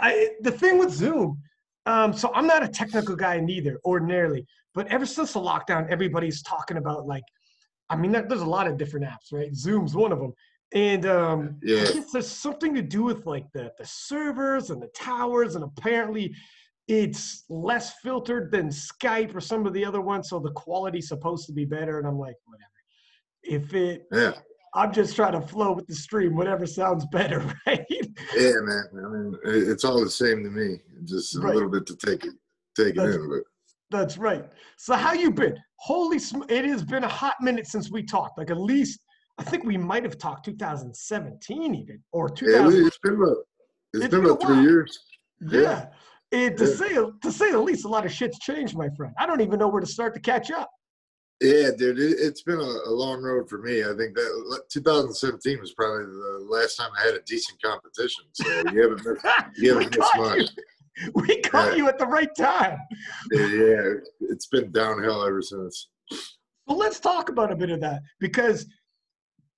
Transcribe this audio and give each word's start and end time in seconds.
I, 0.00 0.30
the 0.40 0.50
thing 0.52 0.78
with 0.78 0.90
Zoom, 0.90 1.38
um, 1.86 2.12
so 2.12 2.30
I'm 2.34 2.46
not 2.46 2.62
a 2.62 2.68
technical 2.68 3.16
guy 3.16 3.40
neither, 3.40 3.78
ordinarily. 3.84 4.46
But 4.74 4.86
ever 4.88 5.06
since 5.06 5.32
the 5.32 5.40
lockdown, 5.40 5.88
everybody's 5.90 6.42
talking 6.42 6.76
about 6.76 7.06
like, 7.06 7.24
I 7.90 7.96
mean, 7.96 8.12
there's 8.12 8.42
a 8.42 8.46
lot 8.46 8.66
of 8.68 8.76
different 8.76 9.06
apps, 9.06 9.32
right? 9.32 9.54
Zoom's 9.54 9.94
one 9.94 10.12
of 10.12 10.18
them, 10.18 10.32
and 10.74 11.06
um, 11.06 11.56
Yeah. 11.62 11.80
I 11.80 11.92
guess 11.92 12.12
there's 12.12 12.28
something 12.30 12.74
to 12.74 12.82
do 12.82 13.02
with 13.02 13.24
like 13.26 13.46
the 13.52 13.72
the 13.78 13.86
servers 13.86 14.70
and 14.70 14.80
the 14.82 14.88
towers, 14.88 15.54
and 15.54 15.64
apparently 15.64 16.34
it's 16.86 17.44
less 17.48 17.94
filtered 18.02 18.50
than 18.50 18.68
Skype 18.68 19.34
or 19.34 19.40
some 19.40 19.66
of 19.66 19.72
the 19.72 19.84
other 19.84 20.00
ones, 20.00 20.28
so 20.28 20.38
the 20.38 20.52
quality's 20.52 21.08
supposed 21.08 21.46
to 21.46 21.52
be 21.52 21.64
better. 21.64 21.98
And 21.98 22.06
I'm 22.06 22.18
like, 22.18 22.36
whatever. 22.46 22.70
If 23.42 23.74
it, 23.74 24.06
Yeah. 24.12 24.32
I'm 24.74 24.92
just 24.92 25.16
trying 25.16 25.32
to 25.32 25.40
flow 25.40 25.72
with 25.72 25.86
the 25.86 25.94
stream, 25.94 26.36
whatever 26.36 26.66
sounds 26.66 27.06
better, 27.12 27.38
right? 27.66 27.84
Yeah, 28.36 28.52
man. 28.62 28.84
I 28.94 29.08
mean, 29.08 29.34
it's 29.44 29.84
all 29.84 30.02
the 30.02 30.10
same 30.10 30.42
to 30.44 30.50
me. 30.50 30.78
Just 31.04 31.36
a 31.36 31.40
Right. 31.40 31.54
little 31.54 31.70
bit 31.70 31.86
to 31.86 31.96
take 31.96 32.24
it, 32.24 32.34
take 32.76 32.88
it 32.88 32.96
That's- 32.96 33.14
in. 33.16 33.28
But 33.28 33.42
That's 33.90 34.18
right. 34.18 34.44
So 34.76 34.94
how 34.94 35.12
you 35.14 35.30
been? 35.30 35.56
Holy, 35.76 36.18
sm- 36.18 36.42
it 36.48 36.64
has 36.66 36.84
been 36.84 37.04
a 37.04 37.08
hot 37.08 37.34
minute 37.40 37.66
since 37.66 37.90
we 37.90 38.02
talked. 38.02 38.36
Like 38.38 38.50
at 38.50 38.60
least 38.60 39.00
I 39.38 39.44
think 39.44 39.64
we 39.64 39.76
might 39.78 40.02
have 40.02 40.18
talked 40.18 40.44
2017 40.46 41.74
even 41.74 42.02
or 42.12 42.28
yeah, 42.42 42.68
it's 42.68 42.98
been 42.98 43.14
about 43.14 43.36
it's 43.94 44.04
It's 44.04 44.08
been 44.14 44.22
been 44.22 44.30
about 44.30 44.42
three 44.42 44.62
years. 44.62 44.98
yeah. 45.40 45.86
And 46.32 46.56
to 46.58 46.64
Yeah. 46.66 46.74
say 46.74 46.94
to 47.22 47.32
say 47.32 47.52
the 47.52 47.58
least, 47.60 47.84
a 47.84 47.88
lot 47.88 48.04
of 48.04 48.12
shit's 48.12 48.38
changed, 48.40 48.76
my 48.76 48.88
friend. 48.96 49.14
I 49.18 49.26
don't 49.26 49.40
even 49.40 49.58
know 49.58 49.68
where 49.68 49.80
to 49.80 49.86
start 49.86 50.12
to 50.14 50.20
catch 50.20 50.50
up. 50.50 50.68
Yeah, 51.40 51.70
dude, 51.76 52.00
it, 52.00 52.16
it's 52.18 52.42
been 52.42 52.58
a, 52.58 52.62
a 52.86 52.90
long 52.90 53.22
road 53.22 53.48
for 53.48 53.58
me. 53.58 53.82
I 53.84 53.94
think 53.96 54.14
that 54.16 54.62
2017 54.70 55.60
was 55.60 55.72
probably 55.72 56.06
the 56.06 56.46
last 56.50 56.76
time 56.76 56.90
I 56.98 57.04
had 57.06 57.14
a 57.14 57.20
decent 57.22 57.62
competition. 57.62 58.24
So 58.32 58.48
you 58.72 58.82
haven't 58.82 59.04
missed, 59.06 59.26
you 59.56 59.74
haven't 59.78 59.96
missed 59.96 60.16
much. 60.16 60.38
you. 60.40 61.12
We 61.14 61.40
caught 61.42 61.70
Yeah. 61.72 61.76
you 61.76 61.88
at 61.88 61.96
the 61.98 62.06
right 62.06 62.34
time. 62.36 62.76
Yeah, 63.30 63.46
yeah, 63.46 63.82
it's 64.20 64.46
been 64.46 64.72
downhill 64.72 65.24
ever 65.24 65.40
since. 65.40 65.90
Well, 66.66 66.76
let's 66.76 66.98
talk 66.98 67.28
about 67.28 67.52
a 67.52 67.56
bit 67.56 67.70
of 67.70 67.80
that 67.82 68.02
because 68.18 68.66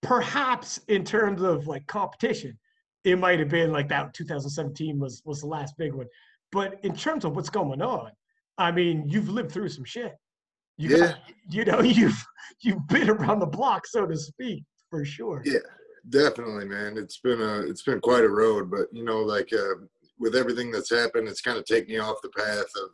perhaps 0.03 0.81
in 0.89 1.03
terms 1.05 1.43
of 1.43 1.67
like 1.67 1.87
competition, 1.87 2.59
it 3.05 3.19
might 3.19 3.39
have 3.39 3.49
been 3.49 3.73
like 3.73 3.89
that 3.89 4.13
2017 4.13 4.99
was 4.99 5.23
was 5.25 5.41
the 5.41 5.47
last 5.47 5.75
big 5.79 5.95
one. 5.95 6.07
But 6.53 6.79
in 6.83 6.95
terms 6.95 7.25
of 7.25 7.35
what's 7.37 7.49
going 7.51 7.81
on, 7.81 8.11
I 8.59 8.71
mean, 8.71 9.05
you've 9.09 9.31
lived 9.31 9.51
through 9.53 9.71
some 9.71 9.85
shit. 9.85 10.15
You 10.77 10.97
got, 10.97 11.19
you 11.51 11.65
know, 11.65 11.81
you've 11.83 12.25
you've 12.63 12.87
been 12.89 13.11
around 13.11 13.41
the 13.41 13.47
block, 13.47 13.87
so 13.87 14.07
to 14.07 14.17
speak, 14.17 14.65
for 14.89 15.05
sure. 15.05 15.43
Yeah, 15.45 15.59
definitely, 16.09 16.67
man. 16.67 16.97
It's 16.97 17.19
been 17.19 17.41
a 17.41 17.61
it's 17.61 17.83
been 17.83 18.01
quite 18.01 18.25
a 18.25 18.29
road, 18.29 18.71
but 18.71 18.87
you 18.93 19.05
know, 19.05 19.19
like 19.19 19.51
uh, 19.53 19.85
with 20.19 20.35
everything 20.35 20.71
that's 20.71 20.91
happened, 20.91 21.29
it's 21.29 21.41
kind 21.41 21.59
of 21.59 21.65
taken 21.65 21.93
me 21.93 21.99
off 21.99 22.17
the 22.23 22.31
path 22.31 22.67
of 22.83 22.91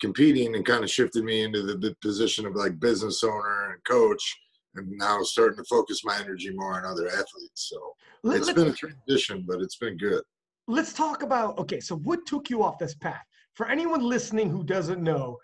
competing 0.00 0.54
and 0.54 0.64
kind 0.64 0.82
of 0.82 0.90
shifted 0.90 1.24
me 1.24 1.42
into 1.42 1.62
the, 1.62 1.76
the 1.76 1.94
position 2.00 2.46
of 2.46 2.54
like 2.56 2.80
business 2.80 3.22
owner 3.22 3.72
and 3.72 3.84
coach, 3.84 4.38
and 4.74 4.90
now 4.92 5.22
starting 5.22 5.58
to 5.58 5.64
focus 5.64 6.04
my 6.04 6.18
energy 6.18 6.50
more 6.54 6.74
on 6.74 6.84
other 6.84 7.08
athletes. 7.08 7.68
So 7.68 7.78
Let, 8.22 8.38
it's 8.38 8.52
been 8.52 8.68
a 8.68 8.72
transition, 8.72 9.44
but 9.46 9.60
it's 9.60 9.76
been 9.76 9.96
good. 9.96 10.22
let's 10.68 10.92
talk 10.92 11.22
about 11.22 11.58
okay. 11.58 11.80
So 11.80 11.96
what 11.96 12.26
took 12.26 12.50
you 12.50 12.62
off 12.62 12.78
this 12.78 12.94
path? 12.94 13.22
For 13.54 13.68
anyone 13.68 14.02
listening 14.02 14.48
who 14.48 14.64
doesn't 14.64 15.02
know, 15.02 15.36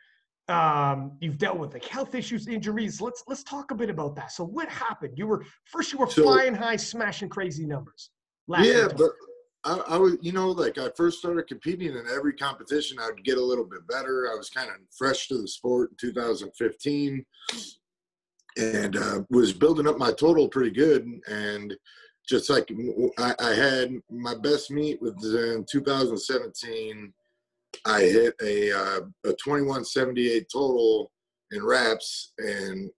um, 0.48 1.12
you've 1.20 1.38
dealt 1.38 1.58
with 1.58 1.72
like 1.72 1.84
health 1.84 2.14
issues, 2.14 2.46
injuries. 2.46 3.00
Let's 3.00 3.24
let's 3.26 3.42
talk 3.42 3.70
a 3.70 3.74
bit 3.74 3.90
about 3.90 4.14
that. 4.16 4.30
So 4.32 4.44
what 4.44 4.68
happened? 4.68 5.14
You 5.16 5.26
were 5.26 5.44
first 5.64 5.92
you 5.92 5.98
were 5.98 6.08
So- 6.08 6.22
flying 6.22 6.54
high, 6.54 6.76
smashing 6.76 7.28
crazy 7.28 7.66
numbers. 7.66 8.10
Last 8.48 8.66
yeah, 8.66 8.86
but 8.96 9.10
I, 9.64 9.82
I 9.88 9.96
was, 9.96 10.16
you 10.20 10.30
know, 10.30 10.50
like 10.50 10.78
I 10.78 10.88
first 10.96 11.18
started 11.18 11.48
competing 11.48 11.90
in 11.90 12.04
every 12.14 12.32
competition, 12.34 12.98
I'd 13.00 13.24
get 13.24 13.38
a 13.38 13.44
little 13.44 13.64
bit 13.64 13.86
better. 13.88 14.30
I 14.32 14.36
was 14.36 14.48
kind 14.48 14.70
of 14.70 14.76
fresh 14.96 15.26
to 15.28 15.38
the 15.38 15.48
sport 15.48 15.90
in 15.90 15.96
2015 16.08 17.26
and 18.58 18.96
uh, 18.96 19.22
was 19.28 19.52
building 19.52 19.88
up 19.88 19.98
my 19.98 20.12
total 20.12 20.48
pretty 20.48 20.70
good. 20.70 21.04
And 21.28 21.74
just 22.28 22.48
like 22.48 22.70
I, 23.18 23.34
I 23.40 23.54
had 23.54 23.92
my 24.08 24.36
best 24.36 24.70
meet 24.70 25.02
was 25.02 25.34
in 25.34 25.64
2017. 25.68 27.12
I 27.84 28.02
hit 28.02 28.34
a 28.42 28.72
uh, 28.72 29.00
a 29.24 29.30
2178 29.44 30.46
total 30.52 31.10
in 31.52 31.64
reps, 31.64 32.32
and 32.38 32.90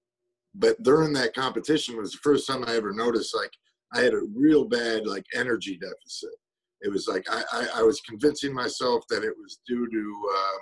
but 0.54 0.82
during 0.82 1.12
that 1.14 1.34
competition 1.34 1.96
was 1.96 2.12
the 2.12 2.18
first 2.22 2.46
time 2.46 2.64
I 2.66 2.76
ever 2.76 2.92
noticed 2.92 3.34
like 3.34 3.50
I 3.94 4.00
had 4.00 4.14
a 4.14 4.26
real 4.34 4.64
bad 4.64 5.06
like 5.06 5.24
energy 5.34 5.78
deficit. 5.78 6.34
It 6.80 6.92
was 6.92 7.08
like 7.08 7.24
I, 7.30 7.42
I, 7.52 7.68
I 7.76 7.82
was 7.82 8.00
convincing 8.00 8.54
myself 8.54 9.04
that 9.10 9.24
it 9.24 9.34
was 9.36 9.60
due 9.66 9.88
to 9.90 9.98
um, 9.98 10.60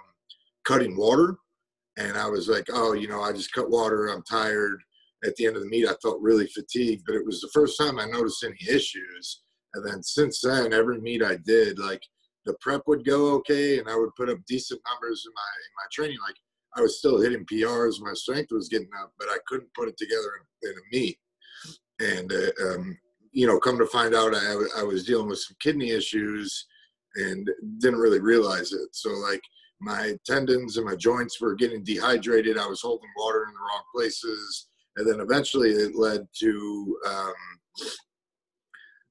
cutting 0.65 0.97
water, 0.97 1.37
and 1.97 2.17
I 2.17 2.29
was 2.29 2.49
like, 2.49 2.67
oh, 2.73 2.93
you 2.93 3.09
know, 3.09 3.23
I 3.23 3.33
just 3.33 3.53
cut 3.53 3.71
water. 3.71 4.07
I'm 4.07 4.23
tired. 4.23 4.83
At 5.25 5.35
the 5.37 5.47
end 5.47 5.57
of 5.57 5.63
the 5.63 5.69
meet, 5.69 5.89
I 5.89 5.95
felt 6.03 6.21
really 6.21 6.47
fatigued, 6.47 7.05
but 7.07 7.17
it 7.17 7.25
was 7.25 7.41
the 7.41 7.51
first 7.53 7.79
time 7.79 7.99
I 7.99 8.05
noticed 8.05 8.45
any 8.45 8.57
issues. 8.69 9.43
And 9.75 9.87
then 9.87 10.03
since 10.03 10.41
then, 10.41 10.73
every 10.73 11.01
meet 11.01 11.23
I 11.23 11.37
did, 11.37 11.79
like 11.79 12.03
the 12.47 12.55
prep 12.61 12.83
would 12.87 13.05
go 13.05 13.33
okay, 13.35 13.79
and 13.79 13.89
I 13.89 13.97
would 13.97 14.15
put 14.17 14.31
up 14.31 14.39
decent 14.49 14.81
numbers 14.89 15.25
in 15.27 15.33
my 15.35 15.43
in 15.43 15.73
my 15.77 15.87
training. 15.93 16.19
Like 16.27 16.37
I 16.77 16.81
was 16.81 16.99
still 16.99 17.21
hitting 17.21 17.45
PRs, 17.45 18.01
my 18.01 18.15
strength 18.15 18.53
was 18.53 18.69
getting 18.69 18.91
up, 19.03 19.13
but 19.19 19.29
I 19.29 19.39
couldn't 19.47 19.75
put 19.75 19.89
it 19.89 19.97
together 19.99 20.31
in, 20.63 20.71
in 20.71 20.77
a 20.77 20.97
meet. 20.97 21.19
And 22.01 22.33
uh, 22.33 22.75
um, 22.75 22.99
you 23.33 23.47
know, 23.47 23.59
come 23.59 23.79
to 23.79 23.87
find 23.87 24.15
out, 24.15 24.35
I, 24.35 24.81
I 24.81 24.83
was 24.83 25.05
dealing 25.05 25.29
with 25.29 25.41
some 25.41 25.57
kidney 25.61 25.91
issues 25.91 26.67
and 27.17 27.51
didn't 27.79 27.99
really 27.99 28.21
realize 28.21 28.73
it. 28.73 28.89
So 28.93 29.11
like 29.11 29.43
my 29.81 30.17
tendons 30.25 30.77
and 30.77 30.87
my 30.87 30.97
joints 30.97 31.41
were 31.41 31.55
getting 31.55 31.85
dehydrated. 31.85 32.59
I 32.59 32.67
was 32.67 32.81
holding 32.81 33.11
water 33.17 33.45
in 33.45 33.53
the 33.53 33.61
wrong 33.61 33.83
places, 33.95 34.69
and 34.97 35.07
then 35.07 35.21
eventually 35.21 35.71
it 35.71 35.97
led 35.97 36.27
to 36.41 36.99
um, 37.07 37.35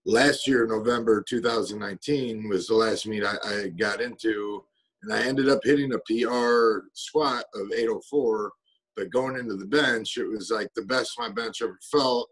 last 0.05 0.47
year, 0.47 0.66
November 0.67 1.23
2019 1.27 2.47
was 2.49 2.67
the 2.67 2.75
last 2.75 3.07
meet 3.07 3.23
I, 3.23 3.35
I 3.45 3.67
got 3.69 4.01
into, 4.01 4.63
and 5.03 5.13
I 5.13 5.23
ended 5.23 5.49
up 5.49 5.59
hitting 5.63 5.93
a 5.93 5.99
PR 5.99 6.88
squat 6.93 7.45
of 7.55 7.71
804. 7.71 8.51
But 8.95 9.11
going 9.11 9.35
into 9.38 9.55
the 9.57 9.65
bench, 9.65 10.17
it 10.17 10.27
was 10.27 10.49
like 10.51 10.69
the 10.73 10.83
best 10.83 11.19
my 11.19 11.29
bench 11.29 11.61
ever 11.61 11.77
felt. 11.91 12.29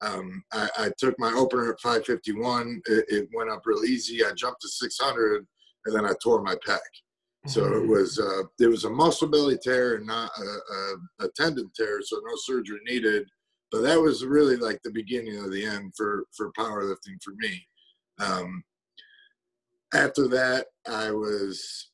Um, 0.00 0.44
I, 0.52 0.68
I 0.78 0.90
took 0.98 1.18
my 1.18 1.32
opener 1.32 1.72
at 1.72 1.80
551. 1.80 2.82
It, 2.86 3.04
it 3.08 3.28
went 3.34 3.50
up 3.50 3.62
real 3.64 3.84
easy. 3.84 4.24
I 4.24 4.32
jumped 4.36 4.60
to 4.62 4.68
600, 4.68 5.44
and 5.86 5.96
then 5.96 6.04
I 6.04 6.12
tore 6.22 6.42
my 6.42 6.54
pec. 6.66 6.78
So 7.46 7.62
Mm-hmm. 7.62 7.84
it 7.84 7.88
was 7.88 8.18
uh, 8.18 8.44
it 8.58 8.68
was 8.68 8.84
a 8.84 8.90
muscle 8.90 9.28
belly 9.28 9.58
tear 9.62 9.96
and 9.96 10.06
not 10.06 10.30
a, 10.38 10.42
a, 10.42 11.26
a 11.26 11.28
tendon 11.36 11.70
tear, 11.76 12.00
so 12.00 12.16
no 12.24 12.32
surgery 12.36 12.80
needed. 12.86 13.28
But 13.74 13.82
that 13.82 14.00
was 14.00 14.24
really 14.24 14.54
like 14.56 14.80
the 14.84 14.92
beginning 14.92 15.36
of 15.38 15.50
the 15.50 15.66
end 15.66 15.94
for 15.96 16.26
for 16.36 16.52
powerlifting 16.52 17.20
for 17.20 17.32
me. 17.38 17.66
Um, 18.20 18.62
after 19.92 20.28
that, 20.28 20.66
I 20.88 21.10
was 21.10 21.90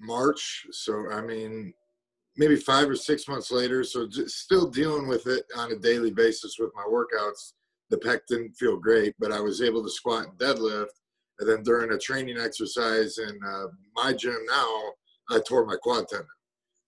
March. 0.00 0.64
So 0.70 1.10
I 1.10 1.20
mean, 1.20 1.74
maybe 2.36 2.54
five 2.54 2.88
or 2.88 2.94
six 2.94 3.26
months 3.26 3.50
later. 3.50 3.82
So 3.82 4.06
just 4.06 4.38
still 4.38 4.68
dealing 4.68 5.08
with 5.08 5.26
it 5.26 5.42
on 5.56 5.72
a 5.72 5.76
daily 5.76 6.12
basis 6.12 6.54
with 6.60 6.70
my 6.76 6.84
workouts. 6.84 7.54
The 7.90 7.96
pec 7.96 8.20
didn't 8.28 8.54
feel 8.54 8.76
great, 8.76 9.16
but 9.18 9.32
I 9.32 9.40
was 9.40 9.62
able 9.62 9.82
to 9.82 9.90
squat 9.90 10.28
and 10.28 10.38
deadlift. 10.38 10.94
And 11.40 11.50
then 11.50 11.64
during 11.64 11.90
a 11.90 11.98
training 11.98 12.38
exercise 12.38 13.18
in 13.18 13.36
uh, 13.44 13.66
my 13.96 14.12
gym 14.12 14.38
now, 14.48 14.92
I 15.28 15.40
tore 15.40 15.66
my 15.66 15.76
quad 15.82 16.06
tendon. 16.06 16.28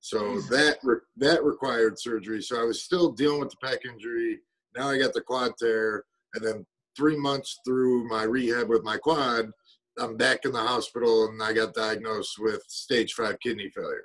So 0.04 0.38
that 0.50 0.76
re- 0.82 0.98
that 1.16 1.42
required 1.42 1.98
surgery. 1.98 2.42
So 2.42 2.60
I 2.60 2.64
was 2.64 2.82
still 2.84 3.10
dealing 3.10 3.40
with 3.40 3.48
the 3.58 3.66
pec 3.66 3.78
injury. 3.90 4.38
Now 4.76 4.90
I 4.90 4.98
got 4.98 5.14
the 5.14 5.22
quad 5.22 5.52
tear, 5.58 6.04
and 6.34 6.44
then 6.44 6.66
three 6.94 7.16
months 7.16 7.58
through 7.64 8.06
my 8.06 8.24
rehab 8.24 8.68
with 8.68 8.84
my 8.84 8.98
quad, 8.98 9.50
I'm 9.98 10.18
back 10.18 10.40
in 10.44 10.52
the 10.52 10.60
hospital, 10.60 11.28
and 11.28 11.42
I 11.42 11.54
got 11.54 11.72
diagnosed 11.72 12.34
with 12.38 12.62
stage 12.68 13.14
five 13.14 13.38
kidney 13.42 13.70
failure. 13.74 14.02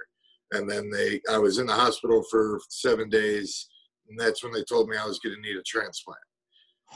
And 0.53 0.69
then 0.69 0.89
they, 0.89 1.19
I 1.29 1.37
was 1.37 1.57
in 1.57 1.67
the 1.67 1.73
hospital 1.73 2.23
for 2.31 2.61
seven 2.69 3.09
days, 3.09 3.67
and 4.07 4.17
that's 4.17 4.41
when 4.41 4.53
they 4.53 4.63
told 4.63 4.87
me 4.87 4.95
I 4.95 5.05
was 5.05 5.19
going 5.19 5.35
to 5.35 5.41
need 5.41 5.57
a 5.57 5.63
transplant. 5.63 6.21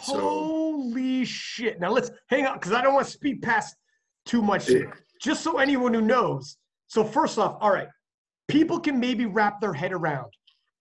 So- 0.01 0.17
Holy 0.17 1.25
shit. 1.25 1.81
Now 1.81 1.91
let's 1.91 2.09
hang 2.29 2.45
on 2.45 2.53
because 2.53 2.71
I 2.71 2.81
don't 2.81 2.93
want 2.93 3.05
to 3.07 3.11
speed 3.11 3.41
past 3.41 3.75
too 4.25 4.41
much 4.41 4.65
here. 4.67 4.93
Just 5.21 5.43
so 5.43 5.57
anyone 5.57 5.93
who 5.93 6.01
knows. 6.01 6.55
So, 6.87 7.03
first 7.03 7.37
off, 7.37 7.57
all 7.59 7.71
right, 7.71 7.87
people 8.47 8.79
can 8.79 8.99
maybe 8.99 9.25
wrap 9.25 9.61
their 9.61 9.73
head 9.73 9.91
around 9.93 10.31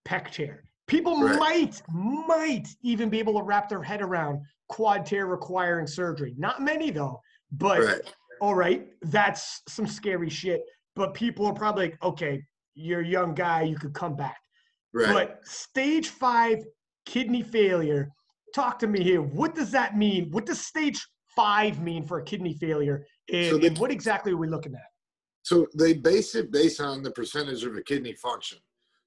pec 0.06 0.30
tear. 0.30 0.64
People 0.86 1.20
Right. 1.22 1.38
might, 1.38 1.82
might 1.92 2.68
even 2.82 3.08
be 3.08 3.18
able 3.18 3.34
to 3.38 3.42
wrap 3.42 3.68
their 3.68 3.82
head 3.82 4.02
around 4.02 4.40
quad 4.68 5.06
tear 5.06 5.26
requiring 5.26 5.86
surgery. 5.86 6.34
Not 6.36 6.60
many 6.60 6.90
though, 6.90 7.20
but 7.52 7.80
Right. 7.80 8.14
all 8.40 8.54
right, 8.54 8.88
that's 9.02 9.62
some 9.68 9.86
scary 9.86 10.28
shit. 10.28 10.62
But 10.94 11.14
people 11.14 11.46
are 11.46 11.54
probably 11.54 11.90
like, 11.90 12.02
okay, 12.02 12.42
you're 12.74 13.00
a 13.00 13.06
young 13.06 13.34
guy, 13.34 13.62
you 13.62 13.76
could 13.76 13.94
come 13.94 14.16
back. 14.16 14.36
Right. 14.92 15.12
But 15.12 15.46
stage 15.46 16.08
five 16.08 16.62
kidney 17.06 17.42
failure, 17.42 18.10
talk 18.54 18.78
to 18.80 18.86
me 18.86 19.02
here. 19.02 19.22
What 19.22 19.54
does 19.54 19.70
that 19.70 19.96
mean? 19.96 20.30
What 20.30 20.44
does 20.46 20.60
stage 20.60 21.00
five 21.34 21.80
mean 21.80 22.04
for 22.04 22.18
a 22.18 22.24
kidney 22.24 22.54
failure? 22.54 23.06
And, 23.32 23.50
So 23.50 23.58
they- 23.58 23.68
and 23.68 23.78
what 23.78 23.90
exactly 23.90 24.32
are 24.32 24.36
we 24.36 24.48
looking 24.48 24.74
at? 24.74 24.80
So 25.42 25.66
they 25.74 25.92
base 25.92 26.34
it 26.34 26.50
based 26.52 26.80
on 26.80 27.02
the 27.02 27.10
percentage 27.10 27.64
of 27.64 27.76
a 27.76 27.82
kidney 27.82 28.14
function. 28.14 28.58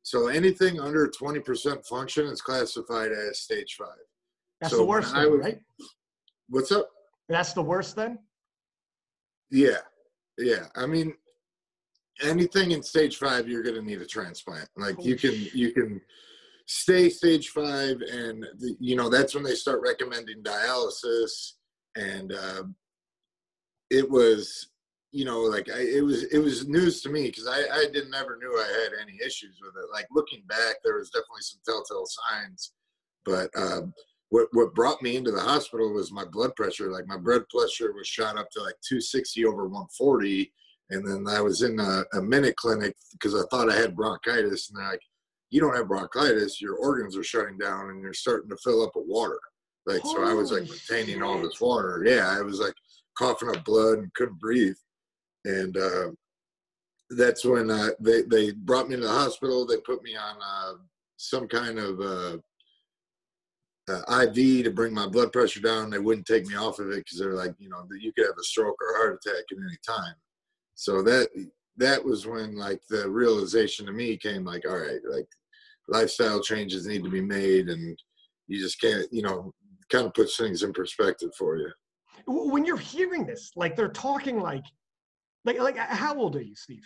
So 0.03 0.27
anything 0.27 0.79
under 0.79 1.07
20% 1.07 1.85
function 1.87 2.27
is 2.27 2.41
classified 2.41 3.11
as 3.11 3.39
stage 3.39 3.75
five. 3.79 3.87
That's 4.61 4.71
So 4.71 4.79
the 4.79 4.85
worst, 4.85 5.13
then, 5.13 5.31
was- 5.31 5.39
right? 5.41 5.59
What's 6.49 6.71
up? 6.71 6.89
That's 7.27 7.53
the 7.53 7.61
worst 7.63 7.95
then. 7.95 8.19
Yeah. 9.49 9.79
Yeah. 10.37 10.67
I 10.75 10.85
mean, 10.85 11.13
anything 12.21 12.71
in 12.71 12.83
stage 12.83 13.17
five, 13.17 13.47
you're 13.47 13.63
going 13.63 13.75
to 13.75 13.81
need 13.81 14.01
a 14.01 14.05
transplant. 14.05 14.69
Like 14.77 15.03
you 15.03 15.15
can, 15.15 15.33
you 15.53 15.71
can 15.71 16.01
stay 16.67 17.09
stage 17.09 17.49
five 17.49 17.99
and 18.01 18.43
the, 18.59 18.75
you 18.79 18.95
know, 18.95 19.09
that's 19.09 19.33
when 19.33 19.43
they 19.43 19.55
start 19.55 19.81
recommending 19.81 20.43
dialysis. 20.43 21.53
And, 21.95 22.31
uh, 22.33 22.63
it 23.89 24.09
was, 24.09 24.67
you 25.15 25.23
know, 25.23 25.39
like 25.39 25.69
I, 25.73 25.79
it 25.79 26.03
was, 26.03 26.23
it 26.25 26.39
was 26.39 26.67
news 26.67 27.01
to 27.01 27.09
me 27.09 27.27
because 27.27 27.47
I, 27.47 27.61
I 27.73 27.85
didn't 27.93 28.13
ever 28.13 28.37
knew 28.37 28.51
I 28.51 28.83
had 28.83 28.91
any 29.01 29.17
issues 29.25 29.59
with 29.61 29.73
it. 29.81 29.89
Like 29.93 30.07
looking 30.11 30.43
back, 30.49 30.75
there 30.83 30.97
was 30.97 31.09
definitely 31.09 31.41
some 31.41 31.61
telltale 31.65 32.05
signs, 32.05 32.73
but, 33.23 33.49
um, 33.55 33.93
what, 34.29 34.47
what 34.51 34.75
brought 34.75 35.01
me 35.01 35.15
into 35.15 35.31
the 35.31 35.39
hospital 35.39 35.93
was 35.93 36.11
my 36.11 36.25
blood 36.25 36.53
pressure. 36.57 36.91
Like 36.91 37.07
my 37.07 37.15
blood 37.17 37.43
pressure 37.47 37.93
was 37.93 38.07
shot 38.07 38.37
up 38.37 38.49
to 38.51 38.59
like 38.59 38.75
260 38.85 39.45
over 39.45 39.63
140. 39.63 40.51
And 40.89 41.07
then 41.07 41.33
I 41.33 41.39
was 41.39 41.61
in 41.61 41.79
a, 41.79 42.03
a 42.17 42.21
minute 42.21 42.57
clinic 42.57 42.97
because 43.13 43.35
I 43.35 43.43
thought 43.49 43.71
I 43.71 43.75
had 43.75 43.95
bronchitis. 43.95 44.69
And 44.69 44.77
they're 44.77 44.91
like, 44.91 45.01
you 45.51 45.61
don't 45.61 45.75
have 45.75 45.87
bronchitis. 45.87 46.59
Your 46.59 46.75
organs 46.75 47.15
are 47.15 47.23
shutting 47.23 47.57
down 47.57 47.89
and 47.89 48.01
you're 48.01 48.13
starting 48.13 48.49
to 48.49 48.57
fill 48.57 48.83
up 48.83 48.91
with 48.95 49.07
water. 49.07 49.39
Like, 49.85 50.01
so 50.01 50.23
I 50.23 50.33
was 50.33 50.51
like 50.51 50.65
Holy 50.65 50.79
retaining 50.89 51.23
all 51.23 51.41
this 51.41 51.61
water. 51.61 52.03
Yeah. 52.05 52.35
I 52.37 52.41
was 52.41 52.59
like 52.59 52.73
coughing 53.17 53.55
up 53.55 53.63
blood 53.63 53.99
and 53.99 54.13
couldn't 54.15 54.39
breathe. 54.39 54.75
And, 55.45 55.77
uh, 55.77 56.11
that's 57.11 57.45
when 57.45 57.69
uh, 57.69 57.89
they, 57.99 58.23
they 58.23 58.51
brought 58.51 58.89
me 58.89 58.95
to 58.95 59.01
the 59.01 59.07
hospital. 59.07 59.65
They 59.65 59.77
put 59.77 60.03
me 60.03 60.15
on 60.15 60.35
uh, 60.41 60.73
some 61.17 61.47
kind 61.47 61.79
of 61.79 61.99
uh, 61.99 62.37
uh, 63.87 64.21
IV 64.23 64.63
to 64.63 64.71
bring 64.71 64.93
my 64.93 65.07
blood 65.07 65.31
pressure 65.31 65.59
down. 65.59 65.89
They 65.89 65.99
wouldn't 65.99 66.25
take 66.25 66.47
me 66.47 66.55
off 66.55 66.79
of 66.79 66.89
it 66.89 67.05
because 67.05 67.19
they're 67.19 67.33
like, 67.33 67.53
you 67.59 67.69
know, 67.69 67.87
you 67.99 68.11
could 68.13 68.25
have 68.25 68.37
a 68.39 68.43
stroke 68.43 68.77
or 68.81 68.95
a 68.95 68.97
heart 68.97 69.19
attack 69.23 69.43
at 69.51 69.57
any 69.57 69.77
time. 69.87 70.15
So 70.73 71.01
that 71.03 71.29
that 71.77 72.03
was 72.03 72.25
when 72.25 72.57
like 72.57 72.81
the 72.89 73.09
realization 73.09 73.85
to 73.85 73.91
me 73.91 74.17
came 74.17 74.43
like, 74.43 74.63
all 74.67 74.77
right, 74.77 74.99
like 75.09 75.27
lifestyle 75.87 76.41
changes 76.41 76.87
need 76.87 77.03
to 77.03 77.09
be 77.09 77.21
made, 77.21 77.69
and 77.69 77.97
you 78.47 78.59
just 78.59 78.81
can't, 78.81 79.07
you 79.11 79.21
know, 79.21 79.53
kind 79.89 80.07
of 80.07 80.13
puts 80.13 80.37
things 80.37 80.63
in 80.63 80.73
perspective 80.73 81.31
for 81.37 81.57
you. 81.57 81.71
When 82.27 82.65
you're 82.65 82.77
hearing 82.77 83.25
this, 83.25 83.51
like 83.55 83.75
they're 83.75 83.89
talking 83.89 84.39
like, 84.39 84.63
like, 85.45 85.59
like, 85.59 85.77
uh, 85.79 85.85
how 85.87 86.15
old 86.17 86.35
are 86.35 86.41
you, 86.41 86.55
Steve? 86.55 86.83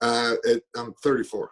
Uh, 0.00 0.34
it, 0.44 0.64
I'm 0.76 0.92
34. 1.02 1.50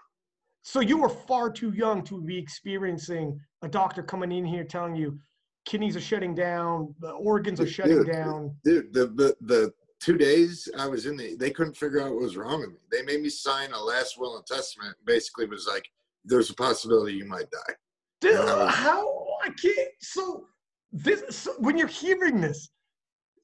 So 0.63 0.81
you 0.81 0.97
were 0.99 1.09
far 1.09 1.51
too 1.51 1.73
young 1.73 2.03
to 2.05 2.21
be 2.21 2.39
experiencing 2.39 3.39
a 3.63 3.69
doctor 3.69 4.03
coming 4.03 4.33
in 4.33 4.45
here 4.45 4.65
telling 4.65 4.97
you 4.97 5.19
kidneys 5.65 5.97
are 5.97 6.01
shutting 6.01 6.35
down, 6.35 6.95
the 7.01 7.11
organs 7.11 7.61
are 7.61 7.67
shutting 7.67 7.99
Dude, 7.99 8.13
down. 8.13 8.57
Dude, 8.65 8.93
the, 8.93 9.07
the 9.07 9.37
the 9.43 9.73
two 10.01 10.17
days 10.17 10.69
I 10.77 10.87
was 10.89 11.07
in 11.07 11.17
the, 11.17 11.37
they 11.37 11.51
couldn't 11.51 11.77
figure 11.77 12.01
out 12.01 12.13
what 12.13 12.23
was 12.23 12.37
wrong 12.37 12.61
with 12.61 12.71
me. 12.71 12.77
They 12.91 13.03
made 13.03 13.21
me 13.23 13.29
sign 13.29 13.73
a 13.73 13.81
last 13.81 14.19
will 14.19 14.37
and 14.37 14.47
testament. 14.47 14.97
Basically, 15.05 15.47
was 15.47 15.69
like, 15.69 15.89
there's 16.25 16.51
a 16.51 16.55
possibility 16.55 17.15
you 17.15 17.25
might 17.27 17.51
die. 17.51 17.75
Dude, 18.21 18.35
Yeah. 18.35 18.69
how 18.69 19.07
I 19.45 19.51
can't. 19.51 19.89
So 20.01 20.47
this, 20.93 21.23
so 21.37 21.53
when 21.59 21.77
you're 21.79 21.87
hearing 21.89 22.41
this, 22.41 22.71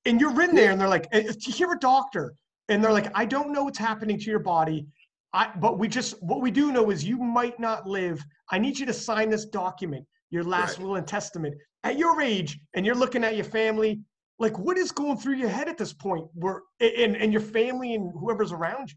and 0.04 0.20
you're 0.20 0.40
in 0.42 0.54
there, 0.54 0.72
and 0.72 0.80
they're 0.80 0.88
like, 0.88 1.06
and 1.12 1.28
to 1.40 1.50
hear 1.50 1.72
a 1.72 1.78
doctor, 1.78 2.34
and 2.68 2.82
they're 2.82 2.92
like, 2.92 3.10
I 3.14 3.24
don't 3.24 3.52
know 3.52 3.64
what's 3.64 3.78
happening 3.78 4.18
to 4.18 4.24
your 4.24 4.38
body. 4.38 4.86
I, 5.32 5.52
but 5.60 5.78
we 5.78 5.88
just 5.88 6.22
what 6.22 6.40
we 6.40 6.50
do 6.50 6.72
know 6.72 6.90
is 6.90 7.04
you 7.04 7.18
might 7.18 7.58
not 7.60 7.86
live. 7.86 8.24
I 8.50 8.58
need 8.58 8.78
you 8.78 8.86
to 8.86 8.94
sign 8.94 9.28
this 9.28 9.44
document, 9.44 10.06
your 10.30 10.44
last 10.44 10.78
Right. 10.78 10.86
will 10.86 10.96
and 10.96 11.06
testament, 11.06 11.54
at 11.84 11.98
your 11.98 12.20
age, 12.22 12.58
and 12.74 12.86
you're 12.86 12.94
looking 12.94 13.24
at 13.24 13.36
your 13.36 13.44
family. 13.44 14.00
Like, 14.38 14.58
what 14.58 14.78
is 14.78 14.92
going 14.92 15.18
through 15.18 15.34
your 15.34 15.48
head 15.48 15.68
at 15.68 15.76
this 15.76 15.92
point? 15.92 16.26
Where 16.34 16.62
and 16.80 17.16
and 17.16 17.32
your 17.32 17.42
family 17.42 17.94
and 17.94 18.12
whoever's 18.18 18.52
around 18.52 18.90
you. 18.90 18.96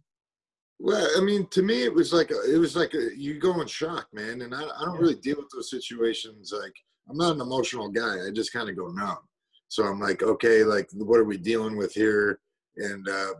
Well, 0.79 1.07
I 1.17 1.21
mean, 1.21 1.47
to 1.51 1.61
me, 1.61 1.83
it 1.83 1.93
was 1.93 2.11
like 2.13 2.31
a, 2.31 2.41
it 2.51 2.57
was 2.57 2.75
like 2.75 2.93
a, 2.95 3.15
you 3.15 3.39
go 3.39 3.59
in 3.61 3.67
shock, 3.67 4.07
man. 4.13 4.41
And 4.41 4.55
I, 4.55 4.63
I 4.63 4.85
don't 4.85 4.95
Yeah. 4.95 5.01
really 5.01 5.15
deal 5.15 5.35
with 5.37 5.49
those 5.53 5.69
situations. 5.69 6.53
Like, 6.57 6.73
I'm 7.09 7.17
not 7.17 7.35
an 7.35 7.41
emotional 7.41 7.89
guy. 7.89 8.25
I 8.25 8.31
just 8.31 8.51
kind 8.53 8.67
of 8.69 8.75
go 8.75 8.87
numb. 8.87 9.17
So 9.67 9.83
I'm 9.83 9.99
like, 9.99 10.23
okay, 10.23 10.63
like, 10.63 10.89
what 10.93 11.19
are 11.19 11.23
we 11.23 11.37
dealing 11.37 11.75
with 11.77 11.93
here? 11.93 12.39
And 12.77 13.07
uh, 13.07 13.33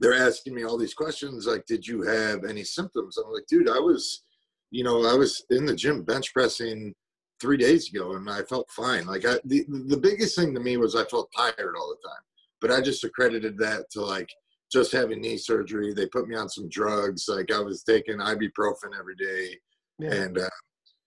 they're 0.00 0.14
asking 0.14 0.54
me 0.54 0.64
all 0.64 0.76
these 0.76 0.94
questions. 0.94 1.46
Like, 1.46 1.64
did 1.66 1.86
you 1.86 2.02
have 2.02 2.44
any 2.44 2.64
symptoms? 2.64 3.16
I'm 3.16 3.32
like, 3.32 3.46
dude, 3.48 3.68
I 3.68 3.78
was, 3.78 4.22
you 4.70 4.84
know, 4.84 5.06
I 5.06 5.14
was 5.14 5.44
in 5.50 5.64
the 5.66 5.74
gym 5.74 6.02
bench 6.02 6.32
pressing 6.34 6.94
three 7.40 7.56
days 7.56 7.88
ago, 7.92 8.12
and 8.12 8.28
I 8.28 8.42
felt 8.42 8.70
fine. 8.70 9.06
Like, 9.06 9.24
I 9.26 9.38
the 9.44 9.64
the 9.88 9.96
biggest 9.96 10.36
thing 10.36 10.54
to 10.54 10.60
me 10.60 10.76
was 10.76 10.94
I 10.94 11.04
felt 11.04 11.30
tired 11.36 11.74
all 11.78 11.88
the 11.88 12.08
time. 12.08 12.22
But 12.60 12.70
I 12.72 12.80
just 12.80 13.04
accredited 13.04 13.58
that 13.58 13.90
to 13.92 14.00
like 14.02 14.28
just 14.72 14.90
having 14.92 15.20
knee 15.20 15.36
surgery. 15.36 15.92
They 15.92 16.06
put 16.06 16.26
me 16.28 16.36
on 16.36 16.48
some 16.48 16.68
drugs. 16.68 17.26
Like 17.28 17.52
I 17.52 17.60
was 17.60 17.82
taking 17.82 18.18
ibuprofen 18.18 18.98
every 18.98 19.14
day, 19.16 19.58
Yeah. 19.98 20.12
and 20.14 20.38
uh, 20.38 20.48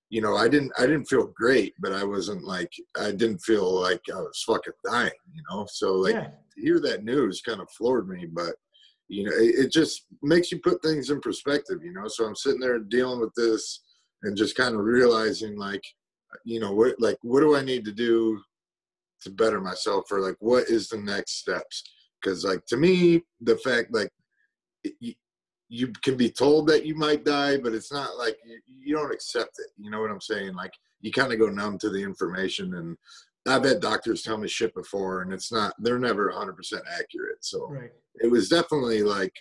you 0.10 0.22
know, 0.22 0.36
I 0.36 0.48
didn't 0.48 0.72
I 0.78 0.84
didn't 0.86 1.06
feel 1.10 1.28
great, 1.36 1.74
but 1.80 1.94
I 1.94 2.04
wasn't 2.04 2.44
like 2.44 2.72
I 3.00 3.12
didn't 3.12 3.40
feel 3.40 3.82
like 3.82 4.02
I 4.12 4.18
was 4.20 4.44
fucking 4.46 4.74
dying. 4.86 5.12
You 5.34 5.44
know, 5.50 5.68
so 5.72 5.94
like 5.96 6.16
yeah. 6.16 6.28
to 6.56 6.62
hear 6.62 6.80
that 6.82 7.04
news 7.04 7.42
kind 7.42 7.62
of 7.62 7.70
floored 7.72 8.08
me, 8.08 8.26
but 8.32 8.56
you 9.10 9.24
know, 9.24 9.32
it, 9.32 9.66
it 9.66 9.72
just 9.72 10.06
makes 10.22 10.52
you 10.52 10.60
put 10.60 10.82
things 10.82 11.10
in 11.10 11.20
perspective. 11.20 11.84
You 11.84 11.92
know, 11.92 12.08
so 12.08 12.26
I'm 12.26 12.36
sitting 12.36 12.62
there 12.62 12.80
dealing 12.80 13.20
with 13.20 13.34
this 13.36 13.82
and 14.24 14.38
just 14.38 14.56
kind 14.56 14.76
of 14.76 14.82
realizing 14.82 15.58
like, 15.58 15.84
you 16.46 16.60
know, 16.60 16.72
what 16.72 16.96
like 17.00 17.18
what 17.24 17.42
do 17.42 17.56
I 17.56 17.62
need 17.62 17.84
to 17.86 17.92
do 17.92 18.40
to 19.24 19.30
better 19.32 19.60
myself 19.60 20.06
or 20.12 20.22
like 20.22 20.38
what 20.40 20.70
is 20.70 20.88
the 20.88 20.98
next 20.98 21.40
steps? 21.40 21.84
Because 22.22 22.46
like 22.46 22.66
to 22.68 22.78
me 22.78 23.24
the 23.42 23.58
fact 23.58 23.94
like 23.94 24.12
you, 25.00 25.14
you 25.70 25.92
can 26.04 26.16
be 26.16 26.30
told 26.30 26.68
that 26.68 26.86
you 26.86 26.96
might 26.96 27.26
die 27.26 27.58
but 27.58 27.74
it's 27.74 27.92
not 27.92 28.18
like 28.18 28.38
you, 28.46 28.60
you 28.68 28.96
don't 28.96 29.14
accept 29.14 29.58
it. 29.60 29.72
You 29.78 29.90
know 29.90 30.02
what 30.02 30.12
i'm 30.12 30.22
saying? 30.22 30.54
Like 30.54 30.74
you 31.02 31.12
kind 31.12 31.34
of 31.34 31.40
go 31.40 31.48
numb 31.48 31.78
to 31.80 31.90
the 31.90 32.02
information 32.02 32.76
and 32.76 32.96
i've 33.50 33.64
had 33.64 33.80
doctors 33.80 34.22
tell 34.22 34.38
me 34.38 34.48
shit 34.48 34.74
before 34.74 35.22
and 35.22 35.34
it's 35.34 35.52
not 35.52 35.74
they're 35.80 36.00
never 36.00 36.32
100% 36.32 36.54
accurate. 37.00 37.44
So 37.44 37.68
Right. 37.68 37.92
it 38.16 38.28
was 38.30 38.50
definitely 38.50 39.02
like 39.04 39.34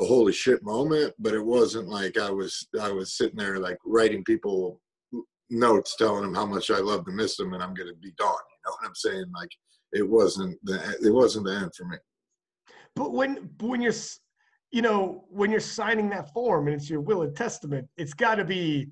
a 0.00 0.04
holy 0.04 0.32
shit 0.32 0.62
moment 0.64 1.14
but 1.18 1.34
it 1.34 1.44
wasn't 1.44 1.88
like 1.88 2.18
i 2.18 2.30
was 2.30 2.66
i 2.80 2.90
was 2.90 3.16
sitting 3.16 3.36
there 3.36 3.58
like 3.58 3.78
writing 3.86 4.24
people 4.24 4.80
notes 5.50 5.94
telling 5.96 6.22
them 6.22 6.34
how 6.34 6.46
much 6.46 6.70
i 6.70 6.78
love 6.78 7.04
to 7.04 7.12
miss 7.12 7.36
them 7.36 7.54
and 7.54 7.62
i'm 7.62 7.74
going 7.74 7.88
to 7.88 7.94
be 7.96 8.10
gone 8.12 8.44
you 8.48 8.58
know 8.66 8.72
what 8.72 8.86
i'm 8.88 8.94
saying? 8.94 9.26
Like 9.34 9.50
it 9.92 10.08
wasn't 10.08 10.58
the 10.64 10.76
it 11.02 11.12
wasn't 11.12 11.46
the 11.46 11.52
end 11.54 11.70
for 11.76 11.84
me. 11.84 11.96
But 12.96 13.12
when 13.12 13.50
when 13.60 13.80
you're 13.80 13.92
you 14.72 14.82
know 14.82 15.24
when 15.28 15.50
you're 15.50 15.60
signing 15.60 16.08
that 16.10 16.32
form 16.32 16.66
and 16.66 16.74
it's 16.74 16.90
your 16.90 17.00
will 17.00 17.22
and 17.22 17.36
testament, 17.36 17.86
it's 17.96 18.14
got 18.14 18.36
to 18.36 18.44
be 18.44 18.88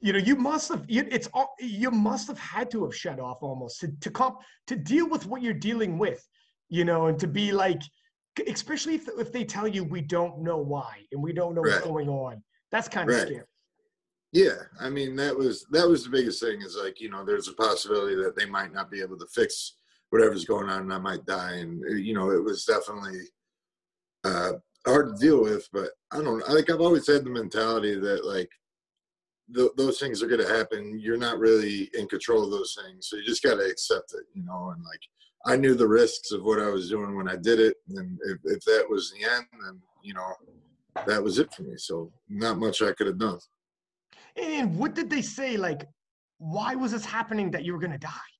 you 0.00 0.12
know 0.12 0.18
you 0.18 0.36
must 0.36 0.68
have 0.68 0.84
you, 0.88 1.06
it's 1.10 1.28
all 1.32 1.54
you 1.58 1.90
must 1.90 2.26
have 2.28 2.38
had 2.38 2.70
to 2.70 2.84
have 2.84 2.94
shut 2.94 3.18
off 3.18 3.38
almost 3.42 3.80
to 3.80 3.88
to 4.00 4.10
comp 4.10 4.38
to 4.66 4.76
deal 4.76 5.08
with 5.08 5.26
what 5.26 5.42
you're 5.42 5.54
dealing 5.54 5.98
with, 5.98 6.26
you 6.68 6.84
know, 6.84 7.06
and 7.06 7.18
to 7.18 7.26
be 7.26 7.52
like 7.52 7.80
especially 8.46 8.94
if, 8.94 9.08
if 9.18 9.32
they 9.32 9.44
tell 9.44 9.66
you 9.66 9.82
we 9.82 10.02
don't 10.02 10.42
know 10.42 10.58
why 10.58 10.98
and 11.12 11.22
we 11.22 11.32
don't 11.32 11.54
know 11.54 11.62
what's 11.62 11.80
going 11.80 12.08
on. 12.08 12.42
That's 12.70 12.88
kind 12.88 13.08
of 13.08 13.16
scary. 13.20 13.42
yeah 14.32 14.56
i 14.80 14.90
mean 14.90 15.14
that 15.16 15.34
was 15.34 15.64
that 15.70 15.88
was 15.88 16.04
the 16.04 16.10
biggest 16.10 16.42
thing 16.42 16.60
is 16.60 16.76
like 16.76 17.00
you 17.00 17.08
know 17.08 17.24
there's 17.24 17.48
a 17.48 17.54
possibility 17.54 18.16
that 18.16 18.36
they 18.36 18.44
might 18.44 18.72
not 18.72 18.90
be 18.90 19.00
able 19.00 19.16
to 19.16 19.26
fix 19.32 19.76
whatever's 20.10 20.44
going 20.44 20.68
on 20.68 20.82
and 20.82 20.92
i 20.92 20.98
might 20.98 21.24
die 21.24 21.54
and 21.54 21.82
uh, 21.88 21.94
you 21.94 22.12
know 22.12 22.30
it 22.30 22.42
was 22.42 22.64
definitely 22.64 23.20
uh 24.24 24.52
hard 24.84 25.08
to 25.08 25.20
deal 25.24 25.40
with 25.42 25.66
but 25.72 25.90
i 26.12 26.16
don't 26.16 26.24
know 26.24 26.54
like 26.54 26.68
i've 26.68 26.80
always 26.80 27.06
had 27.06 27.24
the 27.24 27.30
mentality 27.30 27.94
that 27.94 28.26
like 28.26 28.50
th- 29.54 29.70
those 29.76 29.98
things 29.98 30.22
are 30.22 30.28
going 30.28 30.40
to 30.40 30.56
happen 30.56 30.98
you're 30.98 31.16
not 31.16 31.38
really 31.38 31.90
in 31.94 32.06
control 32.08 32.44
of 32.44 32.50
those 32.50 32.76
things 32.82 33.08
so 33.08 33.16
you 33.16 33.24
just 33.24 33.42
got 33.42 33.56
to 33.56 33.64
accept 33.64 34.12
it 34.14 34.24
you 34.34 34.44
know 34.44 34.72
and 34.74 34.84
like 34.84 35.00
i 35.46 35.56
knew 35.56 35.74
the 35.74 35.86
risks 35.86 36.32
of 36.32 36.42
what 36.42 36.60
i 36.60 36.68
was 36.68 36.90
doing 36.90 37.16
when 37.16 37.28
i 37.28 37.36
did 37.36 37.60
it 37.60 37.76
and 37.96 38.18
if, 38.26 38.38
if 38.44 38.64
that 38.64 38.84
was 38.88 39.12
the 39.12 39.24
end 39.28 39.46
then 39.64 39.80
you 40.02 40.14
know 40.14 40.32
that 41.06 41.22
was 41.22 41.38
it 41.38 41.52
for 41.54 41.62
me 41.62 41.74
so 41.76 42.12
not 42.28 42.58
much 42.58 42.82
i 42.82 42.92
could 42.92 43.06
have 43.06 43.18
done 43.18 43.38
And 44.36 44.76
what 44.76 44.94
did 44.94 45.08
they 45.10 45.22
say? 45.22 45.56
Like, 45.56 45.86
why 46.38 46.74
was 46.74 46.92
this 46.92 47.04
happening 47.04 47.50
that 47.52 47.64
you 47.64 47.72
were 47.72 47.78
gonna 47.78 47.98
die? 47.98 48.30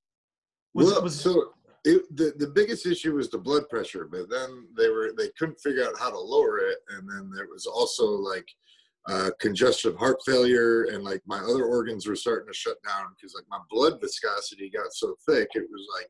Was 0.75 0.93
well, 0.93 1.03
was 1.03 1.19
so 1.19 1.53
it, 1.85 2.03
the 2.17 2.35
the 2.37 2.49
biggest 2.49 2.87
issue 2.87 3.15
was 3.15 3.31
the 3.31 3.39
blood 3.39 3.69
pressure, 3.69 4.07
but 4.11 4.29
then 4.29 4.69
they 4.77 4.89
were 4.89 5.13
they 5.17 5.31
couldn't 5.39 5.61
figure 5.61 5.85
out 5.85 5.99
how 5.99 6.11
to 6.11 6.19
lower 6.19 6.59
it, 6.59 6.79
and 6.91 7.09
then 7.09 7.31
there 7.35 7.47
was 7.47 7.67
also 7.67 8.07
like 8.07 8.47
uh, 9.09 9.31
congestive 9.41 9.97
heart 9.97 10.19
failure, 10.27 10.85
and 10.85 11.05
like 11.05 11.23
my 11.27 11.39
other 11.39 11.65
organs 11.65 12.07
were 12.07 12.17
starting 12.17 12.49
to 12.53 12.59
shut 12.59 12.77
down 12.87 13.07
because 13.17 13.35
like 13.35 13.45
my 13.49 13.61
blood 13.71 14.01
viscosity 14.01 14.71
got 14.71 14.93
so 14.93 15.15
thick, 15.29 15.49
it 15.55 15.67
was 15.71 15.87
like 15.97 16.09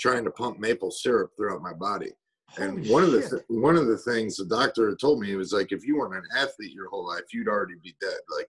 trying 0.00 0.24
to 0.24 0.30
pump 0.30 0.58
maple 0.58 0.90
syrup 0.90 1.30
throughout 1.36 1.62
my 1.62 1.74
body. 1.74 2.12
And 2.56 2.78
Holy 2.78 2.90
one 2.90 3.04
of 3.04 3.12
the 3.12 3.20
th- 3.20 3.42
one 3.48 3.76
of 3.76 3.86
the 3.86 3.98
things 3.98 4.36
the 4.36 4.46
doctor 4.46 4.88
had 4.88 4.98
told 4.98 5.20
me 5.20 5.36
was 5.36 5.52
like, 5.52 5.70
if 5.70 5.86
you 5.86 5.98
weren't 5.98 6.14
an 6.14 6.22
athlete 6.34 6.72
your 6.72 6.88
whole 6.88 7.06
life, 7.06 7.24
you'd 7.32 7.48
already 7.48 7.74
be 7.82 7.94
dead. 8.00 8.18
Like 8.34 8.48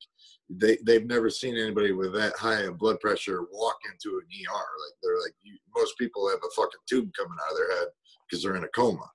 they 0.49 0.77
they've 0.85 1.05
never 1.05 1.29
seen 1.29 1.57
anybody 1.57 1.91
with 1.91 2.13
that 2.13 2.37
high 2.37 2.61
of 2.61 2.77
blood 2.77 3.01
pressure 3.01 3.41
walk 3.51 3.75
into 3.91 4.17
an 4.17 4.25
ER. 4.25 4.53
Like 4.53 4.95
they're 5.03 5.19
like 5.21 5.33
you, 5.41 5.57
most 5.75 5.97
people 5.97 6.29
have 6.29 6.39
a 6.39 6.55
fucking 6.55 6.79
tube 6.89 7.09
coming 7.17 7.37
out 7.45 7.51
of 7.51 7.57
their 7.57 7.77
head 7.77 7.87
because 8.29 8.41
they're 8.41 8.55
in 8.55 8.63
a 8.63 8.69
coma. 8.69 9.05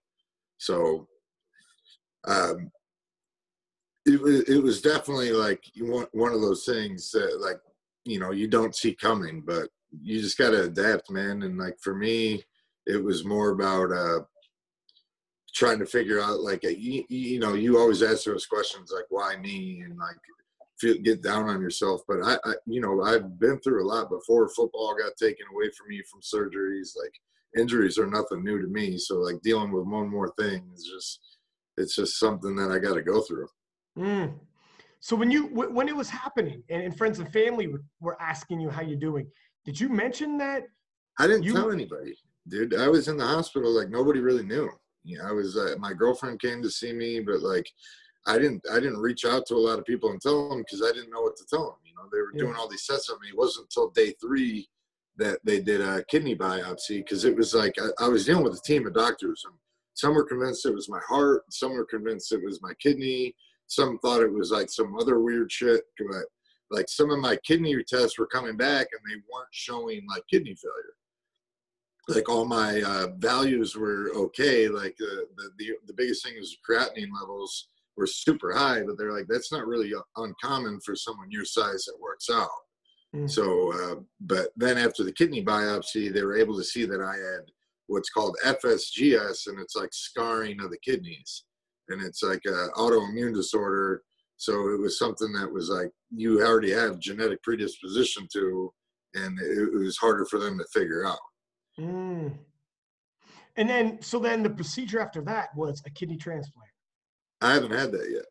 So, 0.58 1.08
um, 2.26 2.70
it 4.06 4.20
was 4.20 4.40
it 4.42 4.62
was 4.62 4.82
definitely 4.82 5.32
like 5.32 5.64
you 5.75 5.87
want 5.87 6.08
one 6.12 6.32
of 6.32 6.40
those 6.40 6.64
things 6.64 7.11
that 7.12 7.40
like 7.40 7.61
you 8.04 8.18
know 8.18 8.32
you 8.32 8.49
don't 8.49 8.75
see 8.75 8.94
coming, 8.94 9.40
but 9.40 9.68
you 10.02 10.20
just 10.20 10.38
got 10.38 10.50
to 10.50 10.64
adapt, 10.64 11.11
man. 11.11 11.42
And 11.42 11.58
like 11.58 11.76
for 11.80 11.94
me, 11.94 12.44
it 12.87 13.02
was 13.02 13.25
more 13.25 13.50
about 13.50 13.92
uh 13.92 14.20
trying 15.54 15.78
to 15.78 15.87
figure 15.87 16.20
out 16.20 16.40
like 16.40 16.64
a, 16.64 16.78
you, 16.78 17.04
you 17.08 17.38
know 17.38 17.54
you 17.54 17.78
always 17.78 18.02
ask 18.02 18.25
those 18.25 18.46
questions 18.46 18.92
like 18.94 19.06
why 19.08 19.37
me? 19.37 19.82
and 19.82 19.96
like 19.99 20.16
feel 20.78 20.96
get 21.02 21.23
down 21.23 21.49
on 21.49 21.61
yourself. 21.61 22.02
But 22.06 22.18
I, 22.25 22.37
I 22.44 22.54
you 22.66 22.80
know 22.80 23.02
i've 23.02 23.38
been 23.38 23.58
through 23.61 23.84
a 23.84 23.88
lot 23.88 24.11
before 24.11 24.49
football 24.49 24.96
got 24.99 25.16
taken 25.16 25.46
away 25.52 25.70
from 25.70 25.88
me 25.88 26.02
from 26.11 26.20
surgeries. 26.20 26.94
Like 27.00 27.14
injuries 27.56 27.99
are 27.99 28.06
nothing 28.06 28.44
new 28.44 28.61
to 28.61 28.68
me. 28.68 28.99
So 28.99 29.16
like 29.16 29.40
dealing 29.42 29.73
with 29.73 29.87
one 29.87 30.11
more 30.11 30.34
thing 30.38 30.68
is 30.75 30.84
just 30.84 31.20
it's 31.76 31.96
just 31.96 32.20
something 32.20 32.54
that 32.54 32.70
i 32.70 32.78
got 32.78 32.94
to 32.94 33.02
go 33.02 33.20
through 33.20 33.49
Mm. 33.98 34.34
So 35.00 35.14
when 35.16 35.30
you 35.30 35.46
when 35.46 35.88
it 35.88 35.96
was 35.96 36.08
happening 36.08 36.62
and, 36.70 36.82
and 36.82 36.96
friends 36.96 37.18
and 37.18 37.30
family 37.32 37.68
were, 37.68 37.82
were 38.00 38.20
asking 38.20 38.60
you 38.60 38.70
how 38.70 38.82
you're 38.82 38.98
doing, 38.98 39.26
did 39.64 39.78
you 39.78 39.88
mention 39.88 40.38
that? 40.38 40.64
I 41.18 41.26
didn't 41.26 41.44
You- 41.44 41.52
tell 41.52 41.70
anybody, 41.70 42.16
dude. 42.48 42.74
I 42.74 42.88
was 42.88 43.08
in 43.08 43.16
the 43.16 43.26
hospital, 43.26 43.70
like 43.70 43.90
nobody 43.90 44.20
really 44.20 44.42
knew. 44.44 44.68
You 45.04 45.18
know, 45.18 45.24
I 45.28 45.32
was. 45.32 45.56
Uh, 45.56 45.74
my 45.78 45.92
girlfriend 45.92 46.40
came 46.40 46.62
to 46.62 46.70
see 46.70 46.92
me, 46.92 47.20
but 47.20 47.40
like, 47.40 47.66
I 48.26 48.38
didn't. 48.38 48.62
I 48.72 48.80
didn't 48.80 48.98
reach 48.98 49.24
out 49.26 49.44
to 49.48 49.54
a 49.54 49.64
lot 49.68 49.78
of 49.78 49.84
people 49.84 50.10
and 50.10 50.20
tell 50.20 50.48
them 50.48 50.60
because 50.60 50.82
I 50.82 50.92
didn't 50.92 51.10
know 51.10 51.20
what 51.20 51.36
to 51.36 51.44
tell 51.46 51.64
them. 51.66 51.76
You 51.84 51.92
know, 51.96 52.08
they 52.10 52.18
were 52.22 52.32
Yeah. 52.34 52.44
doing 52.44 52.56
all 52.56 52.68
these 52.68 52.86
tests 52.86 53.10
on 53.10 53.20
me. 53.20 53.28
It 53.28 53.36
wasn't 53.36 53.66
until 53.66 53.90
day 53.90 54.14
three 54.20 54.66
that 55.16 55.38
they 55.44 55.60
did 55.60 55.80
a 55.82 56.02
kidney 56.06 56.34
biopsy 56.34 56.96
because 57.04 57.24
it 57.26 57.36
was 57.36 57.54
like 57.54 57.74
I, 57.78 58.06
I 58.06 58.08
was 58.08 58.24
dealing 58.24 58.42
with 58.42 58.54
a 58.58 58.62
team 58.62 58.86
of 58.86 58.94
doctors, 58.94 59.42
and 59.44 59.54
some 59.92 60.14
were 60.14 60.24
convinced 60.24 60.64
it 60.66 60.74
was 60.74 60.88
my 60.88 61.00
heart, 61.06 61.42
some 61.50 61.72
were 61.72 61.84
convinced 61.84 62.32
it 62.32 62.42
was 62.42 62.62
my 62.62 62.72
kidney, 62.82 63.36
some 63.66 63.99
thought 63.99 64.23
it 64.23 64.33
was 64.33 64.50
like 64.50 64.71
some 64.71 64.97
other 64.99 65.21
weird 65.21 65.50
shit. 65.50 65.83
But 65.99 66.25
like 66.71 66.88
some 66.88 67.11
of 67.11 67.18
my 67.18 67.37
kidney 67.47 67.76
tests 67.87 68.18
were 68.18 68.26
coming 68.26 68.56
back 68.56 68.87
and 68.92 69.00
they 69.09 69.21
weren't 69.33 69.49
showing 69.52 70.06
like 70.09 70.23
kidney 70.30 70.54
failure 70.54 70.94
like 72.09 72.28
all 72.28 72.44
my 72.44 72.83
uh, 72.83 73.09
values 73.18 73.76
were 73.76 74.11
okay. 74.14 74.68
Like 74.68 74.97
the, 74.99 75.26
the 75.37 75.50
the 75.59 75.71
the 75.87 75.94
biggest 75.94 76.25
thing 76.25 76.35
was 76.38 76.56
creatinine 76.68 77.09
levels 77.18 77.68
were 77.97 78.06
super 78.06 78.52
high, 78.52 78.83
but 78.83 78.99
they're 78.99 79.12
like 79.12 79.26
that's 79.28 79.52
not 79.52 79.66
really 79.66 79.92
uncommon 80.16 80.80
for 80.80 80.94
someone 80.94 81.30
your 81.30 81.44
size 81.44 81.85
that 81.85 82.00
works 82.00 82.28
out. 82.30 82.49
Mm. 83.14 83.30
So, 83.30 83.73
uh, 83.73 84.00
but 84.21 84.49
then 84.56 84.76
after 84.76 85.04
the 85.04 85.12
kidney 85.12 85.44
biopsy, 85.44 86.12
they 86.12 86.25
were 86.25 86.37
able 86.37 86.56
to 86.56 86.64
see 86.64 86.85
that 86.85 87.00
I 87.00 87.14
had 87.14 87.44
what's 87.87 88.11
called 88.11 88.37
FSGS, 88.44 89.47
and 89.47 89.59
it's 89.61 89.76
like 89.76 89.90
scarring 89.92 90.61
of 90.61 90.71
the 90.71 90.78
kidneys, 90.78 91.44
and 91.88 92.02
it's 92.02 92.22
like 92.22 92.42
a 92.46 92.68
autoimmune 92.76 93.34
disorder. 93.34 94.02
So 94.36 94.70
it 94.70 94.80
was 94.80 94.98
something 94.98 95.32
that 95.32 95.50
was 95.50 95.68
like 95.68 95.90
you 96.10 96.42
already 96.42 96.72
have 96.72 96.98
genetic 96.98 97.42
predisposition 97.42 98.26
to, 98.32 98.72
and 99.14 99.38
it, 99.40 99.68
it 99.74 99.78
was 99.78 99.96
harder 99.96 100.24
for 100.24 100.38
them 100.38 100.58
to 100.58 100.64
figure 100.72 101.06
out. 101.06 101.18
Mm. 101.78 102.36
And 103.56 103.68
then 103.68 104.02
so 104.02 104.18
then 104.18 104.42
the 104.42 104.50
procedure 104.50 105.00
after 105.00 105.22
that 105.22 105.48
was 105.56 105.82
a 105.86 105.90
kidney 105.90 106.16
transplant. 106.16 106.68
I 107.40 107.54
haven't 107.54 107.72
had 107.72 107.92
that 107.92 108.10
yet. 108.10 108.24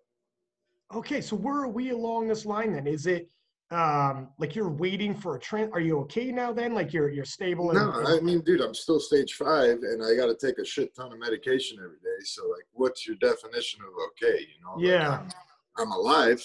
Okay, 0.93 1.22
so 1.22 1.36
where 1.36 1.57
are 1.57 1.67
we 1.67 1.89
along 1.89 2.27
this 2.27 2.45
line 2.45 2.74
then? 2.74 2.88
Is 2.88 3.07
it 3.07 3.29
um 3.72 4.29
like 4.38 4.55
you're 4.55 4.70
waiting 4.70 5.15
for 5.15 5.36
a 5.36 5.39
trans 5.39 5.72
are 5.74 5.79
you 5.79 5.98
okay 6.00 6.32
now 6.32 6.51
then? 6.53 6.74
Like 6.74 6.93
you're 6.93 7.10
you're 7.10 7.25
stable 7.25 7.72
and, 7.72 7.79
No, 7.79 7.91
and- 8.00 8.08
I 8.08 8.20
mean, 8.20 8.41
dude, 8.41 8.62
I'm 8.62 8.74
still 8.74 9.00
stage 9.00 9.34
five, 9.34 9.79
and 9.82 10.03
I 10.03 10.15
got 10.15 10.27
to 10.27 10.36
take 10.36 10.60
a 10.60 10.65
shit 10.65 10.93
ton 10.96 11.12
of 11.12 11.20
medication 11.20 11.77
every 11.79 11.98
day. 11.98 12.24
So, 12.25 12.43
like, 12.50 12.65
what's 12.74 13.08
your 13.08 13.15
definition 13.17 13.82
of 13.82 13.89
okay? 14.10 14.41
You 14.41 14.63
know? 14.63 14.74
Like, 14.75 14.86
Yeah. 14.86 15.20
I'm, 15.20 15.88
I'm 15.88 15.91
alive, 15.91 16.43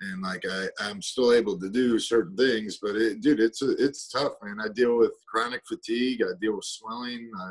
and 0.00 0.22
like 0.22 0.44
I, 0.48 0.66
I'm 0.80 1.02
still 1.02 1.32
able 1.32 1.58
to 1.58 1.68
do 1.68 1.98
certain 1.98 2.36
things. 2.36 2.78
But 2.80 2.94
it, 2.96 3.20
dude, 3.20 3.40
it's 3.40 3.62
a, 3.62 3.70
it's 3.84 4.08
tough, 4.08 4.34
man. 4.42 4.58
I 4.62 4.68
deal 4.72 4.96
with 4.96 5.12
chronic 5.26 5.62
fatigue. 5.66 6.22
I 6.22 6.38
deal 6.40 6.54
with 6.56 6.64
swelling. 6.64 7.30
I 7.36 7.50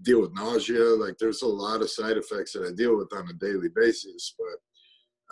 deal 0.00 0.22
with 0.22 0.32
nausea. 0.32 0.82
Like, 0.82 1.18
there's 1.18 1.42
a 1.42 1.46
lot 1.46 1.82
of 1.82 1.90
side 1.90 2.16
effects 2.16 2.54
that 2.54 2.66
I 2.66 2.72
deal 2.74 2.96
with 2.96 3.12
on 3.12 3.28
a 3.28 3.34
daily 3.34 3.68
basis. 3.74 4.34
But 4.38 4.58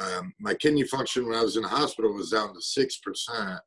um, 0.01 0.33
my 0.41 0.55
kidney 0.55 0.85
function 0.85 1.27
when 1.27 1.37
I 1.37 1.43
was 1.43 1.57
in 1.57 1.63
the 1.63 1.69
hospital 1.69 2.13
was 2.13 2.31
down 2.31 2.55
to 2.55 2.61
six 2.61 2.99
percent. 2.99 3.61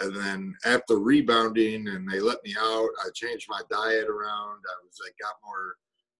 And 0.00 0.16
then 0.16 0.54
after 0.64 0.98
rebounding 0.98 1.86
and 1.86 2.10
they 2.10 2.18
let 2.18 2.42
me 2.44 2.52
out 2.58 2.88
i 3.06 3.10
changed 3.14 3.46
my 3.48 3.60
diet 3.70 4.08
around. 4.08 4.58
I 4.58 4.76
was 4.82 4.98
like 5.04 5.14
got 5.20 5.36
more 5.44 5.76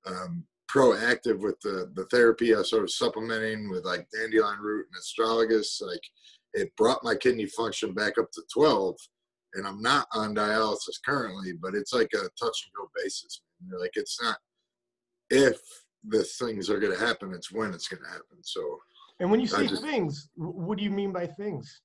um, 0.07 0.45
proactive 0.71 1.41
with 1.41 1.61
the 1.61 1.91
the 1.95 2.05
therapy 2.07 2.55
i 2.55 2.63
started 2.63 2.91
supplementing 2.91 3.71
with 3.71 3.85
like 3.85 4.07
dandelion 4.11 4.61
root 4.61 4.87
and 4.93 5.03
astragalus. 5.03 5.83
Like 5.83 6.03
it 6.53 6.75
brought 6.77 7.03
my 7.03 7.17
kidney 7.17 7.47
function 7.47 7.95
back 7.95 8.19
up 8.19 8.31
to 8.33 8.43
12 8.53 8.95
and 9.55 9.67
i'm 9.67 9.81
not 9.83 10.07
on 10.13 10.35
dialysis 10.35 11.01
currently 11.05 11.53
but 11.53 11.75
it's 11.75 11.93
like 11.93 12.11
a 12.15 12.29
touch 12.41 12.69
and 12.69 12.75
go 12.77 12.91
basis 12.97 13.43
like 13.81 13.93
it's 13.95 14.21
not 14.23 14.37
if 15.31 15.61
the 16.09 16.23
things 16.23 16.69
are 16.71 16.79
going 16.79 16.93
to 16.93 17.05
happen 17.05 17.33
it's 17.33 17.53
when 17.53 17.73
it's 17.73 17.89
going 17.89 18.03
to 18.03 18.09
happen. 18.09 18.39
So 18.43 18.61
and 19.21 19.31
when 19.31 19.41
you 19.41 19.47
say 19.47 19.67
just- 19.67 19.83
things, 19.83 20.29
what 20.37 20.79
do 20.79 20.85
you 20.85 20.91
mean 20.91 21.13
by 21.13 21.27
things? 21.27 21.81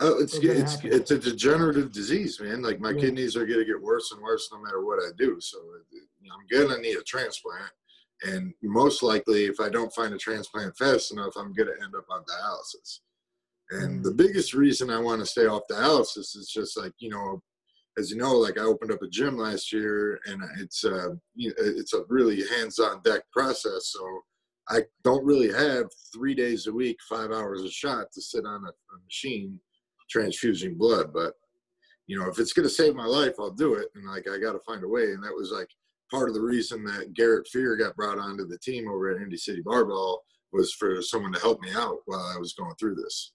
Oh, 0.00 0.20
it's 0.20 0.36
it's 0.36 0.74
happen. 0.74 0.92
it's 0.92 1.10
a 1.10 1.18
degenerative 1.18 1.90
disease, 1.90 2.38
man. 2.40 2.62
Like 2.62 2.78
my 2.78 2.90
Yeah. 2.92 3.00
kidneys 3.00 3.36
are 3.36 3.44
gonna 3.44 3.64
get 3.64 3.80
worse 3.80 4.12
and 4.12 4.22
worse 4.22 4.48
no 4.52 4.60
matter 4.60 4.84
what 4.84 5.00
I 5.02 5.10
do. 5.18 5.40
So 5.40 5.58
I'm 6.30 6.46
gonna 6.48 6.78
need 6.78 6.96
a 6.96 7.02
transplant, 7.02 7.72
and 8.22 8.54
most 8.62 9.02
likely, 9.02 9.46
if 9.46 9.58
I 9.58 9.68
don't 9.68 9.92
find 9.92 10.14
a 10.14 10.18
transplant 10.18 10.76
fast 10.76 11.10
enough, 11.10 11.36
I'm 11.36 11.52
gonna 11.52 11.72
end 11.82 11.96
up 11.96 12.06
on 12.10 12.24
dialysis. 12.24 13.00
And 13.70 14.00
Mm. 14.00 14.04
the 14.04 14.12
biggest 14.14 14.54
reason 14.54 14.88
I 14.88 15.00
want 15.00 15.20
to 15.20 15.26
stay 15.26 15.46
off 15.46 15.66
dialysis 15.68 16.36
is 16.36 16.48
just 16.48 16.76
like 16.76 16.94
you 17.00 17.08
know, 17.10 17.42
as 17.98 18.12
you 18.12 18.16
know, 18.18 18.38
like 18.38 18.56
I 18.56 18.62
opened 18.62 18.92
up 18.92 19.02
a 19.02 19.08
gym 19.08 19.36
last 19.36 19.72
year, 19.72 20.20
and 20.26 20.40
it's 20.60 20.84
uh, 20.84 21.16
you 21.34 21.48
know, 21.50 21.54
it's 21.58 21.92
a 21.92 22.04
really 22.08 22.46
hands-on 22.46 23.02
deck 23.02 23.24
process. 23.32 23.88
So 23.88 24.22
I 24.70 24.82
don't 25.02 25.24
really 25.24 25.52
have 25.52 25.86
three 26.12 26.34
days 26.34 26.66
a 26.66 26.72
week, 26.72 26.98
five 27.08 27.30
hours 27.30 27.62
a 27.62 27.70
shot 27.70 28.12
to 28.12 28.20
sit 28.20 28.44
on 28.44 28.64
a, 28.64 28.68
a 28.68 28.98
machine 29.04 29.58
transfusing 30.10 30.76
blood. 30.76 31.12
But 31.12 31.34
you 32.06 32.18
know, 32.18 32.28
if 32.28 32.38
it's 32.38 32.52
gonna 32.52 32.68
save 32.68 32.94
my 32.94 33.06
life, 33.06 33.34
I'll 33.38 33.50
do 33.50 33.74
it. 33.74 33.88
And 33.94 34.06
like 34.06 34.26
I 34.28 34.38
got 34.38 34.52
to 34.52 34.60
find 34.66 34.82
a 34.84 34.88
way. 34.88 35.12
And 35.12 35.22
that 35.22 35.34
was 35.34 35.50
like 35.50 35.68
part 36.10 36.28
of 36.28 36.34
the 36.34 36.40
reason 36.40 36.84
that 36.84 37.14
Garrett 37.14 37.48
Fear 37.48 37.76
got 37.76 37.96
brought 37.96 38.18
onto 38.18 38.46
the 38.46 38.58
team 38.58 38.88
over 38.88 39.10
at 39.10 39.22
Indy 39.22 39.36
City 39.36 39.62
Barbell 39.64 40.22
was 40.52 40.72
for 40.72 41.02
someone 41.02 41.32
to 41.32 41.40
help 41.40 41.60
me 41.60 41.70
out 41.74 41.98
while 42.06 42.32
I 42.34 42.38
was 42.38 42.54
going 42.54 42.74
through 42.78 42.94
this. 42.96 43.32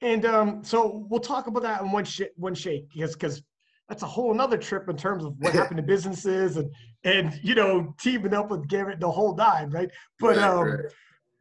And 0.00 0.26
um, 0.26 0.64
so 0.64 1.06
we'll 1.08 1.20
talk 1.20 1.46
about 1.46 1.62
that 1.62 1.80
in 1.82 1.92
one 1.92 2.04
sh- 2.04 2.22
one 2.36 2.54
shake 2.54 2.88
because 2.92 3.12
because 3.12 3.42
that's 3.88 4.02
a 4.02 4.06
whole 4.06 4.32
another 4.32 4.56
trip 4.56 4.88
in 4.88 4.96
terms 4.96 5.24
of 5.24 5.34
what 5.38 5.52
happened 5.60 5.76
to 5.76 5.82
businesses 5.82 6.56
and 6.56 6.70
and 7.04 7.38
you 7.42 7.54
know 7.54 7.94
teaming 8.00 8.34
up 8.34 8.50
with 8.50 8.68
Garrett 8.68 9.00
the 9.00 9.10
whole 9.10 9.34
nine, 9.34 9.70
right? 9.70 9.90
But 10.18 10.36
Right, 10.36 10.38
um, 10.38 10.68
right. 10.68 10.84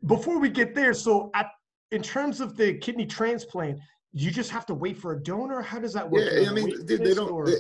before 0.06 0.40
we 0.40 0.50
get 0.50 0.74
there, 0.76 0.94
so 0.94 1.30
at 1.34 1.48
in 1.92 2.02
terms 2.02 2.40
of 2.40 2.56
the 2.56 2.76
kidney 2.76 3.06
transplant, 3.06 3.80
you 4.14 4.32
just 4.32 4.50
have 4.50 4.66
to 4.68 4.74
wait 4.74 4.98
for 4.98 5.14
a 5.14 5.22
donor. 5.22 5.62
How 5.62 5.80
does 5.80 5.94
that 5.94 6.10
work? 6.10 6.24
Yeah, 6.32 6.50
I 6.50 6.54
mean, 6.54 6.86
dude, 6.86 7.04
they 7.04 7.14
don't. 7.14 7.46
They, 7.46 7.56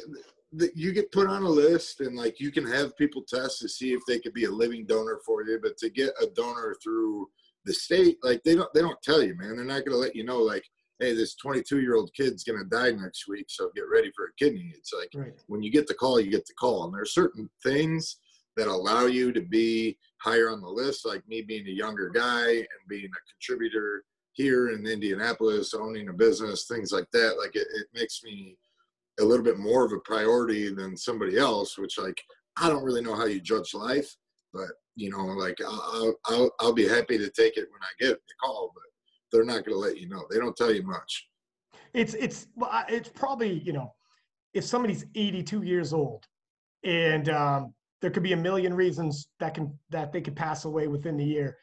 they, 0.53 0.69
you 0.75 0.91
get 0.91 1.11
put 1.11 1.27
on 1.27 1.43
a 1.43 1.49
list, 1.49 2.01
and 2.01 2.15
like 2.15 2.39
you 2.39 2.51
can 2.51 2.65
have 2.65 2.97
people 2.97 3.23
test 3.23 3.59
to 3.61 3.69
see 3.69 3.93
if 3.93 4.01
they 4.07 4.19
could 4.19 4.33
be 4.33 4.45
a 4.45 4.51
living 4.51 4.85
donor 4.85 5.19
for 5.25 5.43
you. 5.45 5.59
But 5.61 5.77
to 5.77 5.89
get 5.89 6.13
a 6.21 6.27
donor 6.27 6.75
through 6.83 7.29
the 7.65 7.73
state, 7.73 8.17
like 8.23 8.43
they 8.43 8.55
don't, 8.55 8.73
they 8.73 8.81
don't 8.81 9.01
tell 9.01 9.21
you, 9.21 9.35
man. 9.37 9.55
They're 9.55 9.65
not 9.65 9.85
going 9.85 9.91
to 9.91 9.97
let 9.97 10.15
you 10.15 10.23
know, 10.23 10.39
like, 10.39 10.65
hey, 11.01 11.13
this 11.15 11.35
22 11.35 11.81
year 11.81 11.95
old 11.95 12.13
kid's 12.13 12.43
going 12.43 12.59
to 12.59 12.69
die 12.69 12.91
next 12.91 13.27
week, 13.27 13.47
so 13.49 13.71
get 13.75 13.89
ready 13.91 14.11
for 14.15 14.25
a 14.25 14.33
kidney. 14.37 14.71
It's 14.77 14.93
like 14.93 15.09
right. 15.15 15.33
when 15.47 15.63
you 15.63 15.71
get 15.71 15.87
the 15.87 15.95
call, 15.95 16.19
you 16.19 16.29
get 16.29 16.45
the 16.45 16.53
call, 16.53 16.85
and 16.85 16.93
there 16.93 17.01
are 17.01 17.05
certain 17.05 17.49
things 17.63 18.17
that 18.55 18.67
allow 18.67 19.07
you 19.07 19.31
to 19.31 19.41
be 19.41 19.97
higher 20.21 20.49
on 20.49 20.61
the 20.61 20.67
list, 20.67 21.05
like 21.05 21.27
me 21.27 21.41
being 21.41 21.65
a 21.67 21.71
younger 21.71 22.09
guy 22.09 22.49
and 22.49 22.67
being 22.87 23.05
a 23.05 23.31
contributor 23.33 24.03
here 24.33 24.69
in 24.69 24.85
Indianapolis, 24.85 25.73
owning 25.73 26.09
a 26.09 26.13
business, 26.13 26.67
things 26.67 26.91
like 26.91 27.09
that. 27.13 27.37
Like 27.39 27.55
it, 27.55 27.67
it 27.73 27.87
makes 27.93 28.21
me 28.23 28.57
a 29.19 29.23
little 29.23 29.43
bit 29.43 29.57
more 29.57 29.85
of 29.85 29.93
a 29.93 29.99
priority 29.99 30.73
than 30.73 30.95
somebody 30.95 31.37
else, 31.37 31.77
which 31.77 31.97
like 31.97 32.21
I 32.57 32.69
don't 32.69 32.83
really 32.83 33.01
know 33.01 33.15
how 33.15 33.25
you 33.25 33.41
judge 33.41 33.73
life, 33.73 34.15
but 34.53 34.69
you 34.95 35.09
know, 35.09 35.25
like 35.25 35.57
I'll 35.65 36.15
I'll, 36.25 36.51
I'll 36.59 36.73
be 36.73 36.87
happy 36.87 37.17
to 37.17 37.29
take 37.29 37.57
it 37.57 37.67
when 37.71 37.81
I 37.81 37.91
get 37.99 38.13
the 38.13 38.33
call, 38.43 38.71
but 38.75 38.83
they're 39.31 39.43
not 39.43 39.65
going 39.65 39.75
to 39.75 39.77
let 39.77 39.97
you 39.97 40.09
know. 40.09 40.25
They 40.29 40.37
don't 40.37 40.55
tell 40.55 40.73
you 40.73 40.83
much. 40.83 41.27
It's 41.93 42.13
it's 42.13 42.47
well, 42.55 42.85
it's 42.87 43.09
probably 43.09 43.59
you 43.65 43.73
know, 43.73 43.93
if 44.53 44.63
somebody's 44.63 45.05
82 45.15 45.63
years 45.63 45.93
old 45.93 46.25
and 46.83 47.29
um, 47.29 47.73
there 48.01 48.11
could 48.11 48.23
be 48.23 48.33
a 48.33 48.37
million 48.37 48.73
reasons 48.73 49.27
that 49.39 49.53
can 49.53 49.77
that 49.89 50.11
they 50.11 50.21
could 50.21 50.35
pass 50.35 50.65
away 50.65 50.87
within 50.87 51.17
the 51.17 51.25
year. 51.25 51.57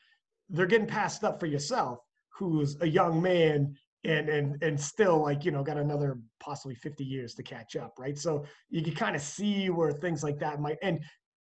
They're 0.51 0.67
getting 0.67 0.87
passed 0.87 1.25
up 1.25 1.41
for 1.41 1.47
yourself, 1.47 1.99
who's 2.31 2.77
a 2.81 2.87
young 2.87 3.21
man 3.21 3.75
and 4.05 4.29
and 4.29 4.63
and 4.63 4.81
still 4.81 5.23
like 5.23 5.45
you 5.45 5.51
know 5.51 5.63
got 5.63 5.77
another 5.77 6.19
possibly 6.41 6.75
50 6.75 7.05
years 7.05 7.35
to 7.35 7.43
catch 7.43 7.75
up 7.75 7.95
right 7.99 8.17
so 8.17 8.45
you 8.71 8.83
can 8.83 8.95
kind 8.95 9.17
of 9.17 9.23
see 9.23 9.71
where 9.71 9.91
things 9.91 10.23
like 10.23 10.39
that 10.39 10.61
might 10.61 10.79
and 10.83 11.01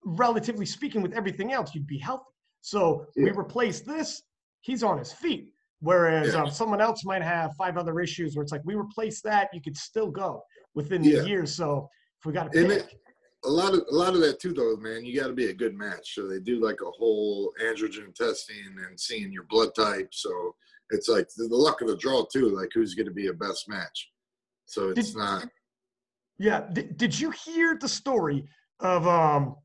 relatively 0.04 0.64
speaking 0.64 1.02
with 1.02 1.12
everything 1.12 1.52
else 1.52 1.74
you'd 1.74 1.86
be 1.88 1.98
healthy 1.98 2.24
so 2.60 3.04
yeah. 3.16 3.24
we 3.24 3.30
replace 3.30 3.80
this 3.80 4.22
he's 4.60 4.84
on 4.84 4.96
his 4.96 5.12
feet 5.12 5.48
whereas 5.80 6.34
yeah. 6.34 6.42
um, 6.42 6.50
someone 6.50 6.80
else 6.80 7.04
might 7.04 7.22
have 7.22 7.54
five 7.56 7.76
other 7.76 8.00
issues 8.00 8.34
where 8.34 8.42
it's 8.42 8.52
like 8.52 8.62
we 8.64 8.74
replace 8.74 9.20
that 9.22 9.48
you 9.52 9.60
could 9.60 9.76
still 9.76 10.10
go 10.10 10.42
within 10.74 11.02
the 11.02 11.10
yeah. 11.10 11.22
year. 11.22 11.46
So 11.46 11.88
if 12.20 12.26
we 12.26 12.32
got 12.32 12.52
to 12.52 12.66
pick. 12.66 12.98
a 13.44 13.50
lot 13.50 13.74
of 13.74 13.84
a 13.90 13.94
lot 13.94 14.14
of 14.14 14.20
that 14.20 14.40
too 14.40 14.52
though 14.52 14.76
man 14.76 15.04
you 15.04 15.18
got 15.18 15.28
to 15.28 15.34
be 15.34 15.46
a 15.46 15.54
good 15.54 15.74
match. 15.74 16.14
So 16.14 16.26
they 16.26 16.40
do 16.40 16.62
like 16.62 16.80
a 16.82 16.90
whole 16.90 17.52
antigen 17.62 18.14
testing 18.14 18.76
and 18.88 18.98
seeing 18.98 19.32
your 19.32 19.44
blood 19.44 19.74
type. 19.74 20.08
So 20.12 20.54
it's 20.90 21.08
like 21.08 21.28
the, 21.36 21.48
the 21.48 21.56
luck 21.56 21.80
of 21.82 21.88
the 21.88 21.96
draw 21.96 22.24
too 22.24 22.48
like 22.48 22.70
who's 22.74 22.94
going 22.94 23.06
to 23.06 23.12
be 23.12 23.28
a 23.28 23.32
best 23.32 23.68
match. 23.68 24.10
So 24.66 24.90
it's 24.90 25.12
did, 25.12 25.18
not 25.18 25.46
yeah 26.38 26.62
did, 26.72 26.96
did 26.96 27.18
you 27.18 27.30
hear 27.30 27.78
the 27.80 27.88
story 27.88 28.44
of 28.80 29.06
um 29.06 29.56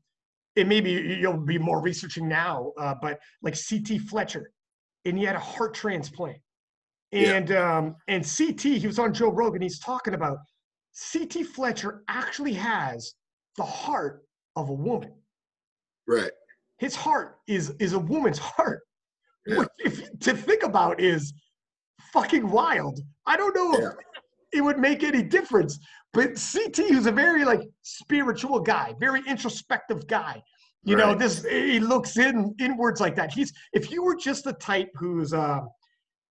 and 0.56 0.68
maybe 0.68 0.90
you'll 1.20 1.36
be 1.36 1.58
more 1.58 1.80
researching 1.80 2.28
now 2.28 2.72
uh, 2.78 2.94
but 3.00 3.18
like 3.42 3.54
ct 3.54 4.00
fletcher 4.08 4.51
and 5.04 5.18
he 5.18 5.24
had 5.24 5.36
a 5.36 5.40
heart 5.40 5.74
transplant 5.74 6.38
and 7.12 7.50
yeah. 7.50 7.78
um 7.78 7.94
and 8.08 8.24
ct 8.24 8.62
he 8.62 8.86
was 8.86 8.98
on 8.98 9.12
joe 9.12 9.30
rogan 9.30 9.60
he's 9.60 9.78
talking 9.78 10.14
about 10.14 10.38
ct 11.12 11.44
fletcher 11.46 12.02
actually 12.08 12.52
has 12.52 13.14
the 13.56 13.64
heart 13.64 14.22
of 14.56 14.68
a 14.68 14.72
woman. 14.72 15.12
Right. 16.06 16.30
His 16.78 16.94
heart 16.96 17.38
is 17.46 17.70
is 17.78 17.92
a 17.92 17.98
woman's 17.98 18.38
heart. 18.38 18.80
Yeah. 19.46 19.58
Which, 19.58 19.68
if 19.78 20.18
to 20.20 20.34
think 20.34 20.62
about 20.62 21.00
is 21.00 21.32
fucking 22.12 22.48
wild. 22.48 23.00
I 23.26 23.36
don't 23.36 23.54
know 23.54 23.78
yeah. 23.78 23.88
if 23.88 23.94
it 24.52 24.60
would 24.60 24.78
make 24.78 25.02
any 25.02 25.22
difference. 25.22 25.78
But 26.12 26.34
CT, 26.34 26.76
who's 26.88 27.06
a 27.06 27.12
very 27.12 27.44
like 27.44 27.62
spiritual 27.82 28.60
guy, 28.60 28.94
very 29.00 29.22
introspective 29.26 30.06
guy. 30.06 30.42
You 30.84 30.96
right. 30.96 31.06
know, 31.06 31.14
this 31.14 31.44
he 31.44 31.78
looks 31.78 32.16
in 32.16 32.54
inwards 32.58 33.00
like 33.00 33.14
that. 33.16 33.32
He's 33.32 33.52
if 33.72 33.90
you 33.90 34.02
were 34.02 34.16
just 34.16 34.44
the 34.44 34.52
type 34.54 34.90
who's 34.94 35.32
uh, 35.32 35.60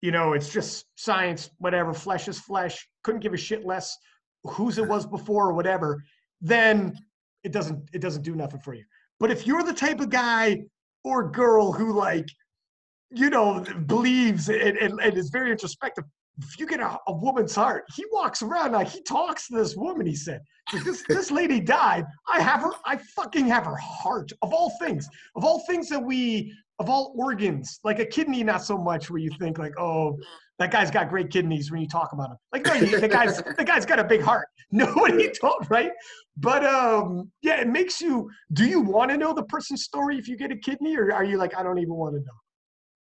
you 0.02 0.12
know, 0.12 0.34
it's 0.34 0.50
just 0.50 0.86
science, 0.96 1.50
whatever, 1.58 1.94
flesh 1.94 2.28
is 2.28 2.40
flesh, 2.40 2.88
couldn't 3.04 3.22
give 3.22 3.34
a 3.34 3.38
shit 3.38 3.66
less 3.66 3.98
whose 4.44 4.78
it 4.78 4.88
was 4.88 5.06
before 5.06 5.50
or 5.50 5.54
whatever, 5.54 6.04
then 6.42 6.94
it 7.44 7.52
doesn't 7.52 7.90
it 7.94 8.02
doesn't 8.02 8.24
do 8.24 8.36
nothing 8.36 8.60
for 8.60 8.74
you. 8.74 8.84
But 9.20 9.32
if 9.32 9.48
you're 9.48 9.64
the 9.64 9.74
type 9.74 10.00
of 10.00 10.10
guy 10.10 10.64
or 11.04 11.30
girl 11.30 11.72
who 11.72 11.94
like, 11.94 12.28
you 13.10 13.30
know, 13.30 13.66
believes 13.88 14.50
and, 14.50 14.78
and, 14.78 15.00
and 15.02 15.18
is 15.18 15.30
very 15.30 15.52
introspective, 15.52 16.04
if 16.40 16.60
you 16.60 16.68
get 16.68 16.80
a, 16.80 16.98
a, 17.08 17.14
woman's 17.14 17.56
heart, 17.56 17.86
he 17.96 18.06
walks 18.12 18.42
around 18.42 18.74
like 18.74 18.88
he 18.88 19.02
talks 19.02 19.48
to 19.48 19.56
this 19.56 19.76
woman. 19.76 20.06
He 20.06 20.16
said, 20.16 20.42
"This 20.84 21.04
this 21.08 21.32
lady 21.32 21.60
died. 21.60 22.06
I 22.32 22.42
have 22.42 22.62
her. 22.62 22.72
I 22.86 22.98
fucking 23.16 23.48
have 23.48 23.66
her 23.66 23.78
heart. 23.78 24.32
Of 24.42 24.54
all 24.54 24.72
things, 24.80 25.08
of 25.36 25.44
all 25.44 25.64
things 25.68 25.90
that 25.90 26.04
we, 26.04 26.54
of 26.80 26.90
all 26.90 27.14
organs, 27.18 27.80
like 27.84 28.00
a 28.00 28.06
kidney, 28.06 28.44
not 28.44 28.64
so 28.64 28.78
much. 28.78 29.10
Where 29.10 29.20
you 29.20 29.32
think 29.40 29.58
like, 29.58 29.74
oh, 29.80 30.18
that 30.60 30.72
guy's 30.72 30.92
got 30.92 31.10
great 31.10 31.32
kidneys 31.32 31.72
when 31.72 31.82
you 31.82 31.88
talk 31.88 32.14
about 32.14 32.32
him. 32.32 32.38
Like, 32.54 32.66
no, 32.66 32.80
the 33.00 33.08
guy's 33.08 33.42
the 33.42 33.66
guy's 33.66 33.86
got 33.86 34.00
a 34.00 34.04
big 34.04 34.22
heart. 34.22 34.48
Nobody 34.72 35.32
told, 35.32 35.66
right? 35.70 35.92
But 36.36 36.64
um, 36.66 37.32
yeah, 37.42 37.62
it 37.62 37.68
makes 37.68 38.00
you. 38.00 38.30
Do 38.54 38.66
you 38.66 38.82
want 38.82 39.10
to 39.12 39.18
know 39.18 39.34
the 39.34 39.44
person's 39.44 39.84
story 39.84 40.20
if 40.20 40.28
you 40.28 40.38
get 40.38 40.52
a 40.52 40.58
kidney, 40.58 40.96
or 40.98 41.12
are 41.14 41.24
you 41.24 41.38
like, 41.38 41.58
I 41.58 41.64
don't 41.64 41.80
even 41.80 41.96
want 41.96 42.16
to 42.16 42.20
know? 42.20 42.38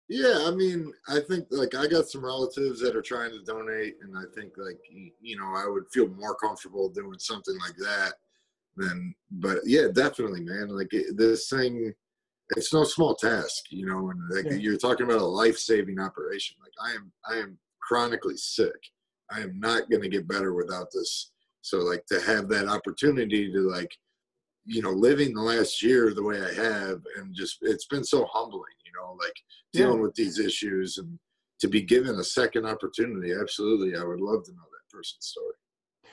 Yeah, 0.08 0.44
I 0.46 0.50
mean, 0.50 0.92
I 1.08 1.20
think 1.20 1.46
like 1.50 1.74
I 1.74 1.86
got 1.86 2.08
some 2.08 2.24
relatives 2.24 2.80
that 2.80 2.94
are 2.94 3.02
trying 3.02 3.30
to 3.30 3.42
donate, 3.42 3.96
and 4.02 4.16
I 4.16 4.24
think 4.34 4.52
like 4.58 4.78
you 5.20 5.36
know 5.38 5.54
I 5.56 5.66
would 5.66 5.84
feel 5.92 6.08
more 6.08 6.34
comfortable 6.34 6.90
doing 6.90 7.18
something 7.18 7.56
like 7.58 7.76
that 7.78 8.12
than. 8.76 9.14
But 9.30 9.60
yeah, 9.64 9.88
definitely, 9.92 10.42
man. 10.42 10.68
Like 10.68 10.92
this 11.14 11.48
thing, 11.48 11.94
it's 12.50 12.72
no 12.72 12.84
small 12.84 13.14
task, 13.14 13.64
you 13.70 13.86
know. 13.86 14.10
And 14.10 14.20
like 14.30 14.44
yeah. 14.44 14.58
you're 14.58 14.76
talking 14.76 15.06
about 15.06 15.20
a 15.20 15.26
life 15.26 15.56
saving 15.58 15.98
operation. 15.98 16.56
Like 16.60 16.92
I 16.92 16.94
am, 16.94 17.12
I 17.28 17.40
am 17.40 17.58
chronically 17.80 18.36
sick. 18.36 18.76
I 19.30 19.40
am 19.40 19.58
not 19.58 19.88
going 19.90 20.02
to 20.02 20.08
get 20.08 20.28
better 20.28 20.52
without 20.54 20.88
this. 20.92 21.32
So 21.62 21.78
like 21.78 22.04
to 22.06 22.20
have 22.20 22.48
that 22.48 22.68
opportunity 22.68 23.50
to 23.50 23.60
like, 23.70 23.96
you 24.66 24.82
know, 24.82 24.90
living 24.90 25.34
the 25.34 25.42
last 25.42 25.82
year 25.82 26.14
the 26.14 26.22
way 26.22 26.40
I 26.40 26.52
have, 26.54 27.00
and 27.16 27.34
just 27.34 27.58
it's 27.62 27.86
been 27.86 28.04
so 28.04 28.26
humbling 28.32 28.72
you 28.84 28.92
know, 29.00 29.16
like 29.20 29.34
dealing 29.72 29.98
yeah. 29.98 30.02
with 30.02 30.14
these 30.14 30.38
issues 30.38 30.98
and 30.98 31.18
to 31.60 31.68
be 31.68 31.82
given 31.82 32.18
a 32.18 32.24
second 32.24 32.66
opportunity. 32.66 33.32
Absolutely. 33.32 33.96
I 33.96 34.04
would 34.04 34.20
love 34.20 34.44
to 34.44 34.52
know 34.52 34.62
that 34.62 34.96
person's 34.96 35.26
story. 35.26 35.54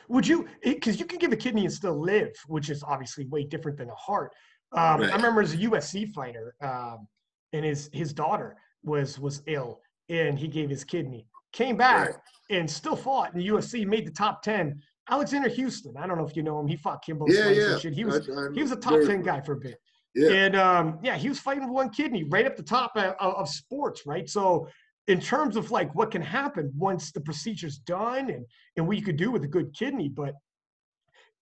Would 0.09 0.27
you, 0.27 0.47
because 0.63 0.99
you 0.99 1.05
can 1.05 1.19
give 1.19 1.31
a 1.31 1.37
kidney 1.37 1.65
and 1.65 1.73
still 1.73 1.99
live, 1.99 2.31
which 2.47 2.69
is 2.69 2.83
obviously 2.83 3.25
way 3.27 3.43
different 3.43 3.77
than 3.77 3.89
a 3.89 3.95
heart. 3.95 4.31
Um, 4.73 5.01
right. 5.01 5.11
I 5.11 5.15
remember 5.15 5.41
as 5.41 5.53
a 5.53 5.57
UFC 5.57 6.13
fighter, 6.13 6.55
um, 6.61 7.07
and 7.53 7.65
his 7.65 7.89
his 7.91 8.13
daughter 8.13 8.55
was 8.83 9.19
was 9.19 9.41
ill, 9.47 9.81
and 10.09 10.39
he 10.39 10.47
gave 10.47 10.69
his 10.69 10.83
kidney, 10.83 11.27
came 11.51 11.75
back, 11.75 12.07
right. 12.07 12.15
and 12.49 12.69
still 12.69 12.95
fought 12.95 13.33
in 13.33 13.39
the 13.39 13.47
UFC, 13.47 13.85
made 13.85 14.07
the 14.07 14.11
top 14.11 14.41
ten. 14.41 14.81
Alexander 15.09 15.49
Houston, 15.49 15.97
I 15.97 16.07
don't 16.07 16.17
know 16.17 16.25
if 16.25 16.35
you 16.35 16.43
know 16.43 16.59
him. 16.59 16.67
He 16.67 16.77
fought 16.77 17.03
Kimbo 17.03 17.25
yeah, 17.27 17.49
yeah. 17.49 17.77
He 17.77 18.05
was 18.05 18.29
I, 18.29 18.53
he 18.53 18.61
was 18.61 18.71
a 18.71 18.75
top 18.75 19.01
ten 19.05 19.21
guy 19.21 19.41
for 19.41 19.53
a 19.53 19.57
bit. 19.57 19.77
Yeah. 20.13 20.29
And 20.31 20.55
um, 20.55 20.99
yeah, 21.01 21.17
he 21.17 21.29
was 21.29 21.39
fighting 21.39 21.63
with 21.63 21.71
one 21.71 21.89
kidney 21.89 22.25
right 22.25 22.45
up 22.45 22.57
the 22.57 22.63
top 22.63 22.91
of, 22.95 23.15
of, 23.19 23.47
sports, 23.47 24.05
right? 24.05 24.29
So 24.29 24.67
in 25.07 25.21
terms 25.21 25.55
of 25.55 25.71
like 25.71 25.93
what 25.95 26.11
can 26.11 26.21
happen 26.21 26.71
once 26.75 27.11
the 27.11 27.21
procedure's 27.21 27.77
done 27.77 28.29
and 28.29 28.45
and 28.77 28.87
what 28.87 28.97
you 28.97 29.03
could 29.03 29.17
do 29.17 29.31
with 29.31 29.43
a 29.43 29.47
good 29.47 29.73
kidney, 29.73 30.09
but 30.09 30.33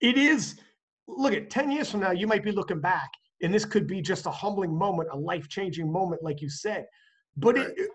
it 0.01 0.17
is 0.17 0.59
look 1.07 1.33
at 1.33 1.49
10 1.49 1.71
years 1.71 1.89
from 1.89 2.01
now, 2.01 2.11
you 2.11 2.27
might 2.27 2.43
be 2.43 2.51
looking 2.51 2.79
back 2.79 3.09
and 3.41 3.53
this 3.53 3.65
could 3.65 3.87
be 3.87 4.01
just 4.01 4.25
a 4.25 4.31
humbling 4.31 4.77
moment, 4.77 5.09
a 5.11 5.17
life-changing 5.17 5.91
moment, 5.91 6.21
like 6.23 6.41
you 6.41 6.49
said. 6.49 6.85
But 7.37 7.57
right. 7.57 7.69
it, 7.75 7.89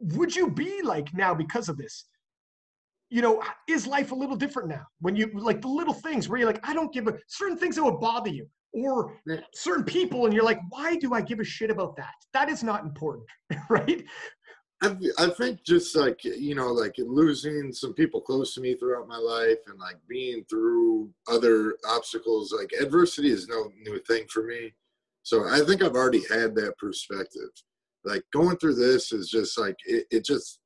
would 0.00 0.34
you 0.34 0.50
be 0.50 0.82
like 0.82 1.14
now 1.14 1.34
because 1.34 1.68
of 1.68 1.76
this? 1.76 2.04
You 3.12 3.20
know, 3.20 3.42
is 3.68 3.86
life 3.86 4.10
a 4.10 4.14
little 4.14 4.36
different 4.36 4.70
now? 4.70 4.86
When 5.00 5.14
you 5.14 5.30
like 5.34 5.60
the 5.60 5.68
little 5.68 5.92
things 5.92 6.28
where 6.28 6.38
you're 6.38 6.50
like, 6.50 6.66
I 6.66 6.72
don't 6.72 6.92
give 6.92 7.08
a 7.08 7.14
certain 7.28 7.58
things 7.58 7.76
that 7.76 7.84
would 7.84 8.00
bother 8.00 8.30
you 8.30 8.48
or 8.72 9.20
certain 9.54 9.84
people 9.84 10.24
and 10.24 10.34
you're 10.34 10.44
like 10.44 10.58
why 10.70 10.96
do 10.96 11.12
i 11.12 11.20
give 11.20 11.40
a 11.40 11.44
shit 11.44 11.70
about 11.70 11.96
that? 11.96 12.14
That 12.32 12.48
is 12.48 12.62
not 12.62 12.84
important 12.84 13.26
right? 13.68 14.04
I, 14.82 15.28
think 15.28 15.62
just 15.64 15.94
like 15.94 16.24
you 16.24 16.56
know 16.56 16.72
like 16.72 16.94
losing 16.98 17.72
some 17.72 17.94
people 17.94 18.20
close 18.20 18.54
to 18.54 18.60
me 18.60 18.74
throughout 18.74 19.06
my 19.06 19.16
life 19.16 19.58
and 19.68 19.78
like 19.78 19.96
being 20.08 20.44
through 20.50 21.10
other 21.28 21.76
obstacles 21.88 22.52
like 22.58 22.72
adversity 22.80 23.30
is 23.30 23.46
no 23.46 23.70
new 23.82 24.00
thing 24.00 24.26
for 24.28 24.42
me. 24.44 24.72
So 25.22 25.46
i 25.48 25.60
think 25.60 25.82
i've 25.82 25.94
already 25.94 26.22
had 26.28 26.54
that 26.56 26.76
perspective. 26.78 27.50
Like 28.04 28.24
going 28.32 28.56
through 28.56 28.74
this 28.74 29.12
is 29.12 29.28
just 29.28 29.56
like 29.58 29.76
it, 29.84 30.06
it 30.10 30.24
just 30.24 30.58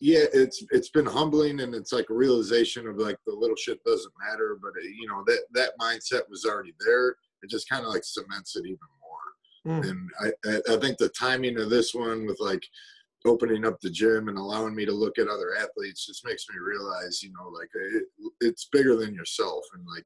yeah, 0.00 0.24
it's 0.32 0.64
it's 0.70 0.90
been 0.90 1.06
humbling 1.06 1.60
and 1.60 1.74
it's 1.74 1.92
like 1.92 2.10
a 2.10 2.14
realization 2.14 2.86
of 2.86 2.96
like 2.96 3.18
the 3.26 3.32
little 3.32 3.56
shit 3.56 3.82
doesn't 3.84 4.12
matter. 4.28 4.58
But 4.60 4.70
uh, 4.70 4.82
you 4.82 5.06
know 5.06 5.22
that 5.26 5.44
that 5.52 5.78
mindset 5.80 6.28
was 6.28 6.44
already 6.44 6.74
there. 6.84 7.16
It 7.42 7.50
just 7.50 7.68
kind 7.68 7.84
of 7.84 7.92
like 7.92 8.04
cements 8.04 8.56
it 8.56 8.66
even 8.66 8.78
more. 9.00 9.80
Mm. 9.80 9.90
And 9.90 10.34
I 10.48 10.74
I 10.74 10.76
think 10.78 10.98
the 10.98 11.10
timing 11.10 11.58
of 11.60 11.70
this 11.70 11.94
one 11.94 12.26
with 12.26 12.40
like 12.40 12.64
opening 13.24 13.64
up 13.64 13.80
the 13.80 13.90
gym 13.90 14.28
and 14.28 14.36
allowing 14.36 14.74
me 14.74 14.84
to 14.84 14.92
look 14.92 15.18
at 15.18 15.28
other 15.28 15.54
athletes 15.58 16.06
just 16.06 16.26
makes 16.26 16.44
me 16.50 16.56
realize 16.60 17.22
you 17.22 17.32
know 17.32 17.48
like 17.48 17.70
it, 17.74 18.04
it's 18.40 18.68
bigger 18.70 18.96
than 18.96 19.14
yourself 19.14 19.64
and 19.74 19.86
like 19.86 20.04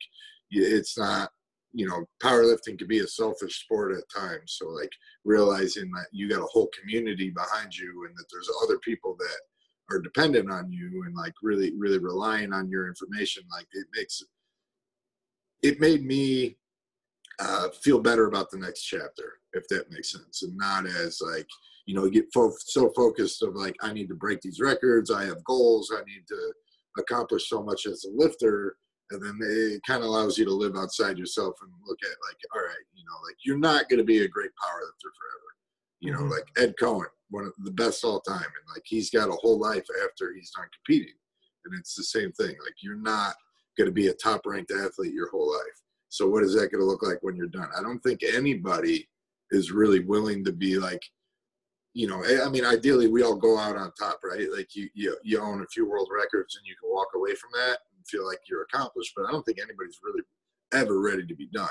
it's 0.51 0.97
not 0.97 1.31
you 1.73 1.87
know 1.87 2.05
powerlifting 2.23 2.79
can 2.79 2.87
be 2.87 3.01
a 3.01 3.07
selfish 3.07 3.61
sport 3.61 3.93
at 3.93 4.05
times 4.21 4.57
so 4.59 4.69
like 4.69 4.93
realizing 5.25 5.91
that 5.91 6.07
you 6.13 6.29
got 6.29 6.43
a 6.43 6.47
whole 6.53 6.71
community 6.79 7.31
behind 7.31 7.77
you 7.77 8.05
and 8.07 8.17
that 8.17 8.25
there's 8.33 8.51
other 8.63 8.79
people 8.79 9.17
that 9.19 9.41
are 9.91 10.01
dependent 10.01 10.51
on 10.51 10.71
you 10.71 11.05
and 11.07 11.15
like 11.15 11.35
really 11.43 11.73
really 11.77 11.99
relying 11.99 12.53
on 12.53 12.69
your 12.69 12.89
information 12.89 13.43
like 13.51 13.67
it 13.73 13.87
makes 13.95 14.23
it 15.63 15.81
made 15.81 16.05
me 16.05 16.57
uh, 17.41 17.69
feel 17.83 18.01
better 18.01 18.27
about 18.27 18.51
the 18.51 18.59
next 18.59 18.83
chapter 18.83 19.35
if 19.53 19.67
that 19.69 19.91
makes 19.91 20.13
sense 20.13 20.43
and 20.43 20.57
not 20.57 20.87
as 20.87 21.21
like 21.21 21.47
you 21.87 21.95
know 21.95 22.05
you 22.05 22.11
get 22.11 22.33
fo- 22.35 22.53
so 22.59 22.91
focused 22.95 23.43
of 23.43 23.55
like 23.55 23.77
i 23.81 23.93
need 23.93 24.09
to 24.09 24.15
break 24.15 24.41
these 24.41 24.61
records 24.61 25.11
i 25.11 25.25
have 25.25 25.43
goals 25.45 25.93
i 25.95 26.01
need 26.05 26.27
to 26.27 26.53
accomplish 26.99 27.49
so 27.49 27.63
much 27.63 27.87
as 27.87 28.05
a 28.05 28.11
lifter 28.13 28.77
and 29.11 29.23
then 29.23 29.39
it 29.41 29.81
kind 29.87 30.03
of 30.03 30.09
allows 30.09 30.37
you 30.37 30.45
to 30.45 30.53
live 30.53 30.77
outside 30.77 31.17
yourself 31.17 31.55
and 31.63 31.71
look 31.87 31.99
at 32.03 32.17
like 32.29 32.37
all 32.55 32.61
right 32.61 32.85
you 32.95 33.05
know 33.05 33.27
like 33.27 33.37
you're 33.45 33.59
not 33.59 33.89
going 33.89 33.99
to 33.99 34.05
be 34.05 34.19
a 34.19 34.29
great 34.29 34.51
power 34.61 34.81
lifter 34.81 35.13
forever 35.17 35.49
you 36.01 36.13
know 36.13 36.19
mm-hmm. 36.19 36.31
like 36.31 36.47
ed 36.59 36.75
coan 36.81 37.07
one 37.31 37.45
of 37.45 37.53
the 37.65 37.71
best 37.71 38.05
all 38.05 38.21
time. 38.21 38.37
And 38.37 38.75
like 38.75 38.85
he's 38.85 39.11
got 39.11 39.29
a 39.29 39.37
whole 39.41 39.59
life 39.59 39.87
after 40.05 40.33
he's 40.35 40.51
done 40.51 40.67
competing. 40.75 41.15
And 41.65 41.79
it's 41.79 41.95
the 41.95 42.05
same 42.05 42.33
thing. 42.33 42.57
Like 42.65 42.75
you're 42.81 42.97
not 42.97 43.35
going 43.77 43.87
to 43.87 43.93
be 43.93 44.09
a 44.09 44.15
top 44.15 44.43
ranked 44.47 44.73
athlete 44.73 45.13
your 45.13 45.31
whole 45.31 45.51
life. 45.51 45.83
So 46.09 46.29
what 46.29 46.43
is 46.43 46.55
that 46.55 46.73
going 46.73 46.81
to 46.81 46.87
look 46.87 47.03
like 47.03 47.19
when 47.23 47.37
you're 47.37 47.47
done? 47.47 47.69
I 47.79 47.83
don't 47.83 48.01
think 48.01 48.23
anybody 48.23 49.09
is 49.51 49.73
really 49.73 50.01
willing 50.01 50.45
to 50.45 50.53
be 50.53 50.79
like, 50.79 51.03
you 51.95 52.07
know, 52.07 52.23
eh, 52.23 52.41
I 52.45 52.49
mean, 52.49 52.65
ideally 52.65 53.09
we 53.09 53.23
all 53.23 53.37
go 53.37 53.59
out 53.59 53.77
on 53.77 53.93
top, 53.99 54.21
right? 54.25 54.47
Like 54.55 54.75
you, 54.75 54.89
you, 54.95 55.17
you 55.23 55.41
own 55.41 55.63
a 55.63 55.67
few 55.67 55.89
world 55.89 56.09
records 56.15 56.57
and 56.57 56.67
you 56.67 56.75
can 56.81 56.91
walk 56.91 57.09
away 57.15 57.35
from 57.35 57.51
that 57.55 57.79
and 57.95 58.07
feel 58.09 58.27
like 58.27 58.39
you're 58.49 58.63
accomplished. 58.63 59.13
But 59.17 59.27
I 59.27 59.33
don't 59.33 59.45
think 59.45 59.59
anybody's 59.59 59.99
really 60.03 60.23
ever 60.73 61.01
ready 61.01 61.27
to 61.27 61.35
be 61.35 61.49
done. 61.53 61.69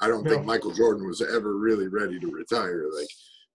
I 0.00 0.08
don't 0.08 0.24
no. 0.24 0.30
think 0.30 0.44
Michael 0.44 0.72
Jordan 0.72 1.06
was 1.06 1.22
ever 1.22 1.56
really 1.56 1.88
ready 1.88 2.18
to 2.20 2.30
retire. 2.30 2.84
Like, 2.94 3.08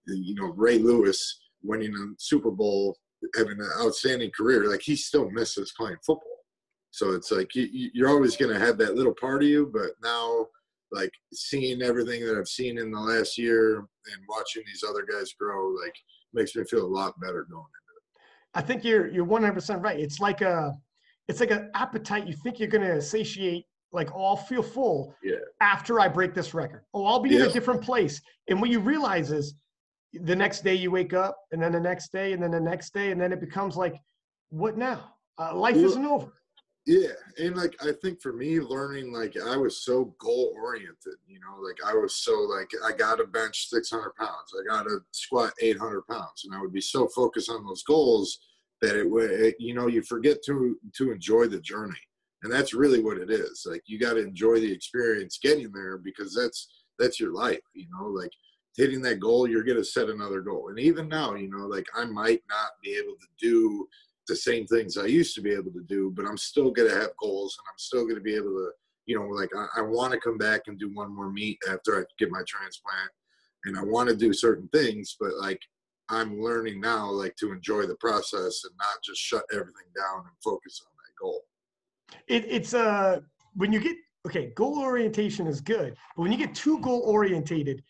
you 0.06 0.34
know, 0.34 0.52
Ray 0.56 0.78
Lewis 0.78 1.40
winning 1.62 1.94
a 1.94 2.14
Super 2.18 2.50
Bowl, 2.50 2.96
having 3.36 3.60
an 3.60 3.70
outstanding 3.80 4.30
career, 4.36 4.68
like 4.68 4.82
he 4.82 4.96
still 4.96 5.30
misses 5.30 5.72
playing 5.76 5.96
football. 6.04 6.26
So 6.90 7.12
it's 7.12 7.30
like 7.30 7.54
you, 7.54 7.90
you're 7.94 8.10
always 8.10 8.36
going 8.36 8.52
to 8.52 8.64
have 8.64 8.78
that 8.78 8.94
little 8.94 9.14
part 9.14 9.42
of 9.42 9.48
you, 9.48 9.70
but 9.72 9.92
now, 10.02 10.46
like 10.90 11.10
seeing 11.32 11.80
everything 11.80 12.26
that 12.26 12.36
I've 12.36 12.48
seen 12.48 12.78
in 12.78 12.90
the 12.90 13.00
last 13.00 13.38
year 13.38 13.78
and 13.78 14.26
watching 14.28 14.62
these 14.66 14.84
other 14.86 15.06
guys 15.10 15.32
grow, 15.40 15.68
like 15.82 15.94
makes 16.34 16.54
me 16.54 16.64
feel 16.64 16.84
a 16.84 16.86
lot 16.86 17.18
better 17.18 17.46
going 17.50 17.64
into 17.64 17.96
it. 17.96 18.02
I 18.54 18.60
think 18.60 18.84
you're 18.84 19.08
you're 19.08 19.24
100% 19.24 19.82
right. 19.82 19.98
It's 19.98 20.20
like 20.20 20.42
a 20.42 20.74
it's 21.28 21.40
like 21.40 21.50
an 21.50 21.70
appetite. 21.74 22.26
You 22.26 22.34
think 22.34 22.58
you're 22.58 22.68
going 22.68 22.86
to 22.86 23.00
satiate 23.00 23.64
like 23.92 24.10
oh, 24.14 24.24
I'll 24.24 24.36
feel 24.36 24.62
full 24.62 25.14
yeah. 25.22 25.36
after 25.62 25.98
I 25.98 26.08
break 26.08 26.34
this 26.34 26.52
record. 26.52 26.82
Oh, 26.92 27.06
I'll 27.06 27.20
be 27.20 27.30
yeah. 27.30 27.44
in 27.44 27.46
a 27.46 27.52
different 27.52 27.80
place. 27.80 28.20
And 28.48 28.60
what 28.60 28.68
you 28.68 28.80
realize 28.80 29.32
is 29.32 29.54
the 30.12 30.36
next 30.36 30.62
day 30.62 30.74
you 30.74 30.90
wake 30.90 31.14
up 31.14 31.38
and 31.52 31.62
then 31.62 31.72
the 31.72 31.80
next 31.80 32.12
day 32.12 32.32
and 32.32 32.42
then 32.42 32.50
the 32.50 32.60
next 32.60 32.92
day 32.92 33.10
and 33.10 33.20
then 33.20 33.32
it 33.32 33.40
becomes 33.40 33.76
like, 33.76 33.96
what 34.50 34.76
now? 34.76 35.14
Uh, 35.38 35.54
life 35.54 35.76
well, 35.76 35.86
isn't 35.86 36.04
over. 36.04 36.32
Yeah. 36.86 37.12
And 37.38 37.56
like, 37.56 37.74
I 37.80 37.92
think 38.02 38.20
for 38.20 38.32
me 38.32 38.60
learning, 38.60 39.12
like 39.12 39.36
I 39.36 39.56
was 39.56 39.84
so 39.84 40.14
goal 40.18 40.52
oriented, 40.56 41.14
you 41.26 41.40
know, 41.40 41.62
like 41.66 41.78
I 41.86 41.94
was 41.94 42.16
so 42.16 42.32
like, 42.32 42.70
I 42.84 42.92
got 42.92 43.16
to 43.16 43.24
bench 43.24 43.68
600 43.68 44.14
pounds. 44.16 44.52
I 44.58 44.68
got 44.68 44.82
to 44.84 44.98
squat 45.12 45.52
800 45.60 46.02
pounds. 46.10 46.44
And 46.44 46.54
I 46.54 46.60
would 46.60 46.72
be 46.72 46.80
so 46.80 47.08
focused 47.08 47.50
on 47.50 47.64
those 47.64 47.82
goals 47.84 48.38
that 48.82 48.96
it 48.96 49.08
would, 49.08 49.54
you 49.58 49.74
know, 49.74 49.86
you 49.86 50.02
forget 50.02 50.42
to, 50.46 50.76
to 50.96 51.12
enjoy 51.12 51.46
the 51.46 51.60
journey 51.60 51.98
and 52.42 52.52
that's 52.52 52.74
really 52.74 53.02
what 53.02 53.18
it 53.18 53.30
is 53.30 53.66
like 53.68 53.82
you 53.86 53.98
got 53.98 54.14
to 54.14 54.26
enjoy 54.26 54.58
the 54.60 54.70
experience 54.70 55.38
getting 55.42 55.70
there 55.72 55.98
because 55.98 56.34
that's 56.34 56.68
that's 56.98 57.20
your 57.20 57.32
life 57.32 57.60
you 57.74 57.86
know 57.92 58.06
like 58.06 58.32
hitting 58.76 59.02
that 59.02 59.20
goal 59.20 59.48
you're 59.48 59.64
going 59.64 59.76
to 59.76 59.84
set 59.84 60.08
another 60.08 60.40
goal. 60.40 60.68
And 60.68 60.78
even 60.78 61.08
now 61.08 61.34
you 61.34 61.50
know 61.50 61.66
like 61.66 61.86
i 61.94 62.04
might 62.04 62.42
not 62.48 62.70
be 62.82 62.92
able 62.92 63.14
to 63.20 63.26
do 63.40 63.88
the 64.28 64.36
same 64.36 64.66
things 64.66 64.96
i 64.96 65.06
used 65.06 65.34
to 65.34 65.40
be 65.40 65.52
able 65.52 65.72
to 65.72 65.82
do 65.88 66.12
but 66.14 66.26
i'm 66.26 66.38
still 66.38 66.70
going 66.70 66.88
to 66.88 66.94
have 66.94 67.10
goals 67.20 67.56
and 67.58 67.66
i'm 67.68 67.78
still 67.78 68.04
going 68.04 68.14
to 68.14 68.22
be 68.22 68.34
able 68.34 68.50
to 68.50 68.70
you 69.06 69.18
know 69.18 69.26
like 69.26 69.50
i, 69.56 69.80
I 69.80 69.82
want 69.82 70.12
to 70.12 70.20
come 70.20 70.38
back 70.38 70.62
and 70.66 70.78
do 70.78 70.94
one 70.94 71.14
more 71.14 71.30
meet 71.30 71.58
after 71.68 72.00
i 72.00 72.04
get 72.18 72.30
my 72.30 72.42
transplant. 72.46 73.10
And 73.64 73.78
i 73.78 73.82
want 73.82 74.08
to 74.08 74.16
do 74.16 74.32
certain 74.32 74.68
things 74.68 75.16
but 75.18 75.32
like 75.40 75.60
i'm 76.08 76.40
learning 76.40 76.80
now 76.80 77.10
like 77.10 77.36
to 77.36 77.52
enjoy 77.52 77.86
the 77.86 77.96
process 77.96 78.62
and 78.64 78.74
not 78.78 79.02
just 79.04 79.20
shut 79.20 79.44
everything 79.52 79.90
down 79.96 80.20
and 80.20 80.42
focus 80.42 80.82
on 80.86 80.92
that 80.96 81.20
goal. 81.20 81.42
It, 82.28 82.44
it's 82.48 82.74
uh 82.74 83.20
when 83.54 83.72
you 83.72 83.80
get 83.80 83.96
okay, 84.26 84.52
goal 84.54 84.78
orientation 84.78 85.46
is 85.46 85.60
good, 85.60 85.96
but 86.16 86.22
when 86.22 86.32
you 86.32 86.38
get 86.38 86.54
too 86.54 86.78
goal 86.78 87.02
orientated, 87.06 87.82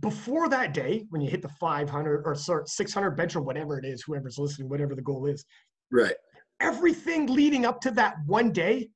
before 0.00 0.48
that 0.48 0.74
day, 0.74 1.04
when 1.10 1.20
you 1.20 1.30
hit 1.30 1.42
the 1.42 1.48
500 1.48 2.22
or 2.24 2.34
sorry, 2.34 2.64
600 2.66 3.10
bench 3.12 3.36
or 3.36 3.42
whatever 3.42 3.78
it 3.78 3.84
is, 3.84 4.02
whoever's 4.02 4.38
listening, 4.38 4.68
whatever 4.68 4.94
the 4.94 5.02
goal 5.02 5.26
is, 5.26 5.44
right? 5.90 6.14
Everything 6.60 7.26
leading 7.26 7.66
up 7.66 7.80
to 7.82 7.90
that 7.92 8.16
one 8.26 8.52
day, 8.52 8.88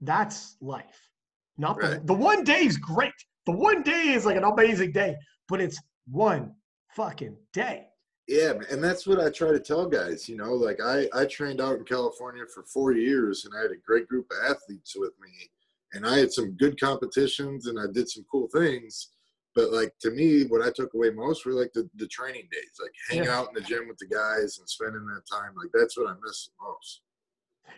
that's 0.00 0.56
life. 0.60 1.08
Not 1.58 1.80
right. 1.80 2.00
the, 2.00 2.06
the 2.06 2.14
one 2.14 2.44
day 2.44 2.64
is 2.64 2.76
great. 2.76 3.12
The 3.46 3.52
one 3.52 3.82
day 3.82 4.12
is 4.12 4.24
like 4.24 4.36
an 4.36 4.44
amazing 4.44 4.92
day, 4.92 5.16
but 5.48 5.60
it's 5.60 5.80
one 6.06 6.54
fucking 6.94 7.36
day 7.52 7.86
yeah 8.28 8.52
and 8.70 8.82
that's 8.82 9.06
what 9.06 9.20
i 9.20 9.28
try 9.28 9.50
to 9.50 9.58
tell 9.58 9.86
guys 9.86 10.28
you 10.28 10.36
know 10.36 10.52
like 10.54 10.78
i 10.84 11.08
i 11.12 11.24
trained 11.24 11.60
out 11.60 11.76
in 11.76 11.84
california 11.84 12.44
for 12.54 12.62
four 12.64 12.92
years 12.92 13.44
and 13.44 13.54
i 13.56 13.62
had 13.62 13.70
a 13.70 13.86
great 13.86 14.06
group 14.08 14.26
of 14.30 14.50
athletes 14.50 14.94
with 14.96 15.12
me 15.20 15.30
and 15.92 16.06
i 16.06 16.18
had 16.18 16.32
some 16.32 16.52
good 16.52 16.78
competitions 16.78 17.66
and 17.66 17.78
i 17.80 17.84
did 17.92 18.08
some 18.08 18.24
cool 18.30 18.48
things 18.48 19.08
but 19.54 19.72
like 19.72 19.92
to 20.00 20.10
me 20.10 20.44
what 20.44 20.62
i 20.62 20.70
took 20.74 20.92
away 20.94 21.10
most 21.10 21.44
were 21.44 21.52
like 21.52 21.70
the, 21.74 21.88
the 21.96 22.06
training 22.08 22.48
days 22.50 22.72
like 22.80 22.92
hanging 23.08 23.24
yeah. 23.24 23.38
out 23.38 23.48
in 23.48 23.54
the 23.54 23.68
gym 23.68 23.88
with 23.88 23.98
the 23.98 24.06
guys 24.06 24.58
and 24.58 24.68
spending 24.68 25.06
that 25.06 25.22
time 25.30 25.52
like 25.56 25.70
that's 25.72 25.96
what 25.96 26.08
i 26.08 26.14
miss 26.24 26.46
the 26.46 26.64
most 26.66 27.02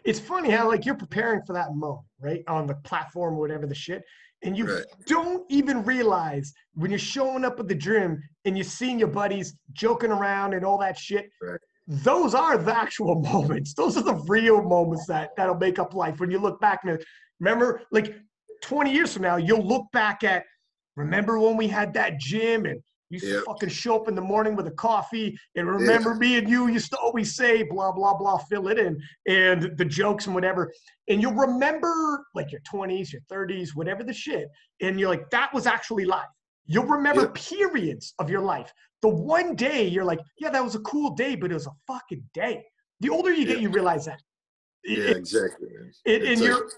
it's 0.04 0.20
funny 0.20 0.50
how 0.50 0.68
like 0.68 0.84
you're 0.84 0.94
preparing 0.94 1.40
for 1.46 1.52
that 1.52 1.74
moment 1.74 2.06
right 2.20 2.42
on 2.48 2.66
the 2.66 2.74
platform 2.76 3.36
whatever 3.36 3.66
the 3.66 3.74
shit 3.74 4.02
and 4.44 4.56
you 4.56 4.66
right. 4.66 4.84
don't 5.06 5.44
even 5.48 5.82
realize 5.84 6.52
when 6.74 6.90
you're 6.90 6.98
showing 6.98 7.44
up 7.44 7.58
at 7.58 7.66
the 7.66 7.74
gym 7.74 8.22
and 8.44 8.56
you're 8.56 8.64
seeing 8.64 8.98
your 8.98 9.08
buddies 9.08 9.56
joking 9.72 10.10
around 10.10 10.52
and 10.52 10.64
all 10.64 10.78
that 10.78 10.98
shit. 10.98 11.30
Right. 11.42 11.60
Those 11.86 12.34
are 12.34 12.58
the 12.58 12.76
actual 12.76 13.14
moments. 13.32 13.74
Those 13.74 13.96
are 13.96 14.02
the 14.02 14.22
real 14.28 14.62
moments 14.62 15.06
that 15.06 15.30
that'll 15.36 15.56
make 15.56 15.78
up 15.78 15.94
life. 15.94 16.20
When 16.20 16.30
you 16.30 16.38
look 16.38 16.60
back 16.60 16.80
and 16.84 17.02
remember, 17.40 17.82
like 17.90 18.14
20 18.62 18.92
years 18.92 19.14
from 19.14 19.22
now, 19.22 19.36
you'll 19.36 19.66
look 19.66 19.86
back 19.92 20.22
at 20.24 20.44
remember 20.96 21.38
when 21.38 21.56
we 21.56 21.68
had 21.68 21.92
that 21.94 22.18
gym 22.18 22.66
and 22.66 22.82
used 23.10 23.26
yep. 23.26 23.40
to 23.40 23.44
fucking 23.44 23.68
show 23.68 23.96
up 23.96 24.08
in 24.08 24.14
the 24.14 24.20
morning 24.20 24.56
with 24.56 24.66
a 24.66 24.72
coffee 24.72 25.38
and 25.56 25.68
remember 25.68 26.10
yeah. 26.12 26.18
me 26.18 26.38
and 26.38 26.48
you 26.48 26.68
used 26.68 26.90
to 26.90 26.98
always 26.98 27.34
say 27.34 27.62
blah 27.62 27.92
blah 27.92 28.16
blah 28.16 28.38
fill 28.38 28.68
it 28.68 28.78
in 28.78 29.00
and 29.28 29.76
the 29.76 29.84
jokes 29.84 30.26
and 30.26 30.34
whatever. 30.34 30.72
And 31.08 31.20
you'll 31.20 31.34
remember 31.34 32.24
like 32.34 32.50
your 32.50 32.60
20s 32.62 33.12
your 33.12 33.22
30s 33.30 33.70
whatever 33.74 34.02
the 34.02 34.12
shit 34.12 34.48
and 34.80 34.98
you're 34.98 35.08
like 35.08 35.28
that 35.30 35.52
was 35.52 35.66
actually 35.66 36.04
life. 36.04 36.26
You'll 36.66 36.86
remember 36.86 37.22
yep. 37.22 37.34
periods 37.34 38.14
of 38.18 38.30
your 38.30 38.40
life. 38.40 38.72
The 39.02 39.08
one 39.08 39.54
day 39.54 39.86
you're 39.86 40.04
like 40.04 40.20
yeah 40.38 40.50
that 40.50 40.64
was 40.64 40.74
a 40.74 40.80
cool 40.80 41.14
day 41.14 41.34
but 41.34 41.50
it 41.50 41.54
was 41.54 41.66
a 41.66 41.74
fucking 41.86 42.22
day. 42.32 42.64
The 43.00 43.10
older 43.10 43.32
you 43.32 43.46
get 43.46 43.60
you 43.60 43.68
realize 43.68 44.06
that. 44.06 44.20
Yeah 44.84 45.04
it, 45.04 45.16
exactly. 45.16 45.68
it, 46.04 46.22
and 46.22 46.40
like, 46.40 46.48
you're 46.48 46.70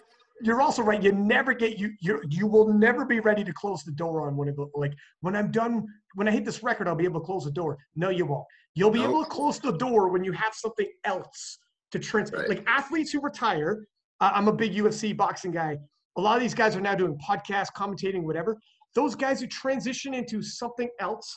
you're 0.43 0.61
also 0.61 0.83
right. 0.83 1.03
You 1.03 1.13
never 1.13 1.55
get 1.55 1.79
you 1.79 1.93
you 2.01 2.23
you 2.29 2.47
will 2.47 2.73
never 2.73 3.05
be 3.05 3.21
ready 3.21 3.45
to 3.45 3.53
close 3.53 3.83
the 3.83 3.93
door 3.93 4.27
on 4.27 4.37
one 4.37 4.49
of 4.49 4.57
the 4.57 4.67
like 4.75 4.93
when 5.21 5.35
I'm 5.35 5.51
done 5.51 5.87
when 6.15 6.29
I 6.29 6.31
hit 6.31 6.45
this 6.45 6.63
record 6.63 6.89
I'll 6.89 6.95
be 6.95 7.05
able 7.05 7.21
to 7.21 7.27
close 7.27 7.45
the 7.45 7.51
door. 7.51 7.79
No, 7.95 8.11
you 8.11 8.27
won't. 8.27 8.47
You'll 8.75 8.91
be 8.91 9.01
nope. 9.01 9.11
able 9.11 9.25
to 9.25 9.31
close 9.31 9.59
the 9.59 9.73
door 9.73 10.09
when 10.09 10.25
you 10.25 10.33
have 10.33 10.55
something 10.55 10.89
else 11.05 11.59
to 11.93 11.99
transfer. 11.99 12.39
Right. 12.39 12.49
Like 12.49 12.65
athletes 12.67 13.11
who 13.13 13.21
retire. 13.21 13.87
Uh, 14.21 14.33
I'm 14.35 14.49
a 14.49 14.53
big 14.53 14.75
UFC 14.75 15.17
boxing 15.17 15.53
guy. 15.53 15.79
A 16.17 16.21
lot 16.21 16.37
of 16.37 16.43
these 16.43 16.55
guys 16.55 16.75
are 16.75 16.81
now 16.81 16.95
doing 16.95 17.19
podcasts, 17.19 17.69
commentating, 17.77 18.23
whatever. 18.23 18.59
Those 18.95 19.15
guys 19.15 19.41
who 19.41 19.47
transition 19.47 20.15
into 20.15 20.43
something 20.43 20.89
else 21.01 21.37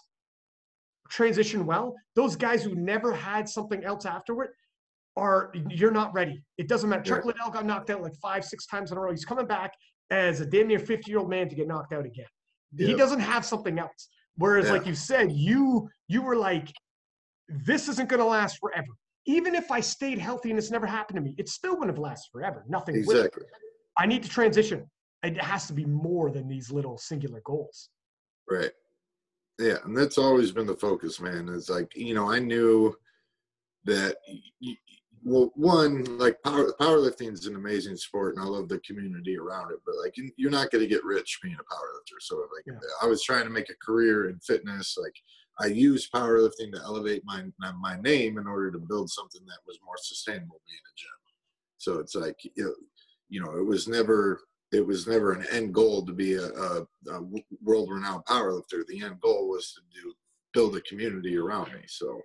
transition 1.10 1.66
well. 1.66 1.96
Those 2.16 2.36
guys 2.36 2.64
who 2.64 2.76
never 2.76 3.14
had 3.14 3.50
something 3.50 3.84
else 3.84 4.06
afterward, 4.06 4.50
are 5.20 5.52
you're 5.70 5.92
not 5.92 6.14
ready. 6.14 6.44
It 6.58 6.68
doesn't 6.68 6.90
matter. 6.90 7.04
Chuck 7.04 7.26
Liddell 7.26 7.50
got 7.50 7.66
knocked 7.66 7.90
out 7.90 8.02
like 8.02 8.16
five, 8.16 8.44
six 8.46 8.66
times 8.66 8.92
in 8.92 8.98
a 8.98 9.02
row. 9.02 9.12
He's 9.12 9.26
coming 9.26 9.46
back 9.46 9.74
as 10.12 10.42
a 10.42 10.46
damn 10.46 10.68
near 10.68 10.80
50 10.80 11.10
year 11.12 11.20
old 11.20 11.30
man 11.30 11.50
to 11.50 11.56
get 11.56 11.68
knocked 11.68 11.94
out 11.94 12.06
again. 12.06 12.26
He 12.78 12.94
doesn't 12.94 13.20
have 13.20 13.46
something 13.46 13.80
else. 13.80 14.10
Whereas, 14.36 14.66
yeah. 14.66 14.74
like 14.74 14.86
you 14.86 14.96
said, 14.96 15.32
you 15.32 15.90
you 16.08 16.22
were 16.22 16.36
like, 16.36 16.72
this 17.48 17.90
isn't 17.90 18.10
going 18.10 18.20
to 18.20 18.26
last 18.26 18.58
forever. 18.60 18.88
Even 19.26 19.54
if 19.54 19.70
I 19.70 19.80
stayed 19.80 20.18
healthy 20.18 20.50
and 20.50 20.58
this 20.58 20.72
never 20.72 20.86
happened 20.86 21.18
to 21.18 21.22
me, 21.22 21.36
it 21.38 21.50
still 21.50 21.74
wouldn't 21.74 21.90
have 21.90 22.00
lasted 22.00 22.30
forever. 22.32 22.64
Nothing. 22.68 22.96
Exactly. 22.96 23.44
I 23.98 24.06
need 24.06 24.24
to 24.24 24.30
transition. 24.30 24.90
It 25.24 25.40
has 25.42 25.68
to 25.68 25.74
be 25.74 25.86
more 25.86 26.32
than 26.32 26.48
these 26.48 26.72
little 26.72 26.98
singular 26.98 27.42
goals. 27.44 27.90
Right. 28.50 28.72
Yeah, 29.60 29.76
and 29.84 29.96
that's 29.96 30.18
always 30.18 30.52
been 30.52 30.66
the 30.66 30.76
focus, 30.76 31.20
man. 31.20 31.50
It's 31.50 31.70
like 31.70 31.94
you 31.96 32.14
know 32.14 32.32
I 32.32 32.40
knew 32.40 32.96
that 33.84 34.16
well, 35.24 35.52
one 35.56 36.04
like 36.18 36.42
power 36.44 36.74
powerlifting 36.80 37.34
is 37.34 37.46
an 37.46 37.56
amazing 37.56 37.98
sport, 37.98 38.36
and 38.36 38.44
I 38.44 38.48
love 38.48 38.70
the 38.70 38.80
community 38.80 39.38
around 39.38 39.72
it. 39.72 39.80
But 39.86 39.96
like, 40.04 40.16
you're 40.38 40.52
not 40.52 40.72
going 40.72 40.84
to 40.84 40.90
get 40.90 41.04
rich 41.04 41.40
being 41.44 41.56
a 41.56 41.74
powerlifter. 41.74 42.20
So 42.22 42.38
like, 42.38 42.66
yeah. 42.68 42.80
I 43.02 43.08
was 43.08 43.24
trying 43.24 43.44
to 43.44 43.50
make 43.50 43.70
a 43.70 43.86
career 43.86 44.30
in 44.30 44.40
fitness. 44.40 44.98
Like, 45.02 45.16
I 45.60 45.68
used 45.68 46.12
powerlifting 46.12 46.72
to 46.74 46.82
elevate 46.84 47.24
my 47.26 47.44
my 47.80 48.00
name 48.02 48.38
in 48.38 48.48
order 48.48 48.72
to 48.72 48.80
build 48.80 49.10
something 49.10 49.42
that 49.46 49.60
was 49.68 49.80
more 49.84 49.98
sustainable 49.98 50.62
being 50.68 50.80
a 50.80 50.96
gym. 50.98 51.10
So 51.78 52.00
it's 52.00 52.16
like 52.16 52.40
you 52.44 52.64
know, 52.64 52.74
you 53.30 53.44
know, 53.44 53.58
it 53.58 53.66
was 53.66 53.88
never 53.88 54.42
it 54.72 54.86
was 54.86 55.08
never 55.08 55.34
an 55.34 55.46
end 55.52 55.74
goal 55.74 56.06
to 56.06 56.14
be 56.14 56.36
a, 56.36 56.48
a, 56.48 56.88
a 57.12 57.22
world 57.64 57.90
renowned 57.92 58.26
powerlifter. 58.26 58.86
The 58.88 59.04
end 59.04 59.20
goal 59.20 59.50
was 59.50 59.74
to 59.74 59.82
do 59.94 60.14
build 60.54 60.76
a 60.76 60.82
community 60.82 61.38
around 61.38 61.74
me. 61.74 61.82
So 61.88 62.22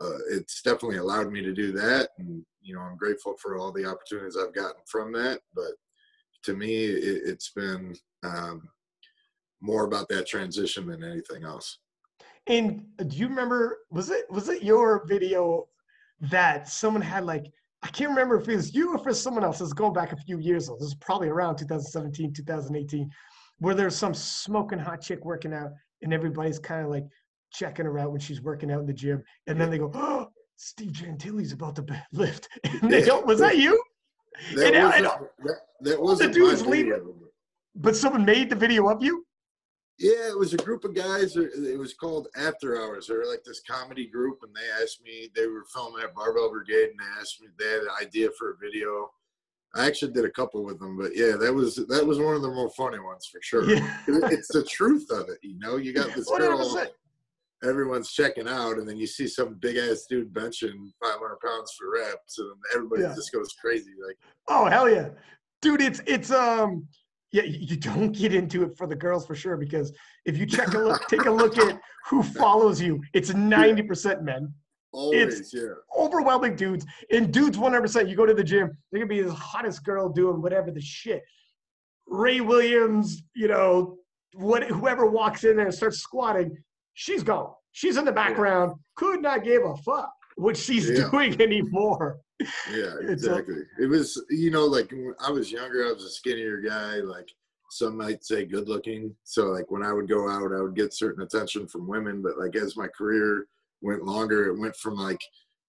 uh, 0.00 0.18
it's 0.30 0.62
definitely 0.62 0.98
allowed 0.98 1.32
me 1.32 1.42
to 1.42 1.52
do 1.52 1.72
that. 1.72 2.10
And, 2.18 2.44
you 2.62 2.74
know, 2.74 2.80
I'm 2.80 2.96
grateful 2.96 3.36
for 3.40 3.56
all 3.56 3.72
the 3.72 3.84
opportunities 3.84 4.36
I've 4.36 4.54
gotten 4.54 4.82
from 4.86 5.12
that. 5.12 5.40
But 5.54 5.72
to 6.44 6.54
me, 6.54 6.84
it, 6.84 7.26
has 7.26 7.50
been 7.54 7.94
um, 8.22 8.68
more 9.60 9.84
about 9.84 10.08
that 10.08 10.26
transition 10.26 10.86
than 10.86 11.02
anything 11.02 11.44
else. 11.44 11.78
And 12.46 12.84
do 13.06 13.16
you 13.16 13.28
remember, 13.28 13.78
was 13.90 14.10
it, 14.10 14.30
was 14.30 14.48
it 14.48 14.62
your 14.62 15.06
video 15.06 15.68
that 16.20 16.68
someone 16.68 17.02
had 17.02 17.24
like 17.24 17.52
I 17.82 17.88
can't 17.88 18.10
remember 18.10 18.40
if 18.40 18.48
it 18.48 18.56
was 18.56 18.74
you 18.74 18.94
or 18.94 18.98
for 18.98 19.14
someone 19.14 19.44
else. 19.44 19.60
Is 19.60 19.72
going 19.72 19.92
back 19.92 20.12
a 20.12 20.16
few 20.16 20.38
years. 20.38 20.66
Though. 20.66 20.76
This 20.76 20.88
is 20.88 20.94
probably 20.94 21.28
around 21.28 21.56
2017, 21.56 22.32
2018, 22.32 23.10
where 23.58 23.74
there's 23.74 23.96
some 23.96 24.14
smoking 24.14 24.78
hot 24.78 25.00
chick 25.00 25.24
working 25.24 25.54
out, 25.54 25.70
and 26.02 26.12
everybody's 26.12 26.58
kind 26.58 26.84
of 26.84 26.90
like 26.90 27.04
checking 27.52 27.86
her 27.86 27.98
out 27.98 28.10
when 28.10 28.20
she's 28.20 28.42
working 28.42 28.70
out 28.70 28.80
in 28.80 28.86
the 28.86 28.92
gym, 28.92 29.22
and 29.46 29.60
then 29.60 29.70
they 29.70 29.78
go, 29.78 29.90
"Oh, 29.94 30.28
Steve 30.56 30.92
Gentili's 30.92 31.52
about 31.52 31.76
to 31.76 32.04
lift," 32.12 32.48
and 32.64 32.90
they 32.90 33.02
don't. 33.02 33.26
Was 33.26 33.40
that 33.40 33.58
you? 33.58 33.82
That 34.54 34.74
and, 34.74 34.84
wasn't, 34.84 35.06
and, 35.06 35.48
that, 35.48 35.56
that 35.80 36.00
wasn't 36.00 36.32
the 36.32 36.38
dude's 36.38 36.64
leading. 36.64 37.14
But 37.74 37.96
someone 37.96 38.24
made 38.24 38.50
the 38.50 38.56
video 38.56 38.88
of 38.88 39.02
you. 39.02 39.24
Yeah, 39.98 40.28
it 40.28 40.38
was 40.38 40.54
a 40.54 40.58
group 40.58 40.84
of 40.84 40.94
guys. 40.94 41.36
It 41.36 41.76
was 41.78 41.94
called 41.94 42.28
After 42.36 42.80
Hours. 42.80 43.08
They 43.08 43.14
were 43.14 43.26
like 43.26 43.42
this 43.44 43.60
comedy 43.68 44.06
group, 44.06 44.38
and 44.42 44.54
they 44.54 44.82
asked 44.82 45.02
me. 45.02 45.28
They 45.34 45.46
were 45.46 45.64
filming 45.74 46.04
at 46.04 46.14
Barbell 46.14 46.50
Brigade, 46.50 46.90
and 46.90 47.00
they 47.00 47.20
asked 47.20 47.40
me. 47.40 47.48
They 47.58 47.68
had 47.68 47.82
an 47.82 47.88
idea 48.00 48.28
for 48.38 48.52
a 48.52 48.56
video. 48.56 49.10
I 49.74 49.86
actually 49.86 50.12
did 50.12 50.24
a 50.24 50.30
couple 50.30 50.64
with 50.64 50.78
them, 50.78 50.96
but 50.96 51.14
yeah, 51.14 51.36
that 51.36 51.52
was 51.52 51.76
that 51.76 52.06
was 52.06 52.18
one 52.18 52.34
of 52.34 52.42
the 52.42 52.50
more 52.50 52.70
funny 52.70 52.98
ones 53.00 53.26
for 53.26 53.40
sure. 53.42 53.68
Yeah. 53.68 53.98
it's 54.06 54.48
the 54.48 54.64
truth 54.64 55.10
of 55.10 55.28
it, 55.28 55.38
you 55.42 55.58
know. 55.58 55.76
You 55.76 55.92
got 55.92 56.06
this 56.14 56.28
girl, 56.30 56.58
100%. 56.58 56.88
Everyone's 57.64 58.12
checking 58.12 58.48
out, 58.48 58.78
and 58.78 58.88
then 58.88 58.96
you 58.96 59.06
see 59.06 59.26
some 59.26 59.54
big 59.60 59.76
ass 59.76 60.06
dude 60.08 60.32
benching 60.32 60.74
500 61.02 61.38
pounds 61.44 61.72
for 61.78 61.92
reps, 61.92 62.38
and 62.38 62.52
everybody 62.74 63.02
yeah. 63.02 63.14
just 63.14 63.32
goes 63.32 63.54
crazy. 63.60 63.90
Like, 64.06 64.16
oh 64.48 64.66
hell 64.66 64.88
yeah, 64.88 65.10
dude! 65.62 65.80
It's 65.80 66.00
it's 66.06 66.30
um 66.30 66.86
yeah, 67.32 67.42
you 67.42 67.76
don't 67.76 68.12
get 68.12 68.34
into 68.34 68.62
it 68.62 68.76
for 68.76 68.86
the 68.86 68.96
girls 68.96 69.26
for 69.26 69.34
sure 69.34 69.56
because 69.56 69.92
if 70.24 70.38
you 70.38 70.46
check 70.46 70.72
a 70.72 70.78
look, 70.78 71.06
take 71.08 71.26
a 71.26 71.30
look 71.30 71.58
at 71.58 71.78
who 72.08 72.22
follows 72.40 72.80
you, 72.80 73.00
it's 73.12 73.34
ninety 73.34 73.82
percent 73.82 74.22
men. 74.22 74.52
Always, 74.92 75.40
it's 75.40 75.52
yeah. 75.52 75.74
overwhelming 75.96 76.56
dudes. 76.56 76.86
And 77.12 77.32
dudes, 77.32 77.58
one 77.58 77.72
hundred 77.72 77.82
percent. 77.82 78.08
You 78.08 78.16
go 78.16 78.24
to 78.24 78.34
the 78.34 78.44
gym, 78.44 78.76
they're 78.90 79.00
gonna 79.00 79.08
be 79.08 79.20
the 79.20 79.34
hottest 79.34 79.84
girl 79.84 80.08
doing 80.08 80.40
whatever 80.40 80.70
the 80.70 80.80
shit. 80.80 81.22
Ray 82.06 82.40
Williams, 82.40 83.22
you 83.34 83.48
know, 83.48 83.98
what 84.34 84.64
whoever 84.64 85.04
walks 85.06 85.44
in 85.44 85.56
there 85.56 85.66
and 85.66 85.74
starts 85.74 85.98
squatting, 85.98 86.56
she's 86.98 87.22
gone. 87.22 87.52
She's 87.72 87.96
in 87.96 88.04
the 88.04 88.12
background. 88.12 88.74
Could 88.96 89.22
not 89.22 89.44
give 89.44 89.62
a 89.64 89.76
fuck 89.76 90.10
what 90.36 90.56
she's 90.56 90.90
yeah. 90.90 91.08
doing 91.10 91.40
anymore. 91.40 92.18
Yeah, 92.72 92.94
exactly. 93.08 93.62
A, 93.78 93.84
it 93.84 93.86
was, 93.86 94.20
you 94.30 94.50
know, 94.50 94.66
like 94.66 94.90
when 94.90 95.14
I 95.24 95.30
was 95.30 95.50
younger, 95.52 95.86
I 95.86 95.92
was 95.92 96.04
a 96.04 96.10
skinnier 96.10 96.60
guy. 96.60 96.96
Like 96.96 97.28
some 97.70 97.96
might 97.96 98.24
say 98.24 98.44
good 98.44 98.68
looking. 98.68 99.14
So 99.22 99.46
like 99.46 99.70
when 99.70 99.84
I 99.84 99.92
would 99.92 100.08
go 100.08 100.28
out, 100.28 100.52
I 100.52 100.60
would 100.60 100.74
get 100.74 100.92
certain 100.92 101.22
attention 101.22 101.68
from 101.68 101.86
women. 101.88 102.20
But 102.20 102.38
like 102.38 102.56
as 102.56 102.76
my 102.76 102.88
career 102.88 103.46
went 103.80 104.04
longer, 104.04 104.46
it 104.46 104.58
went 104.58 104.76
from 104.76 104.96
like 104.96 105.20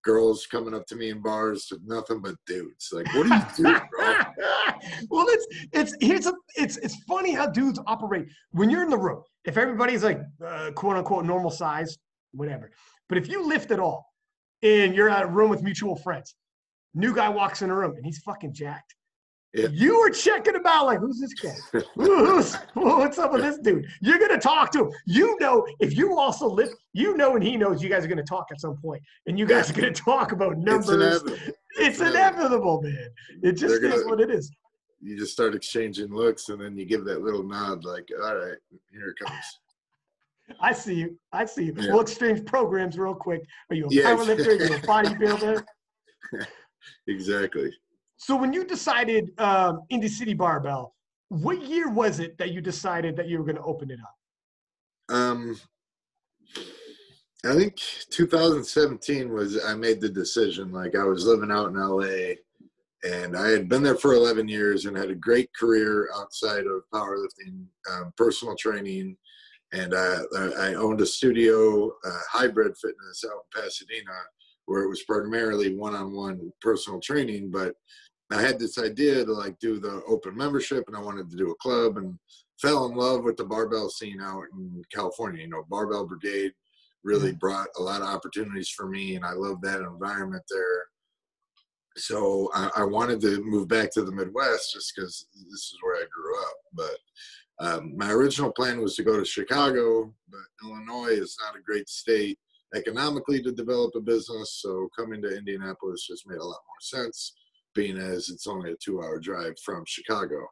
girls 0.03 0.45
coming 0.45 0.73
up 0.73 0.85
to 0.87 0.95
me 0.95 1.09
in 1.09 1.21
bars 1.21 1.67
with 1.71 1.81
nothing 1.85 2.21
but 2.21 2.35
dudes. 2.45 2.89
Like, 2.91 3.07
what 3.13 3.29
are 3.29 3.35
you 3.35 3.63
doing, 3.63 3.81
bro? 3.91 4.13
well, 5.09 5.25
it's 5.29 5.47
it's 5.73 5.95
here's 5.99 6.27
a 6.27 6.33
it's 6.55 6.77
it's 6.77 6.95
funny 7.03 7.33
how 7.33 7.47
dudes 7.47 7.79
operate 7.87 8.27
when 8.51 8.69
you're 8.69 8.83
in 8.83 8.89
the 8.89 8.97
room. 8.97 9.21
If 9.45 9.57
everybody's 9.57 10.03
like 10.03 10.21
uh, 10.45 10.71
quote 10.71 10.97
unquote 10.97 11.25
normal 11.25 11.51
size, 11.51 11.97
whatever. 12.31 12.71
But 13.07 13.17
if 13.17 13.27
you 13.27 13.45
lift 13.45 13.71
at 13.71 13.79
all, 13.79 14.05
and 14.61 14.95
you're 14.95 15.09
at 15.09 15.23
a 15.23 15.27
room 15.27 15.49
with 15.49 15.63
mutual 15.63 15.95
friends, 15.95 16.35
New 16.93 17.13
guy 17.13 17.29
walks 17.29 17.61
in 17.61 17.69
the 17.69 17.75
room 17.75 17.95
and 17.95 18.05
he's 18.05 18.19
fucking 18.19 18.53
jacked. 18.53 18.95
Yeah. 19.53 19.67
You 19.71 19.99
were 19.99 20.11
checking 20.11 20.53
him 20.53 20.65
out 20.65 20.85
like, 20.85 20.99
who's 20.99 21.19
this 21.19 21.33
guy? 21.33 21.81
who's, 21.95 22.55
what's 22.75 23.17
up 23.17 23.33
with 23.33 23.41
this 23.41 23.57
dude? 23.57 23.85
You're 23.99 24.19
gonna 24.19 24.39
talk 24.39 24.71
to 24.73 24.85
him. 24.85 24.91
You 25.07 25.37
know, 25.39 25.65
if 25.79 25.97
you 25.97 26.17
also 26.19 26.47
live, 26.47 26.69
you 26.93 27.17
know, 27.17 27.35
and 27.35 27.43
he 27.43 27.57
knows 27.57 27.81
you 27.81 27.89
guys 27.89 28.05
are 28.05 28.07
gonna 28.07 28.23
talk 28.23 28.45
at 28.51 28.61
some 28.61 28.77
point, 28.77 29.01
and 29.25 29.39
you 29.39 29.47
guys 29.47 29.71
are 29.71 29.73
gonna 29.73 29.91
talk 29.91 30.33
about 30.33 30.57
numbers. 30.57 30.89
It's 30.89 31.23
inevitable, 31.23 31.53
it's 31.77 31.99
inevitable 31.99 32.81
man. 32.83 33.09
It 33.41 33.53
just 33.53 33.81
gonna, 33.81 33.95
is 33.95 34.05
what 34.05 34.21
it 34.21 34.29
is. 34.29 34.51
You 35.01 35.17
just 35.17 35.33
start 35.33 35.55
exchanging 35.55 36.13
looks, 36.13 36.49
and 36.49 36.61
then 36.61 36.77
you 36.77 36.85
give 36.85 37.03
that 37.05 37.21
little 37.21 37.43
nod, 37.43 37.83
like, 37.85 38.07
"All 38.21 38.35
right, 38.35 38.57
here 38.91 39.15
it 39.17 39.25
comes." 39.25 39.43
I 40.61 40.73
see 40.73 40.95
you. 40.95 41.17
I 41.31 41.45
see 41.45 41.65
you. 41.65 41.73
Yeah. 41.75 41.91
We'll 41.91 42.01
exchange 42.01 42.45
programs 42.45 42.97
real 42.97 43.15
quick. 43.15 43.41
Are 43.71 43.75
you 43.75 43.85
a 43.85 43.93
yes. 43.93 44.05
powerlifter? 44.05 44.47
Are 44.47 44.63
you 44.63 44.75
a 44.75 44.79
bodybuilder? 44.79 45.63
exactly. 47.07 47.71
So 48.19 48.35
when 48.35 48.51
you 48.51 48.65
decided 48.65 49.31
um, 49.39 49.83
Indy 49.89 50.09
City 50.09 50.33
Barbell, 50.33 50.93
what 51.29 51.61
year 51.63 51.89
was 51.89 52.19
it 52.19 52.37
that 52.37 52.51
you 52.51 52.59
decided 52.59 53.15
that 53.15 53.29
you 53.29 53.37
were 53.37 53.45
going 53.45 53.55
to 53.55 53.63
open 53.63 53.89
it 53.89 53.99
up? 54.01 55.15
Um, 55.15 55.57
I 57.45 57.55
think 57.55 57.77
2017 58.11 59.31
was 59.31 59.63
I 59.63 59.73
made 59.73 60.01
the 60.01 60.09
decision. 60.09 60.69
Like 60.73 60.95
I 60.95 61.03
was 61.05 61.25
living 61.25 61.49
out 61.49 61.69
in 61.69 61.75
LA, 61.75 62.35
and 63.09 63.37
I 63.37 63.47
had 63.51 63.69
been 63.69 63.81
there 63.81 63.95
for 63.95 64.13
11 64.13 64.49
years 64.49 64.85
and 64.85 64.97
had 64.97 65.09
a 65.09 65.15
great 65.15 65.49
career 65.57 66.09
outside 66.13 66.65
of 66.65 66.83
powerlifting, 66.93 67.63
um, 67.89 68.13
personal 68.17 68.57
training, 68.57 69.15
and 69.71 69.93
uh, 69.93 70.23
I 70.59 70.73
owned 70.73 70.99
a 70.99 71.05
studio, 71.05 71.87
uh, 71.87 72.19
hybrid 72.29 72.75
fitness 72.77 73.23
out 73.25 73.45
in 73.55 73.61
Pasadena 73.63 74.11
where 74.69 74.83
it 74.83 74.89
was 74.89 75.01
primarily 75.03 75.75
one-on-one 75.75 76.53
personal 76.61 76.99
training 77.01 77.49
but 77.49 77.73
i 78.31 78.41
had 78.41 78.59
this 78.59 78.77
idea 78.77 79.25
to 79.25 79.33
like 79.33 79.57
do 79.59 79.79
the 79.79 80.01
open 80.07 80.35
membership 80.35 80.83
and 80.87 80.95
i 80.95 80.99
wanted 80.99 81.29
to 81.29 81.37
do 81.37 81.51
a 81.51 81.55
club 81.55 81.97
and 81.97 82.17
fell 82.61 82.85
in 82.85 82.95
love 82.95 83.23
with 83.23 83.37
the 83.37 83.43
barbell 83.43 83.89
scene 83.89 84.19
out 84.21 84.43
in 84.53 84.81
california. 84.93 85.43
You 85.43 85.49
know 85.49 85.65
barbell 85.69 86.05
brigade 86.05 86.53
really 87.03 87.31
brought 87.31 87.67
a 87.77 87.81
lot 87.81 88.01
of 88.01 88.07
opportunities 88.07 88.69
for 88.69 88.87
me 88.87 89.15
and 89.15 89.25
i 89.25 89.31
love 89.31 89.61
that 89.61 89.81
environment 89.81 90.43
there. 90.49 90.85
So 91.97 92.49
I, 92.53 92.69
I, 92.77 92.83
wanted 92.83 93.19
to 93.21 93.43
move 93.43 93.67
back 93.67 93.91
to 93.91 94.03
the 94.03 94.11
midwest 94.11 94.73
just 94.73 94.93
because 94.95 95.25
this 95.33 95.63
is 95.63 95.77
where 95.81 95.95
i 95.95 96.05
grew 96.11 96.41
up 96.41 96.57
but 96.73 96.97
um, 97.61 97.97
my 97.97 98.11
original 98.11 98.51
plan 98.51 98.79
was 98.79 98.95
to 98.95 99.03
go 99.03 99.17
to 99.17 99.25
chicago 99.25 100.13
but 100.29 100.39
illinois 100.63 101.09
is 101.09 101.35
not 101.43 101.57
a 101.57 101.63
great 101.63 101.89
state 101.89 102.37
economically 102.75 103.41
to 103.41 103.51
develop 103.51 103.93
a 103.95 104.01
business. 104.01 104.59
So 104.61 104.89
coming 104.97 105.21
to 105.21 105.37
Indianapolis 105.37 106.05
just 106.07 106.27
made 106.27 106.37
a 106.37 106.43
lot 106.43 106.61
more 106.67 107.03
sense, 107.03 107.33
being 107.75 107.97
as 107.97 108.29
it's 108.29 108.47
only 108.47 108.71
a 108.71 108.75
two 108.83 109.01
hour 109.01 109.19
drive 109.19 109.55
from 109.63 109.83
Chicago. 109.85 110.47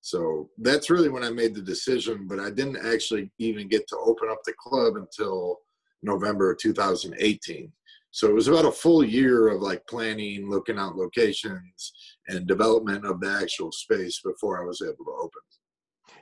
So 0.00 0.50
that's 0.58 0.90
really 0.90 1.08
when 1.08 1.22
I 1.22 1.30
made 1.30 1.54
the 1.54 1.62
decision, 1.62 2.26
but 2.26 2.40
I 2.40 2.50
didn't 2.50 2.84
actually 2.84 3.30
even 3.38 3.68
get 3.68 3.86
to 3.88 3.96
open 3.98 4.28
up 4.30 4.40
the 4.44 4.54
club 4.58 4.96
until 4.96 5.58
November 6.02 6.54
2018. 6.54 7.72
So 8.10 8.28
it 8.28 8.34
was 8.34 8.48
about 8.48 8.64
a 8.64 8.72
full 8.72 9.04
year 9.04 9.48
of 9.48 9.62
like 9.62 9.86
planning, 9.86 10.50
looking 10.50 10.78
out 10.78 10.96
locations, 10.96 11.92
and 12.28 12.46
development 12.46 13.06
of 13.06 13.20
the 13.20 13.30
actual 13.30 13.70
space 13.72 14.20
before 14.22 14.60
I 14.60 14.66
was 14.66 14.82
able 14.82 15.04
to 15.04 15.16
open. 15.18 15.40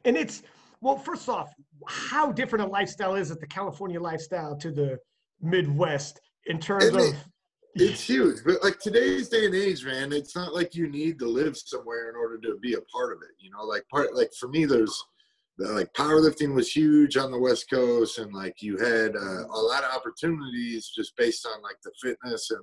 And 0.04 0.16
it's 0.16 0.42
well, 0.82 0.96
first 0.96 1.28
off, 1.28 1.52
how 1.88 2.32
different 2.32 2.64
a 2.64 2.68
lifestyle 2.68 3.14
is 3.14 3.30
it 3.30 3.40
the 3.40 3.46
California 3.46 4.00
lifestyle 4.00 4.56
to 4.58 4.70
the 4.70 4.98
Midwest 5.40 6.20
in 6.46 6.58
terms 6.58 6.94
of. 6.94 7.14
It's 7.74 8.02
huge, 8.02 8.38
but 8.44 8.62
like 8.62 8.78
today's 8.78 9.28
day 9.28 9.46
and 9.46 9.54
age, 9.54 9.84
man, 9.84 10.12
it's 10.12 10.34
not 10.34 10.54
like 10.54 10.74
you 10.74 10.88
need 10.88 11.18
to 11.20 11.26
live 11.26 11.56
somewhere 11.56 12.10
in 12.10 12.16
order 12.16 12.38
to 12.38 12.58
be 12.58 12.74
a 12.74 12.80
part 12.82 13.12
of 13.12 13.22
it. 13.22 13.34
You 13.38 13.50
know, 13.50 13.64
like 13.64 13.88
part 13.88 14.14
like 14.14 14.32
for 14.38 14.48
me, 14.48 14.64
there's 14.64 15.04
like 15.58 15.92
powerlifting 15.92 16.54
was 16.54 16.74
huge 16.74 17.16
on 17.16 17.30
the 17.30 17.38
West 17.38 17.70
Coast, 17.70 18.18
and 18.18 18.32
like 18.32 18.62
you 18.62 18.78
had 18.78 19.14
uh, 19.14 19.46
a 19.46 19.60
lot 19.60 19.84
of 19.84 19.94
opportunities 19.94 20.90
just 20.94 21.16
based 21.16 21.46
on 21.46 21.62
like 21.62 21.76
the 21.84 21.92
fitness 22.02 22.50
and 22.50 22.60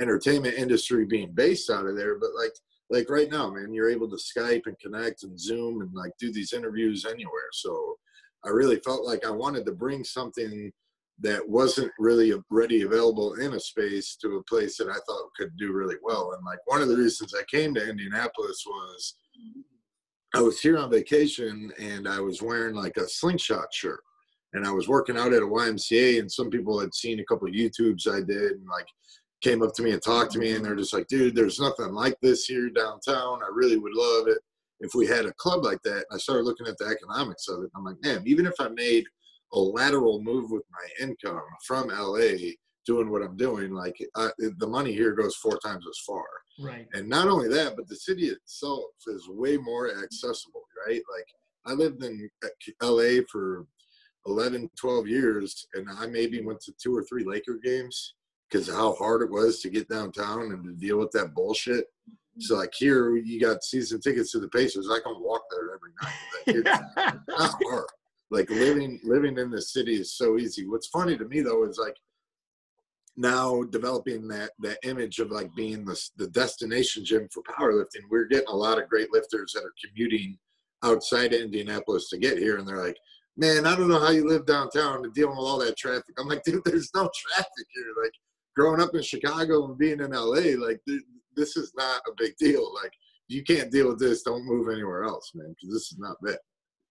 entertainment 0.00 0.54
industry 0.54 1.04
being 1.04 1.32
based 1.32 1.70
out 1.70 1.86
of 1.86 1.96
there. 1.96 2.18
But 2.18 2.30
like 2.36 2.52
like 2.90 3.08
right 3.08 3.30
now, 3.30 3.50
man, 3.50 3.72
you're 3.72 3.90
able 3.90 4.08
to 4.10 4.16
Skype 4.16 4.66
and 4.66 4.78
connect 4.78 5.22
and 5.22 5.38
Zoom 5.40 5.80
and 5.80 5.90
like 5.94 6.12
do 6.18 6.32
these 6.32 6.52
interviews 6.52 7.06
anywhere. 7.06 7.50
So 7.52 7.96
I 8.44 8.50
really 8.50 8.76
felt 8.80 9.06
like 9.06 9.24
I 9.24 9.30
wanted 9.30 9.64
to 9.66 9.72
bring 9.72 10.04
something 10.04 10.70
that 11.22 11.48
wasn't 11.48 11.90
really 11.98 12.32
ready 12.50 12.82
available 12.82 13.34
in 13.34 13.54
a 13.54 13.60
space 13.60 14.16
to 14.16 14.36
a 14.36 14.42
place 14.44 14.76
that 14.76 14.88
I 14.88 14.98
thought 15.06 15.30
could 15.36 15.56
do 15.56 15.72
really 15.72 15.96
well. 16.02 16.32
And 16.32 16.44
like 16.44 16.58
one 16.66 16.82
of 16.82 16.88
the 16.88 16.96
reasons 16.96 17.32
I 17.34 17.44
came 17.50 17.72
to 17.74 17.88
Indianapolis 17.88 18.64
was 18.66 19.14
I 20.34 20.40
was 20.40 20.60
here 20.60 20.78
on 20.78 20.90
vacation 20.90 21.72
and 21.78 22.08
I 22.08 22.20
was 22.20 22.42
wearing 22.42 22.74
like 22.74 22.96
a 22.96 23.08
slingshot 23.08 23.72
shirt. 23.72 24.00
And 24.54 24.66
I 24.66 24.70
was 24.70 24.88
working 24.88 25.16
out 25.16 25.32
at 25.32 25.42
a 25.42 25.46
YMCA 25.46 26.18
and 26.18 26.30
some 26.30 26.50
people 26.50 26.78
had 26.78 26.92
seen 26.92 27.20
a 27.20 27.24
couple 27.24 27.48
of 27.48 27.54
YouTubes 27.54 28.08
I 28.08 28.20
did 28.20 28.52
and 28.52 28.66
like 28.66 28.86
came 29.42 29.62
up 29.62 29.72
to 29.74 29.82
me 29.82 29.92
and 29.92 30.02
talked 30.02 30.32
to 30.32 30.38
me 30.38 30.52
and 30.52 30.64
they're 30.64 30.76
just 30.76 30.92
like, 30.92 31.06
dude, 31.06 31.34
there's 31.34 31.60
nothing 31.60 31.94
like 31.94 32.16
this 32.20 32.44
here 32.44 32.68
downtown. 32.68 33.42
I 33.42 33.48
really 33.52 33.78
would 33.78 33.94
love 33.94 34.28
it 34.28 34.38
if 34.80 34.94
we 34.94 35.06
had 35.06 35.24
a 35.24 35.32
club 35.34 35.64
like 35.64 35.82
that. 35.84 35.94
And 35.94 36.04
I 36.12 36.18
started 36.18 36.44
looking 36.44 36.66
at 36.66 36.76
the 36.78 36.86
economics 36.86 37.48
of 37.48 37.62
it. 37.62 37.70
I'm 37.76 37.84
like, 37.84 37.96
man, 38.02 38.24
even 38.26 38.44
if 38.44 38.54
I 38.58 38.68
made– 38.68 39.04
a 39.52 39.58
lateral 39.58 40.22
move 40.22 40.50
with 40.50 40.64
my 40.70 41.06
income 41.06 41.42
from 41.66 41.88
LA 41.88 42.52
doing 42.86 43.10
what 43.10 43.22
I'm 43.22 43.36
doing, 43.36 43.72
like 43.72 43.96
uh, 44.16 44.28
I, 44.40 44.48
the 44.58 44.66
money 44.66 44.92
here 44.92 45.12
goes 45.12 45.36
four 45.36 45.58
times 45.64 45.84
as 45.88 45.98
far. 46.06 46.24
Right. 46.60 46.86
And 46.94 47.08
not 47.08 47.28
only 47.28 47.48
that, 47.48 47.76
but 47.76 47.88
the 47.88 47.96
city 47.96 48.26
itself 48.26 48.90
is 49.06 49.28
way 49.28 49.56
more 49.56 49.90
accessible, 50.02 50.62
right? 50.86 51.00
Like 51.16 51.26
I 51.66 51.72
lived 51.72 52.02
in 52.02 52.28
uh, 52.44 52.48
LA 52.82 53.22
for 53.30 53.66
11, 54.26 54.70
12 54.76 55.08
years, 55.08 55.66
and 55.74 55.86
I 55.98 56.06
maybe 56.06 56.42
went 56.42 56.60
to 56.62 56.72
two 56.80 56.96
or 56.96 57.04
three 57.04 57.24
Laker 57.24 57.58
games 57.62 58.14
because 58.50 58.68
how 58.68 58.94
hard 58.94 59.22
it 59.22 59.30
was 59.30 59.60
to 59.60 59.70
get 59.70 59.88
downtown 59.88 60.52
and 60.52 60.64
to 60.64 60.72
deal 60.72 60.98
with 60.98 61.10
that 61.12 61.34
bullshit. 61.34 61.86
So 62.38 62.56
like 62.56 62.72
here, 62.74 63.16
you 63.16 63.40
got 63.40 63.62
season 63.62 64.00
tickets 64.00 64.32
to 64.32 64.40
the 64.40 64.48
Pacers. 64.48 64.88
I 64.90 65.00
can 65.00 65.20
walk 65.22 65.42
there 65.50 65.70
every 65.74 65.92
night. 66.02 66.64
Like, 66.64 66.76
it's 66.96 67.28
not 67.28 67.54
hard. 67.68 67.84
Like 68.32 68.48
living 68.48 68.98
living 69.04 69.36
in 69.36 69.50
the 69.50 69.60
city 69.60 69.94
is 69.94 70.16
so 70.16 70.38
easy. 70.38 70.66
What's 70.66 70.86
funny 70.86 71.18
to 71.18 71.24
me 71.26 71.42
though 71.42 71.64
is 71.64 71.78
like 71.78 71.96
now 73.14 73.62
developing 73.64 74.26
that 74.28 74.52
that 74.60 74.78
image 74.84 75.18
of 75.18 75.30
like 75.30 75.54
being 75.54 75.84
the 75.84 76.00
the 76.16 76.28
destination 76.28 77.04
gym 77.04 77.28
for 77.30 77.42
powerlifting. 77.42 78.08
We're 78.10 78.24
getting 78.24 78.48
a 78.48 78.56
lot 78.56 78.82
of 78.82 78.88
great 78.88 79.12
lifters 79.12 79.52
that 79.52 79.64
are 79.64 79.74
commuting 79.84 80.38
outside 80.82 81.34
of 81.34 81.42
Indianapolis 81.42 82.08
to 82.08 82.18
get 82.18 82.38
here, 82.38 82.56
and 82.56 82.66
they're 82.66 82.82
like, 82.82 82.96
"Man, 83.36 83.66
I 83.66 83.76
don't 83.76 83.88
know 83.88 84.00
how 84.00 84.10
you 84.10 84.26
live 84.26 84.46
downtown 84.46 85.04
and 85.04 85.12
dealing 85.12 85.36
with 85.36 85.46
all 85.46 85.58
that 85.58 85.76
traffic." 85.76 86.14
I'm 86.18 86.26
like, 86.26 86.42
"Dude, 86.42 86.64
there's 86.64 86.90
no 86.94 87.10
traffic 87.14 87.66
here." 87.74 87.92
Like 88.02 88.14
growing 88.56 88.80
up 88.80 88.94
in 88.94 89.02
Chicago 89.02 89.66
and 89.66 89.76
being 89.76 90.00
in 90.00 90.12
LA, 90.12 90.56
like 90.56 90.80
this 91.36 91.56
is 91.58 91.70
not 91.76 92.00
a 92.08 92.12
big 92.16 92.34
deal. 92.38 92.72
Like 92.82 92.92
you 93.28 93.42
can't 93.42 93.70
deal 93.70 93.88
with 93.88 93.98
this, 93.98 94.22
don't 94.22 94.46
move 94.46 94.68
anywhere 94.72 95.04
else, 95.04 95.32
man, 95.34 95.50
because 95.50 95.74
this 95.74 95.92
is 95.92 95.98
not 95.98 96.16
bad. 96.22 96.38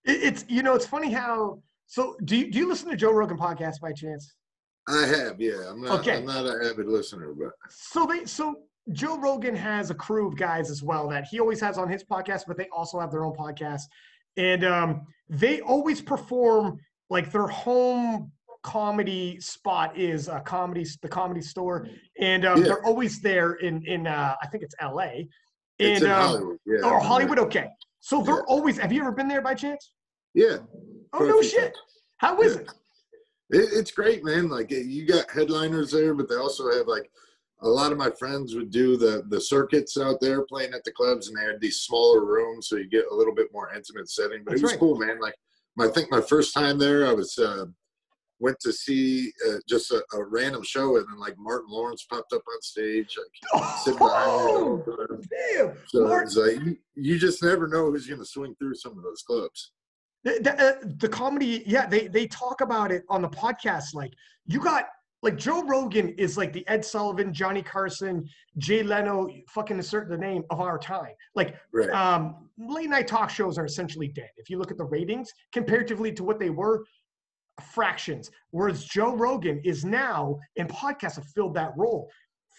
It's 0.06 0.46
you 0.48 0.64
know, 0.64 0.74
it's 0.76 0.86
funny 0.86 1.12
how. 1.12 1.62
So 1.88 2.16
do 2.24 2.38
you, 2.38 2.50
do 2.50 2.58
you 2.58 2.70
listen 2.70 2.90
to 2.90 2.96
Joe 2.96 3.12
Rogan 3.12 3.38
podcast 3.38 3.82
by 3.82 3.92
chance? 3.92 4.34
I 4.88 5.06
have, 5.06 5.40
yeah. 5.40 5.70
I'm 5.70 5.82
not. 5.82 6.00
Okay. 6.00 6.18
I'm 6.18 6.26
not 6.26 6.46
an 6.46 6.62
avid 6.64 6.88
listener, 6.88 7.34
but 7.38 7.52
so 7.70 8.06
they 8.06 8.26
so 8.26 8.62
Joe 8.92 9.20
Rogan 9.20 9.56
has 9.56 9.90
a 9.90 9.96
crew 9.96 10.28
of 10.28 10.36
guys 10.36 10.70
as 10.70 10.82
well 10.82 11.08
that 11.10 11.26
he 11.26 11.40
always 11.40 11.60
has 11.62 11.78
on 11.78 11.90
his 11.90 12.04
podcast, 12.04 12.44
but 12.48 12.58
they 12.58 12.68
also 12.70 13.00
have 13.00 13.12
their 13.12 13.26
own 13.26 13.36
podcast, 13.36 13.84
and 14.38 14.64
um, 14.64 15.06
they 15.30 15.62
always 15.62 16.02
perform 16.02 16.80
like 17.10 17.32
their 17.32 17.48
home 17.48 18.32
comedy 18.64 19.40
spot 19.40 19.98
is 19.98 20.28
a 20.28 20.40
comedy 20.40 20.86
the 21.02 21.10
comedy 21.10 21.42
store 21.42 21.88
and 22.20 22.46
um, 22.46 22.60
yeah. 22.60 22.66
they're 22.66 22.86
always 22.86 23.20
there 23.20 23.54
in 23.54 23.84
in 23.88 24.06
uh, 24.06 24.36
i 24.42 24.48
think 24.48 24.64
it's 24.64 24.76
la 24.82 25.00
and 25.00 25.28
it's 25.80 26.02
in 26.02 26.12
um, 26.12 26.22
hollywood 26.22 26.58
yeah, 26.68 26.88
or 26.88 27.00
hollywood 27.00 27.40
okay 27.40 27.68
so 28.02 28.22
they're 28.22 28.36
yeah. 28.36 28.42
always 28.48 28.78
have 28.78 28.92
you 28.92 29.02
ever 29.02 29.12
been 29.12 29.28
there 29.28 29.42
by 29.42 29.54
chance? 29.54 29.94
Yeah. 30.34 30.58
Oh 31.14 31.26
no 31.26 31.42
shit. 31.42 31.78
how 32.18 32.40
is 32.42 32.58
it? 32.58 32.68
it 33.50 33.70
it's 33.74 33.92
great 33.92 34.24
man. 34.24 34.50
Like 34.50 34.72
you 34.72 35.06
got 35.06 35.32
headliners 35.32 35.92
there 35.92 36.14
but 36.14 36.28
they 36.28 36.36
also 36.36 36.70
have 36.72 36.88
like 36.88 37.10
a 37.64 37.70
lot 37.70 37.92
of 37.92 37.98
my 37.98 38.10
friends 38.10 38.56
would 38.56 38.72
do 38.72 38.98
the 38.98 39.24
the 39.30 39.40
circuits 39.40 39.98
out 39.98 40.20
there 40.20 40.44
playing 40.44 40.74
at 40.74 40.84
the 40.84 40.92
clubs 40.92 41.28
and 41.28 41.38
they 41.38 41.46
had 41.46 41.62
these 41.62 41.82
smaller 41.82 42.26
rooms 42.26 42.68
so 42.68 42.76
you 42.76 42.90
get 42.90 43.06
a 43.12 43.16
little 43.16 43.36
bit 43.36 43.48
more 43.54 43.74
intimate 43.74 44.10
setting 44.10 44.44
but 44.44 44.52
That's 44.52 44.62
it 44.62 44.64
was 44.64 44.72
right. 44.74 44.80
cool 44.80 44.98
man. 44.98 45.20
Like 45.22 45.36
I 45.80 45.88
think 45.88 46.12
my 46.12 46.22
first 46.22 46.54
time 46.54 46.78
there, 46.78 47.08
I 47.08 47.14
was 47.14 47.38
uh, 47.38 47.66
went 48.41 48.60
to 48.60 48.73
see 48.73 49.32
uh, 49.47 49.58
just 49.69 49.91
a, 49.91 50.04
a, 50.13 50.23
random 50.23 50.63
show, 50.63 50.97
and 50.97 51.06
then 51.08 51.19
like 51.19 51.36
Martin 51.38 51.69
Lawrence 51.69 52.04
popped 52.04 52.34
up 52.34 52.41
on 52.51 52.62
stage, 52.62 53.15
like 53.54 53.63
oh, 54.01 54.84
Damn, 55.30 55.73
so 55.88 55.99
like 55.99 56.65
you, 56.65 56.77
you, 56.95 57.19
just 57.19 57.43
never 57.43 57.67
know 57.67 57.91
who's 57.91 58.08
going 58.08 58.19
to 58.19 58.25
swing 58.25 58.56
through 58.60 58.75
some 58.75 58.97
of 58.97 59.04
those 59.04 59.21
clubs. 59.21 59.71
The, 60.23 60.39
the, 60.41 60.62
uh, 60.62 60.73
the, 60.99 61.08
comedy, 61.08 61.63
yeah, 61.65 61.86
they 61.86 62.08
they 62.08 62.27
talk 62.27 62.62
about 62.62 62.91
it 62.91 63.04
on 63.10 63.21
the 63.21 63.30
podcast. 63.30 63.93
Like 63.93 64.13
you 64.47 64.60
got 64.60 64.86
like 65.21 65.38
Joe 65.38 65.63
Rogan 65.63 66.10
is 66.10 66.38
like 66.38 66.51
the 66.51 66.67
Ed 66.67 66.84
Sullivan, 66.84 67.32
Johnny 67.32 67.62
Carson, 67.62 68.27
Jay 68.58 68.82
Leno, 68.82 69.30
fucking 69.49 69.77
assert 69.80 70.10
the 70.10 70.17
name 70.17 70.43
of 70.49 70.60
our 70.60 70.80
time. 70.80 71.13
Like 71.36 71.56
right. 71.71 71.89
um, 71.91 72.49
late 72.58 72.89
night 72.89 73.08
talk 73.08 73.30
shows 73.30 73.58
are 73.58 73.65
essentially 73.65 74.08
dead. 74.08 74.30
If 74.38 74.49
you 74.49 74.58
look 74.58 74.71
at 74.71 74.77
the 74.77 74.86
ratings 74.86 75.32
comparatively 75.54 76.12
to 76.13 76.23
what 76.23 76.39
they 76.39 76.49
were, 76.49 76.84
fractions. 77.63 78.32
Whereas 78.52 78.86
Joe 78.86 79.15
Rogan 79.15 79.62
is 79.63 79.86
now, 79.86 80.39
and 80.58 80.69
podcasts 80.69 81.15
have 81.15 81.28
filled 81.36 81.54
that 81.56 81.71
role. 81.78 82.10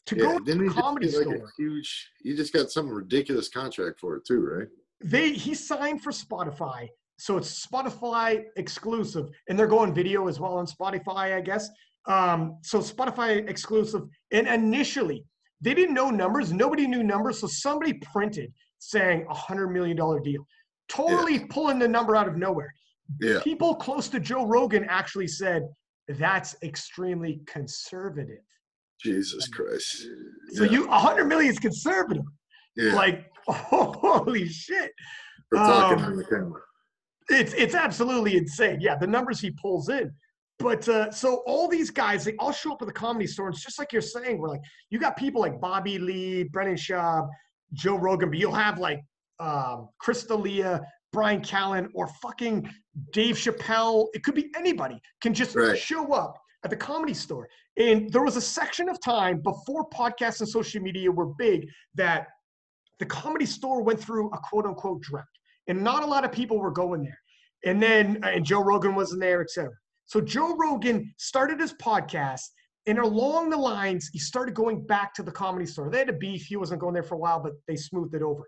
To 0.06 0.16
yeah, 0.16 0.22
go 0.22 0.38
to 0.38 0.54
the 0.54 0.68
comedy 0.70 1.06
like 1.06 1.22
store, 1.22 1.52
huge. 1.56 2.10
You 2.22 2.36
just 2.36 2.52
got 2.52 2.70
some 2.70 2.88
ridiculous 2.88 3.48
contract 3.48 4.00
for 4.00 4.16
it 4.16 4.26
too, 4.26 4.40
right? 4.40 4.68
They 5.04 5.32
he 5.32 5.54
signed 5.54 6.02
for 6.02 6.10
Spotify, 6.10 6.88
so 7.18 7.36
it's 7.36 7.64
Spotify 7.64 8.44
exclusive, 8.56 9.28
and 9.48 9.58
they're 9.58 9.68
going 9.68 9.94
video 9.94 10.26
as 10.26 10.40
well 10.40 10.54
on 10.54 10.66
Spotify, 10.66 11.36
I 11.36 11.40
guess. 11.40 11.68
Um, 12.06 12.58
so 12.62 12.80
Spotify 12.80 13.48
exclusive, 13.48 14.02
and 14.32 14.48
initially 14.48 15.24
they 15.60 15.74
didn't 15.74 15.94
know 15.94 16.10
numbers. 16.10 16.52
Nobody 16.52 16.88
knew 16.88 17.04
numbers, 17.04 17.40
so 17.40 17.46
somebody 17.46 17.94
printed 17.94 18.52
saying 18.78 19.24
a 19.28 19.34
hundred 19.34 19.68
million 19.68 19.96
dollar 19.96 20.18
deal, 20.18 20.44
totally 20.88 21.36
yeah. 21.36 21.46
pulling 21.50 21.78
the 21.78 21.86
number 21.86 22.16
out 22.16 22.26
of 22.26 22.36
nowhere. 22.36 22.74
Yeah. 23.20 23.40
People 23.42 23.74
close 23.74 24.08
to 24.08 24.20
Joe 24.20 24.46
Rogan 24.46 24.84
actually 24.88 25.28
said 25.28 25.68
that's 26.08 26.56
extremely 26.62 27.40
conservative. 27.46 28.42
Jesus 29.00 29.48
Christ. 29.48 30.06
So 30.52 30.64
yeah. 30.64 30.70
you 30.70 30.88
100 30.88 31.24
million 31.26 31.52
is 31.52 31.58
conservative. 31.58 32.24
Yeah. 32.76 32.94
Like 32.94 33.26
holy 33.48 34.48
shit. 34.48 34.92
We're 35.50 35.58
talking 35.58 36.04
um, 36.04 36.12
on 36.12 36.16
the 36.16 36.24
camera. 36.24 36.60
It's 37.28 37.52
it's 37.54 37.74
absolutely 37.74 38.36
insane. 38.36 38.78
Yeah, 38.80 38.96
the 38.96 39.06
numbers 39.06 39.40
he 39.40 39.50
pulls 39.50 39.88
in. 39.88 40.12
But 40.58 40.88
uh, 40.88 41.10
so 41.10 41.42
all 41.46 41.68
these 41.68 41.90
guys, 41.90 42.24
they 42.24 42.34
all 42.38 42.52
show 42.52 42.72
up 42.72 42.82
at 42.82 42.88
the 42.88 42.94
comedy 42.94 43.26
store. 43.26 43.46
And 43.46 43.54
It's 43.54 43.64
just 43.64 43.78
like 43.78 43.92
you're 43.92 44.00
saying, 44.00 44.38
we're 44.38 44.48
like, 44.48 44.60
you 44.90 44.98
got 45.00 45.16
people 45.16 45.40
like 45.40 45.60
Bobby 45.60 45.98
Lee, 45.98 46.44
Brendan 46.44 46.76
Schaub, 46.76 47.28
Joe 47.72 47.96
Rogan, 47.96 48.30
but 48.30 48.38
you'll 48.38 48.52
have 48.52 48.78
like 48.78 49.00
um, 49.40 49.88
Chris 49.98 50.24
D'Elia, 50.24 50.80
Bryan 51.12 51.42
Callen, 51.42 51.88
or 51.94 52.08
fucking 52.22 52.68
Dave 53.12 53.36
Chappelle. 53.36 54.08
It 54.14 54.24
could 54.24 54.34
be 54.34 54.50
anybody 54.56 55.00
can 55.22 55.34
just 55.34 55.54
right. 55.54 55.78
show 55.78 56.12
up 56.12 56.38
at 56.64 56.70
the 56.70 56.76
comedy 56.76 57.14
store. 57.14 57.48
And 57.76 58.10
there 58.12 58.22
was 58.22 58.36
a 58.36 58.40
section 58.40 58.88
of 58.88 59.00
time 59.00 59.40
before 59.42 59.88
podcasts 59.90 60.40
and 60.40 60.48
social 60.48 60.82
media 60.82 61.10
were 61.10 61.26
big 61.38 61.68
that 61.94 62.28
the 62.98 63.06
comedy 63.06 63.46
store 63.46 63.82
went 63.82 64.00
through 64.00 64.30
a 64.30 64.38
quote 64.38 64.66
unquote 64.66 65.02
drought. 65.02 65.24
And 65.68 65.82
not 65.82 66.02
a 66.02 66.06
lot 66.06 66.24
of 66.24 66.32
people 66.32 66.58
were 66.58 66.70
going 66.70 67.02
there. 67.02 67.18
And 67.64 67.82
then, 67.82 68.18
and 68.24 68.44
Joe 68.44 68.62
Rogan 68.62 68.94
wasn't 68.94 69.20
there, 69.20 69.40
etc. 69.40 69.70
So 70.06 70.20
Joe 70.20 70.56
Rogan 70.56 71.14
started 71.18 71.60
his 71.60 71.74
podcast, 71.74 72.42
and 72.86 72.98
along 72.98 73.50
the 73.50 73.56
lines, 73.56 74.10
he 74.12 74.18
started 74.18 74.54
going 74.54 74.84
back 74.84 75.14
to 75.14 75.22
the 75.22 75.30
comedy 75.30 75.66
store. 75.66 75.88
They 75.88 75.98
had 75.98 76.08
a 76.08 76.14
beef. 76.14 76.44
He 76.44 76.56
wasn't 76.56 76.80
going 76.80 76.94
there 76.94 77.04
for 77.04 77.14
a 77.14 77.18
while, 77.18 77.40
but 77.40 77.52
they 77.68 77.76
smoothed 77.76 78.14
it 78.14 78.22
over. 78.22 78.42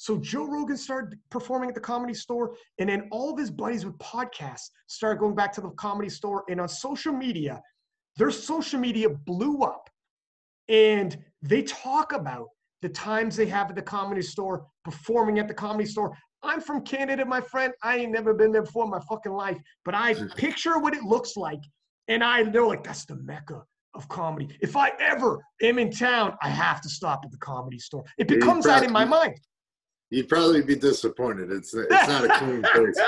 So 0.00 0.16
Joe 0.16 0.46
Rogan 0.46 0.78
started 0.78 1.18
performing 1.30 1.68
at 1.68 1.74
the 1.74 1.80
comedy 1.82 2.14
store, 2.14 2.56
and 2.78 2.88
then 2.88 3.06
all 3.12 3.34
of 3.34 3.38
his 3.38 3.50
buddies 3.50 3.84
with 3.84 3.98
podcasts 3.98 4.70
started 4.86 5.20
going 5.20 5.34
back 5.34 5.52
to 5.52 5.60
the 5.60 5.68
comedy 5.72 6.08
store. 6.08 6.42
And 6.48 6.58
on 6.58 6.70
social 6.70 7.12
media, 7.12 7.60
their 8.16 8.30
social 8.30 8.80
media 8.80 9.10
blew 9.10 9.58
up. 9.58 9.90
And 10.70 11.18
they 11.42 11.64
talk 11.64 12.14
about 12.14 12.46
the 12.80 12.88
times 12.88 13.36
they 13.36 13.44
have 13.48 13.68
at 13.68 13.76
the 13.76 13.82
comedy 13.82 14.22
store, 14.22 14.64
performing 14.84 15.38
at 15.38 15.48
the 15.48 15.52
comedy 15.52 15.86
store. 15.86 16.16
I'm 16.42 16.62
from 16.62 16.82
Canada, 16.82 17.26
my 17.26 17.42
friend. 17.42 17.74
I 17.82 17.98
ain't 17.98 18.12
never 18.12 18.32
been 18.32 18.52
there 18.52 18.62
before 18.62 18.84
in 18.84 18.90
my 18.90 19.00
fucking 19.00 19.32
life, 19.32 19.58
but 19.84 19.94
I 19.94 20.14
mm-hmm. 20.14 20.28
picture 20.28 20.78
what 20.78 20.94
it 20.94 21.02
looks 21.02 21.36
like. 21.36 21.60
And 22.08 22.24
I 22.24 22.42
they're 22.44 22.64
like, 22.64 22.84
that's 22.84 23.04
the 23.04 23.16
mecca 23.16 23.62
of 23.92 24.08
comedy. 24.08 24.48
If 24.62 24.78
I 24.78 24.92
ever 24.98 25.44
am 25.60 25.78
in 25.78 25.90
town, 25.90 26.38
I 26.42 26.48
have 26.48 26.80
to 26.80 26.88
stop 26.88 27.20
at 27.22 27.30
the 27.30 27.36
comedy 27.36 27.78
store. 27.78 28.04
It 28.16 28.28
becomes 28.28 28.64
that 28.64 28.82
in 28.82 28.92
my 28.92 29.04
mind. 29.04 29.38
You'd 30.10 30.28
probably 30.28 30.62
be 30.62 30.74
disappointed. 30.74 31.52
It's 31.52 31.72
it's 31.72 32.08
not 32.08 32.24
a 32.24 32.38
clean 32.38 32.62
place. 32.62 32.98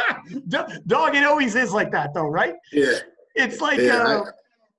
Dog, 0.87 1.17
it 1.17 1.25
always 1.25 1.57
is 1.57 1.73
like 1.73 1.91
that, 1.91 2.15
though, 2.15 2.29
right? 2.29 2.55
Yeah. 2.73 2.99
It's 3.35 3.61
like 3.61 3.81
yeah, 3.81 4.03
uh, 4.03 4.25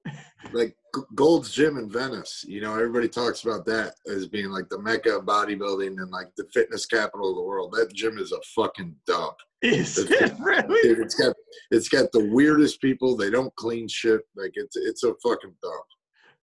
I, 0.05 0.11
like 0.53 0.75
Gold's 1.15 1.51
Gym 1.51 1.77
in 1.77 1.89
Venice. 1.89 2.45
You 2.47 2.61
know, 2.61 2.73
everybody 2.73 3.09
talks 3.09 3.43
about 3.43 3.65
that 3.65 3.95
as 4.07 4.27
being 4.27 4.49
like 4.49 4.69
the 4.69 4.79
mecca 4.79 5.17
of 5.17 5.25
bodybuilding 5.25 5.87
and 5.87 6.11
like 6.11 6.27
the 6.37 6.45
fitness 6.53 6.85
capital 6.85 7.31
of 7.31 7.35
the 7.35 7.41
world. 7.41 7.73
That 7.73 7.93
gym 7.93 8.17
is 8.17 8.31
a 8.31 8.39
fucking 8.55 8.95
dump. 9.05 9.35
Is 9.61 9.97
it's, 9.97 10.11
it 10.11 10.33
really? 10.39 10.81
Dude, 10.81 10.99
it's 10.99 11.15
got 11.15 11.35
it's 11.71 11.89
got 11.89 12.11
the 12.11 12.29
weirdest 12.31 12.79
people. 12.79 13.17
They 13.17 13.29
don't 13.29 13.53
clean 13.55 13.87
shit. 13.87 14.21
Like 14.35 14.51
it's 14.53 14.75
it's 14.77 15.03
a 15.03 15.13
fucking 15.23 15.55
dump. 15.61 15.85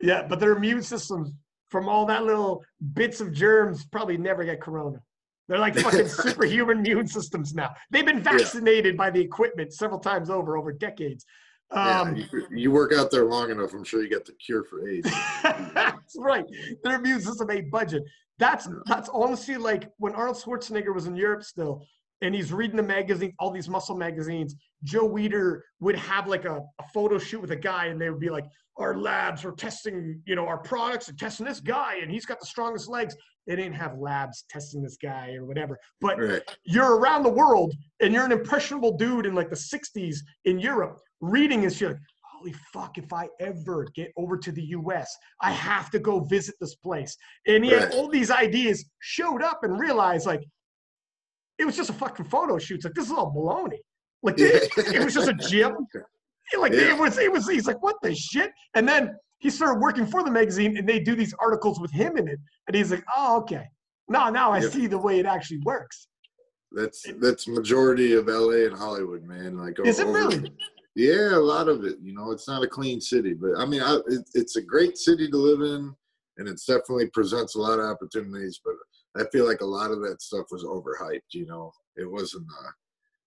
Yeah, 0.03 0.27
but 0.27 0.41
their 0.41 0.53
immune 0.53 0.83
systems 0.83 1.33
from 1.71 1.89
all 1.89 2.05
that 2.07 2.25
little 2.25 2.63
bits 2.95 3.21
of 3.21 3.33
germs 3.33 3.85
probably 3.85 4.17
never 4.17 4.45
get 4.45 4.61
corona. 4.61 5.01
They're 5.51 5.59
like 5.59 5.75
fucking 5.75 6.07
superhuman 6.09 6.79
immune 6.79 7.09
systems 7.09 7.55
now. 7.55 7.75
They've 7.91 8.07
been 8.07 8.23
vaccinated 8.23 8.95
yeah. 8.95 8.99
by 8.99 9.11
the 9.11 9.21
equipment 9.21 9.73
several 9.75 9.99
times 9.99 10.31
over 10.31 10.57
over 10.57 10.73
decades. 10.73 11.27
Um, 11.73 12.15
yeah, 12.15 12.25
you, 12.33 12.47
you, 12.53 12.71
work 12.71 12.93
out 12.93 13.11
there 13.11 13.25
long 13.25 13.51
enough, 13.51 13.75
I'm 13.75 13.83
sure 13.83 14.01
you 14.01 14.09
get 14.09 14.25
the 14.25 14.33
cure 14.35 14.63
for 14.63 14.89
AIDS. 14.89 15.11
that's 15.43 16.17
right. 16.19 16.45
Their 16.85 16.97
immune 16.97 17.21
system 17.21 17.51
ain't 17.51 17.69
budget. 17.69 18.05
That's 18.39 18.69
that's 18.87 19.09
honestly 19.13 19.57
like 19.57 19.91
when 19.99 20.15
Arnold 20.15 20.37
Schwarzenegger 20.37 20.95
was 20.95 21.07
in 21.07 21.17
Europe 21.17 21.43
still, 21.43 21.85
and 22.23 22.35
he's 22.35 22.53
reading 22.53 22.77
the 22.77 22.83
magazine, 22.83 23.35
all 23.39 23.51
these 23.51 23.69
muscle 23.69 23.97
magazines. 23.97 24.55
Joe 24.85 25.09
Weider 25.09 25.61
would 25.81 25.97
have 25.97 26.27
like 26.27 26.45
a, 26.45 26.57
a 26.79 26.89
photo 26.93 27.19
shoot 27.19 27.41
with 27.41 27.51
a 27.53 27.57
guy, 27.57 27.87
and 27.87 28.01
they 28.01 28.11
would 28.11 28.21
be 28.21 28.31
like, 28.31 28.47
"Our 28.77 28.97
labs 28.97 29.45
are 29.45 29.53
testing, 29.53 30.23
you 30.27 30.35
know, 30.35 30.47
our 30.47 30.59
products 30.59 31.09
and 31.09 31.19
testing 31.19 31.47
this 31.47 31.61
guy, 31.61 31.99
and 32.03 32.11
he's 32.11 32.27
got 32.27 32.41
the 32.41 32.47
strongest 32.47 32.89
legs." 32.89 33.17
they 33.47 33.57
didn't 33.57 33.75
have 33.75 33.99
labs 33.99 34.45
testing 34.49 34.83
this 34.83 34.97
guy 35.03 35.35
or 35.35 35.45
whatever. 35.45 35.77
But 36.01 36.21
right. 36.21 36.57
you're 36.65 36.97
around 36.97 37.23
the 37.25 37.31
world 37.31 37.75
and 37.99 38.13
you're 38.13 38.25
an 38.25 38.33
impressionable 38.33 38.97
dude 38.97 39.27
in 39.27 39.35
like 39.35 39.51
the 39.51 39.57
60s 39.57 40.19
in 40.45 40.61
Europe 40.61 41.01
reading 41.21 41.63
this, 41.63 41.81
you're 41.81 41.91
like, 41.91 42.01
holy 42.33 42.55
fuck, 42.73 42.97
if 42.99 43.13
I 43.13 43.29
ever 43.41 43.87
get 43.95 44.13
over 44.17 44.37
to 44.39 44.53
the 44.53 44.63
US, 44.63 45.15
I 45.41 45.53
have 45.53 45.91
to 45.91 45.99
go 45.99 46.21
visit 46.21 46.55
this 46.61 46.75
place. 46.75 47.17
And 47.47 47.65
yet 47.65 47.85
Right. 47.85 47.95
all 47.95 48.09
these 48.09 48.31
ideas 48.31 48.85
showed 49.01 49.43
up 49.43 49.61
and 49.63 49.79
realized 49.79 50.27
like 50.27 50.43
it 51.61 51.65
was 51.67 51.77
just 51.77 51.91
a 51.91 51.93
fucking 51.93 52.25
photo 52.27 52.59
shoot. 52.59 52.77
It's 52.77 52.85
like 52.85 52.95
this 52.95 53.07
is 53.07 53.13
all 53.13 53.33
baloney. 53.33 53.79
Like 54.23 54.37
it, 54.39 54.71
it 54.95 55.05
was 55.05 55.15
just 55.15 55.29
a 55.29 55.35
gym. 55.35 55.77
Like 56.59 56.73
Yeah. 56.73 56.95
it 56.95 56.99
was, 56.99 57.19
it 57.19 57.31
was. 57.31 57.49
He's 57.49 57.67
like, 57.67 57.83
what 57.83 57.97
the 58.03 58.15
shit? 58.15 58.51
And 58.75 58.89
then 58.89 59.15
he 59.39 59.51
started 59.51 59.81
working 59.81 60.07
for 60.07 60.23
the 60.23 60.31
magazine, 60.31 60.77
and 60.77 60.89
they 60.89 60.99
do 61.01 61.15
these 61.15 61.35
articles 61.39 61.81
with 61.81 61.93
him 61.93 62.17
in 62.17 62.29
it, 62.29 62.39
and 62.67 62.77
he's 62.77 62.91
like, 62.91 63.05
oh, 63.17 63.39
okay. 63.41 63.65
Now, 64.09 64.29
now 64.31 64.51
I 64.53 64.61
see 64.61 64.87
the 64.87 64.99
way 64.99 65.21
it 65.21 65.27
actually 65.27 65.61
works. 65.65 66.09
That's 66.73 67.05
that's 67.21 67.47
majority 67.49 68.15
of 68.15 68.27
LA 68.27 68.67
and 68.67 68.77
Hollywood, 68.77 69.23
man. 69.25 69.57
Like 69.57 69.77
Is 69.85 69.99
it 70.01 70.07
over- 70.07 70.19
really? 70.19 70.53
Yeah, 70.97 71.37
a 71.37 71.39
lot 71.55 71.69
of 71.69 71.85
it. 71.85 71.97
You 72.03 72.13
know, 72.15 72.33
it's 72.33 72.49
not 72.49 72.65
a 72.65 72.67
clean 72.69 73.01
city, 73.01 73.33
but 73.35 73.53
I 73.59 73.65
mean, 73.65 73.81
I, 73.83 73.99
it, 74.09 74.29
it's 74.35 74.57
a 74.57 74.63
great 74.63 74.99
city 74.99 75.31
to 75.31 75.37
live 75.37 75.61
in, 75.61 75.95
and 76.39 76.49
it 76.49 76.61
definitely 76.67 77.09
presents 77.11 77.55
a 77.55 77.61
lot 77.61 77.79
of 77.79 77.87
opportunities. 77.87 78.61
But 78.65 78.75
I 79.17 79.25
feel 79.33 79.47
like 79.47 79.61
a 79.61 79.67
lot 79.67 79.91
of 79.91 80.01
that 80.03 80.23
stuff 80.23 80.47
was 80.51 80.65
overhyped. 80.65 81.33
You 81.33 81.47
know, 81.47 81.73
it 81.97 82.11
wasn't. 82.11 82.47
Uh, 82.65 82.71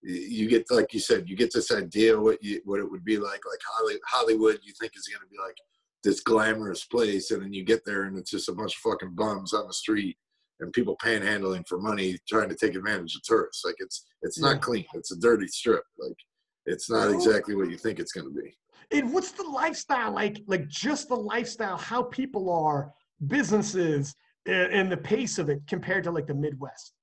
you 0.01 0.49
get 0.49 0.69
like 0.69 0.93
you 0.93 0.99
said, 0.99 1.29
you 1.29 1.35
get 1.35 1.53
this 1.53 1.71
idea 1.71 2.19
what 2.19 2.43
you 2.43 2.61
what 2.65 2.79
it 2.79 2.89
would 2.89 3.05
be 3.05 3.17
like. 3.17 3.41
Like 3.49 3.59
Holly, 3.77 3.95
Hollywood, 4.07 4.59
you 4.63 4.73
think 4.79 4.93
is 4.95 5.07
going 5.07 5.21
to 5.21 5.29
be 5.29 5.37
like 5.45 5.55
this 6.03 6.19
glamorous 6.19 6.85
place, 6.85 7.31
and 7.31 7.41
then 7.41 7.53
you 7.53 7.63
get 7.63 7.85
there 7.85 8.03
and 8.03 8.17
it's 8.17 8.31
just 8.31 8.49
a 8.49 8.53
bunch 8.53 8.75
of 8.75 8.81
fucking 8.91 9.15
bums 9.15 9.53
on 9.53 9.67
the 9.67 9.73
street 9.73 10.17
and 10.59 10.73
people 10.73 10.97
panhandling 11.03 11.65
for 11.67 11.79
money, 11.79 12.17
trying 12.27 12.49
to 12.49 12.55
take 12.55 12.75
advantage 12.75 13.15
of 13.15 13.23
tourists. 13.23 13.63
Like 13.65 13.75
it's 13.79 14.05
it's 14.21 14.37
Yeah. 14.39 14.53
not 14.53 14.61
clean. 14.61 14.85
It's 14.93 15.11
a 15.11 15.19
dirty 15.19 15.47
strip. 15.47 15.83
Like 15.97 16.17
it's 16.65 16.89
not 16.89 17.11
exactly 17.11 17.55
what 17.55 17.69
you 17.69 17.77
think 17.77 17.99
it's 17.99 18.11
going 18.13 18.27
to 18.33 18.41
be. 18.41 18.55
And 18.91 19.11
what's 19.13 19.31
the 19.31 19.43
lifestyle 19.43 20.13
like? 20.13 20.37
Like 20.47 20.67
just 20.67 21.07
the 21.07 21.15
lifestyle, 21.15 21.77
how 21.77 22.03
people 22.03 22.49
are, 22.49 22.91
businesses, 23.27 24.13
and, 24.45 24.73
and 24.73 24.91
the 24.91 24.97
pace 24.97 25.37
of 25.37 25.49
it 25.49 25.61
compared 25.67 26.03
to 26.05 26.11
like 26.11 26.27
the 26.27 26.33
Midwest. 26.33 26.93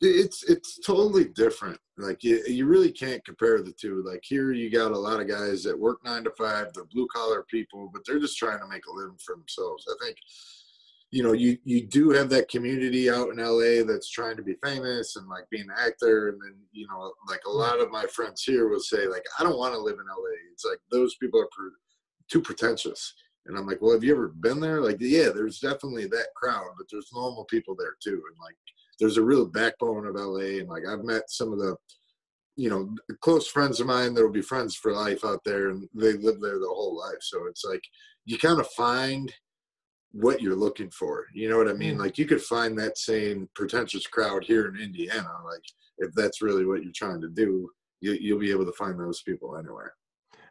It's 0.00 0.42
it's 0.44 0.80
totally 0.80 1.26
different. 1.26 1.78
Like 1.96 2.24
you, 2.24 2.42
you 2.48 2.66
really 2.66 2.90
can't 2.90 3.24
compare 3.24 3.62
the 3.62 3.72
two. 3.72 4.02
Like 4.04 4.22
here, 4.24 4.52
you 4.52 4.68
got 4.68 4.90
a 4.90 4.98
lot 4.98 5.20
of 5.20 5.28
guys 5.28 5.62
that 5.62 5.78
work 5.78 6.04
nine 6.04 6.24
to 6.24 6.32
five. 6.32 6.72
They're 6.74 6.86
blue 6.86 7.06
collar 7.14 7.44
people, 7.48 7.88
but 7.92 8.02
they're 8.04 8.18
just 8.18 8.38
trying 8.38 8.58
to 8.58 8.66
make 8.66 8.86
a 8.86 8.92
living 8.92 9.18
for 9.24 9.36
themselves. 9.36 9.86
I 9.88 10.04
think, 10.04 10.16
you 11.12 11.22
know, 11.22 11.32
you 11.32 11.56
you 11.62 11.86
do 11.86 12.10
have 12.10 12.30
that 12.30 12.48
community 12.48 13.10
out 13.10 13.28
in 13.28 13.36
LA 13.36 13.84
that's 13.86 14.10
trying 14.10 14.36
to 14.36 14.42
be 14.42 14.56
famous 14.64 15.14
and 15.14 15.28
like 15.28 15.44
being 15.50 15.68
an 15.70 15.76
actor. 15.78 16.30
And 16.30 16.40
then 16.42 16.56
you 16.72 16.88
know, 16.88 17.12
like 17.28 17.42
a 17.46 17.50
lot 17.50 17.80
of 17.80 17.92
my 17.92 18.06
friends 18.06 18.42
here 18.42 18.68
will 18.68 18.80
say, 18.80 19.06
like, 19.06 19.24
I 19.38 19.44
don't 19.44 19.58
want 19.58 19.74
to 19.74 19.80
live 19.80 19.98
in 20.00 20.06
LA. 20.06 20.34
It's 20.52 20.64
like 20.64 20.80
those 20.90 21.14
people 21.16 21.40
are 21.40 21.48
too 22.28 22.40
pretentious. 22.40 23.14
And 23.46 23.58
I'm 23.58 23.66
like, 23.66 23.82
well, 23.82 23.92
have 23.92 24.04
you 24.04 24.12
ever 24.12 24.28
been 24.28 24.60
there? 24.60 24.80
Like, 24.80 24.98
yeah, 25.00 25.30
there's 25.34 25.58
definitely 25.58 26.06
that 26.06 26.28
crowd, 26.36 26.70
but 26.76 26.86
there's 26.90 27.10
normal 27.12 27.44
people 27.46 27.74
there 27.76 27.96
too. 28.02 28.10
And 28.10 28.36
like, 28.40 28.56
there's 29.00 29.16
a 29.16 29.24
real 29.24 29.46
backbone 29.46 30.06
of 30.06 30.14
LA. 30.14 30.60
And 30.60 30.68
like, 30.68 30.84
I've 30.88 31.04
met 31.04 31.28
some 31.28 31.52
of 31.52 31.58
the, 31.58 31.76
you 32.56 32.70
know, 32.70 32.94
close 33.20 33.48
friends 33.48 33.80
of 33.80 33.86
mine 33.86 34.14
that 34.14 34.22
will 34.22 34.30
be 34.30 34.42
friends 34.42 34.76
for 34.76 34.92
life 34.92 35.24
out 35.24 35.40
there, 35.44 35.70
and 35.70 35.88
they 35.94 36.12
live 36.12 36.40
there 36.40 36.58
their 36.58 36.68
whole 36.68 36.96
life. 36.96 37.18
So 37.20 37.46
it's 37.46 37.64
like 37.64 37.82
you 38.26 38.38
kind 38.38 38.60
of 38.60 38.68
find 38.68 39.32
what 40.12 40.40
you're 40.42 40.54
looking 40.54 40.90
for. 40.90 41.26
You 41.34 41.48
know 41.48 41.56
what 41.56 41.68
I 41.68 41.72
mean? 41.72 41.96
Mm. 41.96 42.00
Like, 42.00 42.18
you 42.18 42.26
could 42.26 42.42
find 42.42 42.78
that 42.78 42.98
same 42.98 43.48
pretentious 43.54 44.06
crowd 44.06 44.44
here 44.44 44.68
in 44.68 44.80
Indiana. 44.80 45.30
Like, 45.44 45.62
if 45.98 46.12
that's 46.14 46.42
really 46.42 46.66
what 46.66 46.82
you're 46.82 46.92
trying 46.94 47.22
to 47.22 47.28
do, 47.28 47.70
you, 48.00 48.12
you'll 48.20 48.38
be 48.38 48.50
able 48.50 48.66
to 48.66 48.72
find 48.72 49.00
those 49.00 49.22
people 49.22 49.56
anywhere. 49.56 49.94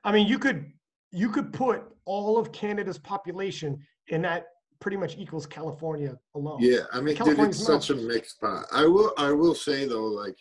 I 0.03 0.11
mean, 0.11 0.27
you 0.27 0.39
could 0.39 0.71
you 1.11 1.29
could 1.29 1.51
put 1.53 1.83
all 2.05 2.37
of 2.37 2.51
Canada's 2.51 2.97
population 2.97 3.79
in 4.07 4.21
that 4.23 4.47
pretty 4.79 4.97
much 4.97 5.17
equals 5.17 5.45
California 5.45 6.17
alone. 6.35 6.57
Yeah, 6.61 6.81
I 6.91 7.01
mean, 7.01 7.15
dude, 7.15 7.39
it's 7.39 7.63
such 7.63 7.89
a 7.91 7.95
mixed 7.95 8.39
pot. 8.41 8.65
I 8.71 8.85
will, 8.85 9.13
I 9.17 9.31
will 9.31 9.53
say 9.53 9.85
though, 9.85 10.05
like 10.05 10.37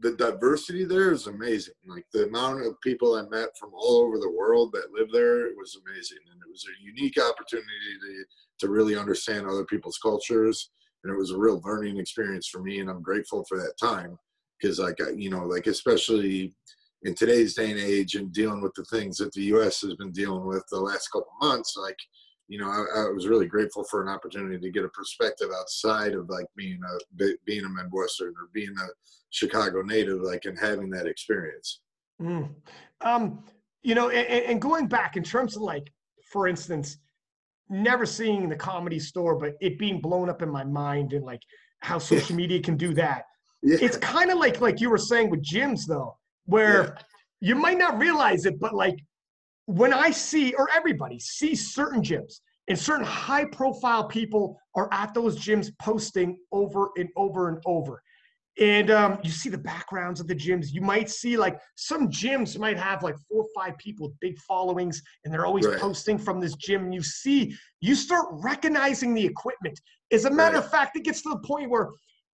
the 0.00 0.12
diversity 0.12 0.84
there 0.84 1.10
is 1.12 1.26
amazing. 1.26 1.74
Like 1.86 2.06
the 2.12 2.24
amount 2.24 2.64
of 2.64 2.80
people 2.80 3.14
I 3.16 3.22
met 3.28 3.56
from 3.58 3.70
all 3.74 4.02
over 4.06 4.18
the 4.18 4.30
world 4.30 4.72
that 4.72 4.92
live 4.92 5.08
there 5.12 5.46
it 5.48 5.56
was 5.56 5.76
amazing, 5.86 6.18
and 6.32 6.40
it 6.40 6.50
was 6.50 6.64
a 6.66 6.82
unique 6.84 7.18
opportunity 7.20 7.66
to 8.00 8.24
to 8.60 8.68
really 8.72 8.96
understand 8.96 9.46
other 9.46 9.64
people's 9.64 9.98
cultures, 9.98 10.70
and 11.04 11.12
it 11.12 11.16
was 11.16 11.32
a 11.32 11.38
real 11.38 11.60
learning 11.64 11.98
experience 11.98 12.48
for 12.48 12.62
me, 12.62 12.78
and 12.80 12.88
I'm 12.88 13.02
grateful 13.02 13.44
for 13.48 13.58
that 13.58 13.74
time 13.80 14.18
because, 14.60 14.78
like, 14.80 15.00
I- 15.00 15.10
you 15.10 15.30
know, 15.30 15.44
like 15.44 15.66
especially 15.68 16.54
in 17.02 17.14
today's 17.14 17.54
day 17.54 17.70
and 17.70 17.80
age, 17.80 18.14
and 18.14 18.32
dealing 18.32 18.60
with 18.60 18.74
the 18.74 18.84
things 18.84 19.16
that 19.18 19.32
the 19.32 19.42
U.S. 19.44 19.80
has 19.82 19.94
been 19.94 20.12
dealing 20.12 20.44
with 20.44 20.64
the 20.70 20.80
last 20.80 21.08
couple 21.08 21.32
months, 21.40 21.76
like 21.76 21.98
you 22.48 22.58
know, 22.58 22.68
I, 22.68 23.02
I 23.02 23.10
was 23.10 23.28
really 23.28 23.46
grateful 23.46 23.84
for 23.84 24.02
an 24.02 24.08
opportunity 24.08 24.58
to 24.58 24.70
get 24.70 24.84
a 24.84 24.88
perspective 24.88 25.48
outside 25.54 26.14
of 26.14 26.28
like 26.30 26.46
being 26.56 26.80
a 26.82 27.24
being 27.44 27.64
a 27.64 27.68
Midwestern 27.68 28.30
or 28.30 28.48
being 28.52 28.74
a 28.78 28.86
Chicago 29.30 29.82
native, 29.82 30.22
like 30.22 30.46
and 30.46 30.58
having 30.58 30.90
that 30.90 31.06
experience. 31.06 31.80
Mm. 32.20 32.48
Um, 33.02 33.44
you 33.82 33.94
know, 33.94 34.08
and, 34.08 34.44
and 34.46 34.62
going 34.62 34.88
back 34.88 35.16
in 35.16 35.22
terms 35.22 35.56
of 35.56 35.62
like, 35.62 35.92
for 36.32 36.48
instance, 36.48 36.98
never 37.68 38.06
seeing 38.06 38.48
the 38.48 38.56
comedy 38.56 38.98
store, 38.98 39.36
but 39.36 39.52
it 39.60 39.78
being 39.78 40.00
blown 40.00 40.30
up 40.30 40.42
in 40.42 40.48
my 40.48 40.64
mind 40.64 41.12
and 41.12 41.24
like 41.24 41.42
how 41.80 41.98
social 41.98 42.34
media 42.34 42.60
can 42.60 42.76
do 42.76 42.94
that. 42.94 43.24
Yeah, 43.62 43.76
It's 43.80 43.98
kind 43.98 44.30
of 44.30 44.38
like 44.38 44.60
like 44.60 44.80
you 44.80 44.88
were 44.88 44.98
saying 44.98 45.28
with 45.28 45.44
gyms 45.44 45.80
though, 45.86 46.16
where 46.48 46.96
you 47.40 47.54
might 47.54 47.78
not 47.78 47.98
realize 47.98 48.46
it, 48.46 48.58
but 48.58 48.74
like 48.74 48.98
when 49.66 49.92
I 49.92 50.10
see 50.10 50.54
or 50.54 50.68
everybody 50.74 51.18
sees 51.18 51.74
certain 51.74 52.02
gyms 52.02 52.40
and 52.68 52.78
certain 52.78 53.04
high 53.04 53.44
profile 53.44 54.08
people 54.08 54.58
are 54.74 54.88
at 54.92 55.12
those 55.12 55.38
gyms 55.38 55.70
posting 55.80 56.38
over 56.50 56.88
and 56.96 57.08
over 57.16 57.48
and 57.48 57.58
over. 57.66 58.02
And 58.58 58.90
um, 58.90 59.18
you 59.22 59.30
see 59.30 59.50
the 59.50 59.58
backgrounds 59.58 60.20
of 60.20 60.26
the 60.26 60.34
gyms. 60.34 60.72
You 60.72 60.80
might 60.80 61.08
see 61.10 61.36
like 61.36 61.60
some 61.76 62.08
gyms 62.08 62.58
might 62.58 62.78
have 62.78 63.02
like 63.04 63.16
four 63.30 63.42
or 63.42 63.48
five 63.54 63.78
people 63.78 64.08
with 64.08 64.18
big 64.20 64.36
followings, 64.40 65.00
and 65.24 65.32
they're 65.32 65.46
always 65.46 65.66
Right. 65.66 65.78
posting 65.78 66.18
from 66.18 66.40
this 66.40 66.56
gym. 66.56 66.86
And 66.86 66.94
you 66.94 67.02
see, 67.02 67.54
you 67.80 67.94
start 67.94 68.26
recognizing 68.32 69.14
the 69.14 69.24
equipment. 69.24 69.78
As 70.10 70.24
a 70.24 70.30
matter 70.30 70.56
Right. 70.56 70.64
of 70.64 70.70
fact, 70.70 70.96
it 70.96 71.04
gets 71.04 71.22
to 71.22 71.28
the 71.28 71.38
point 71.38 71.70
where 71.70 71.90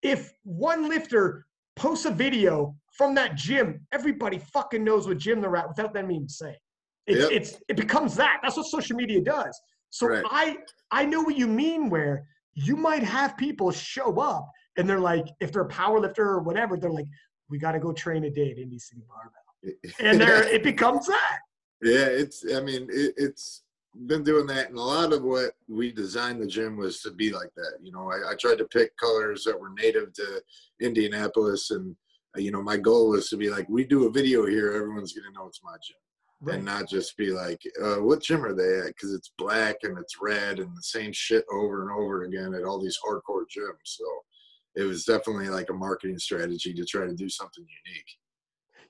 if 0.03 0.33
one 0.43 0.89
lifter 0.89 1.45
posts 1.77 2.07
a 2.07 2.11
video 2.11 2.75
from 2.99 3.15
that 3.15 3.37
gym, 3.37 3.81
everybody 3.93 4.39
fucking 4.53 4.83
knows 4.85 5.07
what 5.07 5.19
gym 5.19 5.41
they're 5.41 5.57
at 5.57 5.69
without 5.69 5.95
them 5.95 6.11
even 6.11 6.29
saying. 6.29 6.57
It's, 7.07 7.21
Yep. 7.21 7.31
it's 7.33 7.61
it 7.69 7.77
becomes 7.77 8.17
that. 8.17 8.41
That's 8.43 8.57
what 8.57 8.67
social 8.67 8.97
media 8.97 9.23
does. 9.23 9.59
So 9.91 10.09
Right. 10.09 10.25
I 10.29 10.59
I 10.91 11.07
know 11.07 11.23
what 11.23 11.37
you 11.39 11.47
mean. 11.47 11.89
Where 11.89 12.27
you 12.55 12.77
might 12.77 13.03
have 13.05 13.37
people 13.39 13.71
show 13.71 14.19
up 14.21 14.51
and 14.77 14.87
they're 14.89 15.01
like, 15.01 15.27
if 15.41 15.53
they're 15.53 15.63
a 15.63 15.69
power 15.69 16.01
lifter 16.01 16.25
or 16.29 16.41
whatever, 16.41 16.77
they're 16.77 16.91
like, 16.91 17.07
we 17.49 17.57
got 17.59 17.73
to 17.73 17.79
go 17.81 17.93
train 17.93 18.25
a 18.25 18.31
day 18.31 18.51
at 18.51 18.59
Indy 18.59 18.79
City 18.79 19.03
Barbell, 19.09 19.79
and 20.01 20.21
there 20.21 20.43
it 20.53 20.63
becomes 20.63 21.07
that. 21.07 21.39
yeah, 21.81 22.05
it's. 22.05 22.45
I 22.55 22.61
mean, 22.61 22.89
it, 22.91 23.15
it's 23.17 23.63
been 24.07 24.23
doing 24.23 24.47
that, 24.49 24.69
and 24.69 24.77
a 24.79 24.83
lot 24.83 25.15
of 25.15 25.23
what 25.23 25.53
we 25.67 25.91
designed 25.91 26.43
the 26.43 26.47
gym 26.47 26.77
was 26.77 27.01
to 27.03 27.11
be 27.11 27.33
like 27.33 27.53
that. 27.57 27.79
You 27.83 27.91
know, 27.93 28.11
I, 28.13 28.33
I 28.33 28.35
tried 28.35 28.59
to 28.59 28.67
pick 28.67 28.95
colors 28.99 29.45
that 29.45 29.59
were 29.59 29.71
native 29.71 30.13
to 30.15 30.43
Indianapolis, 30.81 31.71
and 31.71 31.97
you 32.37 32.51
know, 32.51 32.63
my 32.63 32.77
goal 32.77 33.11
was 33.11 33.29
to 33.31 33.37
be 33.37 33.51
like, 33.51 33.69
we 33.69 33.85
do 33.85 34.07
a 34.07 34.11
video 34.11 34.47
here, 34.47 34.73
everyone's 34.73 35.13
gonna 35.13 35.33
know 35.33 35.47
it's 35.47 35.61
my 35.65 35.77
gym. 35.87 35.97
and 36.55 36.65
not 36.65 36.89
just 36.89 37.17
be 37.17 37.33
like, 37.33 37.61
uh, 37.83 37.97
what 37.97 38.23
gym 38.23 38.45
are 38.45 38.55
they 38.55 38.79
at? 38.87 38.95
Because 38.95 39.13
it's 39.13 39.33
black 39.39 39.77
and 39.83 39.99
it's 39.99 40.21
red 40.23 40.61
and 40.61 40.71
the 40.77 40.83
same 40.83 41.13
shit 41.13 41.45
over 41.53 41.83
and 41.83 41.91
over 41.99 42.23
again 42.25 42.55
at 42.55 42.65
all 42.65 42.79
these 42.81 42.99
hardcore 43.05 43.43
gyms. 43.43 43.75
So 43.85 44.05
it 44.77 44.85
was 44.85 45.05
definitely 45.05 45.49
like 45.49 45.69
a 45.71 45.75
marketing 45.75 46.19
strategy 46.19 46.73
to 46.75 46.85
try 46.85 47.07
to 47.07 47.15
do 47.15 47.29
something 47.29 47.67
unique. 47.87 48.11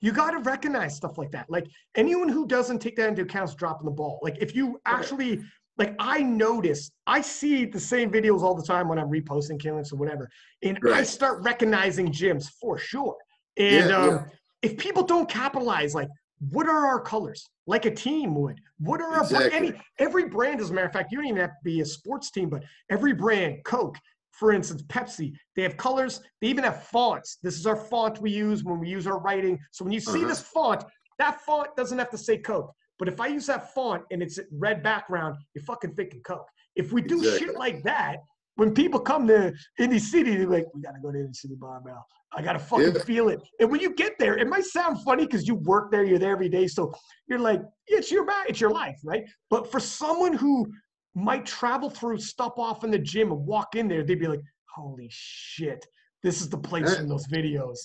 you 0.01 0.11
got 0.11 0.31
to 0.31 0.37
recognize 0.39 0.95
stuff 0.95 1.17
like 1.17 1.31
that. 1.31 1.49
Like 1.49 1.67
anyone 1.95 2.29
who 2.29 2.45
doesn't 2.45 2.79
take 2.79 2.95
that 2.97 3.09
into 3.09 3.23
account 3.23 3.49
is 3.49 3.55
dropping 3.55 3.85
the 3.85 3.91
ball. 3.91 4.19
Like 4.21 4.37
if 4.39 4.55
you 4.55 4.79
actually, 4.85 5.41
like 5.79 5.95
I 5.97 6.21
notice, 6.21 6.91
I 7.07 7.21
see 7.21 7.65
the 7.65 7.79
same 7.79 8.11
videos 8.11 8.41
all 8.43 8.53
the 8.53 8.63
time 8.63 8.87
when 8.87 8.99
I'm 8.99 9.09
reposting 9.09 9.59
killings 9.59 9.91
or 9.91 9.95
whatever, 9.95 10.29
and 10.61 10.77
I 10.93 11.01
start 11.03 11.41
recognizing 11.43 12.11
gyms 12.11 12.49
for 12.61 12.77
sure. 12.77 13.17
And 13.59 13.89
Yeah, 13.89 13.95
um, 13.97 14.09
yeah. 14.09 14.23
if 14.61 14.77
people 14.77 15.03
don't 15.03 15.29
capitalize, 15.29 15.93
like 15.93 16.07
what 16.49 16.67
are 16.67 16.87
our 16.87 17.01
colors? 17.01 17.45
Like 17.67 17.85
a 17.85 17.91
team 17.93 18.33
would. 18.35 18.59
What 18.79 19.01
are 19.01 19.13
our 19.13 19.43
any 19.51 19.73
every 19.99 20.25
brand? 20.29 20.61
As 20.61 20.69
a 20.69 20.73
matter 20.73 20.87
of 20.87 20.93
fact, 20.93 21.11
you 21.11 21.17
don't 21.17 21.27
even 21.27 21.41
have 21.41 21.49
to 21.51 21.63
be 21.63 21.81
a 21.81 21.85
sports 21.85 22.31
team, 22.31 22.49
but 22.49 22.63
every 22.89 23.13
brand, 23.13 23.57
Coke, 23.65 23.97
for 24.31 24.53
instance, 24.53 24.81
Pepsi, 24.83 25.33
they 25.57 25.63
have 25.63 25.75
colors. 25.75 26.21
They 26.41 26.47
even 26.47 26.63
have 26.63 26.83
fonts. 26.85 27.37
This 27.43 27.57
is 27.59 27.67
our 27.67 27.75
font 27.75 28.19
we 28.21 28.31
use 28.31 28.63
when 28.63 28.79
we 28.79 28.87
use 28.87 29.05
our 29.05 29.19
writing. 29.19 29.59
So 29.71 29.83
when 29.83 29.91
you 29.91 29.99
see 29.99 30.19
Uh-huh. 30.19 30.27
this 30.29 30.39
font, 30.41 30.85
that 31.19 31.41
font 31.41 31.75
doesn't 31.75 31.99
have 31.99 32.09
to 32.11 32.17
say 32.17 32.37
Coke. 32.37 32.73
But 32.97 33.09
if 33.09 33.19
I 33.19 33.27
use 33.27 33.45
that 33.47 33.73
font 33.73 34.03
and 34.11 34.23
it's 34.23 34.39
red 34.51 34.81
background, 34.81 35.35
you're 35.53 35.63
fucking 35.65 35.93
thinking 35.95 36.21
Coke. 36.21 36.47
If 36.75 36.93
we 36.93 37.01
do 37.01 37.21
shit 37.37 37.55
like 37.55 37.83
that, 37.83 38.19
when 38.59 38.73
people 38.73 38.99
come 38.99 39.25
to 39.27 39.53
Indy 39.79 39.99
City, 39.99 40.35
they're 40.35 40.47
like, 40.47 40.65
we 40.75 40.81
gotta 40.81 40.99
go 41.01 41.11
to 41.11 41.17
Indy 41.17 41.33
City 41.33 41.55
Barbell. 41.55 42.05
I 42.33 42.41
gotta 42.41 42.59
fucking 42.59 42.95
Yeah. 42.95 43.01
feel 43.03 43.29
it. 43.29 43.39
And 43.59 43.71
when 43.71 43.79
you 43.79 43.95
get 43.95 44.19
there, 44.19 44.37
it 44.37 44.47
might 44.47 44.65
sound 44.65 45.01
funny 45.03 45.25
because 45.25 45.47
you 45.47 45.55
work 45.55 45.91
there, 45.91 46.03
you're 46.03 46.19
there 46.19 46.33
every 46.33 46.49
day, 46.49 46.67
so 46.67 46.93
you're 47.27 47.39
like, 47.39 47.61
it's 47.87 48.11
your 48.11 48.25
ma- 48.25 48.43
it's 48.49 48.59
your 48.59 48.69
life, 48.71 48.99
right? 49.03 49.23
But 49.49 49.71
for 49.71 49.79
someone 49.79 50.33
who 50.33 50.67
might 51.15 51.45
travel 51.45 51.89
through, 51.89 52.19
stop 52.19 52.59
off 52.59 52.83
in 52.83 52.91
the 52.91 52.99
gym, 52.99 53.31
and 53.31 53.45
walk 53.45 53.75
in 53.75 53.87
there, 53.87 54.03
they'd 54.03 54.19
be 54.19 54.27
like, 54.27 54.41
holy 54.75 55.07
shit, 55.09 55.85
this 56.21 56.41
is 56.41 56.49
the 56.49 56.57
place 56.57 56.95
from 56.97 57.07
those 57.07 57.27
videos. 57.27 57.77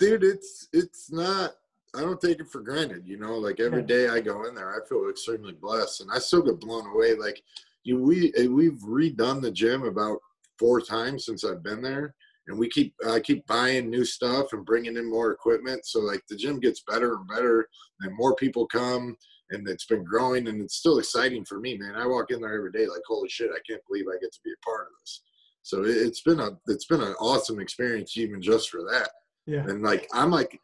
dude 0.00 0.22
it's 0.22 0.68
it's 0.72 1.10
not 1.10 1.54
i 1.96 2.00
don't 2.00 2.20
take 2.20 2.38
it 2.38 2.48
for 2.48 2.60
granted 2.60 3.04
you 3.04 3.16
know 3.18 3.34
like 3.36 3.58
every 3.58 3.82
day 3.82 4.08
i 4.08 4.20
go 4.20 4.44
in 4.46 4.54
there 4.54 4.70
i 4.76 4.86
feel 4.88 5.08
extremely 5.10 5.52
blessed 5.52 6.02
and 6.02 6.10
i 6.12 6.18
still 6.20 6.40
get 6.42 6.60
blown 6.60 6.86
away 6.86 7.14
like 7.16 7.42
you 7.88 7.98
we 7.98 8.32
we've 8.48 8.78
redone 8.80 9.40
the 9.40 9.50
gym 9.50 9.84
about 9.84 10.18
four 10.58 10.80
times 10.80 11.24
since 11.24 11.42
i've 11.44 11.62
been 11.62 11.82
there. 11.82 12.14
And 12.46 12.58
we 12.58 12.68
keep 12.68 12.94
i 13.06 13.18
keep 13.18 13.46
buying 13.46 13.88
new 13.90 14.04
stuff 14.04 14.52
and 14.52 14.64
bringing 14.64 14.96
in 14.96 15.10
more 15.10 15.32
equipment. 15.32 15.84
So 15.86 16.00
like 16.00 16.22
the 16.28 16.36
gym 16.36 16.60
gets 16.60 16.82
better 16.86 17.14
and 17.14 17.26
better 17.28 17.66
and 18.00 18.16
more 18.16 18.34
people 18.36 18.66
come 18.66 19.16
and 19.50 19.66
it's 19.66 19.86
been 19.86 20.04
growing 20.04 20.48
and 20.48 20.60
it's 20.60 20.76
still 20.76 20.98
exciting 20.98 21.44
for 21.46 21.58
me 21.60 21.78
man. 21.78 21.96
I 21.96 22.06
walk 22.06 22.30
in 22.30 22.40
there 22.40 22.54
every 22.54 22.72
day 22.72 22.86
like 22.86 23.02
holy 23.08 23.28
shit 23.28 23.50
i 23.50 23.60
can't 23.68 23.86
believe 23.88 24.06
i 24.08 24.20
get 24.20 24.32
to 24.32 24.40
be 24.44 24.52
a 24.52 24.66
part 24.66 24.86
of 24.86 24.92
this. 25.00 25.22
So 25.62 25.84
it, 25.84 25.96
it's 25.96 26.22
been 26.22 26.40
a 26.40 26.50
it's 26.66 26.86
been 26.86 27.02
an 27.02 27.14
awesome 27.20 27.58
experience 27.58 28.16
even 28.16 28.42
just 28.42 28.68
for 28.70 28.82
that. 28.90 29.10
Yeah. 29.46 29.64
and 29.66 29.82
like 29.82 30.06
I'm 30.12 30.30
like 30.30 30.60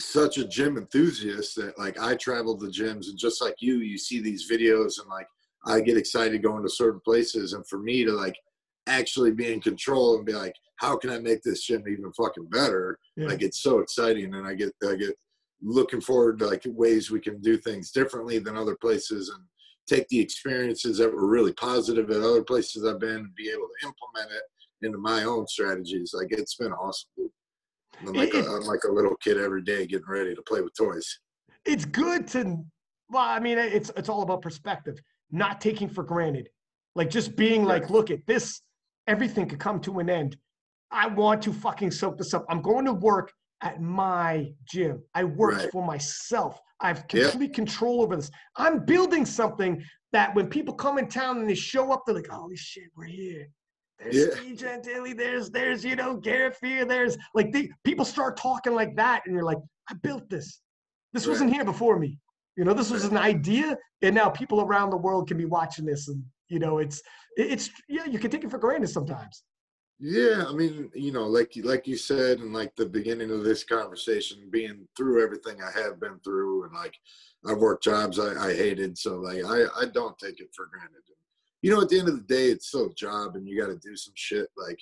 such 0.00 0.38
a 0.38 0.48
gym 0.48 0.76
enthusiast 0.76 1.56
that 1.56 1.78
like 1.78 1.98
I 2.00 2.16
travel 2.16 2.58
to 2.58 2.66
gyms 2.66 3.08
and 3.08 3.18
just 3.18 3.40
like 3.40 3.56
you, 3.60 3.76
you 3.78 3.98
see 3.98 4.20
these 4.20 4.50
videos 4.50 5.00
and 5.00 5.08
like 5.08 5.28
I 5.66 5.80
get 5.80 5.96
excited 5.96 6.42
going 6.42 6.62
to 6.62 6.68
certain 6.68 7.00
places. 7.04 7.52
And 7.52 7.66
for 7.68 7.78
me 7.78 8.04
to 8.04 8.12
like 8.12 8.36
actually 8.86 9.30
be 9.32 9.52
in 9.52 9.60
control 9.60 10.16
and 10.16 10.26
be 10.26 10.32
like, 10.32 10.54
how 10.76 10.96
can 10.96 11.10
I 11.10 11.18
make 11.18 11.42
this 11.42 11.62
gym 11.64 11.84
even 11.88 12.12
fucking 12.12 12.46
better? 12.46 12.98
Yeah. 13.16 13.28
Like 13.28 13.42
it's 13.42 13.62
so 13.62 13.78
exciting 13.78 14.34
and 14.34 14.46
I 14.46 14.54
get 14.54 14.72
I 14.88 14.96
get 14.96 15.16
looking 15.62 16.00
forward 16.00 16.40
to 16.40 16.46
like 16.46 16.62
ways 16.66 17.10
we 17.10 17.20
can 17.20 17.40
do 17.40 17.56
things 17.56 17.92
differently 17.92 18.38
than 18.40 18.56
other 18.56 18.76
places 18.80 19.28
and 19.28 19.44
take 19.88 20.08
the 20.08 20.18
experiences 20.18 20.98
that 20.98 21.12
were 21.12 21.26
really 21.28 21.52
positive 21.52 22.10
at 22.10 22.22
other 22.22 22.42
places 22.42 22.84
I've 22.84 22.98
been 23.00 23.10
and 23.16 23.34
be 23.36 23.48
able 23.50 23.68
to 23.80 23.86
implement 23.86 24.32
it 24.36 24.42
into 24.86 24.98
my 24.98 25.22
own 25.24 25.46
strategies. 25.46 26.12
Like 26.12 26.28
it's 26.32 26.56
been 26.56 26.72
awesome. 26.72 27.08
I'm 28.00 28.12
like, 28.14 28.34
a, 28.34 28.40
It- 28.40 28.46
I'm 28.46 28.62
like 28.62 28.82
a 28.88 28.92
little 28.92 29.14
kid 29.22 29.38
every 29.38 29.62
day 29.62 29.86
getting 29.86 30.08
ready 30.08 30.34
to 30.34 30.42
play 30.42 30.60
with 30.60 30.74
toys. 30.76 31.20
it's 31.64 31.84
good 31.84 32.26
to 32.26 32.58
well 33.10 33.22
i 33.22 33.38
mean 33.38 33.58
it's 33.58 33.92
it's 33.96 34.08
all 34.08 34.22
about 34.22 34.42
perspective 34.42 34.98
not 35.32 35.60
taking 35.60 35.88
for 35.88 36.04
granted. 36.04 36.48
Like 36.94 37.10
just 37.10 37.36
being 37.36 37.64
like 37.64 37.90
look 37.90 38.10
at 38.10 38.24
this 38.26 38.60
everything 39.08 39.48
could 39.48 39.58
come 39.58 39.80
to 39.80 39.98
an 39.98 40.08
end. 40.08 40.36
I 40.92 41.08
want 41.08 41.42
to 41.42 41.52
fucking 41.52 41.90
soak 41.90 42.18
this 42.18 42.34
up. 42.34 42.44
I'm 42.48 42.60
going 42.62 42.84
to 42.84 42.92
work 42.92 43.32
at 43.62 43.80
my 43.80 44.52
gym. 44.64 45.02
I 45.14 45.24
work 45.24 45.54
Right. 45.56 45.70
for 45.72 45.84
myself. 45.84 46.60
I 46.80 46.88
have 46.88 47.08
complete 47.08 47.54
control 47.54 48.02
over 48.02 48.14
this. 48.14 48.30
I'm 48.56 48.84
building 48.84 49.24
something 49.26 49.82
that 50.12 50.34
when 50.34 50.48
people 50.48 50.74
come 50.74 50.98
in 50.98 51.08
town 51.08 51.38
and 51.38 51.48
they 51.48 51.54
show 51.54 51.90
up 51.92 52.02
they're 52.06 52.14
like 52.14 52.28
holy 52.28 52.56
shit 52.56 52.90
we're 52.96 53.04
here. 53.06 53.48
There's 53.98 54.14
Yeah. 54.16 54.34
Steve 54.34 54.56
Gentili, 54.58 55.16
there's 55.16 55.50
there's 55.50 55.84
you 55.84 55.96
know 55.96 56.16
Garrett 56.16 56.56
Fear, 56.56 56.84
there's 56.84 57.16
like 57.34 57.50
the 57.52 57.70
people 57.84 58.04
start 58.04 58.36
talking 58.36 58.74
like 58.74 58.94
that, 58.96 59.22
and 59.24 59.34
you're 59.34 59.44
like, 59.44 59.58
I 59.90 59.94
built 59.94 60.28
this. 60.28 60.60
This 61.12 61.26
wasn't 61.26 61.52
here 61.52 61.64
before 61.64 61.98
me. 61.98 62.18
You 62.56 62.64
know, 62.64 62.74
this 62.74 62.90
was 62.90 63.04
an 63.04 63.16
idea, 63.16 63.76
and 64.02 64.14
now 64.14 64.28
people 64.28 64.60
around 64.60 64.90
the 64.90 64.96
world 64.96 65.28
can 65.28 65.38
be 65.38 65.46
watching 65.46 65.86
this, 65.86 66.08
and 66.08 66.22
you 66.48 66.58
know, 66.58 66.78
it's 66.78 67.02
it's 67.36 67.70
yeah, 67.88 68.04
you 68.04 68.18
can 68.18 68.30
take 68.30 68.44
it 68.44 68.50
for 68.50 68.58
granted 68.58 68.88
sometimes. 68.88 69.42
Yeah, 69.98 70.44
I 70.48 70.52
mean, 70.52 70.90
you 70.94 71.12
know, 71.12 71.26
like 71.26 71.54
you- 71.54 71.62
like 71.62 71.86
you 71.86 71.96
said, 71.96 72.40
and 72.40 72.52
like 72.52 72.74
the 72.74 72.86
beginning 72.86 73.30
of 73.30 73.44
this 73.44 73.62
conversation, 73.62 74.48
being 74.50 74.86
through 74.96 75.22
everything 75.22 75.62
I 75.62 75.70
have 75.80 76.00
been 76.00 76.18
through, 76.24 76.64
and 76.64 76.74
like 76.74 76.94
I've 77.46 77.58
worked 77.58 77.84
jobs 77.84 78.18
I, 78.18 78.48
I 78.48 78.54
hated, 78.54 78.98
so 78.98 79.16
like 79.20 79.44
I 79.44 79.64
I 79.80 79.84
don't 79.86 80.18
take 80.18 80.40
it 80.40 80.48
for 80.54 80.66
granted. 80.66 81.02
You 81.62 81.70
know, 81.70 81.80
at 81.80 81.88
the 81.88 82.00
end 82.00 82.08
of 82.08 82.16
the 82.16 82.22
day, 82.34 82.46
it's 82.46 82.66
still 82.66 82.86
a 82.86 82.94
job, 82.94 83.36
and 83.36 83.46
you 83.46 83.56
got 83.60 83.68
to 83.68 83.76
do 83.76 83.94
some 83.96 84.14
shit. 84.16 84.48
Like, 84.56 84.80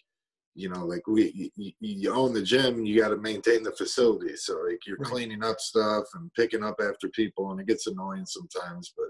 you 0.54 0.68
know, 0.68 0.84
like 0.84 1.06
we 1.06 1.52
you, 1.56 1.72
you 1.80 2.12
own 2.12 2.34
the 2.34 2.42
gym, 2.42 2.84
you 2.84 3.00
got 3.00 3.08
to 3.08 3.16
maintain 3.16 3.62
the 3.62 3.72
facility, 3.72 4.36
so 4.36 4.60
like 4.68 4.86
you're 4.86 4.96
cleaning 4.96 5.44
up 5.44 5.60
stuff 5.60 6.04
and 6.14 6.32
picking 6.34 6.64
up 6.64 6.80
after 6.80 7.08
people, 7.08 7.50
and 7.50 7.60
it 7.60 7.66
gets 7.66 7.86
annoying 7.86 8.26
sometimes. 8.26 8.92
But 8.96 9.06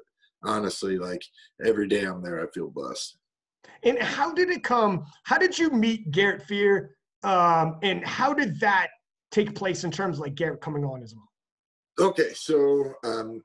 honestly, 0.48 0.98
like 0.98 1.22
every 1.64 1.88
day 1.88 2.04
I'm 2.04 2.22
there, 2.22 2.42
I 2.42 2.50
feel 2.52 2.68
blessed. 2.68 3.16
And 3.82 3.98
how 3.98 4.32
did 4.32 4.50
it 4.50 4.62
come? 4.62 5.04
How 5.24 5.38
did 5.38 5.58
you 5.58 5.70
meet 5.70 6.10
Garrett 6.10 6.42
Fear? 6.42 6.96
Um, 7.22 7.78
and 7.82 8.04
how 8.04 8.32
did 8.32 8.58
that 8.60 8.88
take 9.30 9.54
place 9.54 9.84
in 9.84 9.90
terms 9.90 10.16
of 10.16 10.22
like 10.22 10.34
Garrett 10.34 10.60
coming 10.60 10.84
on 10.84 11.02
as 11.02 11.14
well? 11.14 12.08
Okay, 12.08 12.32
so 12.34 12.92
um, 13.04 13.42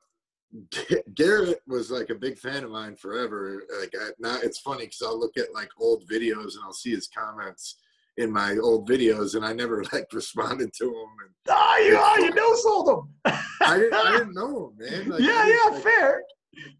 Garrett 1.16 1.62
was 1.68 1.91
like 1.91 2.10
a 2.10 2.16
big 2.16 2.38
fan 2.38 2.64
of 2.64 2.72
mine 2.72 2.96
forever. 2.96 3.64
Like 3.80 3.93
I, 4.00 4.10
now, 4.20 4.38
it's 4.41 4.60
funny 4.60 4.86
because 4.86 5.02
I'll 5.02 5.20
look 5.20 5.38
at 5.38 5.54
like 5.54 5.70
old 5.80 6.08
videos 6.08 6.56
and 6.56 6.64
I'll 6.64 6.74
see 6.74 6.91
his 6.91 7.08
comments 7.08 7.78
in 8.18 8.32
my 8.32 8.57
old 8.57 8.88
videos, 8.89 9.36
and 9.36 9.45
I 9.45 9.53
never 9.53 9.84
like 9.93 10.07
responded 10.13 10.72
to 10.78 10.86
them. 10.86 10.93
And 11.24 11.30
Oh, 11.47 11.78
you, 11.86 11.95
oh, 11.99 12.18
you 12.18 12.34
know 12.34 12.55
sold 12.55 12.89
him. 12.89 13.34
I 13.61 13.78
didn't, 13.78 13.93
I 13.93 14.18
didn't 14.18 14.34
know 14.36 14.72
him, 14.80 14.88
man. 14.89 15.09
Like, 15.09 15.20
yeah, 15.22 15.45
didn't, 15.45 15.59
yeah, 15.66 15.72
like, 15.76 15.84
fair. 15.84 16.24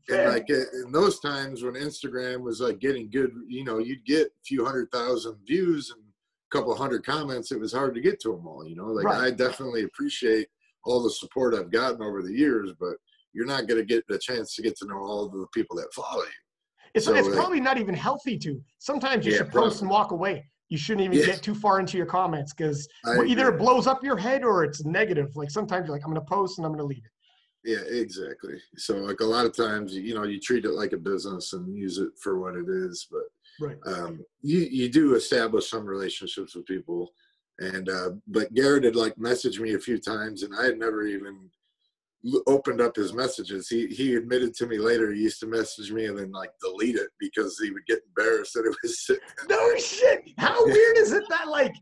And 0.10 0.30
like 0.30 0.50
in 0.50 0.92
those 0.92 1.20
times 1.20 1.62
when 1.64 1.74
Instagram 1.74 2.42
was 2.42 2.62
like 2.62 2.80
getting 2.80 3.10
good, 3.12 3.32
you 3.48 3.64
know, 3.66 3.78
you'd 3.80 4.06
get 4.06 4.28
a 4.28 4.44
few 4.46 4.64
hundred 4.66 4.90
thousand 4.92 5.36
views 5.46 5.92
and 5.92 6.02
a 6.02 6.58
couple 6.58 6.74
hundred 6.76 7.06
comments. 7.06 7.52
It 7.52 7.60
was 7.60 7.74
hard 7.74 7.94
to 7.96 8.02
get 8.02 8.20
to 8.22 8.30
them 8.30 8.48
all, 8.48 8.66
you 8.66 8.76
know. 8.78 8.86
Like 8.86 9.06
Right. 9.06 9.22
I 9.26 9.32
definitely 9.32 9.84
appreciate 9.84 10.48
all 10.86 11.04
the 11.04 11.10
support 11.10 11.54
I've 11.54 11.72
gotten 11.72 12.02
over 12.02 12.22
the 12.24 12.32
years, 12.34 12.72
but 12.80 12.94
you're 13.34 13.46
not 13.46 13.68
going 13.68 13.80
to 13.80 13.86
get 13.86 14.08
the 14.08 14.18
chance 14.18 14.56
to 14.56 14.62
get 14.62 14.78
to 14.78 14.86
know 14.88 14.98
all 15.00 15.28
the 15.28 15.46
people 15.54 15.76
that 15.76 15.94
follow 15.94 16.24
you. 16.24 16.30
It's, 16.94 17.06
So, 17.06 17.14
it's 17.16 17.28
probably 17.28 17.60
not 17.60 17.78
even 17.78 17.94
healthy 17.96 18.38
to. 18.40 18.64
Sometimes 18.80 19.26
you 19.26 19.34
Yeah, 19.34 19.40
should 19.40 19.52
post 19.52 19.54
probably. 19.54 19.80
and 19.82 19.90
walk 19.90 20.12
away. 20.12 20.50
You 20.70 20.78
shouldn't 20.78 21.06
even 21.06 21.18
Yeah. 21.20 21.26
get 21.26 21.44
too 21.44 21.54
far 21.54 21.80
into 21.80 21.98
your 21.98 22.06
comments 22.08 22.54
because 22.54 22.88
either 23.28 23.50
it 23.50 23.60
blows 23.60 23.88
up 23.88 24.04
your 24.04 24.18
head 24.18 24.44
or 24.44 24.64
it's 24.64 24.84
negative. 24.84 25.36
Like 25.36 25.52
sometimes 25.52 25.88
you're 25.88 25.96
like, 25.96 26.06
I'm 26.06 26.12
going 26.12 26.26
to 26.26 26.30
post 26.30 26.58
and 26.58 26.66
I'm 26.66 26.72
going 26.72 26.80
to 26.80 26.86
leave 26.88 27.04
it. 27.06 27.12
Yeah, 27.64 28.00
exactly. 28.00 28.62
So 28.78 28.98
like 28.98 29.22
a 29.22 29.26
lot 29.26 29.46
of 29.46 29.56
times, 29.56 29.96
you 29.96 30.14
know, 30.14 30.24
you 30.24 30.40
treat 30.40 30.66
it 30.66 30.72
like 30.72 30.94
a 30.94 30.98
business 30.98 31.54
and 31.54 31.76
use 31.76 31.98
it 31.98 32.10
for 32.20 32.40
what 32.40 32.56
it 32.56 32.68
is, 32.70 33.08
but 33.12 33.24
Right. 33.60 33.78
um, 33.86 34.26
you 34.42 34.60
you 34.60 34.90
do 34.90 35.16
establish 35.16 35.70
some 35.70 35.86
relationships 35.86 36.56
with 36.56 36.66
people, 36.66 37.14
and 37.60 37.88
uh, 37.90 38.10
but 38.28 38.54
Garrett 38.54 38.84
had 38.84 38.96
like 38.96 39.16
messaged 39.16 39.60
me 39.60 39.76
a 39.76 39.80
few 39.80 39.98
times, 39.98 40.44
and 40.44 40.54
I 40.54 40.66
had 40.66 40.78
never 40.78 41.06
even 41.08 41.50
opened 42.48 42.82
up 42.82 42.96
his 42.96 43.14
messages. 43.14 43.68
He 43.68 43.88
he 43.88 44.16
admitted 44.16 44.54
to 44.56 44.68
me 44.68 44.78
later 44.78 45.12
he 45.12 45.22
used 45.22 45.40
to 45.42 45.48
message 45.48 45.92
me 45.92 46.06
and 46.06 46.18
then 46.18 46.32
like 46.32 46.52
delete 46.62 46.96
it 46.96 47.10
because 47.20 47.58
he 47.60 47.72
would 47.72 47.86
get 47.88 48.02
embarrassed 48.08 48.54
that 48.54 48.66
it 48.66 48.76
was 48.82 49.06
sitting. 49.06 49.24
No 49.50 49.76
shit. 49.78 50.30
How 50.38 50.66
weird 50.66 50.98
is 50.98 51.12
it 51.12 51.24
that 51.30 51.48
like, 51.48 51.76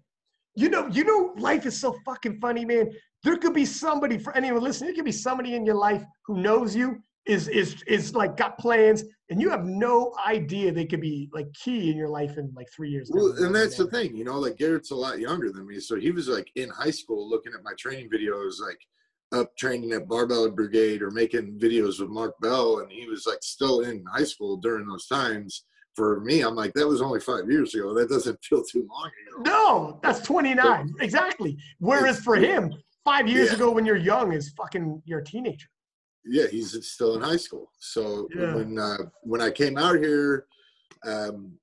you 0.56 0.70
know, 0.70 0.88
you 0.88 1.04
know, 1.04 1.34
life 1.38 1.66
is 1.66 1.80
so 1.80 1.96
fucking 2.06 2.40
funny, 2.40 2.66
man. 2.66 2.92
There 3.24 3.38
could 3.38 3.54
be 3.54 3.66
somebody 3.66 4.18
for 4.18 4.36
anyone 4.36 4.62
listening. 4.62 4.90
There 4.90 4.96
could 4.96 5.06
be 5.06 5.12
somebody 5.14 5.56
in 5.56 5.66
your 5.66 5.76
life 5.76 6.04
who 6.26 6.42
knows 6.42 6.76
you, 6.76 7.02
is 7.26 7.48
is 7.48 7.82
is 7.88 8.14
like 8.14 8.36
got 8.36 8.58
plans, 8.58 9.04
and 9.30 9.42
you 9.42 9.50
have 9.50 9.66
no 9.66 10.14
idea 10.28 10.72
they 10.72 10.86
could 10.86 11.00
be 11.00 11.30
like 11.34 11.48
key 11.54 11.90
in 11.90 11.96
your 11.96 12.10
life 12.10 12.38
in 12.38 12.52
like 12.56 12.68
three 12.76 12.90
years. 12.90 13.10
Well, 13.14 13.34
and 13.38 13.56
that's 13.56 13.78
the 13.78 13.88
thing, 13.88 14.16
you 14.16 14.26
know, 14.26 14.40
like 14.40 14.58
Garrett's 14.58 14.92
a 14.92 14.96
lot 14.96 15.20
younger 15.20 15.52
than 15.52 15.66
me, 15.66 15.80
so 15.80 15.96
he 15.96 16.12
was 16.12 16.28
like 16.28 16.52
in 16.56 16.70
high 16.70 16.92
school 16.92 17.30
looking 17.30 17.54
at 17.54 17.64
my 17.64 17.72
training 17.80 18.10
videos, 18.10 18.60
like 18.62 18.80
up 19.34 19.56
training 19.58 19.92
at 19.94 20.08
Barbell 20.08 20.50
Brigade 20.52 21.02
or 21.02 21.12
making 21.12 21.60
videos 21.60 22.00
with 22.00 22.10
Mark 22.10 22.40
Bell, 22.40 22.80
and 22.80 22.92
he 22.92 23.08
was 23.08 23.26
like 23.26 23.40
still 23.42 23.82
in 23.82 24.04
high 24.06 24.24
school 24.24 24.58
during 24.58 24.88
those 24.88 25.08
times. 25.08 25.66
For 25.96 26.22
me, 26.22 26.42
I'm 26.42 26.56
like, 26.56 26.74
that 26.74 26.88
was 26.88 27.02
only 27.02 27.20
five 27.20 27.50
years 27.50 27.76
ago. 27.76 27.94
That 27.94 28.10
doesn't 28.10 28.40
feel 28.44 28.64
too 28.64 28.88
long 28.92 29.12
ago. 29.28 29.44
No, 29.52 30.00
that's 30.02 30.22
29. 30.22 30.96
Exactly. 31.02 31.56
Whereas 31.80 32.20
for 32.20 32.36
him, 32.36 32.74
five 33.06 33.28
years 33.28 33.50
Yeah. 33.50 33.56
ago 33.56 33.72
when 33.72 33.86
you're 33.86 33.96
young 33.98 34.34
is 34.34 34.50
fucking 34.58 35.04
you're 35.06 35.20
a 35.20 35.24
teenager. 35.24 35.68
Yeah, 36.26 36.48
he's 36.48 36.72
still 36.88 37.16
in 37.16 37.22
high 37.22 37.38
school. 37.38 37.70
So 37.80 38.28
Yeah. 38.36 38.56
when 38.56 38.80
uh, 38.80 38.98
when 39.22 39.42
I 39.42 39.52
came 39.52 39.78
out 39.78 39.98
here, 39.98 40.48
um, 41.06 41.54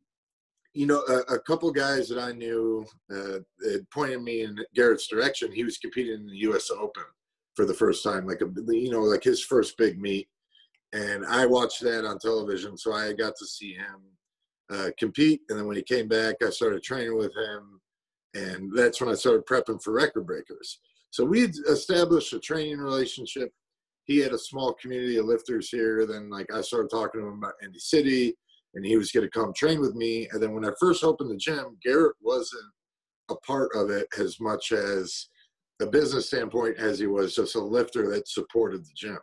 you 0.74 0.86
know, 0.86 1.02
a, 1.08 1.34
a 1.34 1.40
couple 1.40 1.68
guys 1.72 2.08
that 2.10 2.18
I 2.18 2.30
knew 2.30 2.86
uh, 3.12 3.38
had 3.68 3.90
pointed 3.90 4.22
me 4.22 4.42
in 4.42 4.56
Garrett's 4.76 5.08
direction. 5.08 5.50
He 5.50 5.64
was 5.64 5.78
competing 5.78 6.14
in 6.14 6.26
the 6.28 6.36
U.S. 6.50 6.70
Open 6.70 7.02
for 7.60 7.66
the 7.66 7.74
first 7.74 8.02
time, 8.02 8.26
like 8.26 8.40
a 8.40 8.48
you 8.72 8.90
know, 8.90 9.02
like 9.02 9.22
his 9.22 9.42
first 9.42 9.76
big 9.76 10.00
meet, 10.00 10.28
and 10.92 11.26
I 11.26 11.44
watched 11.46 11.82
that 11.82 12.06
on 12.06 12.18
television, 12.18 12.76
so 12.78 12.92
I 12.94 13.12
got 13.12 13.34
to 13.36 13.46
see 13.46 13.74
him 13.74 14.00
uh, 14.72 14.90
compete. 14.98 15.42
And 15.48 15.58
then 15.58 15.66
when 15.66 15.76
he 15.76 15.82
came 15.82 16.08
back, 16.08 16.36
I 16.42 16.50
started 16.50 16.82
training 16.82 17.16
with 17.16 17.32
him, 17.36 17.80
and 18.34 18.72
that's 18.74 19.00
when 19.00 19.10
I 19.10 19.14
started 19.14 19.44
prepping 19.46 19.82
for 19.82 19.92
record 19.92 20.26
breakers. 20.26 20.80
So 21.10 21.24
we 21.24 21.42
established 21.68 22.32
a 22.32 22.38
training 22.38 22.78
relationship 22.78 23.52
he 24.04 24.18
had 24.18 24.32
a 24.32 24.38
small 24.38 24.74
community 24.74 25.18
of 25.18 25.26
lifters 25.26 25.68
here. 25.68 26.04
Then 26.04 26.30
like 26.30 26.52
I 26.52 26.62
started 26.62 26.90
talking 26.90 27.20
to 27.20 27.28
him 27.28 27.38
about 27.38 27.54
Indy 27.62 27.78
City, 27.78 28.34
and 28.74 28.84
he 28.84 28.96
was 28.96 29.12
going 29.12 29.24
to 29.24 29.30
come 29.30 29.52
train 29.54 29.80
with 29.80 29.94
me. 29.94 30.28
And 30.32 30.42
then 30.42 30.52
when 30.52 30.64
I 30.64 30.72
first 30.80 31.04
opened 31.04 31.30
the 31.30 31.36
gym, 31.36 31.76
Garrett 31.84 32.16
wasn't 32.20 32.72
a 33.30 33.36
part 33.36 33.70
of 33.74 33.90
it 33.90 34.08
as 34.18 34.40
much 34.40 34.72
as 34.72 35.28
a 35.80 35.86
business 35.86 36.26
standpoint 36.26 36.78
as 36.78 36.98
he 36.98 37.06
was 37.06 37.34
just 37.34 37.54
a 37.54 37.60
lifter 37.60 38.10
that 38.10 38.28
supported 38.28 38.84
the 38.84 38.92
gym. 38.94 39.18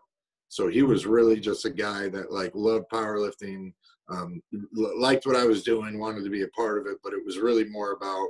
So 0.50 0.68
he 0.68 0.82
was 0.82 1.06
really 1.06 1.40
just 1.40 1.66
a 1.66 1.70
guy 1.70 2.08
that 2.10 2.32
like 2.32 2.52
loved 2.56 2.86
powerlifting, 2.92 3.74
um, 4.10 4.42
liked 4.74 5.26
what 5.26 5.36
I 5.36 5.46
was 5.46 5.64
doing, 5.64 6.00
wanted 6.00 6.24
to 6.24 6.30
be 6.30 6.44
a 6.44 6.48
part 6.50 6.80
of 6.80 6.88
it, 6.88 6.98
but 7.04 7.14
it 7.14 7.24
was 7.26 7.38
really 7.38 7.66
more 7.66 7.92
about 7.94 8.28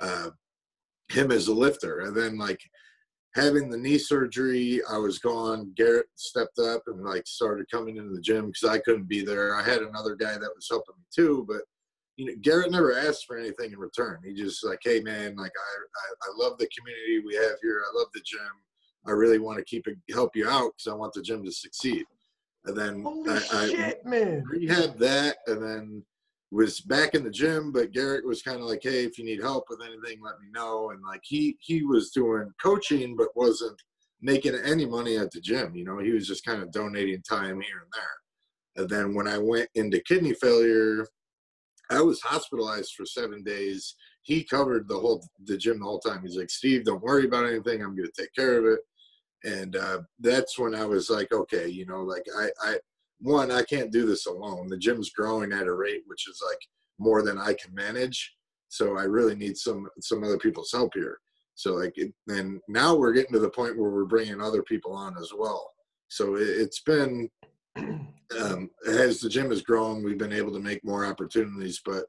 uh, 0.00 0.30
him 1.08 1.32
as 1.32 1.48
a 1.48 1.54
lifter. 1.54 2.00
And 2.00 2.16
then 2.16 2.38
like 2.38 2.60
having 3.34 3.70
the 3.70 3.78
knee 3.78 3.98
surgery, 3.98 4.82
I 4.90 4.98
was 4.98 5.18
gone. 5.18 5.72
Garrett 5.76 6.06
stepped 6.16 6.58
up 6.58 6.82
and 6.86 7.02
like 7.02 7.26
started 7.26 7.66
coming 7.70 7.96
into 7.96 8.14
the 8.14 8.20
gym 8.20 8.46
because 8.46 8.68
I 8.68 8.78
couldn't 8.78 9.08
be 9.08 9.24
there. 9.24 9.54
I 9.54 9.62
had 9.62 9.80
another 9.80 10.14
guy 10.14 10.34
that 10.34 10.54
was 10.54 10.66
helping 10.68 10.96
me 10.98 11.04
too, 11.14 11.46
but 11.48 11.62
you 12.18 12.26
know, 12.26 12.32
Garrett 12.42 12.72
never 12.72 12.98
asked 12.98 13.24
for 13.26 13.38
anything 13.38 13.72
in 13.72 13.78
return. 13.78 14.18
He 14.24 14.34
just 14.34 14.64
like, 14.64 14.80
hey 14.82 15.00
man, 15.00 15.36
like 15.36 15.52
I, 15.56 16.28
I, 16.28 16.30
I 16.30 16.44
love 16.44 16.58
the 16.58 16.68
community 16.76 17.22
we 17.24 17.36
have 17.36 17.56
here. 17.62 17.80
I 17.80 17.96
love 17.96 18.08
the 18.12 18.20
gym. 18.26 18.40
I 19.06 19.12
really 19.12 19.38
want 19.38 19.58
to 19.58 19.64
keep 19.64 19.86
it, 19.86 19.96
help 20.12 20.34
you 20.34 20.48
out 20.48 20.72
because 20.76 20.92
I 20.92 20.96
want 20.96 21.12
the 21.14 21.22
gym 21.22 21.44
to 21.44 21.52
succeed. 21.52 22.04
And 22.64 22.76
then 22.76 23.02
Holy 23.04 23.30
I, 23.30 23.68
shit, 23.68 24.02
I 24.04 24.08
man. 24.08 24.42
rehabbed 24.52 24.98
that, 24.98 25.36
and 25.46 25.62
then 25.62 26.04
was 26.50 26.80
back 26.80 27.14
in 27.14 27.22
the 27.22 27.30
gym. 27.30 27.70
But 27.70 27.92
Garrett 27.92 28.26
was 28.26 28.42
kind 28.42 28.58
of 28.58 28.66
like, 28.66 28.80
"Hey, 28.82 29.04
if 29.04 29.16
you 29.16 29.24
need 29.24 29.40
help 29.40 29.66
with 29.70 29.80
anything, 29.80 30.20
let 30.20 30.40
me 30.40 30.48
know." 30.52 30.90
And 30.90 31.00
like 31.06 31.22
he 31.22 31.56
he 31.60 31.84
was 31.84 32.10
doing 32.10 32.50
coaching, 32.60 33.16
but 33.16 33.28
wasn't 33.36 33.80
making 34.20 34.56
any 34.56 34.84
money 34.86 35.16
at 35.16 35.30
the 35.30 35.40
gym. 35.40 35.76
You 35.76 35.84
know, 35.84 35.98
he 35.98 36.10
was 36.10 36.26
just 36.26 36.44
kind 36.44 36.60
of 36.60 36.72
donating 36.72 37.22
time 37.22 37.60
here 37.60 37.82
and 37.84 37.92
there. 37.94 38.82
And 38.82 38.90
then 38.90 39.14
when 39.14 39.28
I 39.28 39.38
went 39.38 39.68
into 39.76 40.00
kidney 40.00 40.34
failure, 40.34 41.06
I 41.90 42.00
was 42.00 42.20
hospitalized 42.20 42.94
for 42.96 43.06
seven 43.06 43.42
days. 43.42 43.94
He 44.22 44.44
covered 44.44 44.88
the 44.88 44.98
whole 44.98 45.24
the 45.44 45.56
gym 45.56 45.78
the 45.78 45.84
whole 45.84 46.00
time. 46.00 46.22
He's 46.22 46.36
like, 46.36 46.50
Steve, 46.50 46.84
don't 46.84 47.02
worry 47.02 47.24
about 47.24 47.46
anything. 47.46 47.82
I'm 47.82 47.96
to 47.96 48.10
take 48.16 48.34
care 48.34 48.58
of 48.58 48.64
it. 48.66 48.80
And 49.44 49.76
uh, 49.76 50.00
that's 50.18 50.58
when 50.58 50.74
I 50.74 50.84
was 50.84 51.10
like, 51.10 51.32
okay, 51.32 51.68
you 51.68 51.86
know, 51.86 52.02
like 52.02 52.24
I, 52.36 52.48
I, 52.62 52.76
one, 53.20 53.50
I 53.50 53.62
can't 53.62 53.92
do 53.92 54.04
this 54.04 54.26
alone. 54.26 54.68
The 54.68 54.76
gym's 54.76 55.10
growing 55.10 55.52
at 55.52 55.66
a 55.66 55.72
rate 55.72 56.02
which 56.06 56.28
is 56.28 56.42
like 56.46 56.58
more 56.98 57.22
than 57.22 57.38
I 57.38 57.54
can 57.54 57.74
manage. 57.74 58.34
So 58.68 58.98
I 58.98 59.04
really 59.04 59.34
need 59.34 59.56
some 59.56 59.88
some 60.00 60.22
other 60.24 60.38
people's 60.38 60.72
help 60.72 60.92
here. 60.94 61.18
So 61.54 61.74
like, 61.74 61.94
it, 61.96 62.12
and 62.28 62.60
now 62.68 62.94
we're 62.94 63.12
getting 63.12 63.32
to 63.32 63.40
the 63.40 63.50
point 63.50 63.78
where 63.78 63.90
we're 63.90 64.04
bringing 64.04 64.40
other 64.40 64.62
people 64.62 64.92
on 64.92 65.16
as 65.18 65.32
well. 65.36 65.72
So 66.08 66.36
it, 66.36 66.48
it's 66.48 66.80
been 66.80 67.30
um, 68.40 68.70
as 68.86 69.20
the 69.20 69.28
gym 69.28 69.50
has 69.50 69.62
grown, 69.62 70.02
we've 70.02 70.18
been 70.18 70.32
able 70.32 70.52
to 70.52 70.60
make 70.60 70.84
more 70.84 71.04
opportunities. 71.04 71.80
But 71.84 72.04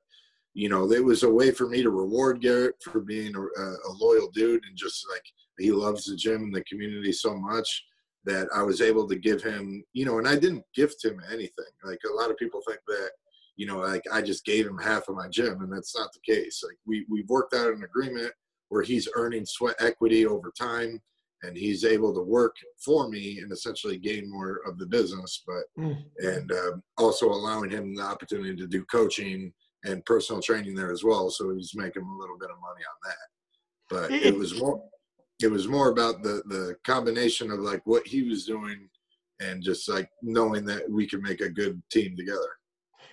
you 0.54 0.68
know, 0.68 0.92
it 0.92 1.04
was 1.04 1.24
a 1.24 1.30
way 1.30 1.52
for 1.52 1.70
me 1.70 1.82
to 1.84 1.90
reward 1.90 2.42
Garrett 2.42 2.76
for 2.82 3.02
being 3.02 3.36
a, 3.36 3.40
a 3.40 3.92
loyal 4.00 4.30
dude 4.32 4.64
and 4.66 4.76
just 4.76 5.06
like 5.12 5.24
he 5.58 5.72
loves 5.72 6.06
the 6.06 6.16
gym 6.16 6.44
and 6.44 6.56
the 6.56 6.64
community 6.64 7.12
so 7.12 7.36
much 7.36 7.86
that 8.26 8.48
I 8.54 8.64
was 8.64 8.82
able 8.82 9.08
to 9.08 9.16
give 9.16 9.42
him, 9.42 9.84
you 9.94 10.06
know, 10.06 10.18
and 10.18 10.28
I 10.28 10.36
didn't 10.36 10.66
gift 10.76 11.04
him 11.04 11.22
anything. 11.32 11.66
Like 11.84 12.00
a 12.10 12.14
lot 12.14 12.30
of 12.30 12.38
people 12.38 12.62
think 12.68 12.80
that, 12.88 13.12
you 13.56 13.66
know, 13.66 13.80
like 13.80 14.04
I 14.12 14.22
just 14.22 14.46
gave 14.46 14.66
him 14.66 14.78
half 14.78 15.08
of 15.08 15.16
my 15.16 15.28
gym, 15.30 15.62
and 15.62 15.72
that's 15.72 15.98
not 15.98 16.10
the 16.14 16.34
case. 16.34 16.62
Like 16.66 16.78
we 16.86 17.06
we've 17.10 17.30
worked 17.30 17.54
out 17.54 17.74
an 17.74 17.84
agreement 17.84 18.32
where 18.70 18.84
he's 18.84 19.08
earning 19.16 19.46
sweat 19.46 19.76
equity 19.80 20.26
over 20.26 20.52
time 20.58 21.02
and 21.44 21.58
he's 21.58 21.86
able 21.86 22.14
to 22.14 22.22
work 22.22 22.56
for 22.84 23.08
me 23.10 23.40
and 23.40 23.52
essentially 23.52 23.98
gain 23.98 24.30
more 24.30 24.62
of 24.68 24.78
the 24.78 24.86
business 24.86 25.44
but 25.48 25.84
mm. 25.84 25.98
and 26.20 26.52
um, 26.52 26.84
also 26.98 27.28
allowing 27.28 27.70
him 27.70 27.96
the 27.96 28.04
opportunity 28.04 28.56
to 28.56 28.68
do 28.68 28.84
coaching 28.86 29.52
and 29.86 30.06
personal 30.06 30.42
training 30.42 30.76
there 30.76 30.92
as 30.92 31.04
well 31.04 31.30
so 31.30 31.54
he's 31.54 31.76
making 31.76 32.04
a 32.04 32.20
little 32.20 32.38
bit 32.38 32.50
of 32.50 32.58
money 32.62 32.84
on 32.86 33.10
that. 33.10 33.18
But 33.90 34.12
it 34.12 34.36
was 34.36 34.60
more 34.60 34.84
it 35.42 35.50
was 35.50 35.68
more 35.68 35.90
about 35.90 36.22
the 36.22 36.44
the 36.48 36.76
combination 36.86 37.52
of 37.52 37.60
like 37.60 37.82
what 37.86 38.06
he 38.06 38.24
was 38.24 38.46
doing 38.46 38.90
and 39.40 39.64
just 39.64 39.88
like 39.88 40.10
knowing 40.22 40.66
that 40.66 40.90
we 40.90 41.08
could 41.08 41.22
make 41.22 41.42
a 41.42 41.50
good 41.50 41.82
team 41.92 42.16
together. 42.16 42.52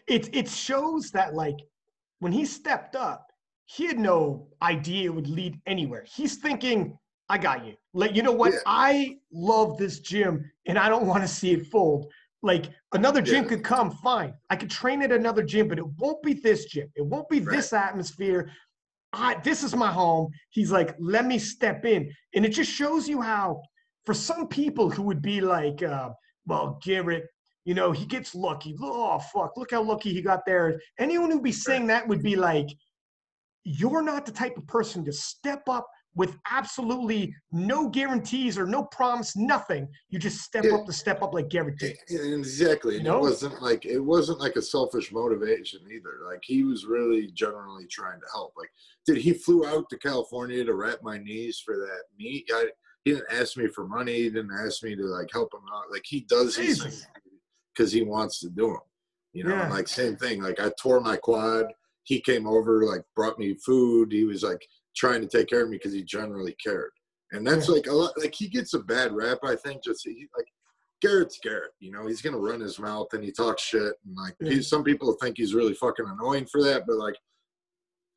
It 0.07 0.35
it 0.35 0.49
shows 0.49 1.11
that 1.12 1.35
like 1.35 1.57
when 2.18 2.33
he 2.33 2.45
stepped 2.45 2.97
up 2.97 3.27
he 3.66 3.87
had 3.87 3.99
no 3.99 4.47
idea 4.62 5.07
it 5.07 5.14
would 5.14 5.29
lead 5.29 5.61
anywhere. 5.66 6.05
He's 6.07 6.37
thinking 6.37 6.97
I 7.29 7.39
got 7.39 7.66
you. 7.66 7.74
Like, 7.93 8.14
you 8.14 8.22
know 8.22 8.33
what? 8.33 8.53
Yeah. 8.53 8.59
I 8.66 9.18
love 9.33 9.79
this 9.79 10.01
gym 10.01 10.51
and 10.66 10.79
I 10.79 10.89
don't 10.89 11.07
want 11.07 11.22
to 11.22 11.29
see 11.29 11.53
it 11.53 11.66
fold. 11.66 12.07
Like 12.43 12.66
another 12.93 13.20
gym 13.20 13.43
yeah. 13.43 13.49
could 13.49 13.64
come, 13.64 13.91
fine. 13.91 14.35
I 14.51 14.57
could 14.57 14.70
train 14.70 15.03
at 15.03 15.11
another 15.11 15.43
gym, 15.43 15.68
but 15.68 15.79
it 15.79 15.87
won't 15.99 16.22
be 16.22 16.35
this 16.35 16.66
gym. 16.66 16.89
It 16.95 17.05
won't 17.05 17.29
be 17.29 17.41
right. 17.41 17.57
this 17.57 17.72
atmosphere. 17.72 18.51
I, 19.12 19.37
this 19.43 19.64
is 19.64 19.74
my 19.74 19.91
home. 19.91 20.31
He's 20.51 20.70
like, 20.70 20.95
let 20.99 21.27
me 21.27 21.39
step 21.39 21.85
in. 21.85 22.12
And 22.35 22.45
it 22.45 22.51
just 22.51 22.70
shows 22.70 23.09
you 23.09 23.20
how, 23.20 23.62
for 24.05 24.14
some 24.14 24.47
people 24.47 24.91
who 24.91 25.03
would 25.03 25.22
be 25.22 25.41
like, 25.41 25.83
uh, 25.83 26.11
well, 26.47 26.79
Garrett, 26.85 27.24
you 27.64 27.74
know, 27.74 27.91
he 27.91 28.05
gets 28.05 28.35
lucky. 28.35 28.77
Oh, 28.81 29.18
fuck, 29.18 29.57
look 29.57 29.72
how 29.72 29.83
lucky 29.83 30.12
he 30.12 30.22
got 30.22 30.47
there. 30.47 30.81
Anyone 31.01 31.31
who'd 31.33 31.43
be 31.43 31.51
saying 31.51 31.89
that 31.89 32.07
would 32.07 32.22
be 32.22 32.37
like, 32.37 32.68
you're 33.64 34.03
not 34.03 34.24
the 34.24 34.33
type 34.33 34.57
of 34.57 34.66
person 34.68 35.05
to 35.05 35.12
step 35.12 35.62
up 35.68 35.89
with 36.16 36.36
absolutely 36.50 37.32
no 37.52 37.88
guarantees 37.88 38.58
or 38.58 38.66
no 38.66 38.84
promise, 38.84 39.36
nothing. 39.36 39.86
You 40.08 40.18
just 40.18 40.40
step 40.40 40.64
yeah. 40.64 40.74
up 40.74 40.86
to 40.86 40.92
step 40.92 41.22
up 41.22 41.34
like 41.34 41.50
guaranteed. 41.50 41.96
Exactly. 42.08 42.96
And 42.96 43.04
you 43.04 43.10
know? 43.10 43.18
it 43.18 43.20
wasn't 43.20 43.62
like 43.62 43.84
it 43.84 44.00
wasn't 44.00 44.40
like 44.40 44.56
a 44.56 44.62
selfish 44.62 45.12
motivation 45.12 45.80
either. 45.92 46.20
Like 46.26 46.40
he 46.42 46.64
was 46.64 46.86
really 46.86 47.30
generally 47.34 47.86
trying 47.86 48.18
to 48.18 48.26
help. 48.32 48.54
Like, 48.56 48.70
did 49.06 49.18
he 49.18 49.34
flew 49.34 49.66
out 49.66 49.88
to 49.90 49.98
California 49.98 50.64
to 50.64 50.74
wrap 50.74 51.00
my 51.02 51.18
knees 51.18 51.62
for 51.64 51.76
that 51.76 52.04
meet? 52.18 52.50
I, 52.52 52.66
he 53.04 53.12
didn't 53.12 53.30
ask 53.30 53.56
me 53.56 53.68
for 53.68 53.86
money. 53.86 54.14
He 54.14 54.30
didn't 54.30 54.58
ask 54.58 54.82
me 54.82 54.96
to 54.96 55.04
like 55.04 55.28
help 55.32 55.52
him 55.52 55.60
out. 55.72 55.92
Like 55.92 56.04
he 56.06 56.20
does 56.28 56.56
these 56.56 56.82
things 56.82 57.06
because 57.76 57.92
he 57.92 58.02
wants 58.02 58.40
to 58.40 58.48
do 58.48 58.68
them. 58.68 58.78
You 59.34 59.44
know, 59.44 59.54
yeah. 59.54 59.68
like 59.68 59.86
same 59.86 60.16
thing. 60.16 60.42
Like 60.42 60.58
I 60.58 60.72
tore 60.80 61.00
my 61.00 61.16
quad. 61.16 61.66
He 62.04 62.20
came 62.20 62.46
over, 62.46 62.84
like 62.84 63.02
brought 63.14 63.38
me 63.38 63.54
food. 63.54 64.12
He 64.12 64.24
was 64.24 64.42
like, 64.42 64.66
trying 64.97 65.20
to 65.20 65.28
take 65.28 65.49
care 65.49 65.62
of 65.62 65.70
me 65.70 65.76
because 65.76 65.92
he 65.92 66.03
generally 66.03 66.57
cared. 66.64 66.90
And 67.32 67.47
that's 67.47 67.68
like 67.68 67.86
a 67.86 67.92
lot. 67.92 68.12
Like 68.16 68.34
he 68.34 68.49
gets 68.49 68.74
a 68.74 68.78
bad 68.78 69.12
rap, 69.12 69.38
I 69.44 69.57
think. 69.57 69.82
Just 69.82 70.03
he, 70.05 70.26
like 70.36 70.47
Garrett's 71.03 71.38
Garrett. 71.42 71.72
You 71.80 71.90
know, 71.90 72.07
he's 72.07 72.22
gonna 72.22 72.38
run 72.38 72.61
his 72.61 72.78
mouth 72.78 73.09
and 73.12 73.24
he 73.24 73.32
talks 73.32 73.62
shit. 73.62 73.94
And 74.05 74.16
like 74.16 74.34
yeah. 74.40 74.61
some 74.61 74.84
people 74.84 75.12
think 75.20 75.36
he's 75.36 75.55
really 75.55 75.74
fucking 75.74 76.07
annoying 76.09 76.47
for 76.47 76.62
that, 76.62 76.84
but 76.86 76.97
like 76.97 77.16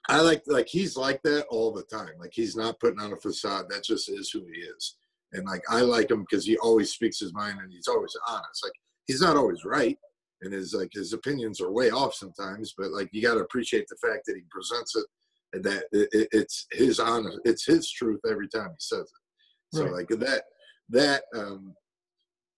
I 0.08 0.22
like 0.22 0.44
like 0.48 0.68
he's 0.68 0.96
like 0.96 1.22
that 1.24 1.46
all 1.50 1.72
the 1.72 1.84
time. 1.84 2.14
Like 2.20 2.32
he's 2.34 2.56
not 2.56 2.80
putting 2.80 3.00
on 3.00 3.14
a 3.14 3.18
facade. 3.18 3.66
That 3.70 3.84
just 3.84 4.10
is 4.10 4.30
who 4.32 4.46
he 4.46 4.60
is. 4.60 4.96
And 5.34 5.46
like 5.46 5.62
I 5.70 5.82
like 5.82 6.10
him 6.10 6.22
because 6.22 6.46
he 6.46 6.58
always 6.58 6.92
speaks 6.92 7.20
his 7.20 7.34
mind 7.34 7.60
and 7.62 7.72
he's 7.72 7.88
always 7.88 8.16
honest. 8.28 8.64
Like 8.64 8.74
he's 9.08 9.22
not 9.22 9.38
always 9.38 9.66
right, 9.66 9.98
and 10.42 10.54
his 10.54 10.74
like 10.74 10.90
his 10.94 11.14
opinions 11.14 11.62
are 11.62 11.72
way 11.72 11.92
off 11.92 12.14
sometimes. 12.14 12.74
But 12.78 12.92
like 12.92 13.10
you 13.12 13.22
got 13.22 13.36
to 13.36 13.42
appreciate 13.42 13.88
the 13.88 14.08
fact 14.08 14.26
that 14.26 14.36
he 14.36 14.44
presents 14.50 14.96
it 14.96 15.06
that 15.54 15.86
it, 15.92 16.28
it's 16.32 16.68
his 16.72 17.00
honor 17.00 17.34
it's 17.46 17.66
his 17.66 17.90
truth 17.92 18.20
every 18.30 18.48
time 18.48 18.70
he 18.70 18.80
says 18.80 19.02
it. 19.02 19.76
So 19.76 19.86
right. 19.86 19.94
like 19.94 20.20
that 20.20 20.44
that 20.90 21.24
um 21.36 21.74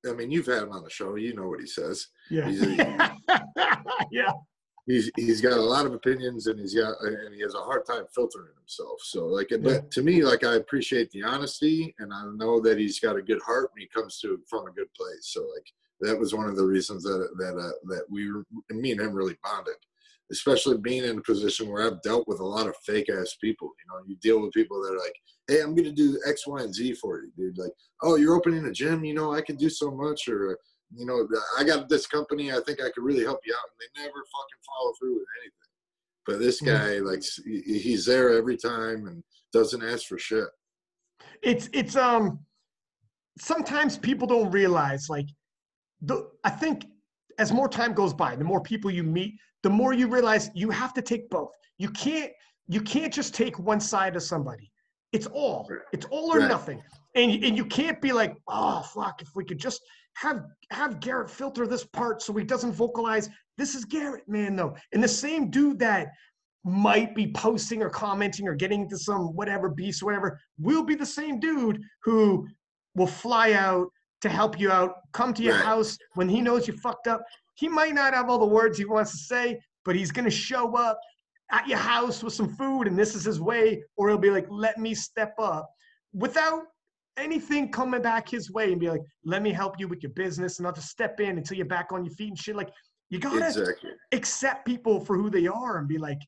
i 0.07 0.13
mean 0.13 0.31
you've 0.31 0.45
had 0.45 0.63
him 0.63 0.71
on 0.71 0.83
the 0.83 0.89
show 0.89 1.15
you 1.15 1.33
know 1.33 1.47
what 1.47 1.61
he 1.61 1.67
says. 1.67 2.07
Yeah. 2.29 3.13
Yeah. 4.11 4.31
He's 4.87 5.09
he's 5.15 5.41
got 5.41 5.53
a 5.53 5.61
lot 5.61 5.85
of 5.85 5.93
opinions 5.93 6.47
and 6.47 6.59
he's 6.59 6.73
got 6.73 6.95
and 7.01 7.33
he 7.33 7.41
has 7.41 7.53
a 7.53 7.59
hard 7.59 7.85
time 7.85 8.03
filtering 8.13 8.53
himself. 8.59 8.99
So 9.03 9.25
like 9.25 9.51
yeah. 9.51 9.57
but 9.57 9.91
to 9.91 10.01
me 10.01 10.23
like 10.23 10.43
i 10.43 10.55
appreciate 10.55 11.11
the 11.11 11.23
honesty 11.23 11.95
and 11.99 12.11
i 12.13 12.23
know 12.35 12.59
that 12.61 12.77
he's 12.77 12.99
got 12.99 13.15
a 13.15 13.21
good 13.21 13.41
heart 13.45 13.69
when 13.71 13.81
he 13.81 13.87
comes 13.87 14.19
to 14.19 14.39
from 14.49 14.67
a 14.67 14.71
good 14.71 14.93
place. 14.97 15.31
So 15.33 15.41
like 15.55 15.67
that 16.01 16.19
was 16.19 16.33
one 16.33 16.49
of 16.49 16.55
the 16.55 16.65
reasons 16.65 17.03
that 17.03 17.29
that 17.37 17.57
uh, 17.57 17.93
that 17.93 18.05
we 18.09 18.31
were, 18.31 18.43
me 18.69 18.91
and 18.91 19.01
him 19.01 19.13
really 19.13 19.37
bonded 19.43 19.75
especially 20.31 20.77
being 20.77 21.03
in 21.03 21.17
a 21.17 21.21
position 21.21 21.69
where 21.69 21.85
I've 21.85 22.01
dealt 22.01 22.27
with 22.27 22.39
a 22.39 22.45
lot 22.45 22.67
of 22.67 22.75
fake 22.85 23.09
ass 23.09 23.35
people. 23.41 23.67
You 23.67 23.91
know, 23.91 24.03
you 24.07 24.15
deal 24.17 24.41
with 24.41 24.53
people 24.53 24.81
that 24.81 24.93
are 24.93 24.99
like, 24.99 25.15
"Hey, 25.47 25.61
I'm 25.61 25.75
going 25.75 25.85
to 25.85 25.91
do 25.91 26.19
X, 26.27 26.47
Y, 26.47 26.61
and 26.61 26.73
Z 26.73 26.93
for 26.93 27.21
you, 27.21 27.31
dude." 27.35 27.57
Like, 27.57 27.73
"Oh, 28.01 28.15
you're 28.15 28.35
opening 28.35 28.65
a 28.65 28.71
gym. 28.71 29.03
You 29.03 29.13
know, 29.13 29.33
I 29.33 29.41
can 29.41 29.55
do 29.57 29.69
so 29.69 29.91
much," 29.91 30.27
or 30.27 30.57
you 30.93 31.05
know, 31.05 31.27
I 31.57 31.63
got 31.63 31.89
this 31.89 32.07
company. 32.07 32.51
I 32.51 32.59
think 32.65 32.81
I 32.81 32.89
could 32.91 33.03
really 33.03 33.23
help 33.23 33.39
you 33.45 33.53
out, 33.53 33.69
and 33.69 33.79
they 33.79 34.01
never 34.01 34.13
fucking 34.13 34.61
follow 34.65 34.93
through 34.99 35.13
with 35.15 35.27
anything. 35.41 35.61
But 36.25 36.39
this 36.39 36.61
guy, 36.61 36.99
like, 36.99 37.23
he's 37.45 38.05
there 38.05 38.37
every 38.37 38.57
time 38.57 39.07
and 39.07 39.23
doesn't 39.53 39.83
ask 39.83 40.05
for 40.05 40.17
shit. 40.17 40.47
It's 41.41 41.69
it's 41.73 41.95
um. 41.95 42.39
Sometimes 43.39 43.97
people 43.97 44.27
don't 44.27 44.51
realize 44.51 45.07
like 45.09 45.27
the 46.01 46.29
I 46.43 46.49
think 46.49 46.85
as 47.41 47.51
more 47.51 47.67
time 47.67 47.93
goes 47.93 48.13
by, 48.13 48.35
the 48.35 48.43
more 48.43 48.61
people 48.61 48.91
you 48.91 49.03
meet, 49.03 49.33
the 49.63 49.69
more 49.69 49.93
you 49.93 50.07
realize 50.07 50.51
you 50.53 50.69
have 50.69 50.93
to 50.93 51.01
take 51.01 51.27
both. 51.29 51.51
You 51.79 51.89
can't 51.89 52.31
you 52.67 52.81
can't 52.81 53.11
just 53.11 53.33
take 53.33 53.57
one 53.57 53.79
side 53.79 54.15
of 54.15 54.21
somebody. 54.21 54.71
It's 55.11 55.25
all. 55.27 55.67
It's 55.91 56.05
all 56.05 56.33
or 56.33 56.39
right. 56.39 56.47
nothing. 56.47 56.81
And 57.15 57.43
and 57.43 57.57
you 57.57 57.65
can't 57.65 57.99
be 57.99 58.13
like, 58.13 58.35
oh 58.47 58.81
fuck, 58.93 59.21
if 59.23 59.29
we 59.35 59.43
could 59.43 59.57
just 59.57 59.81
have 60.13 60.43
have 60.69 60.99
Garrett 60.99 61.31
filter 61.31 61.65
this 61.65 61.83
part 61.83 62.21
so 62.21 62.31
he 62.33 62.43
doesn't 62.43 62.73
vocalize. 62.73 63.27
This 63.57 63.73
is 63.73 63.85
Garrett, 63.85 64.27
man, 64.27 64.55
though. 64.55 64.75
And 64.93 65.03
the 65.03 65.07
same 65.07 65.49
dude 65.49 65.79
that 65.79 66.09
might 66.63 67.15
be 67.15 67.31
posting 67.33 67.81
or 67.81 67.89
commenting 67.89 68.47
or 68.47 68.53
getting 68.53 68.81
into 68.83 68.97
some 68.97 69.35
whatever 69.35 69.67
beast, 69.67 70.03
whatever, 70.03 70.39
will 70.59 70.83
be 70.83 70.95
the 70.95 71.05
same 71.05 71.39
dude 71.39 71.81
who 72.03 72.47
will 72.95 73.07
fly 73.07 73.53
out 73.53 73.87
to 74.21 74.29
help 74.29 74.59
you 74.59 74.71
out, 74.71 74.95
come 75.13 75.33
to 75.33 75.43
your 75.43 75.55
Right. 75.55 75.65
house 75.65 75.97
when 76.13 76.29
he 76.29 76.41
knows 76.41 76.67
you 76.67 76.77
fucked 76.77 77.07
up. 77.07 77.21
He 77.55 77.67
might 77.67 77.93
not 77.93 78.13
have 78.13 78.29
all 78.29 78.39
the 78.39 78.45
words 78.45 78.77
he 78.77 78.85
wants 78.85 79.11
to 79.11 79.17
say, 79.17 79.59
but 79.83 79.95
he's 79.95 80.11
gonna 80.11 80.29
show 80.29 80.75
up 80.75 80.99
at 81.51 81.67
your 81.67 81.79
house 81.79 82.23
with 82.23 82.33
some 82.33 82.47
food 82.55 82.87
and 82.87 82.97
this 82.97 83.13
is 83.15 83.25
his 83.25 83.41
way, 83.41 83.83
or 83.97 84.09
he'll 84.09 84.17
be 84.17 84.31
like, 84.31 84.47
let 84.49 84.77
me 84.77 84.93
step 84.93 85.33
up 85.39 85.69
without 86.13 86.63
anything 87.17 87.71
coming 87.71 88.01
back 88.01 88.29
his 88.29 88.51
way 88.51 88.71
and 88.71 88.79
be 88.79 88.89
like, 88.89 89.01
let 89.25 89.41
me 89.41 89.51
help 89.51 89.79
you 89.79 89.87
with 89.87 90.01
your 90.01 90.11
business 90.13 90.59
and 90.59 90.63
not 90.65 90.75
to 90.75 90.81
step 90.81 91.19
in 91.19 91.37
until 91.37 91.57
you're 91.57 91.65
back 91.65 91.91
on 91.91 92.05
your 92.05 92.13
feet 92.13 92.29
and 92.29 92.39
shit. 92.39 92.55
Like 92.55 92.69
you 93.09 93.19
gotta 93.19 93.47
Exactly. 93.47 93.91
accept 94.13 94.65
people 94.65 95.03
for 95.03 95.17
who 95.17 95.29
they 95.29 95.47
are 95.47 95.77
and 95.77 95.87
be 95.87 95.97
like, 95.97 96.19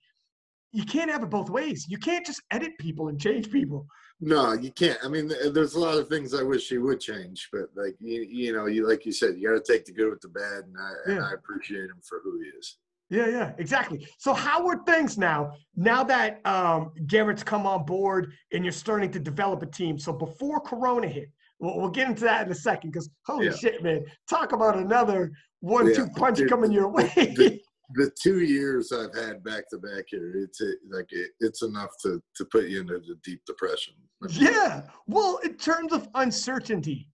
you 0.74 0.84
can't 0.84 1.10
have 1.12 1.24
it 1.24 1.30
both 1.30 1.50
ways. 1.50 1.86
You 1.88 1.98
can't 1.98 2.26
just 2.26 2.42
edit 2.52 2.72
people 2.80 3.08
and 3.08 3.22
change 3.22 3.50
people. 3.52 3.86
No, 4.20 4.54
you 4.54 4.72
can't. 4.72 4.98
I 5.04 5.08
mean, 5.08 5.32
there's 5.54 5.76
a 5.76 5.80
lot 5.80 5.98
of 5.98 6.08
things 6.08 6.34
I 6.34 6.44
wish 6.44 6.70
he 6.70 6.78
would 6.78 7.00
change, 7.00 7.50
but 7.52 7.66
like 7.76 7.96
you, 8.00 8.22
you 8.22 8.54
know, 8.54 8.66
you 8.66 8.88
like 8.88 9.06
you 9.06 9.12
said, 9.12 9.36
you 9.38 9.50
got 9.50 9.64
to 9.64 9.72
take 9.74 9.86
the 9.86 9.92
good 9.92 10.10
with 10.10 10.22
the 10.22 10.30
bad, 10.30 10.64
and 10.66 10.76
I, 10.80 11.12
and 11.12 11.24
I 11.24 11.34
appreciate 11.34 11.86
him 11.86 12.00
for 12.02 12.20
who 12.24 12.40
he 12.42 12.48
is. 12.58 12.78
Yeah, 13.10 13.28
yeah, 13.28 13.52
exactly. 13.60 14.08
So 14.18 14.34
how 14.34 14.66
are 14.68 14.84
things 14.86 15.18
now? 15.18 15.52
Now 15.76 16.04
that 16.06 16.40
um, 16.48 16.92
Garrett's 17.06 17.44
come 17.44 17.68
on 17.68 17.86
board 17.86 18.34
and 18.54 18.64
you're 18.66 18.72
starting 18.72 19.12
to 19.12 19.20
develop 19.20 19.62
a 19.62 19.68
team. 19.68 20.00
So 20.00 20.12
before 20.14 20.60
Corona 20.62 21.08
hit, 21.08 21.30
we'll, 21.60 21.78
we'll 21.78 21.90
get 21.90 22.08
into 22.08 22.24
that 22.24 22.46
in 22.48 22.52
a 22.52 22.56
second. 22.56 22.90
Because 22.92 23.10
holy 23.28 23.48
Yeah. 23.48 23.56
shit, 23.56 23.84
man! 23.84 24.04
Talk 24.28 24.54
about 24.54 24.78
another 24.78 25.32
one-two 25.60 26.04
Yeah, 26.04 26.08
punch 26.16 26.38
dude, 26.40 26.50
coming 26.50 26.72
your 26.72 26.88
way. 26.88 27.12
the- 27.16 27.62
The 27.96 28.12
two 28.22 28.40
years 28.42 28.92
I've 28.92 29.14
had 29.14 29.44
back 29.44 29.70
to 29.70 29.78
back 29.78 30.06
here, 30.08 30.34
it's 30.36 30.62
a, 30.62 30.74
like 30.90 31.08
it, 31.12 31.32
it's 31.40 31.64
enough 31.64 31.92
to 32.04 32.22
to 32.38 32.46
put 32.46 32.66
you 32.66 32.82
into 32.82 33.00
the 33.00 33.16
deep 33.24 33.42
depression. 33.46 33.94
Yeah. 34.30 34.84
Well, 35.08 35.38
in 35.44 35.56
terms 35.56 35.92
of 35.92 36.08
uncertainty, 36.16 37.10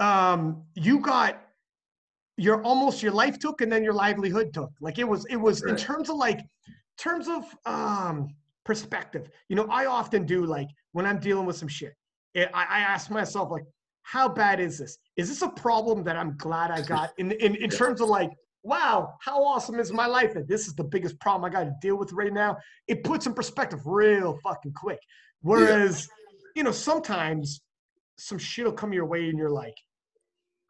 um, 0.00 0.64
you 0.74 0.98
got 1.00 1.42
your 2.36 2.62
almost 2.62 3.02
your 3.02 3.12
life 3.12 3.38
took 3.38 3.60
and 3.60 3.70
then 3.70 3.82
your 3.84 3.92
livelihood 3.92 4.52
took. 4.52 4.70
Like 4.80 4.98
it 4.98 5.08
was, 5.08 5.24
it 5.26 5.36
was 5.36 5.62
in 5.62 5.76
terms 5.76 6.08
of 6.08 6.16
like 6.16 6.40
terms 6.96 7.28
of 7.28 7.44
um 7.66 8.28
perspective. 8.64 9.30
You 9.48 9.56
know, 9.56 9.66
I 9.70 9.86
often 9.86 10.24
do 10.26 10.44
like 10.44 10.68
when 10.92 11.06
I'm 11.06 11.18
dealing 11.18 11.46
with 11.46 11.56
some 11.56 11.68
shit. 11.68 11.94
I, 12.36 12.48
I 12.54 12.78
ask 12.80 13.10
myself 13.10 13.50
like, 13.50 13.64
how 14.02 14.28
bad 14.28 14.60
is 14.60 14.78
this? 14.78 14.98
Is 15.16 15.28
this 15.28 15.42
a 15.42 15.48
problem 15.48 16.04
that 16.04 16.16
I'm 16.16 16.36
glad 16.36 16.70
I 16.70 16.82
got 16.94 17.10
in 17.18 17.32
in, 17.32 17.54
in 17.56 17.70
Yeah. 17.70 17.76
terms 17.76 18.00
of 18.00 18.08
like, 18.08 18.30
wow, 18.62 19.14
how 19.20 19.44
awesome 19.44 19.78
is 19.78 19.92
my 19.92 20.06
life 20.06 20.34
that 20.34 20.48
this 20.48 20.66
is 20.66 20.74
the 20.74 20.84
biggest 20.84 21.18
problem 21.20 21.44
I 21.44 21.52
got 21.52 21.64
to 21.64 21.74
deal 21.80 21.96
with 21.96 22.12
right 22.12 22.32
now? 22.32 22.56
It 22.86 23.04
puts 23.04 23.26
in 23.26 23.34
perspective 23.34 23.80
real 23.84 24.38
fucking 24.42 24.72
quick. 24.74 24.98
Whereas, 25.42 26.06
you 26.56 26.62
know, 26.64 26.72
sometimes 26.72 27.60
some 28.16 28.38
shit 28.38 28.64
will 28.64 28.72
come 28.72 28.92
your 28.92 29.06
way 29.06 29.28
and 29.28 29.38
you're 29.38 29.50
like, 29.50 29.74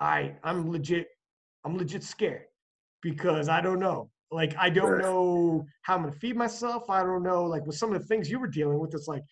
I 0.01 0.34
I'm 0.45 0.70
legit, 0.70 1.09
I'm 1.64 1.76
legit 1.76 2.05
scared 2.05 2.43
because 3.03 3.49
I 3.49 3.61
don't 3.61 3.80
know. 3.80 4.11
Like 4.30 4.55
I 4.59 4.68
don't 4.68 4.99
know 4.99 5.64
how 5.82 5.97
I'm 5.97 6.03
gonna 6.03 6.12
feed 6.12 6.36
myself. 6.36 6.91
I 6.91 7.03
don't 7.03 7.22
know. 7.22 7.45
Like 7.45 7.64
with 7.66 7.76
some 7.76 7.93
of 7.95 8.01
the 8.01 8.07
things 8.07 8.30
you 8.30 8.39
were 8.39 8.47
dealing 8.47 8.78
with, 8.78 8.95
it's 8.95 9.09
like 9.09 9.22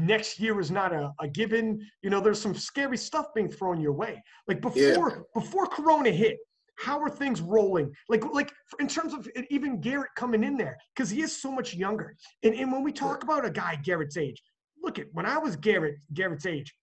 next 0.00 0.40
year 0.40 0.58
is 0.58 0.70
not 0.70 0.92
a, 0.92 1.12
a 1.20 1.28
given. 1.28 1.86
You 2.02 2.10
know, 2.10 2.20
there's 2.20 2.40
some 2.40 2.54
scary 2.54 2.96
stuff 2.96 3.26
being 3.34 3.50
thrown 3.50 3.80
your 3.80 3.92
way. 3.92 4.22
Like 4.48 4.64
Yeah. 4.74 4.88
before 4.94 5.26
before 5.34 5.66
Corona 5.66 6.10
hit, 6.10 6.38
how 6.76 7.00
are 7.00 7.10
things 7.10 7.40
rolling? 7.40 7.92
Like 8.08 8.24
like 8.32 8.52
in 8.80 8.88
terms 8.88 9.14
of 9.14 9.28
even 9.50 9.80
Garrett 9.80 10.10
coming 10.16 10.42
in 10.44 10.56
there 10.56 10.76
because 10.94 11.10
he 11.10 11.22
is 11.22 11.40
so 11.40 11.50
much 11.52 11.74
younger. 11.74 12.16
And 12.42 12.54
and 12.54 12.72
when 12.72 12.82
we 12.82 12.92
talk 12.92 13.22
about 13.22 13.44
a 13.44 13.50
guy 13.50 13.76
Garrett's 13.76 14.16
age, 14.16 14.42
look 14.82 14.98
at 14.98 15.06
when 15.12 15.26
I 15.26 15.38
was 15.38 15.56
Garrett 15.56 15.96
Garrett's 16.14 16.46
age. 16.46 16.74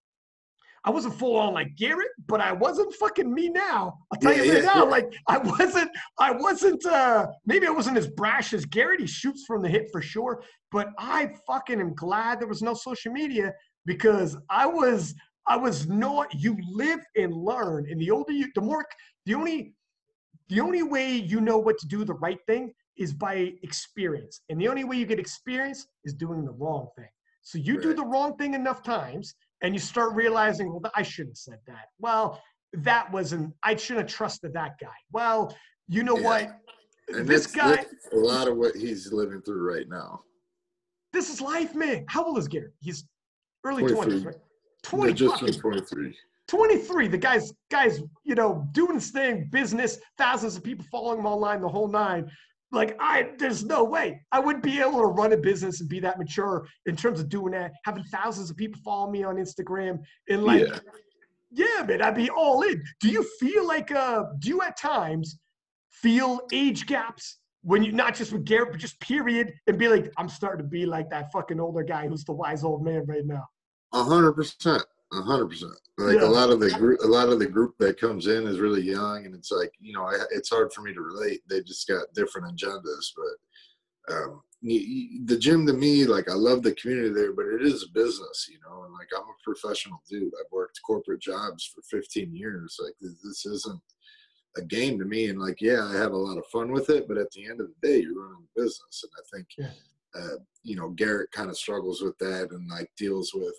I 0.85 0.91
wasn't 0.91 1.15
full 1.15 1.35
on 1.35 1.53
like 1.53 1.75
Garrett, 1.75 2.07
but 2.27 2.39
I 2.39 2.53
wasn't 2.53 2.93
fucking 2.93 3.33
me 3.33 3.49
now. 3.49 3.97
I'll 4.13 4.19
tell 4.21 4.31
Yeah, 4.33 4.43
you 4.43 4.53
right 4.53 4.63
yeah, 4.63 4.73
now, 4.73 4.83
yeah. 4.85 4.89
like 4.89 5.13
I 5.27 5.37
wasn't, 5.37 5.91
I 6.17 6.31
wasn't, 6.31 6.85
uh, 6.85 7.27
maybe 7.45 7.67
I 7.67 7.69
wasn't 7.69 7.97
as 7.97 8.07
brash 8.07 8.53
as 8.53 8.63
Garrett. 8.65 9.01
He 9.01 9.05
shoots 9.05 9.43
from 9.45 9.61
the 9.61 9.67
hip 9.67 9.89
for 9.91 10.01
sure, 10.01 10.41
but 10.71 10.87
I 10.97 11.33
fucking 11.45 11.81
am 11.81 11.93
glad 11.95 12.39
there 12.39 12.47
was 12.47 12.61
no 12.61 12.73
social 12.73 13.11
media 13.11 13.53
because 13.85 14.37
I 14.49 14.65
was, 14.67 15.13
I 15.47 15.57
was 15.57 15.87
not, 15.89 16.33
you 16.33 16.55
live 16.71 17.01
and 17.17 17.33
learn. 17.33 17.85
And 17.91 17.99
the 17.99 18.09
older 18.11 18.31
you, 18.31 18.47
the 18.55 18.61
more, 18.61 18.85
the 19.25 19.35
only, 19.35 19.73
the 20.49 20.59
only 20.59 20.83
way 20.83 21.15
you 21.15 21.39
know 21.41 21.57
what 21.57 21.77
to 21.79 21.87
do 21.87 22.03
the 22.03 22.13
right 22.15 22.39
thing 22.47 22.73
is 22.97 23.13
by 23.13 23.53
experience. 23.63 24.41
And 24.49 24.59
the 24.59 24.67
only 24.67 24.83
way 24.83 24.97
you 24.97 25.05
get 25.05 25.19
experience 25.19 25.87
is 26.03 26.13
doing 26.13 26.43
the 26.43 26.51
wrong 26.51 26.87
thing. 26.97 27.07
So 27.43 27.57
you 27.57 27.79
do 27.79 27.93
the 27.93 28.03
wrong 28.03 28.35
thing 28.35 28.53
enough 28.55 28.83
times 28.83 29.35
and 29.61 29.73
you 29.73 29.79
start 29.79 30.13
realizing, 30.13 30.71
well, 30.73 30.91
I 30.95 31.03
shouldn't 31.03 31.31
have 31.33 31.37
said 31.37 31.59
that. 31.67 31.85
Well, 31.99 32.41
that 32.73 33.11
wasn't, 33.11 33.53
I 33.63 33.75
shouldn't 33.75 34.09
have 34.09 34.15
trusted 34.15 34.53
that 34.53 34.77
guy. 34.81 34.87
Well, 35.11 35.55
you 35.87 36.03
know 36.03 36.17
Yeah. 36.17 36.25
what? 36.25 36.55
And 37.15 37.27
this 37.27 37.47
guy, 37.47 37.85
a 38.11 38.15
lot 38.15 38.47
of 38.47 38.57
what 38.57 38.75
he's 38.75 39.11
living 39.13 39.41
through 39.41 39.61
right 39.61 39.87
now. 39.87 40.23
this 41.11 41.31
is 41.31 41.41
life, 41.41 41.73
man. 41.73 42.05
How 42.07 42.23
old 42.23 42.37
is 42.37 42.47
Garrett? 42.47 42.73
He's 42.81 43.03
early 43.63 43.81
20s, 43.81 44.25
right? 44.25 44.35
20 44.83 45.13
just 45.13 45.39
23. 45.59 46.15
23 46.49 47.07
the 47.07 47.17
guy's 47.17 47.53
guys 47.69 48.01
you 48.23 48.33
know 48.35 48.67
doing 48.71 48.95
his 48.95 49.11
thing 49.11 49.47
business 49.51 49.99
thousands 50.17 50.57
of 50.57 50.63
people 50.63 50.83
following 50.91 51.19
him 51.19 51.25
online 51.25 51.61
the 51.61 51.67
whole 51.67 51.87
nine 51.87 52.29
like 52.71 52.97
i 52.99 53.29
there's 53.37 53.63
no 53.63 53.83
way 53.83 54.19
i 54.31 54.39
wouldn't 54.39 54.63
be 54.63 54.79
able 54.79 54.99
to 54.99 55.05
run 55.05 55.31
a 55.33 55.37
business 55.37 55.79
and 55.79 55.87
be 55.89 55.99
that 55.99 56.17
mature 56.17 56.67
in 56.87 56.95
terms 56.95 57.19
of 57.19 57.29
doing 57.29 57.51
that 57.53 57.71
having 57.85 58.03
thousands 58.05 58.49
of 58.49 58.57
people 58.57 58.79
follow 58.83 59.09
me 59.11 59.23
on 59.23 59.35
instagram 59.35 59.99
and 60.29 60.43
like 60.43 60.67
Yeah. 60.67 60.79
yeah, 61.77 61.85
man 61.85 62.01
i'd 62.01 62.15
be 62.15 62.29
all 62.31 62.61
in 62.63 62.81
do 62.99 63.09
you 63.09 63.23
feel 63.39 63.65
like 63.67 63.91
uh 63.91 64.23
do 64.39 64.49
you 64.49 64.61
at 64.63 64.75
times 64.75 65.37
feel 65.91 66.41
age 66.51 66.87
gaps 66.87 67.37
when 67.61 67.83
you 67.83 67.91
not 67.91 68.15
just 68.15 68.31
with 68.33 68.43
garrett 68.43 68.71
but 68.71 68.79
just 68.79 68.99
period 69.01 69.53
and 69.67 69.77
be 69.77 69.87
like 69.87 70.11
i'm 70.17 70.29
starting 70.29 70.65
to 70.65 70.69
be 70.69 70.85
like 70.87 71.09
that 71.11 71.31
fucking 71.31 71.59
older 71.59 71.83
guy 71.83 72.07
who's 72.07 72.23
the 72.23 72.31
wise 72.31 72.63
old 72.63 72.83
man 72.83 73.05
right 73.05 73.25
now 73.25 73.45
A 73.93 74.03
hundred 74.03 74.33
percent. 74.33 74.83
A 75.11 75.21
hundred 75.21 75.47
percent. 75.49 75.73
Like 75.97 76.17
Yeah. 76.19 76.25
a 76.25 76.29
lot 76.29 76.49
of 76.51 76.59
the 76.59 76.69
group, 76.71 76.99
a 77.03 77.07
lot 77.07 77.29
of 77.29 77.39
the 77.39 77.47
group 77.47 77.75
that 77.79 77.99
comes 77.99 78.27
in 78.27 78.45
is 78.47 78.59
really 78.59 78.81
young, 78.81 79.25
and 79.25 79.33
it's 79.35 79.51
like 79.51 79.71
you 79.79 79.93
know, 79.93 80.03
I, 80.05 80.15
it's 80.31 80.49
hard 80.49 80.71
for 80.73 80.81
me 80.81 80.93
to 80.93 81.01
relate. 81.01 81.41
They 81.49 81.61
just 81.63 81.87
got 81.87 82.13
different 82.13 82.55
agendas, 82.55 83.11
but 83.15 84.13
um, 84.15 84.41
the 84.61 85.37
gym 85.37 85.65
to 85.65 85.73
me, 85.73 86.05
like 86.05 86.29
I 86.29 86.33
love 86.33 86.63
the 86.63 86.73
community 86.75 87.09
there, 87.13 87.33
but 87.33 87.45
it 87.47 87.61
is 87.63 87.83
a 87.83 87.91
business, 87.93 88.47
you 88.51 88.59
know. 88.67 88.83
And 88.83 88.93
like 88.93 89.07
I'm 89.15 89.23
a 89.23 89.43
professional 89.43 90.01
dude. 90.09 90.31
I've 90.39 90.51
worked 90.51 90.79
corporate 90.85 91.21
jobs 91.21 91.65
for 91.73 91.81
15 91.89 92.35
years. 92.35 92.77
Like 92.83 92.93
this, 93.01 93.15
this 93.23 93.45
isn't 93.45 93.81
a 94.57 94.61
game 94.61 94.99
to 94.99 95.05
me. 95.05 95.27
And 95.29 95.39
like, 95.39 95.59
yeah, 95.61 95.85
I 95.85 95.93
have 95.93 96.11
a 96.11 96.17
lot 96.17 96.37
of 96.37 96.45
fun 96.47 96.71
with 96.71 96.89
it, 96.89 97.07
but 97.07 97.17
at 97.17 97.31
the 97.31 97.45
end 97.45 97.61
of 97.61 97.67
the 97.67 97.87
day, 97.87 98.01
you're 98.01 98.21
running 98.21 98.45
a 98.55 98.59
business, 98.61 99.03
and 99.03 99.11
I 99.17 99.23
think. 99.35 99.47
Yeah. 99.57 99.71
Uh, 100.15 100.37
you 100.63 100.75
know, 100.75 100.89
Garrett 100.89 101.31
kind 101.31 101.51
of 101.51 101.55
struggles 101.57 102.01
with 102.01 102.17
that 102.17 102.49
and 102.49 102.67
like 102.67 102.89
deals 102.97 103.31
with 103.31 103.53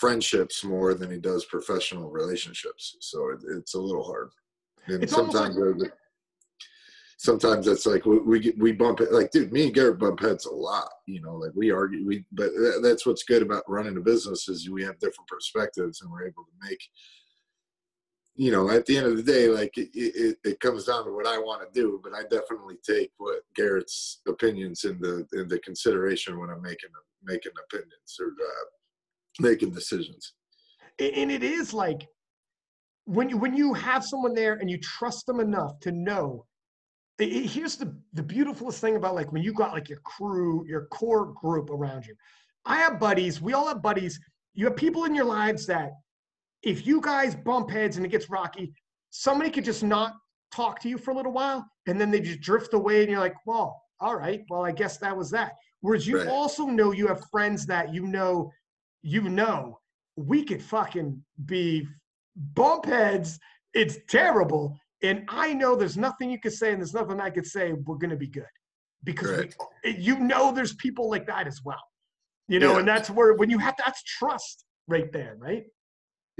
friendships 0.00 0.64
more 0.64 0.94
than 0.94 1.10
he 1.10 1.18
does 1.18 1.44
professional 1.44 2.10
relationships. 2.10 2.96
So 3.00 3.30
it, 3.30 3.40
it's 3.58 3.74
a 3.74 3.80
little 3.80 4.02
hard. 4.02 4.30
And 4.86 5.02
It's 5.02 5.12
sometimes, 5.12 5.56
uh, 5.58 5.88
sometimes 7.18 7.68
it's 7.68 7.84
like 7.84 8.06
we 8.06 8.18
we, 8.18 8.40
get, 8.40 8.58
we 8.58 8.72
bump 8.72 9.00
it. 9.02 9.12
Like, 9.12 9.30
dude, 9.30 9.52
me 9.52 9.66
and 9.66 9.74
Garrett 9.74 9.98
bump 9.98 10.20
heads 10.20 10.46
a 10.46 10.54
lot. 10.54 10.90
You 11.06 11.20
know, 11.20 11.34
like 11.36 11.52
we 11.54 11.70
argue. 11.70 12.06
We 12.06 12.24
but 12.32 12.50
that, 12.54 12.80
that's 12.82 13.04
what's 13.04 13.24
good 13.24 13.42
about 13.42 13.68
running 13.68 13.98
a 13.98 14.00
business 14.00 14.48
is 14.48 14.70
we 14.70 14.82
have 14.84 14.98
different 14.98 15.28
perspectives 15.28 16.00
and 16.00 16.10
we're 16.10 16.26
able 16.26 16.44
to 16.44 16.68
make. 16.68 16.82
You 18.36 18.52
know, 18.52 18.70
at 18.70 18.86
the 18.86 18.96
end 18.96 19.06
of 19.06 19.16
the 19.18 19.22
day, 19.22 19.48
like 19.48 19.76
it, 19.76 19.90
it, 19.92 20.38
it 20.44 20.60
comes 20.60 20.84
down 20.84 21.04
to 21.04 21.12
what 21.12 21.26
I 21.26 21.36
want 21.36 21.60
to 21.62 21.78
do, 21.78 22.00
but 22.02 22.14
I 22.14 22.22
definitely 22.22 22.76
take 22.82 23.10
what 23.18 23.40
Garrett's 23.54 24.22
opinions 24.26 24.84
into 24.84 25.26
into 25.34 25.58
consideration 25.58 26.38
when 26.38 26.48
I'm 26.48 26.62
making 26.62 26.90
making 27.22 27.52
opinions 27.66 28.16
or 28.18 28.28
uh, 28.28 28.64
making 29.40 29.70
decisions. 29.70 30.34
And 30.98 31.30
it 31.30 31.42
is 31.42 31.72
like 31.72 32.06
when 33.04 33.28
you 33.30 33.36
when 33.38 33.54
you 33.56 33.72
have 33.74 34.04
someone 34.04 34.34
there 34.34 34.54
and 34.54 34.70
you 34.70 34.78
trust 34.78 35.26
them 35.26 35.40
enough 35.40 35.78
to 35.80 35.90
know 35.92 36.44
here's 37.18 37.76
the 37.76 37.94
the 38.14 38.22
beautifulest 38.22 38.80
thing 38.80 38.96
about 38.96 39.14
like 39.14 39.30
when 39.32 39.42
you 39.42 39.52
got 39.52 39.72
like 39.72 39.88
your 39.88 39.98
crew 40.00 40.64
your 40.66 40.86
core 40.86 41.26
group 41.34 41.68
around 41.70 42.06
you 42.06 42.14
i 42.64 42.76
have 42.76 42.98
buddies 42.98 43.40
we 43.42 43.52
all 43.52 43.68
have 43.68 43.82
buddies 43.82 44.18
you 44.54 44.64
have 44.64 44.76
people 44.76 45.04
in 45.04 45.14
your 45.14 45.24
lives 45.24 45.66
that 45.66 45.90
if 46.62 46.86
you 46.86 47.00
guys 47.00 47.34
bump 47.34 47.70
heads 47.70 47.96
and 47.96 48.06
it 48.06 48.10
gets 48.10 48.30
rocky 48.30 48.72
somebody 49.10 49.50
could 49.50 49.64
just 49.64 49.82
not 49.82 50.14
talk 50.52 50.80
to 50.80 50.88
you 50.88 50.96
for 50.96 51.10
a 51.10 51.14
little 51.14 51.32
while 51.32 51.66
and 51.86 52.00
then 52.00 52.10
they 52.10 52.20
just 52.20 52.40
drift 52.40 52.72
away 52.74 53.02
and 53.02 53.10
you're 53.10 53.20
like 53.20 53.36
well 53.44 53.82
all 54.00 54.16
right 54.16 54.42
well 54.48 54.64
i 54.64 54.72
guess 54.72 54.96
that 54.98 55.14
was 55.16 55.30
that 55.30 55.52
whereas 55.80 56.06
you 56.06 56.18
Right. 56.18 56.28
also 56.28 56.64
know 56.66 56.92
you 56.92 57.06
have 57.06 57.20
friends 57.30 57.66
that 57.66 57.92
you 57.92 58.06
know 58.06 58.50
you 59.02 59.22
know 59.22 59.78
we 60.16 60.44
could 60.44 60.62
fucking 60.62 61.22
be 61.46 61.86
bump 62.54 62.86
heads. 62.86 63.38
It's 63.74 63.98
terrible. 64.08 64.76
And 65.02 65.24
I 65.28 65.54
know 65.54 65.74
there's 65.76 65.96
nothing 65.96 66.30
you 66.30 66.38
can 66.38 66.50
say, 66.50 66.72
and 66.72 66.80
there's 66.80 66.92
nothing 66.94 67.20
I 67.20 67.30
could 67.30 67.46
say. 67.46 67.72
We're 67.72 67.96
gonna 67.96 68.16
be 68.16 68.26
good 68.26 68.44
because 69.04 69.46
we, 69.84 69.96
you 69.96 70.18
know 70.18 70.52
there's 70.52 70.74
people 70.74 71.08
like 71.08 71.26
that 71.26 71.46
as 71.46 71.60
well. 71.64 71.80
You 72.48 72.58
know, 72.58 72.72
Yeah. 72.72 72.78
and 72.80 72.88
that's 72.88 73.08
where 73.10 73.34
when 73.34 73.48
you 73.48 73.58
have 73.58 73.74
that's 73.78 74.02
trust 74.02 74.64
right 74.88 75.10
there, 75.12 75.36
right? 75.38 75.64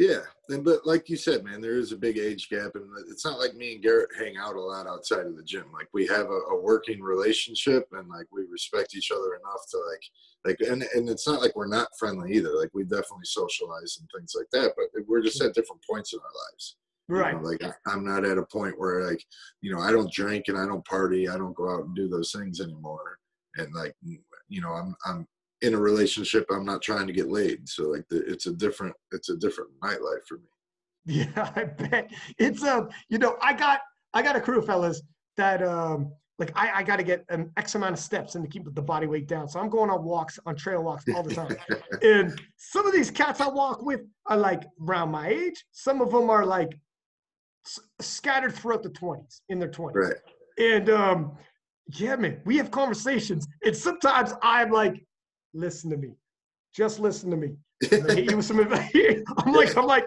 Yeah, 0.00 0.20
and 0.48 0.64
but 0.64 0.86
like 0.86 1.10
you 1.10 1.16
said, 1.18 1.44
man, 1.44 1.60
there 1.60 1.76
is 1.76 1.92
a 1.92 1.96
big 1.96 2.16
age 2.16 2.48
gap, 2.48 2.70
and 2.74 2.86
it's 3.10 3.26
not 3.26 3.38
like 3.38 3.54
me 3.54 3.74
and 3.74 3.82
Garrett 3.82 4.08
hang 4.18 4.38
out 4.38 4.56
a 4.56 4.60
lot 4.60 4.86
outside 4.86 5.26
of 5.26 5.36
the 5.36 5.42
gym. 5.42 5.66
Like 5.74 5.88
we 5.92 6.06
have 6.06 6.24
a, 6.30 6.40
a 6.52 6.58
working 6.58 7.02
relationship, 7.02 7.86
and 7.92 8.08
like 8.08 8.24
we 8.32 8.44
respect 8.50 8.96
each 8.96 9.10
other 9.12 9.34
enough 9.34 9.60
to 9.70 9.78
like, 9.90 10.56
like, 10.58 10.70
and 10.70 10.84
and 10.94 11.10
it's 11.10 11.28
not 11.28 11.42
like 11.42 11.54
we're 11.54 11.66
not 11.66 11.88
friendly 11.98 12.32
either. 12.32 12.56
Like 12.58 12.70
we 12.72 12.84
definitely 12.84 13.26
socialize 13.26 13.98
and 14.00 14.08
things 14.16 14.32
like 14.34 14.46
that, 14.52 14.72
but 14.74 14.86
we're 15.06 15.20
just 15.22 15.42
at 15.42 15.52
different 15.52 15.82
points 15.88 16.14
in 16.14 16.20
our 16.20 16.24
lives. 16.50 16.76
you 17.10 17.16
know, 17.16 17.20
Right. 17.20 17.42
like 17.60 17.74
I'm 17.86 18.02
not 18.02 18.24
at 18.24 18.38
a 18.38 18.46
point 18.46 18.78
where 18.80 19.06
like, 19.06 19.22
you 19.60 19.70
know, 19.70 19.80
I 19.82 19.92
don't 19.92 20.10
drink 20.10 20.46
and 20.48 20.56
I 20.56 20.64
don't 20.64 20.84
party. 20.86 21.28
I 21.28 21.36
don't 21.36 21.54
go 21.54 21.68
out 21.70 21.84
and 21.84 21.94
do 21.94 22.08
those 22.08 22.32
things 22.32 22.62
anymore. 22.62 23.18
And 23.56 23.74
like, 23.74 23.94
you 24.48 24.62
know, 24.62 24.70
I'm 24.70 24.96
I'm 25.04 25.28
in 25.62 25.74
a 25.74 25.78
relationship. 25.78 26.46
I'm 26.50 26.64
not 26.64 26.82
trying 26.82 27.06
to 27.06 27.12
get 27.12 27.30
laid. 27.30 27.68
So 27.68 27.84
like, 27.88 28.04
the, 28.08 28.24
it's 28.26 28.46
a 28.46 28.52
different 28.52 28.94
it's 29.12 29.28
a 29.28 29.36
different 29.36 29.70
nightlife 29.82 30.24
for 30.28 30.38
me. 30.38 30.48
Yeah, 31.06 31.52
I 31.56 31.64
bet 31.64 32.10
it's 32.38 32.62
um. 32.64 32.88
You 33.08 33.18
know, 33.18 33.36
I 33.40 33.52
got 33.52 33.80
I 34.14 34.22
got 34.22 34.36
a 34.36 34.40
crew 34.40 34.58
of 34.58 34.66
fellas 34.66 35.02
that 35.36 35.62
um 35.62 36.12
like 36.38 36.52
I, 36.56 36.80
I 36.80 36.82
got 36.82 36.96
to 36.96 37.02
get 37.02 37.24
an 37.28 37.52
X 37.58 37.74
amount 37.74 37.92
of 37.92 37.98
steps 37.98 38.34
and 38.34 38.42
to 38.42 38.50
keep 38.50 38.64
the 38.74 38.82
body 38.82 39.06
weight 39.06 39.28
down. 39.28 39.46
So 39.46 39.60
I'm 39.60 39.68
going 39.68 39.90
on 39.90 40.02
walks 40.02 40.38
on 40.46 40.56
trail 40.56 40.82
walks 40.82 41.04
all 41.14 41.22
the 41.22 41.34
time. 41.34 41.54
and 42.02 42.40
some 42.56 42.86
of 42.86 42.94
these 42.94 43.10
cats 43.10 43.42
I 43.42 43.48
walk 43.48 43.82
with 43.82 44.00
are 44.26 44.38
like 44.38 44.64
around 44.88 45.10
my 45.10 45.28
age. 45.28 45.62
Some 45.72 46.00
of 46.00 46.10
them 46.10 46.30
are 46.30 46.46
like 46.46 46.70
s- 47.66 47.80
scattered 48.00 48.54
throughout 48.54 48.82
the 48.82 48.88
20s 48.88 49.42
in 49.50 49.58
their 49.58 49.68
20s. 49.68 49.94
right. 49.94 50.16
And 50.58 50.88
um, 50.88 51.36
yeah, 51.88 52.16
man, 52.16 52.40
we 52.46 52.56
have 52.56 52.70
conversations. 52.70 53.46
And 53.64 53.76
sometimes 53.76 54.32
I'm 54.42 54.70
like, 54.70 55.04
listen 55.54 55.90
to 55.90 55.96
me. 55.96 56.10
Just 56.74 57.00
listen 57.00 57.30
to 57.30 57.36
me. 57.36 57.54
I'm 57.92 58.00
gonna 58.02 58.14
hit 58.14 58.30
you 58.30 58.36
with 58.36 58.46
some 58.46 58.60
advice. 58.60 58.90
I'm 59.38 59.52
like, 59.52 59.76
I'm 59.76 59.86
like, 59.86 60.04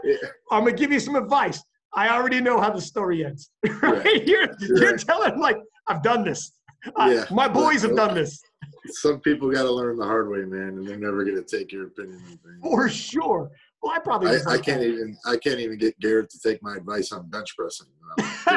I'm 0.51 0.63
gonna 0.63 0.73
give 0.75 0.91
you 0.91 0.99
some 0.99 1.15
advice. 1.15 1.61
I 1.95 2.09
already 2.09 2.39
know 2.41 2.59
how 2.59 2.71
the 2.71 2.81
story 2.81 3.25
ends. 3.25 3.51
Right? 3.81 4.25
You're, 4.27 4.47
you're 4.59 4.91
Right. 4.91 4.99
telling 4.99 5.39
like 5.39 5.57
I've 5.87 6.01
done 6.03 6.23
this. 6.23 6.53
Uh, 6.99 7.09
Yeah. 7.11 7.25
my 7.31 7.47
boys 7.47 7.81
have 7.83 7.95
done 7.95 8.13
this 8.15 8.41
Some 8.87 9.19
people 9.21 9.49
got 9.51 9.63
to 9.63 9.71
learn 9.71 9.97
the 9.97 10.05
hard 10.05 10.29
way, 10.29 10.39
man, 10.39 10.69
and 10.77 10.87
they're 10.87 10.97
never 10.97 11.23
to 11.25 11.41
take 11.43 11.71
your 11.71 11.87
opinion. 11.87 12.21
for 12.61 12.89
sure. 12.89 13.51
Well, 13.83 13.91
I 13.93 13.99
probably 13.99 14.29
I, 14.29 14.35
I 14.47 14.57
can't 14.57 14.79
that. 14.79 14.87
even 14.87 15.17
I 15.25 15.35
can't 15.35 15.59
even 15.59 15.77
get 15.77 15.99
Garrett 15.99 16.29
to 16.29 16.39
take 16.39 16.63
my 16.63 16.77
advice 16.77 17.11
on 17.11 17.29
bench 17.29 17.53
pressing. 17.57 17.87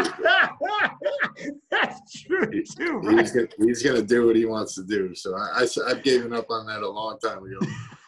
That's 1.70 2.22
true 2.22 2.62
too, 2.62 2.98
right? 2.98 3.18
he's 3.18 3.32
gonna 3.32 3.48
he's 3.58 3.82
gonna 3.82 4.02
do 4.02 4.24
what 4.26 4.36
he 4.36 4.44
wants 4.44 4.76
to 4.76 4.84
do. 4.84 5.16
So 5.16 5.34
I, 5.36 5.64
I 5.64 5.88
have 5.88 6.04
given 6.04 6.32
up 6.32 6.46
on 6.48 6.66
that 6.66 6.82
a 6.82 6.88
long 6.88 7.18
time 7.18 7.38
ago. 7.44 7.58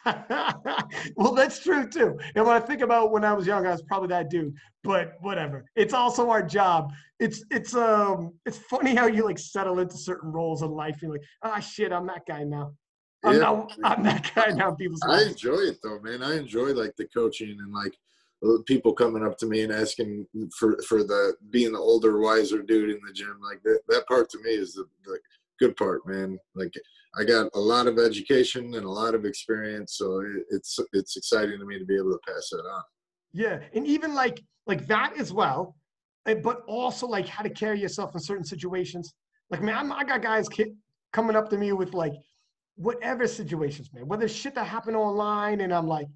well, 1.17 1.35
that's 1.35 1.59
true 1.59 1.89
too. 1.89 2.17
And 2.37 2.47
when 2.47 2.55
I 2.55 2.61
think 2.61 2.83
about 2.83 3.11
when 3.11 3.25
I 3.25 3.33
was 3.33 3.49
young, 3.49 3.67
I 3.67 3.73
was 3.73 3.83
probably 3.83 4.09
that 4.11 4.31
dude. 4.31 4.55
But 4.85 5.15
whatever. 5.21 5.65
It's 5.75 5.95
also 5.95 6.31
our 6.31 6.43
job. 6.43 6.93
It's 7.19 7.43
it's 7.51 7.75
um 7.75 8.33
it's 8.47 8.59
funny 8.59 8.95
how 8.95 9.09
you 9.09 9.25
like 9.25 9.41
settle 9.41 9.81
into 9.81 9.97
certain 9.97 10.31
roles 10.31 10.63
in 10.63 10.71
life. 10.71 11.03
You're 11.03 11.11
like, 11.11 11.25
ah 11.43 11.59
shit, 11.59 11.93
I'm 11.93 12.07
that 12.07 12.27
guy 12.29 12.45
now. 12.45 12.75
I'm 13.25 13.35
Yeah. 13.35 13.39
now 13.41 13.69
I'm 13.85 14.03
that 14.05 14.31
guy 14.35 14.51
now. 14.51 14.71
in 14.71 14.77
People's 14.77 15.03
I 15.03 15.23
enjoy 15.25 15.59
it 15.59 15.79
though, 15.83 16.01
man. 16.01 16.23
I 16.23 16.37
enjoy 16.37 16.73
like 16.73 16.95
the 16.97 17.07
coaching 17.09 17.59
and 17.59 17.73
like 17.73 17.97
uh, 18.45 18.63
people 18.67 18.93
coming 18.93 19.25
up 19.25 19.37
to 19.39 19.47
me 19.47 19.63
and 19.63 19.73
asking 19.73 20.27
for 20.57 20.81
for 20.83 21.03
the 21.03 21.35
being 21.51 21.73
the 21.73 21.79
older, 21.79 22.21
wiser 22.21 22.63
dude 22.63 22.91
in 22.91 23.01
the 23.07 23.13
gym. 23.13 23.39
Like 23.43 23.63
that 23.65 23.81
that 23.89 24.07
part 24.07 24.31
to 24.31 24.39
me 24.43 24.51
is 24.51 24.75
the, 24.75 24.85
the 25.05 25.19
good 25.59 25.77
part, 25.77 26.07
man. 26.07 26.39
Like 26.55 26.73
I 27.19 27.25
got 27.25 27.51
a 27.55 27.61
lot 27.61 27.89
of 27.89 27.99
education 27.99 28.75
and 28.75 28.85
a 28.85 28.91
lot 28.91 29.15
of 29.15 29.25
experience, 29.25 29.95
so 29.97 30.21
it, 30.21 30.45
it's 30.51 30.79
it's 30.93 31.17
exciting 31.17 31.59
to 31.59 31.67
me 31.67 31.79
to 31.79 31.85
be 31.85 31.97
able 31.97 32.13
to 32.13 32.21
pass 32.27 32.49
that 32.51 32.59
on. 32.59 32.83
Yeah, 33.33 33.59
and 33.75 33.87
even 33.87 34.15
like 34.15 34.41
like 34.67 34.87
that 34.87 35.15
as 35.19 35.33
well, 35.33 35.75
eh, 36.27 36.35
but 36.35 36.63
also 36.69 37.07
like 37.09 37.27
how 37.27 37.43
to 37.43 37.51
carry 37.51 37.81
yourself 37.81 38.15
in 38.15 38.21
certain 38.21 38.45
situations. 38.45 39.15
Like 39.51 39.63
man, 39.63 39.77
I'm, 39.77 39.93
I 39.93 40.05
got 40.05 40.23
guys 40.23 40.49
coming 41.13 41.35
up 41.35 41.49
to 41.51 41.59
me 41.59 41.73
with 41.73 41.95
like 41.95 42.13
whatever 42.79 43.27
situations, 43.27 43.93
man. 43.93 44.07
Whether 44.07 44.29
shit 44.29 44.55
that 44.55 44.65
happened 44.65 44.97
online, 44.97 45.61
and 45.61 45.75
I'm 45.75 45.87
like, 45.87 46.09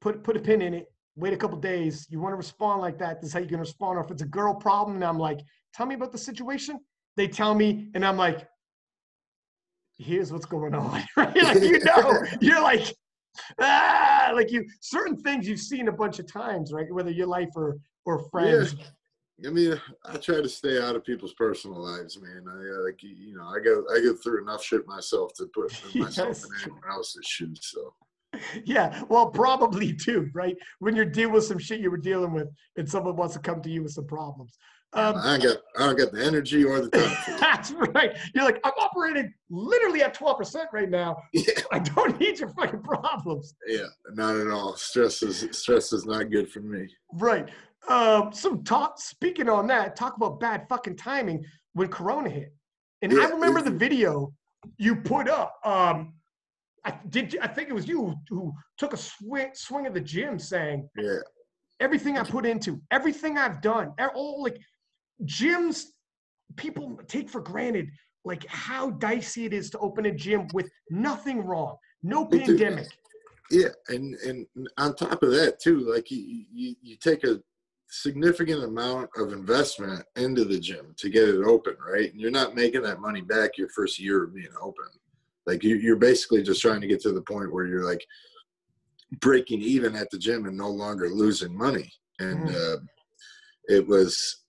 put 0.00 0.22
put 0.22 0.36
a 0.36 0.40
pin 0.40 0.62
in 0.62 0.74
it. 0.74 0.92
Wait 1.16 1.32
a 1.32 1.36
couple 1.36 1.58
days. 1.58 2.06
You 2.08 2.20
want 2.20 2.32
to 2.32 2.36
respond 2.36 2.80
like 2.80 2.98
that? 2.98 3.20
This 3.20 3.28
is 3.28 3.34
how 3.34 3.40
you 3.40 3.48
can 3.48 3.58
respond. 3.58 3.98
Or 3.98 4.04
if 4.04 4.10
it's 4.10 4.22
a 4.22 4.26
girl 4.26 4.54
problem, 4.54 4.96
and 4.96 5.04
I'm 5.04 5.18
like, 5.18 5.40
tell 5.74 5.86
me 5.86 5.94
about 5.94 6.12
the 6.12 6.18
situation. 6.18 6.78
They 7.16 7.26
tell 7.26 7.54
me, 7.54 7.88
and 7.94 8.04
I'm 8.04 8.16
like, 8.16 8.46
here's 9.98 10.32
what's 10.32 10.46
going 10.46 10.74
on. 10.74 11.02
right? 11.16 11.36
Like 11.36 11.62
you 11.62 11.80
know, 11.80 12.22
you're 12.40 12.62
like, 12.62 12.94
ah, 13.60 14.30
like 14.34 14.52
you 14.52 14.66
certain 14.80 15.16
things 15.16 15.48
you've 15.48 15.58
seen 15.60 15.88
a 15.88 15.92
bunch 15.92 16.18
of 16.18 16.30
times, 16.30 16.72
right? 16.72 16.86
Whether 16.92 17.10
your 17.10 17.26
life 17.26 17.50
or 17.56 17.78
or 18.04 18.28
friends. 18.30 18.74
I 19.46 19.50
mean, 19.50 19.80
I 20.04 20.16
try 20.16 20.36
to 20.40 20.48
stay 20.48 20.80
out 20.80 20.96
of 20.96 21.04
people's 21.04 21.34
personal 21.34 21.80
lives, 21.82 22.20
man. 22.20 22.44
I 22.48 22.52
uh, 22.52 22.84
like 22.84 23.02
you 23.02 23.34
know, 23.36 23.44
I 23.46 23.58
go 23.60 23.84
I 23.94 24.00
go 24.00 24.14
through 24.14 24.42
enough 24.42 24.62
shit 24.64 24.86
myself 24.86 25.32
to 25.36 25.46
put 25.54 25.72
myself 25.94 26.28
Yes. 26.28 26.44
in 26.44 26.50
anyone 26.62 26.82
else's 26.90 27.24
shoes. 27.26 27.58
So 27.62 27.94
Yeah, 28.64 29.02
well, 29.08 29.30
probably 29.30 29.92
too, 29.94 30.28
right? 30.34 30.56
When 30.78 30.94
you're 30.94 31.04
dealing 31.04 31.34
with 31.34 31.44
some 31.44 31.58
shit 31.58 31.80
you 31.80 31.90
were 31.90 31.96
dealing 31.98 32.32
with, 32.32 32.48
and 32.76 32.88
someone 32.88 33.16
wants 33.16 33.34
to 33.34 33.40
come 33.40 33.60
to 33.62 33.70
you 33.70 33.82
with 33.82 33.92
some 33.92 34.06
problems. 34.06 34.56
Um, 34.92 35.14
I 35.18 35.38
got 35.38 35.58
I 35.78 35.86
don't 35.86 35.98
got 35.98 36.10
the 36.12 36.24
energy 36.24 36.64
or 36.64 36.80
the 36.80 36.90
time. 36.90 37.16
that's 37.40 37.70
right. 37.94 38.16
You're 38.34 38.44
like, 38.44 38.60
I'm 38.64 38.72
operating 38.76 39.32
literally 39.48 40.02
at 40.02 40.16
12% 40.18 40.64
right 40.72 40.90
now. 40.90 41.16
yeah, 41.32 41.44
I 41.72 41.78
don't 41.78 42.18
need 42.18 42.40
your 42.40 42.48
fucking 42.50 42.82
problems. 42.82 43.54
yeah, 43.68 43.86
not 44.14 44.36
at 44.36 44.48
all. 44.50 44.74
Stress 44.76 45.22
is 45.22 45.46
stress 45.56 45.92
is 45.92 46.06
not 46.06 46.30
good 46.30 46.50
for 46.50 46.58
me. 46.60 46.88
Right. 47.14 47.48
Um, 47.88 48.32
some 48.32 48.62
talk, 48.62 49.00
speaking 49.00 49.48
on 49.48 49.66
that, 49.68 49.96
talk 49.96 50.16
about 50.16 50.38
bad 50.40 50.66
fucking 50.68 50.96
timing 50.96 51.44
when 51.72 51.88
Corona 51.88 52.28
hit. 52.28 52.54
And 53.02 53.12
I 53.18 53.28
remember 53.28 53.62
the 53.62 53.70
video 53.70 54.32
you 54.78 54.96
put 54.96 55.28
up. 55.28 55.54
Um, 55.64 56.14
I 56.84 56.94
did. 57.08 57.36
I 57.40 57.46
think 57.46 57.68
it 57.68 57.72
was 57.72 57.88
you 57.88 58.14
who 58.28 58.52
took 58.78 58.92
a 58.92 58.96
swing 58.96 59.50
swing 59.54 59.86
at 59.86 59.94
the 59.94 60.00
gym, 60.00 60.38
saying, 60.38 60.88
Yeah, 60.96 61.18
everything 61.80 62.18
I 62.18 62.24
put 62.24 62.44
into, 62.46 62.80
everything 62.90 63.38
I've 63.38 63.60
done, 63.62 63.92
all 64.14 64.42
like 64.42 64.58
gyms, 65.24 65.84
people 66.56 66.98
take 67.08 67.28
for 67.30 67.40
granted 67.40 67.88
like 68.24 68.46
how 68.46 68.90
dicey 68.90 69.46
it 69.46 69.54
is 69.54 69.70
to 69.70 69.78
open 69.78 70.04
a 70.06 70.12
gym 70.12 70.46
with 70.52 70.70
nothing 70.90 71.42
wrong, 71.44 71.76
no 72.02 72.28
They 72.30 72.38
do. 72.40 72.46
pandemic. 72.58 72.88
yeah, 73.50 73.68
and 73.88 74.14
and 74.16 74.46
on 74.76 74.94
top 74.94 75.22
of 75.22 75.30
that 75.32 75.58
too, 75.60 75.80
like 75.90 76.10
you 76.10 76.44
you, 76.52 76.74
you 76.82 76.96
take 76.96 77.24
a 77.24 77.40
significant 77.90 78.62
amount 78.62 79.10
of 79.16 79.32
investment 79.32 80.04
into 80.16 80.44
the 80.44 80.58
gym 80.58 80.94
to 80.96 81.10
get 81.10 81.28
it 81.28 81.42
open, 81.44 81.76
right? 81.84 82.10
And 82.10 82.20
you're 82.20 82.30
not 82.30 82.54
making 82.54 82.82
that 82.82 83.00
money 83.00 83.20
back 83.20 83.58
your 83.58 83.68
first 83.68 83.98
year 83.98 84.24
of 84.24 84.34
being 84.34 84.52
open. 84.60 84.86
Like 85.46 85.64
you, 85.64 85.76
you're 85.76 85.96
basically 85.96 86.42
just 86.42 86.60
trying 86.60 86.80
to 86.80 86.86
get 86.86 87.00
to 87.02 87.12
the 87.12 87.22
point 87.22 87.52
where 87.52 87.66
you're 87.66 87.84
like 87.84 88.04
breaking 89.20 89.60
even 89.60 89.96
at 89.96 90.08
the 90.10 90.18
gym 90.18 90.46
and 90.46 90.56
no 90.56 90.68
longer 90.68 91.08
losing 91.08 91.56
money. 91.56 91.92
And 92.20 92.48
uh, 92.48 92.76
it 93.68 93.86
was 93.86 94.44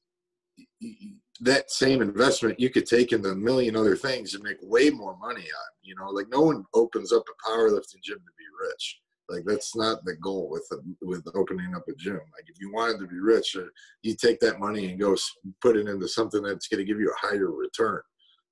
that 1.39 1.71
same 1.71 2.01
investment 2.01 2.59
you 2.59 2.69
could 2.69 2.85
take 2.85 3.11
into 3.11 3.29
a 3.29 3.35
million 3.35 3.75
other 3.75 3.95
things 3.95 4.35
and 4.35 4.43
make 4.43 4.57
way 4.61 4.89
more 4.91 5.17
money 5.17 5.41
on. 5.41 5.71
You 5.81 5.95
know, 5.95 6.09
like 6.09 6.27
no 6.29 6.41
one 6.41 6.65
opens 6.73 7.11
up 7.11 7.23
a 7.27 7.49
powerlifting 7.49 8.03
gym 8.03 8.17
to 8.17 8.31
be 8.37 8.67
rich. 8.67 8.99
Like 9.31 9.43
that's 9.45 9.75
not 9.75 10.03
the 10.03 10.15
goal 10.17 10.49
with 10.49 10.67
with 11.01 11.25
opening 11.35 11.73
up 11.73 11.83
a 11.87 11.93
gym. 11.95 12.15
Like 12.15 12.47
if 12.47 12.59
you 12.59 12.71
wanted 12.73 12.99
to 12.99 13.07
be 13.07 13.19
rich, 13.19 13.55
uh, 13.55 13.63
you 14.03 14.15
take 14.15 14.39
that 14.41 14.59
money 14.59 14.89
and 14.89 14.99
go 14.99 15.15
put 15.61 15.77
it 15.77 15.87
into 15.87 16.07
something 16.07 16.43
that's 16.43 16.67
going 16.67 16.79
to 16.79 16.85
give 16.85 16.99
you 16.99 17.09
a 17.09 17.27
higher 17.27 17.49
return. 17.49 18.01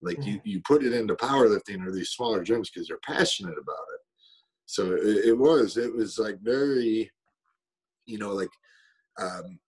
Like 0.02 0.26
you, 0.26 0.40
you 0.46 0.62
put 0.66 0.84
it 0.84 0.94
into 0.94 1.16
powerlifting 1.16 1.86
or 1.86 1.92
these 1.92 2.12
smaller 2.12 2.44
gyms 2.44 2.70
because 2.74 2.88
you're 2.88 3.00
passionate 3.06 3.58
about 3.62 3.86
it. 3.94 4.00
So 4.66 4.94
it, 4.94 5.26
it 5.26 5.38
was 5.38 5.76
it 5.76 5.94
was 5.94 6.18
like 6.18 6.40
very, 6.42 7.12
you 8.06 8.18
know, 8.18 8.32
like 8.32 8.50
um, 9.20 9.60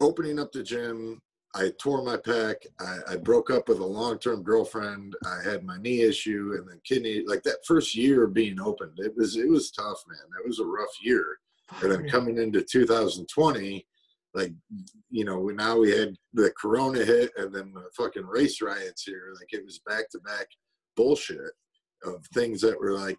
opening 0.00 0.40
up 0.40 0.50
the 0.50 0.64
gym. 0.64 1.20
I 1.54 1.72
tore 1.78 2.02
my 2.04 2.16
pec. 2.16 2.54
I, 2.78 2.98
I 3.10 3.16
broke 3.16 3.50
up 3.50 3.68
with 3.68 3.80
a 3.80 3.84
long-term 3.84 4.42
girlfriend. 4.42 5.16
I 5.26 5.40
had 5.42 5.64
my 5.64 5.78
knee 5.78 6.02
issue 6.02 6.54
and 6.56 6.68
then 6.68 6.80
kidney. 6.84 7.24
Like 7.26 7.42
that 7.42 7.66
first 7.66 7.96
year 7.96 8.24
of 8.24 8.34
being 8.34 8.60
opened, 8.60 8.98
it 8.98 9.16
was 9.16 9.36
it 9.36 9.48
was 9.48 9.70
tough, 9.70 10.02
man. 10.08 10.18
That 10.30 10.46
was 10.46 10.60
a 10.60 10.64
rough 10.64 10.94
year. 11.02 11.38
And 11.82 11.90
then 11.90 12.08
coming 12.08 12.38
into 12.38 12.62
2020, 12.62 13.86
like 14.34 14.52
you 15.10 15.24
know, 15.24 15.40
now 15.46 15.78
we 15.78 15.90
had 15.90 16.14
the 16.34 16.52
Corona 16.60 17.04
hit 17.04 17.32
and 17.36 17.52
then 17.52 17.72
the 17.72 17.88
fucking 17.96 18.26
race 18.26 18.62
riots 18.62 19.02
here. 19.02 19.32
Like 19.34 19.52
it 19.52 19.64
was 19.64 19.80
back 19.86 20.08
to 20.10 20.20
back 20.20 20.46
bullshit 20.96 21.52
of 22.04 22.24
things 22.26 22.60
that 22.60 22.78
were 22.78 22.92
like 22.92 23.18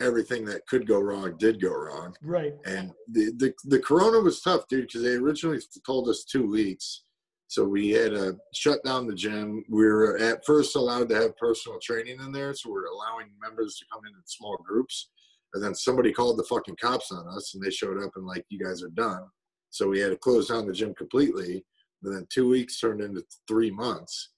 everything 0.00 0.44
that 0.44 0.66
could 0.66 0.86
go 0.86 0.98
wrong 0.98 1.36
did 1.38 1.60
go 1.60 1.70
wrong. 1.70 2.14
Right. 2.22 2.54
And 2.66 2.90
the 3.08 3.32
the, 3.36 3.54
the 3.64 3.78
corona 3.78 4.20
was 4.20 4.40
tough, 4.40 4.66
dude, 4.68 4.88
because 4.88 5.02
they 5.02 5.14
originally 5.14 5.60
told 5.86 6.08
us 6.08 6.24
two 6.24 6.48
weeks. 6.50 7.04
So 7.52 7.66
we 7.66 7.90
had 7.90 8.12
to 8.12 8.38
shut 8.54 8.82
down 8.82 9.06
the 9.06 9.14
gym. 9.14 9.62
We 9.68 9.84
were 9.84 10.16
at 10.16 10.42
first 10.46 10.74
allowed 10.74 11.10
to 11.10 11.16
have 11.16 11.36
personal 11.36 11.78
training 11.80 12.18
in 12.18 12.32
there, 12.32 12.54
so 12.54 12.70
we're 12.70 12.86
allowing 12.86 13.26
members 13.42 13.76
to 13.76 13.84
come 13.92 14.06
in 14.06 14.14
in 14.14 14.22
small 14.24 14.56
groups. 14.66 15.10
And 15.52 15.62
then 15.62 15.74
somebody 15.74 16.12
called 16.12 16.38
the 16.38 16.44
fucking 16.44 16.76
cops 16.80 17.12
on 17.12 17.28
us, 17.28 17.52
and 17.52 17.62
they 17.62 17.68
showed 17.68 18.02
up 18.02 18.12
and 18.16 18.24
like, 18.24 18.46
"You 18.48 18.58
guys 18.58 18.82
are 18.82 18.88
done." 18.88 19.24
So 19.68 19.86
we 19.86 20.00
had 20.00 20.12
to 20.12 20.16
close 20.16 20.48
down 20.48 20.66
the 20.66 20.72
gym 20.72 20.94
completely. 20.94 21.62
And 22.02 22.16
then 22.16 22.26
two 22.30 22.48
weeks 22.48 22.80
turned 22.80 23.02
into 23.02 23.22
three 23.46 23.70
months, 23.70 24.30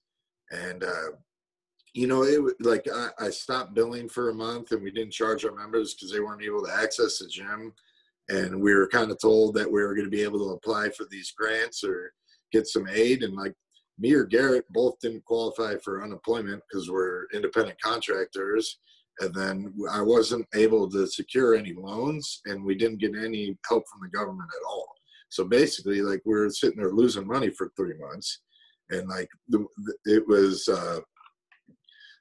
and 0.51 0.83
uh, 0.83 1.11
you 1.93 2.07
know, 2.07 2.23
it 2.23 2.41
like 2.59 2.85
I, 2.93 3.11
I 3.17 3.29
stopped 3.29 3.75
billing 3.75 4.09
for 4.09 4.29
a 4.29 4.35
month, 4.35 4.73
and 4.73 4.83
we 4.83 4.91
didn't 4.91 5.13
charge 5.13 5.45
our 5.45 5.55
members 5.55 5.93
because 5.93 6.11
they 6.11 6.19
weren't 6.19 6.43
able 6.43 6.65
to 6.65 6.75
access 6.83 7.19
the 7.19 7.29
gym. 7.29 7.71
And 8.27 8.59
we 8.59 8.73
were 8.73 8.89
kind 8.89 9.09
of 9.09 9.19
told 9.21 9.55
that 9.55 9.71
we 9.71 9.81
were 9.81 9.95
going 9.95 10.03
to 10.03 10.17
be 10.17 10.23
able 10.23 10.39
to 10.39 10.55
apply 10.55 10.89
for 10.89 11.05
these 11.09 11.31
grants 11.31 11.81
or 11.81 12.11
get 12.51 12.67
some 12.67 12.87
aid. 12.87 13.23
And 13.23 13.35
like 13.35 13.53
me 13.97 14.13
or 14.13 14.25
Garrett 14.25 14.65
both 14.69 14.99
didn't 14.99 15.25
qualify 15.25 15.75
for 15.83 16.03
unemployment 16.03 16.61
because 16.69 16.89
we're 16.89 17.25
independent 17.33 17.79
contractors. 17.81 18.79
And 19.19 19.33
then 19.33 19.73
I 19.91 20.01
wasn't 20.01 20.45
able 20.53 20.89
to 20.91 21.07
secure 21.07 21.55
any 21.55 21.73
loans, 21.73 22.41
and 22.45 22.65
we 22.65 22.75
didn't 22.75 22.99
get 22.99 23.15
any 23.15 23.57
help 23.67 23.83
from 23.89 24.01
the 24.01 24.17
government 24.17 24.49
at 24.53 24.67
all. 24.69 24.87
So 25.29 25.45
basically, 25.45 26.01
like 26.01 26.21
we 26.25 26.33
are 26.35 26.49
sitting 26.49 26.77
there 26.77 26.91
losing 26.91 27.25
money 27.25 27.49
for 27.49 27.71
three 27.77 27.93
months, 27.97 28.41
and 28.89 29.07
like 29.07 29.29
the, 29.47 29.65
it 30.05 30.27
was 30.27 30.67
uh, 30.67 30.99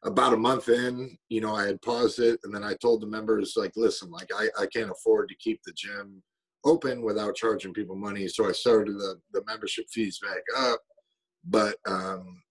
about 0.05 0.35
a 0.35 0.37
month 0.37 0.69
in, 0.69 1.19
you 1.31 1.41
know, 1.41 1.55
I 1.55 1.67
had 1.67 1.83
paused 1.83 2.21
it, 2.21 2.39
and 2.45 2.55
then 2.55 2.63
I 2.63 2.75
told 2.75 3.03
the 3.03 3.09
members 3.09 3.55
like, 3.57 3.73
listen, 3.75 4.11
like 4.11 4.29
I, 4.37 4.49
I 4.59 4.67
can't 4.67 4.91
afford 4.91 5.29
to 5.29 5.37
keep 5.37 5.61
the 5.65 5.73
gym 5.77 6.23
open 6.65 7.03
without 7.03 7.35
charging 7.35 7.73
people 7.73 7.97
money. 7.97 8.29
So 8.29 8.49
I 8.49 8.53
started 8.53 8.95
the, 8.95 9.21
the 9.33 9.43
membership 9.47 9.87
fees 9.91 10.19
back 10.19 10.43
up. 10.57 10.81
But 11.47 11.77
um, 11.87 12.43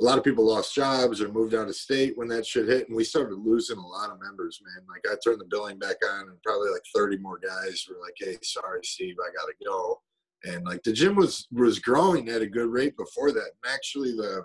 a 0.00 0.02
lot 0.02 0.18
of 0.18 0.24
people 0.24 0.46
lost 0.46 0.74
jobs 0.74 1.20
or 1.20 1.28
moved 1.28 1.54
out 1.54 1.68
of 1.68 1.76
state 1.76 2.16
when 2.16 2.28
that 2.28 2.46
shit 2.46 2.66
hit. 2.66 2.88
And 2.88 2.96
we 2.96 3.04
started 3.04 3.36
losing 3.36 3.78
a 3.78 3.86
lot 3.86 4.10
of 4.10 4.20
members, 4.20 4.60
man. 4.64 4.84
Like 4.88 5.04
I 5.10 5.16
turned 5.22 5.40
the 5.40 5.46
billing 5.46 5.78
back 5.78 5.96
on 6.04 6.28
and 6.28 6.42
probably 6.42 6.70
like 6.70 6.82
30 6.94 7.18
more 7.18 7.38
guys 7.38 7.86
were 7.88 8.00
like, 8.02 8.14
Hey, 8.18 8.36
sorry, 8.42 8.80
Steve, 8.82 9.16
I 9.22 9.30
gotta 9.38 9.54
go. 9.64 10.00
And 10.44 10.66
like 10.66 10.82
the 10.82 10.92
gym 10.92 11.14
was 11.14 11.46
was 11.52 11.78
growing 11.78 12.28
at 12.28 12.42
a 12.42 12.46
good 12.46 12.68
rate 12.68 12.96
before 12.96 13.30
that. 13.32 13.38
And 13.38 13.72
actually 13.72 14.12
the 14.12 14.44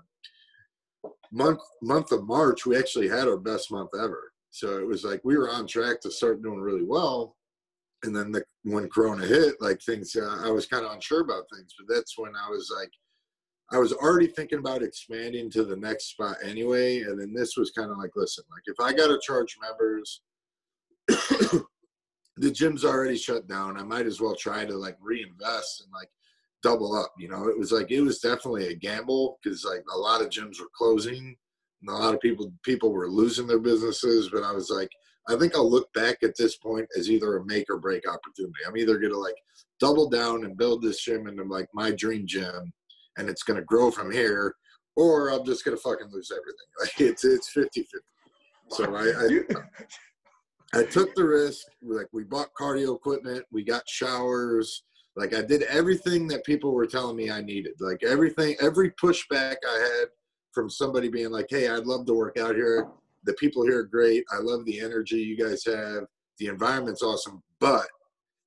month 1.32 1.60
month 1.82 2.12
of 2.12 2.28
March, 2.28 2.66
we 2.66 2.78
actually 2.78 3.10
had 3.10 3.28
our 3.28 3.38
best 3.38 3.72
month 3.72 3.90
ever. 4.00 4.32
So 4.52 4.78
it 4.78 4.88
was 4.88 5.04
like 5.04 5.22
we 5.24 5.36
were 5.36 5.50
on 5.50 5.66
track 5.66 6.00
to 6.02 6.12
start 6.12 6.44
doing 6.44 6.60
really 6.60 6.84
well 6.84 7.36
and 8.04 8.16
then 8.16 8.32
the, 8.32 8.44
when 8.64 8.90
Corona 8.90 9.26
hit, 9.26 9.56
like 9.60 9.82
things, 9.82 10.16
uh, 10.16 10.42
I 10.44 10.52
was 10.52 10.66
kind 10.66 10.86
of 10.86 10.92
unsure 10.92 11.22
about 11.22 11.46
things. 11.54 11.74
But 11.78 11.94
that's 11.94 12.18
when 12.18 12.32
I 12.36 12.50
was 12.50 12.72
like, 12.76 12.92
I 13.72 13.78
was 13.78 13.94
already 13.94 14.28
thinking 14.28 14.60
about 14.60 14.82
expanding 14.82 15.50
to 15.52 15.64
the 15.64 15.76
next 15.76 16.12
spot 16.12 16.38
anyway. 16.44 17.02
And 17.02 17.20
then 17.20 17.34
this 17.34 17.56
was 17.58 17.72
kind 17.72 17.92
of 17.92 17.98
like, 17.98 18.12
listen, 18.16 18.44
like 18.52 18.64
if 18.66 18.80
I 18.80 18.94
got 18.94 19.08
to 19.08 19.20
charge 19.22 19.58
members, 19.62 20.22
the 22.38 22.52
gym's 22.52 22.86
already 22.86 23.18
shut 23.18 23.48
down. 23.48 23.78
I 23.78 23.84
might 23.84 24.06
as 24.06 24.22
well 24.22 24.36
try 24.36 24.66
to 24.66 24.76
like 24.76 24.98
reinvest 25.02 25.82
and 25.84 25.92
like 25.94 26.10
double 26.64 26.96
up. 26.96 27.14
You 27.18 27.28
know, 27.28 27.48
it 27.48 27.58
was 27.58 27.72
like 27.72 27.92
it 27.92 28.02
was 28.02 28.20
definitely 28.20 28.68
a 28.68 28.76
gamble 28.76 29.38
because 29.44 29.66
like 29.66 29.84
a 29.94 29.98
lot 29.98 30.22
of 30.22 30.30
gyms 30.30 30.60
were 30.60 30.70
closing, 30.76 31.36
and 31.82 31.90
a 31.90 31.94
lot 31.94 32.14
of 32.14 32.22
people 32.22 32.52
people 32.64 32.92
were 32.92 33.10
losing 33.10 33.46
their 33.46 33.60
businesses. 33.60 34.30
But 34.30 34.44
I 34.44 34.52
was 34.52 34.70
like, 34.70 34.90
I 35.28 35.36
think 35.36 35.56
I'll 35.56 35.70
look 35.70 35.92
back 35.94 36.18
at 36.24 36.38
this 36.38 36.58
point 36.58 36.88
as 36.98 37.10
either 37.10 37.38
a 37.38 37.46
make 37.46 37.70
or 37.70 37.78
break 37.78 38.08
opportunity. 38.08 38.60
I'm 38.68 38.78
either 38.78 38.98
going 38.98 39.14
to 39.14 39.20
like 39.20 39.36
double 39.80 40.10
down 40.10 40.44
and 40.44 40.58
build 40.58 40.82
this 40.82 41.02
gym 41.02 41.28
into 41.28 41.44
like 41.44 41.68
my 41.74 41.92
dream 41.92 42.26
gym 42.26 42.72
and 43.18 43.30
it's 43.30 43.44
going 43.44 43.60
to 43.60 43.66
grow 43.66 43.92
from 43.92 44.12
here, 44.12 44.56
or 44.96 45.30
I'm 45.30 45.46
just 45.46 45.66
going 45.66 45.76
to 45.76 45.82
fucking 45.82 46.10
lose 46.12 46.32
everything. 46.32 46.56
Like 46.82 47.12
it's, 47.12 47.26
it's 47.26 47.50
50 47.50 47.82
50. 47.82 47.98
So 48.70 48.96
I, 48.96 49.04
I, 49.04 50.80
I 50.80 50.84
took 50.84 51.14
the 51.16 51.26
risk. 51.26 51.66
Like 51.82 52.08
we 52.14 52.24
bought 52.24 52.50
cardio 52.60 52.96
equipment, 52.96 53.46
we 53.52 53.64
got 53.64 53.88
showers. 53.88 54.84
Like 55.16 55.36
I 55.36 55.42
did 55.42 55.64
everything 55.64 56.28
that 56.30 56.46
people 56.46 56.74
were 56.74 56.86
telling 56.86 57.18
me 57.18 57.30
I 57.30 57.42
needed. 57.42 57.74
Like 57.80 58.04
everything, 58.04 58.56
every 58.62 58.92
pushback 58.92 59.56
I 59.68 59.98
had 60.00 60.08
from 60.54 60.70
somebody 60.70 61.10
being 61.10 61.32
like, 61.32 61.48
"Hey, 61.50 61.68
I'd 61.68 61.86
love 61.86 62.06
to 62.06 62.14
work 62.14 62.38
out 62.38 62.56
here." 62.56 62.88
The 63.24 63.34
people 63.34 63.64
here 63.64 63.80
are 63.80 63.84
great. 63.84 64.24
I 64.32 64.40
love 64.40 64.66
the 64.66 64.80
energy 64.80 65.18
you 65.18 65.38
guys 65.38 65.64
have. 65.66 66.04
The 66.38 66.48
environment's 66.48 67.04
awesome, 67.04 67.42
but 67.60 67.88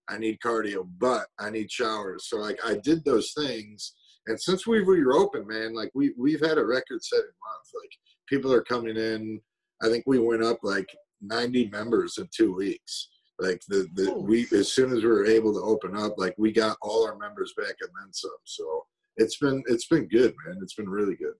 I 0.08 0.18
need 0.18 0.38
cardio, 0.44 0.88
but 0.98 1.26
I 1.38 1.50
need 1.50 1.70
showers. 1.70 2.28
So 2.28 2.38
like 2.38 2.58
I 2.64 2.76
did 2.82 3.04
those 3.04 3.32
things. 3.36 3.94
And 4.26 4.40
since 4.40 4.66
we 4.66 4.82
were 4.82 5.14
open, 5.14 5.46
man, 5.46 5.74
like 5.74 5.90
we 5.94 6.14
we've 6.18 6.40
had 6.40 6.58
a 6.58 6.64
record 6.64 7.02
setting 7.02 7.24
month. 7.24 7.68
Like 7.74 7.90
people 8.28 8.52
are 8.52 8.62
coming 8.62 8.96
in. 8.96 9.40
I 9.82 9.88
think 9.88 10.04
we 10.06 10.18
went 10.18 10.44
up 10.44 10.58
like 10.62 10.88
90 11.20 11.68
members 11.70 12.18
in 12.18 12.28
two 12.34 12.54
weeks. 12.54 13.08
Like 13.40 13.60
the, 13.68 13.88
the 13.94 14.12
we 14.14 14.46
as 14.52 14.72
soon 14.72 14.96
as 14.96 15.02
we 15.02 15.10
were 15.10 15.26
able 15.26 15.52
to 15.52 15.60
open 15.60 15.96
up, 15.96 16.14
like 16.18 16.34
we 16.38 16.52
got 16.52 16.76
all 16.82 17.04
our 17.06 17.16
members 17.16 17.52
back 17.56 17.74
and 17.80 17.90
then 18.00 18.12
some. 18.12 18.30
So 18.44 18.86
it's 19.16 19.38
been 19.38 19.62
it's 19.66 19.86
been 19.86 20.08
good, 20.08 20.34
man. 20.46 20.58
It's 20.62 20.74
been 20.74 20.88
really 20.88 21.16
good 21.16 21.34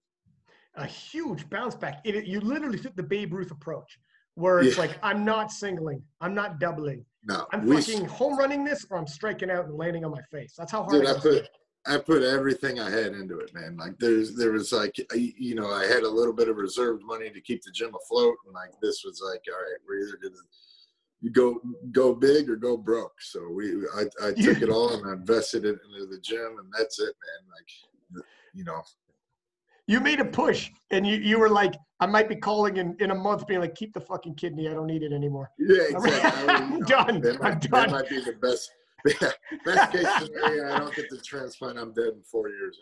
a 0.77 0.87
huge 0.87 1.49
bounce 1.51 1.75
back. 1.75 2.01
It, 2.05 2.27
you 2.27 2.41
literally 2.41 2.79
took 2.79 2.97
the 2.97 3.03
Babe 3.03 3.33
Ruth 3.33 3.51
approach, 3.51 3.99
where 4.35 4.61
it's 4.61 4.77
yeah. 4.77 4.83
like 4.83 4.99
I'm 5.03 5.25
not 5.25 5.51
singling, 5.51 6.03
I'm 6.21 6.35
not 6.35 6.59
doubling. 6.59 7.05
No, 7.25 7.47
I'm 7.53 7.69
fucking 7.69 8.07
home 8.07 8.37
running 8.37 8.65
this, 8.65 8.85
or 8.91 8.99
I'm 8.99 9.07
striking 9.07 9.51
out 9.51 9.67
and 9.67 9.77
landing 9.77 10.05
on 10.05 10.11
my 10.11 10.23
face. 10.31 10.55
That's 10.57 10.73
how 10.73 10.83
hard. 10.83 11.05
Dude, 11.05 11.07
I 11.07 11.21
put 11.21 11.49
I 11.85 11.99
put 11.99 12.23
everything 12.23 12.79
I 12.79 12.91
had 12.91 13.13
into 13.13 13.39
it, 13.39 13.53
man. 13.55 13.77
Like 13.77 13.99
there's 13.99 14.37
there 14.37 14.53
was 14.53 14.73
like 14.73 14.97
you 15.15 15.55
know 15.55 15.71
I 15.71 15.85
had 15.87 16.05
a 16.05 16.09
little 16.09 16.33
bit 16.33 16.49
of 16.49 16.57
reserved 16.57 17.03
money 17.05 17.31
to 17.31 17.41
keep 17.41 17.63
the 17.63 17.73
gym 17.73 17.93
afloat, 17.95 18.37
and 18.47 18.55
like 18.55 18.71
this 18.81 19.03
was 19.05 19.21
like 19.25 19.43
all 19.49 19.59
right, 19.59 19.79
we're 19.87 20.07
either 20.07 20.19
gonna 20.23 21.33
go 21.33 21.61
go 21.91 22.15
big 22.15 22.49
or 22.49 22.57
go 22.57 22.77
broke. 22.77 23.21
So 23.21 23.49
we 23.51 23.85
I, 23.97 24.05
I 24.29 24.33
took 24.33 24.63
it 24.63 24.69
all 24.71 24.95
and 24.95 25.09
I 25.09 25.13
invested 25.15 25.65
it 25.65 25.79
into 25.85 26.07
the 26.07 26.21
gym, 26.21 26.57
and 26.59 26.73
that's 26.77 27.01
it, 27.01 27.15
man. 27.15 27.51
Like 27.53 28.25
you 28.55 28.65
know 28.65 28.83
you 29.93 30.01
made 30.01 30.21
a 30.21 30.25
push 30.25 30.71
and 30.91 31.07
you, 31.07 31.17
you 31.17 31.39
were 31.39 31.51
like, 31.51 31.75
I 32.01 32.07
might 32.07 32.27
be 32.29 32.35
calling 32.35 32.79
in, 32.79 32.97
in 32.99 33.11
a 33.11 33.15
month 33.15 33.47
being 33.47 33.61
like, 33.61 33.75
keep 33.75 33.93
the 33.93 34.01
fucking 34.01 34.37
kidney. 34.37 34.67
I 34.69 34.73
don't 34.73 34.87
need 34.87 35.03
it 35.03 35.13
anymore. 35.13 35.51
Yeah, 35.59 35.83
exactly. 35.91 36.49
I'm 36.49 36.81
done. 36.85 37.21
That 37.21 37.43
might, 37.43 37.53
I'm 37.53 37.59
done. 37.59 37.71
That 37.71 37.91
might 37.91 38.09
be 38.09 38.21
the 38.21 38.33
best. 38.33 38.71
Yeah, 39.05 39.31
best 39.65 39.93
case 39.93 40.07
scenario, 40.19 40.75
I 40.75 40.79
don't 40.79 40.95
get 40.95 41.11
the 41.11 41.19
transplant. 41.19 41.79
I'm 41.79 41.93
dead 41.93 42.15
in 42.15 42.23
four 42.23 42.49
years. 42.49 42.79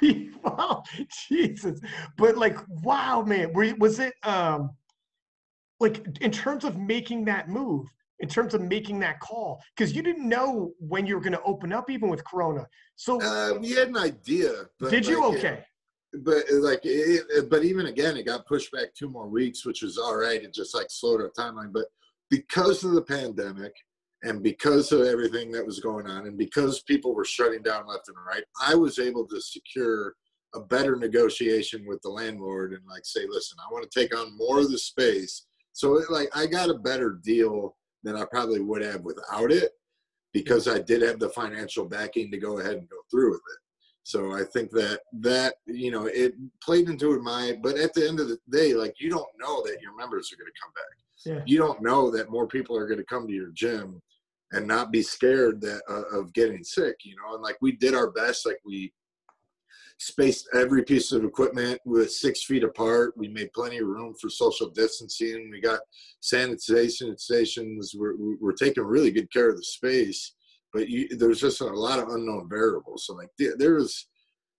Anyway. 0.00 0.30
wow, 0.44 0.82
Jesus! 1.28 1.80
But 2.16 2.38
like, 2.38 2.56
wow, 2.82 3.22
man, 3.22 3.52
were, 3.52 3.74
was 3.78 3.98
it 3.98 4.14
um, 4.22 4.70
like 5.80 6.06
in 6.20 6.30
terms 6.30 6.64
of 6.64 6.78
making 6.78 7.24
that 7.24 7.48
move, 7.48 7.86
in 8.20 8.28
terms 8.28 8.54
of 8.54 8.60
making 8.60 9.00
that 9.00 9.18
call, 9.18 9.60
because 9.76 9.92
you 9.92 10.02
didn't 10.02 10.28
know 10.28 10.72
when 10.78 11.04
you 11.04 11.16
were 11.16 11.20
going 11.20 11.32
to 11.32 11.42
open 11.42 11.72
up, 11.72 11.90
even 11.90 12.08
with 12.08 12.24
Corona. 12.24 12.64
So 12.94 13.20
uh, 13.20 13.58
we 13.58 13.72
had 13.72 13.88
an 13.88 13.98
idea. 13.98 14.52
did 14.88 15.04
you? 15.04 15.28
Like, 15.28 15.38
okay 15.38 15.64
but 16.24 16.44
uh, 16.50 16.60
like 16.60 16.80
it, 16.84 17.50
but 17.50 17.64
even 17.64 17.86
again 17.86 18.16
it 18.16 18.26
got 18.26 18.46
pushed 18.46 18.72
back 18.72 18.94
two 18.94 19.08
more 19.08 19.28
weeks 19.28 19.64
which 19.64 19.82
was 19.82 19.98
all 19.98 20.16
right. 20.16 20.42
It 20.42 20.54
just 20.54 20.74
like 20.74 20.86
slowed 20.90 21.20
our 21.20 21.30
timeline. 21.30 21.72
But 21.72 21.86
because 22.30 22.84
of 22.84 22.92
the 22.92 23.02
pandemic 23.02 23.72
and 24.22 24.42
because 24.42 24.92
of 24.92 25.02
everything 25.02 25.50
that 25.52 25.64
was 25.64 25.80
going 25.80 26.06
on 26.06 26.26
and 26.26 26.38
because 26.38 26.82
people 26.82 27.14
were 27.14 27.24
shutting 27.24 27.62
down 27.62 27.86
left 27.86 28.08
and 28.08 28.16
right 28.26 28.44
i 28.66 28.74
was 28.74 28.98
able 28.98 29.26
to 29.26 29.40
secure 29.40 30.14
a 30.54 30.60
better 30.60 30.96
negotiation 30.96 31.84
with 31.86 32.00
the 32.02 32.08
landlord 32.08 32.72
and 32.72 32.82
like 32.88 33.04
say 33.04 33.26
listen 33.28 33.58
i 33.60 33.72
want 33.72 33.88
to 33.88 34.00
take 34.00 34.16
on 34.16 34.36
more 34.36 34.60
of 34.60 34.70
the 34.70 34.78
space. 34.78 35.46
So 35.72 35.98
it, 35.98 36.10
like 36.10 36.28
i 36.34 36.46
got 36.46 36.70
a 36.70 36.74
better 36.74 37.18
deal 37.22 37.76
than 38.02 38.16
i 38.16 38.24
probably 38.24 38.60
would 38.60 38.82
have 38.82 39.02
without 39.02 39.52
it 39.52 39.72
because 40.32 40.66
i 40.66 40.78
did 40.78 41.02
have 41.02 41.18
the 41.18 41.28
financial 41.30 41.84
backing 41.84 42.30
to 42.30 42.38
go 42.38 42.58
ahead 42.58 42.76
and 42.76 42.88
go 42.88 42.96
through 43.10 43.32
with 43.32 43.42
it 43.54 43.65
so 44.06 44.30
I 44.30 44.44
think 44.44 44.70
that 44.70 45.00
that 45.14 45.54
you 45.66 45.90
know 45.90 46.06
it 46.06 46.34
played 46.62 46.88
into 46.88 47.20
my. 47.22 47.58
But 47.60 47.76
at 47.76 47.92
the 47.92 48.06
end 48.06 48.20
of 48.20 48.28
the 48.28 48.38
day, 48.48 48.72
like 48.72 48.94
you 49.00 49.10
don't 49.10 49.26
know 49.36 49.64
that 49.64 49.82
your 49.82 49.96
members 49.96 50.32
are 50.32 50.36
going 50.36 50.46
to 50.46 50.60
come 50.62 50.72
back. 50.76 50.94
Yeah. 51.26 51.42
You 51.44 51.58
don't 51.58 51.82
know 51.82 52.08
that 52.12 52.30
more 52.30 52.46
people 52.46 52.76
are 52.76 52.86
going 52.86 53.00
to 53.00 53.04
come 53.04 53.26
to 53.26 53.32
your 53.32 53.50
gym 53.52 54.00
and 54.52 54.64
not 54.64 54.92
be 54.92 55.02
scared 55.02 55.60
that 55.62 55.82
uh, 55.90 56.16
of 56.16 56.32
getting 56.34 56.62
sick. 56.62 56.94
You 57.02 57.16
know, 57.16 57.34
and 57.34 57.42
like 57.42 57.56
we 57.60 57.72
did 57.72 57.96
our 57.96 58.12
best. 58.12 58.46
Like 58.46 58.60
we 58.64 58.92
spaced 59.98 60.48
every 60.54 60.84
piece 60.84 61.10
of 61.10 61.24
equipment 61.24 61.80
with 61.84 62.12
six 62.12 62.44
feet 62.44 62.62
apart. 62.62 63.12
We 63.16 63.26
made 63.26 63.52
plenty 63.54 63.78
of 63.78 63.88
room 63.88 64.14
for 64.20 64.30
social 64.30 64.70
distancing. 64.70 65.50
We 65.50 65.60
got 65.60 65.80
sanitation 66.20 67.18
stations. 67.18 67.92
We're, 67.98 68.14
we're 68.40 68.52
taking 68.52 68.84
really 68.84 69.10
good 69.10 69.32
care 69.32 69.50
of 69.50 69.56
the 69.56 69.64
space 69.64 70.35
but 70.72 70.88
you, 70.88 71.08
there's 71.16 71.40
just 71.40 71.60
a 71.60 71.64
lot 71.64 71.98
of 71.98 72.08
unknown 72.08 72.48
variables. 72.48 73.06
So 73.06 73.14
like 73.14 73.30
there 73.58 73.74
was 73.74 74.06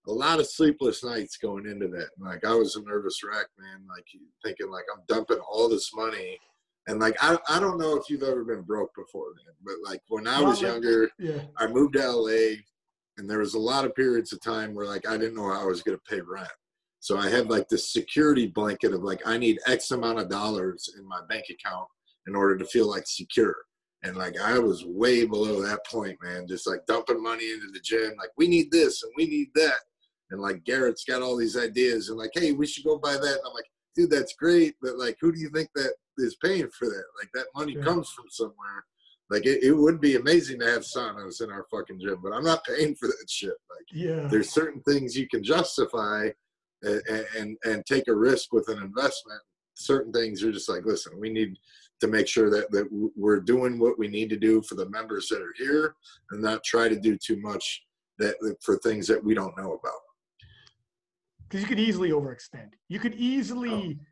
a 0.07 0.11
lot 0.11 0.39
of 0.39 0.47
sleepless 0.47 1.03
nights 1.03 1.37
going 1.37 1.65
into 1.65 1.87
that. 1.89 2.09
Like 2.19 2.45
I 2.45 2.53
was 2.53 2.75
a 2.75 2.81
nervous 2.83 3.19
wreck, 3.23 3.47
man. 3.59 3.85
Like 3.89 4.05
thinking 4.43 4.71
like 4.71 4.85
I'm 4.93 5.03
dumping 5.07 5.39
all 5.39 5.67
this 5.69 5.93
money 5.93 6.37
And 6.87 6.99
like 6.99 7.15
I, 7.21 7.37
I 7.49 7.59
don't 7.59 7.77
know 7.77 7.97
if 7.97 8.09
you've 8.09 8.23
ever 8.23 8.43
been 8.45 8.61
broke 8.61 8.91
before, 8.95 9.33
man, 9.35 9.55
but 9.63 9.75
like 9.89 10.01
when 10.07 10.25
I 10.27 10.41
was 10.41 10.61
younger, 10.61 11.09
yeah, 11.19 11.41
I 11.57 11.67
moved 11.67 11.95
to 11.95 12.09
LA, 12.09 12.55
and 13.17 13.29
there 13.29 13.39
was 13.39 13.55
a 13.55 13.59
lot 13.59 13.83
of 13.83 13.93
periods 13.95 14.31
of 14.31 14.41
time 14.41 14.73
where 14.73 14.87
like 14.87 15.07
I 15.07 15.17
didn't 15.17 15.35
know 15.35 15.51
how 15.51 15.61
I 15.61 15.65
was 15.65 15.81
going 15.81 15.97
to 15.97 16.03
pay 16.15 16.21
rent. 16.21 16.47
So 16.99 17.17
I 17.17 17.29
had 17.29 17.49
like 17.49 17.67
this 17.67 17.91
security 17.91 18.47
blanket 18.47 18.93
of 18.93 19.03
like 19.03 19.21
I 19.25 19.37
need 19.37 19.59
X 19.67 19.91
amount 19.91 20.19
of 20.19 20.29
dollars 20.29 20.89
in 20.97 21.05
my 21.05 21.19
bank 21.29 21.45
account 21.51 21.87
in 22.27 22.35
order 22.35 22.57
to 22.57 22.65
feel 22.65 22.89
like 22.89 23.03
secure. 23.05 23.55
And 24.07 24.17
like 24.17 24.39
I 24.39 24.57
was 24.57 24.85
way 24.85 25.25
below 25.25 25.61
that 25.61 25.85
point, 25.85 26.17
man. 26.23 26.47
Just 26.47 26.67
like 26.67 26.85
dumping 26.87 27.21
money 27.21 27.51
into 27.51 27.67
the 27.73 27.79
gym, 27.79 28.13
like 28.17 28.31
we 28.37 28.47
need 28.47 28.71
this 28.71 29.03
and 29.03 29.11
we 29.17 29.27
need 29.27 29.49
that. 29.55 29.79
And 30.31 30.41
like 30.41 30.63
Garrett's 30.63 31.05
got 31.05 31.21
all 31.21 31.37
these 31.37 31.57
ideas 31.57 32.09
and 32.09 32.17
like, 32.17 32.31
hey, 32.33 32.51
we 32.51 32.67
should 32.67 32.83
go 32.85 32.97
buy 32.97 33.13
that. 33.13 33.21
And 33.21 33.41
I'm 33.45 33.53
like, 33.53 33.65
dude, 33.95 34.09
that's 34.11 34.33
great, 34.35 34.75
but 34.81 34.97
like, 34.97 35.17
who 35.21 35.31
do 35.31 35.39
you 35.39 35.49
think 35.49 35.69
that 35.75 35.93
is 36.17 36.37
paying 36.43 36.69
for 36.77 36.87
that? 36.87 37.03
Like 37.19 37.29
that 37.33 37.45
money 37.55 37.73
Yeah. 37.77 37.83
comes 37.83 38.09
from 38.09 38.25
somewhere. 38.29 38.85
Like 39.29 39.45
it, 39.45 39.61
it 39.63 39.73
would 39.73 39.99
be 39.99 40.15
amazing 40.15 40.59
to 40.59 40.67
have 40.67 40.83
saunas 40.83 41.41
in 41.41 41.51
our 41.51 41.65
fucking 41.69 41.99
gym, 41.99 42.19
but 42.23 42.31
I'm 42.33 42.45
not 42.45 42.63
paying 42.65 42.95
for 42.95 43.07
that 43.07 43.25
shit. 43.29 43.49
Like 43.69 43.85
yeah. 43.91 44.27
there's 44.29 44.51
certain 44.53 44.81
things 44.83 45.17
you 45.17 45.27
can 45.27 45.43
justify 45.43 46.29
and, 46.83 47.01
and 47.37 47.57
and 47.65 47.85
take 47.85 48.07
a 48.07 48.15
risk 48.15 48.53
with 48.53 48.69
an 48.69 48.77
investment. 48.81 49.41
Certain 49.75 50.11
things 50.13 50.41
you're 50.41 50.51
just 50.51 50.69
like, 50.69 50.85
listen, 50.85 51.19
we 51.19 51.29
need 51.29 51.57
to 51.99 52.07
make 52.07 52.27
sure 52.27 52.49
that 52.49 52.69
that 52.71 52.87
we're 53.15 53.39
doing 53.39 53.79
what 53.79 53.97
we 53.97 54.07
need 54.07 54.29
to 54.29 54.37
do 54.37 54.61
for 54.61 54.75
the 54.75 54.89
members 54.89 55.27
that 55.29 55.41
are 55.41 55.53
here, 55.57 55.95
and 56.31 56.41
not 56.41 56.63
try 56.63 56.87
to 56.89 56.99
do 56.99 57.17
too 57.17 57.37
much 57.41 57.83
that 58.19 58.35
for 58.61 58.77
things 58.79 59.07
that 59.07 59.23
we 59.23 59.33
don't 59.33 59.57
know 59.57 59.73
about. 59.73 60.01
because 61.49 61.61
you 61.61 61.67
could 61.67 61.79
easily 61.79 62.09
overextend. 62.09 62.71
You 62.89 62.99
could 62.99 63.15
easily, 63.15 63.97
Oh. 64.01 64.05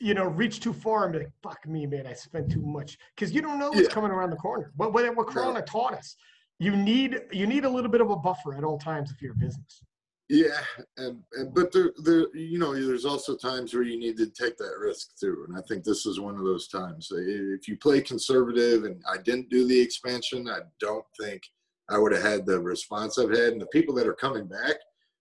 you 0.00 0.12
know, 0.12 0.26
reach 0.26 0.60
too 0.60 0.74
far 0.74 1.04
and 1.04 1.12
be 1.14 1.20
like, 1.20 1.32
"Fuck 1.42 1.66
me, 1.66 1.86
man, 1.86 2.06
I 2.06 2.12
spent 2.12 2.50
too 2.50 2.60
much." 2.60 2.98
Because 3.14 3.32
you 3.32 3.40
don't 3.40 3.58
know 3.58 3.70
what's 3.70 3.88
Yeah. 3.88 3.94
coming 3.94 4.10
around 4.10 4.30
the 4.30 4.36
corner. 4.36 4.70
What 4.76 4.92
what, 4.92 5.16
what 5.16 5.28
Corona 5.28 5.62
taught 5.62 5.94
us, 5.94 6.14
you 6.58 6.76
need 6.76 7.22
you 7.32 7.46
need 7.46 7.64
a 7.64 7.70
little 7.70 7.90
bit 7.90 8.02
of 8.02 8.10
a 8.10 8.16
buffer 8.16 8.54
at 8.54 8.64
all 8.64 8.78
times 8.78 9.10
if 9.10 9.22
you're 9.22 9.32
a 9.32 9.36
business. 9.36 9.82
Yeah, 10.30 10.60
and, 10.98 11.22
and 11.32 11.54
but 11.54 11.72
there, 11.72 11.92
there, 12.04 12.26
you 12.36 12.58
know, 12.58 12.74
there's 12.74 13.06
also 13.06 13.34
times 13.34 13.72
where 13.72 13.82
you 13.82 13.98
need 13.98 14.18
to 14.18 14.26
take 14.26 14.58
that 14.58 14.78
risk 14.78 15.18
too, 15.18 15.46
and 15.48 15.56
I 15.56 15.62
think 15.66 15.84
this 15.84 16.04
is 16.04 16.20
one 16.20 16.36
of 16.36 16.44
those 16.44 16.68
times. 16.68 17.08
If 17.10 17.66
you 17.66 17.78
play 17.78 18.02
conservative, 18.02 18.84
and 18.84 19.02
I 19.10 19.16
didn't 19.16 19.48
do 19.48 19.66
the 19.66 19.80
expansion, 19.80 20.46
I 20.46 20.60
don't 20.80 21.04
think 21.18 21.42
I 21.88 21.96
would 21.96 22.12
have 22.12 22.22
had 22.22 22.44
the 22.44 22.60
response 22.60 23.18
I've 23.18 23.30
had, 23.30 23.54
and 23.54 23.60
the 23.60 23.66
people 23.68 23.94
that 23.94 24.06
are 24.06 24.14
coming 24.14 24.46
back 24.46 24.76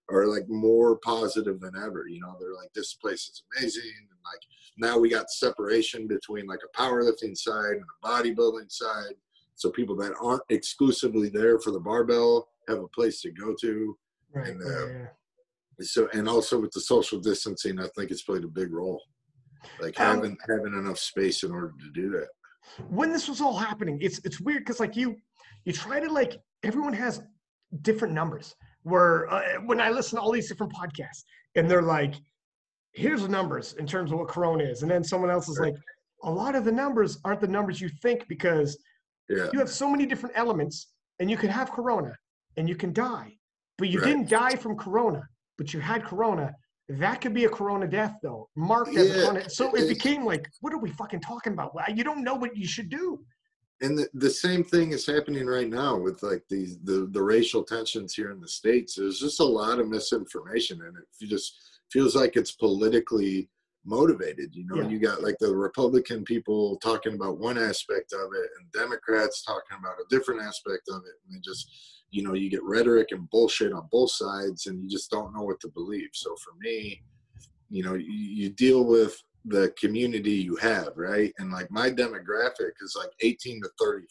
are 0.09 0.27
like 0.27 0.49
more 0.49 0.97
positive 0.97 1.61
than 1.61 1.77
ever. 1.77 2.07
You 2.09 2.19
know, 2.19 2.35
they're 2.37 2.53
like, 2.53 2.73
this 2.73 2.95
place 2.95 3.29
is 3.29 3.43
amazing, 3.57 3.83
and 3.83 4.19
like 4.25 4.41
now 4.77 4.97
we 4.97 5.09
got 5.09 5.31
separation 5.31 6.07
between 6.07 6.47
like 6.47 6.59
a 6.65 6.77
powerlifting 6.77 7.37
side 7.37 7.75
and 7.75 7.83
a 8.03 8.07
bodybuilding 8.07 8.69
side, 8.69 9.13
so 9.55 9.69
people 9.69 9.95
that 9.95 10.15
aren't 10.21 10.43
exclusively 10.49 11.29
there 11.29 11.59
for 11.59 11.71
the 11.71 11.79
barbell 11.79 12.49
have 12.67 12.79
a 12.79 12.87
place 12.89 13.21
to 13.21 13.31
go 13.31 13.55
to 13.61 13.97
Right. 14.33 14.49
And, 14.49 14.61
uh, 14.61 14.87
yeah. 14.87 15.05
so 15.81 16.09
and 16.13 16.27
also 16.27 16.59
with 16.59 16.71
the 16.71 16.81
social 16.81 17.19
distancing 17.19 17.79
i 17.79 17.87
think 17.95 18.11
it's 18.11 18.23
played 18.23 18.43
a 18.43 18.47
big 18.47 18.71
role 18.73 19.01
like 19.79 19.99
Um, 19.99 20.17
having 20.17 20.37
having 20.49 20.73
enough 20.73 20.99
space 20.99 21.43
in 21.43 21.51
order 21.51 21.73
to 21.79 21.91
do 21.91 22.09
that 22.11 22.27
when 22.89 23.11
this 23.11 23.27
was 23.29 23.39
all 23.41 23.57
happening, 23.57 23.97
it's 24.01 24.19
it's 24.25 24.39
weird 24.41 24.59
because 24.65 24.79
like 24.79 24.95
you 24.95 25.15
you 25.65 25.73
try 25.73 25.99
to 25.99 26.11
like 26.11 26.39
everyone 26.63 26.93
has 26.93 27.21
different 27.81 28.13
numbers. 28.13 28.55
Where 28.83 29.27
uh, 29.31 29.41
when 29.65 29.79
I 29.81 29.89
listen 29.89 30.17
to 30.17 30.21
all 30.21 30.31
these 30.31 30.47
different 30.47 30.73
podcasts 30.73 31.23
and 31.55 31.69
they're 31.69 31.81
like, 31.81 32.15
here's 32.91 33.21
the 33.21 33.27
numbers 33.29 33.73
in 33.73 33.85
terms 33.87 34.11
of 34.11 34.19
what 34.19 34.27
Corona 34.27 34.63
is, 34.63 34.81
and 34.81 34.91
then 34.91 35.03
someone 35.03 35.29
else 35.29 35.47
is 35.49 35.59
Right. 35.59 35.73
like, 35.73 35.81
a 36.23 36.31
lot 36.31 36.55
of 36.55 36.65
the 36.65 36.71
numbers 36.71 37.19
aren't 37.25 37.41
the 37.41 37.47
numbers 37.47 37.79
you 37.79 37.89
think 38.01 38.27
because 38.27 38.77
yeah 39.29 39.47
you 39.53 39.59
have 39.59 39.69
so 39.69 39.89
many 39.89 40.05
different 40.05 40.35
elements 40.37 40.93
and 41.19 41.29
you 41.31 41.37
can 41.37 41.49
have 41.49 41.71
corona 41.71 42.13
and 42.57 42.67
you 42.67 42.75
can 42.75 42.91
die 42.93 43.29
but 43.77 43.89
you 43.89 43.99
Right. 43.99 44.07
didn't 44.07 44.29
die 44.29 44.55
from 44.55 44.75
corona 44.77 45.27
but 45.57 45.73
you 45.73 45.79
had 45.79 46.03
corona. 46.05 46.55
That 46.87 47.19
could 47.19 47.33
be 47.33 47.45
a 47.45 47.49
corona 47.49 47.87
death 47.87 48.15
though. 48.21 48.47
Marked 48.55 48.95
as 48.95 49.11
corona. 49.11 49.49
So 49.49 49.73
it 49.75 49.83
it- 49.83 49.89
became 49.89 50.23
like 50.23 50.47
what 50.61 50.71
are 50.73 50.77
we 50.77 50.91
fucking 50.91 51.21
talking 51.21 51.53
about? 51.53 51.73
You 51.95 52.03
don't 52.03 52.23
know 52.23 52.35
what 52.35 52.55
you 52.55 52.67
should 52.67 52.89
do. 52.89 53.25
And 53.81 53.97
the, 53.97 54.07
the 54.13 54.29
same 54.29 54.63
thing 54.63 54.91
is 54.91 55.05
happening 55.05 55.45
right 55.47 55.67
now 55.69 55.97
with 55.97 56.21
like 56.23 56.43
these 56.49 56.77
the 56.83 57.07
the 57.11 57.21
racial 57.21 57.63
tensions 57.63 58.13
here 58.13 58.31
in 58.31 58.39
the 58.39 58.47
states. 58.47 58.95
There's 58.95 59.19
just 59.19 59.39
a 59.39 59.43
lot 59.43 59.79
of 59.79 59.87
misinformation 59.87 60.81
and 60.83 60.95
it 60.97 61.27
just 61.27 61.55
feels 61.91 62.15
like 62.15 62.35
it's 62.35 62.51
politically 62.51 63.49
motivated 63.85 64.53
you 64.53 64.65
know? 64.67 64.75
Yeah. 64.81 64.87
you 64.89 64.99
got 64.99 65.23
like 65.23 65.37
the 65.39 65.55
republican 65.55 66.25
people 66.25 66.75
talking 66.83 67.13
about 67.13 67.37
one 67.39 67.57
aspect 67.57 68.11
of 68.11 68.33
it 68.33 68.49
and 68.59 68.69
democrats 68.73 69.43
talking 69.43 69.77
about 69.79 69.93
a 69.97 70.03
different 70.09 70.41
aspect 70.41 70.89
of 70.89 70.97
it 71.05 71.13
and 71.23 71.33
they 71.33 71.39
just 71.39 71.71
you 72.09 72.23
know 72.23 72.33
you 72.33 72.49
get 72.49 72.63
rhetoric 72.63 73.09
and 73.11 73.29
bullshit 73.29 73.73
on 73.73 73.87
both 73.91 74.11
sides 74.11 74.67
and 74.67 74.81
you 74.81 74.89
just 74.89 75.11
don't 75.11 75.33
know 75.35 75.43
what 75.43 75.59
to 75.61 75.69
believe. 75.69 76.09
So 76.13 76.35
for 76.43 76.53
me 76.59 77.01
you 77.69 77.83
know 77.83 77.93
you, 77.95 78.11
you 78.11 78.49
deal 78.49 78.85
with 78.85 79.21
the 79.45 79.73
community 79.79 80.33
you 80.33 80.55
have 80.57 80.89
right? 80.95 81.33
And 81.37 81.51
like 81.51 81.69
my 81.71 81.89
demographic 81.89 82.71
is 82.81 82.95
like 82.97 83.11
18 83.21 83.61
to 83.61 83.69
35 83.79 84.07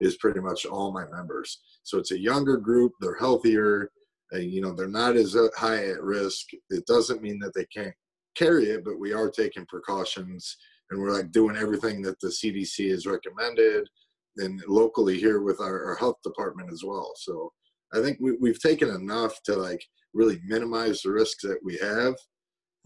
is 0.00 0.16
pretty 0.16 0.40
much 0.40 0.64
all 0.64 0.92
my 0.92 1.06
members. 1.10 1.60
So 1.82 1.98
it's 1.98 2.12
a 2.12 2.18
younger 2.18 2.56
group 2.56 2.92
they're 3.00 3.18
healthier 3.18 3.90
and 4.32 4.50
you 4.50 4.60
know 4.60 4.74
they're 4.74 4.88
not 4.88 5.16
as 5.16 5.36
uh, 5.36 5.48
high 5.56 5.88
at 5.88 6.02
risk. 6.02 6.46
It 6.70 6.86
doesn't 6.86 7.22
mean 7.22 7.38
that 7.40 7.54
they 7.54 7.66
can't 7.66 7.94
carry 8.36 8.66
it 8.70 8.84
but 8.84 8.98
we 8.98 9.12
are 9.12 9.30
taking 9.30 9.66
precautions 9.66 10.56
and 10.90 11.00
we're 11.00 11.12
like 11.12 11.32
doing 11.32 11.56
everything 11.56 12.02
that 12.02 12.18
the 12.20 12.28
cdc 12.28 12.90
has 12.90 13.06
recommended 13.06 13.88
and 14.36 14.62
locally 14.68 15.18
here 15.18 15.40
with 15.42 15.60
our, 15.60 15.84
our 15.86 15.96
health 15.96 16.16
department 16.22 16.70
as 16.72 16.82
well. 16.84 17.12
So 17.16 17.52
i 17.92 18.00
think 18.00 18.18
we, 18.20 18.32
we've 18.40 18.60
taken 18.60 18.88
enough 18.90 19.42
to 19.42 19.56
like 19.56 19.82
really 20.14 20.40
minimize 20.46 21.02
the 21.02 21.10
risks 21.10 21.42
that 21.42 21.58
we 21.64 21.76
have 21.78 22.14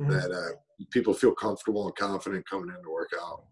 Mhm. 0.01 0.11
that 0.11 0.33
uh, 0.33 0.57
people 0.91 1.15
feel 1.15 1.33
comfortable 1.33 1.87
and 1.87 1.95
confident 1.95 2.49
coming 2.51 2.69
in 2.75 2.83
to 2.83 2.91
work 2.91 3.13
out. 3.23 3.45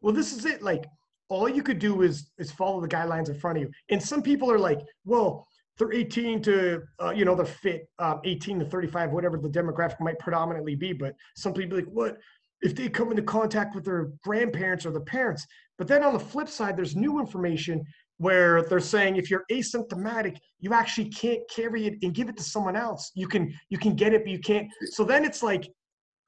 Well 0.00 0.12
this 0.12 0.32
is 0.36 0.44
it. 0.44 0.60
Like 0.60 0.84
all 1.28 1.48
you 1.48 1.62
could 1.62 1.78
do 1.78 2.02
is 2.02 2.30
is 2.38 2.50
follow 2.50 2.80
the 2.80 2.88
guidelines 2.88 3.28
in 3.28 3.38
front 3.38 3.58
of 3.58 3.62
you. 3.62 3.70
And 3.90 4.02
some 4.02 4.20
people 4.20 4.50
are 4.50 4.58
like 4.58 4.80
well 5.04 5.46
they're 5.78 5.92
18 5.92 6.42
to 6.42 6.82
uh, 7.00 7.10
you 7.10 7.24
know 7.24 7.36
they're 7.36 7.46
fit 7.46 7.88
um, 8.00 8.20
18 8.24 8.58
to 8.58 8.64
35 8.64 9.12
whatever 9.12 9.36
the 9.38 9.48
demographic 9.48 10.00
might 10.00 10.18
predominantly 10.18 10.74
be. 10.74 10.92
But 10.92 11.14
some 11.36 11.52
people 11.52 11.76
like 11.78 11.86
what? 11.86 12.16
If 12.62 12.74
they 12.74 12.88
come 12.88 13.10
into 13.10 13.22
contact 13.22 13.76
with 13.76 13.84
their 13.84 14.10
grandparents 14.24 14.86
or 14.86 14.90
their 14.90 15.02
parents 15.02 15.46
but 15.78 15.86
then 15.88 16.02
on 16.02 16.12
the 16.12 16.18
flip 16.18 16.48
side 16.48 16.76
there's 16.76 16.96
new 16.96 17.20
information 17.20 17.84
where 18.18 18.62
they're 18.62 18.80
saying 18.80 19.16
if 19.16 19.30
you're 19.30 19.44
asymptomatic 19.52 20.36
you 20.60 20.72
actually 20.72 21.08
can't 21.10 21.40
carry 21.54 21.86
it 21.86 21.94
and 22.02 22.14
give 22.14 22.28
it 22.28 22.36
to 22.36 22.42
someone 22.42 22.76
else. 22.76 23.10
You 23.14 23.28
can 23.28 23.52
you 23.68 23.78
can 23.78 23.94
get 23.94 24.12
it 24.14 24.22
but 24.24 24.30
you 24.30 24.38
can't. 24.38 24.68
So 24.92 25.04
then 25.04 25.24
it's 25.24 25.42
like 25.42 25.68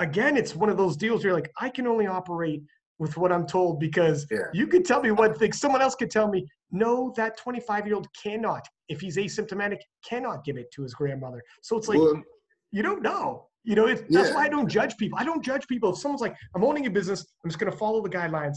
again 0.00 0.36
it's 0.36 0.54
one 0.54 0.68
of 0.68 0.76
those 0.76 0.96
deals 0.96 1.24
where 1.24 1.30
you're 1.32 1.40
like 1.40 1.50
i 1.60 1.68
can 1.68 1.84
only 1.86 2.06
operate 2.06 2.62
with 3.00 3.16
what 3.16 3.32
i'm 3.32 3.44
told 3.46 3.80
because 3.80 4.26
Yeah. 4.30 4.38
you 4.52 4.66
could 4.68 4.84
tell 4.84 5.00
me 5.02 5.10
one 5.10 5.34
thing. 5.34 5.52
Someone 5.52 5.82
else 5.82 5.94
could 5.94 6.10
tell 6.10 6.28
me 6.28 6.46
no 6.70 7.12
that 7.16 7.36
25 7.38 7.86
year 7.86 7.96
old 7.96 8.06
cannot. 8.22 8.64
If 8.88 9.00
he's 9.00 9.16
asymptomatic 9.16 9.78
cannot 10.08 10.44
give 10.44 10.56
it 10.56 10.70
to 10.74 10.82
his 10.82 10.94
grandmother. 10.94 11.42
So 11.62 11.76
it's 11.78 11.88
like 11.88 11.98
well, 11.98 12.22
you 12.70 12.82
don't 12.82 13.02
know. 13.02 13.46
You 13.64 13.74
know 13.74 13.86
it's, 13.86 14.02
that's 14.08 14.32
why 14.34 14.44
i 14.44 14.48
don't 14.48 14.68
judge 14.68 14.96
people. 14.98 15.18
I 15.18 15.24
don't 15.24 15.42
judge 15.42 15.66
people. 15.66 15.92
If 15.92 15.98
someone's 15.98 16.20
like 16.20 16.36
i'm 16.54 16.64
owning 16.64 16.86
a 16.86 16.90
business 16.90 17.20
i'm 17.42 17.50
just 17.50 17.58
going 17.58 17.72
to 17.72 17.78
follow 17.78 18.02
the 18.02 18.10
guidelines 18.10 18.56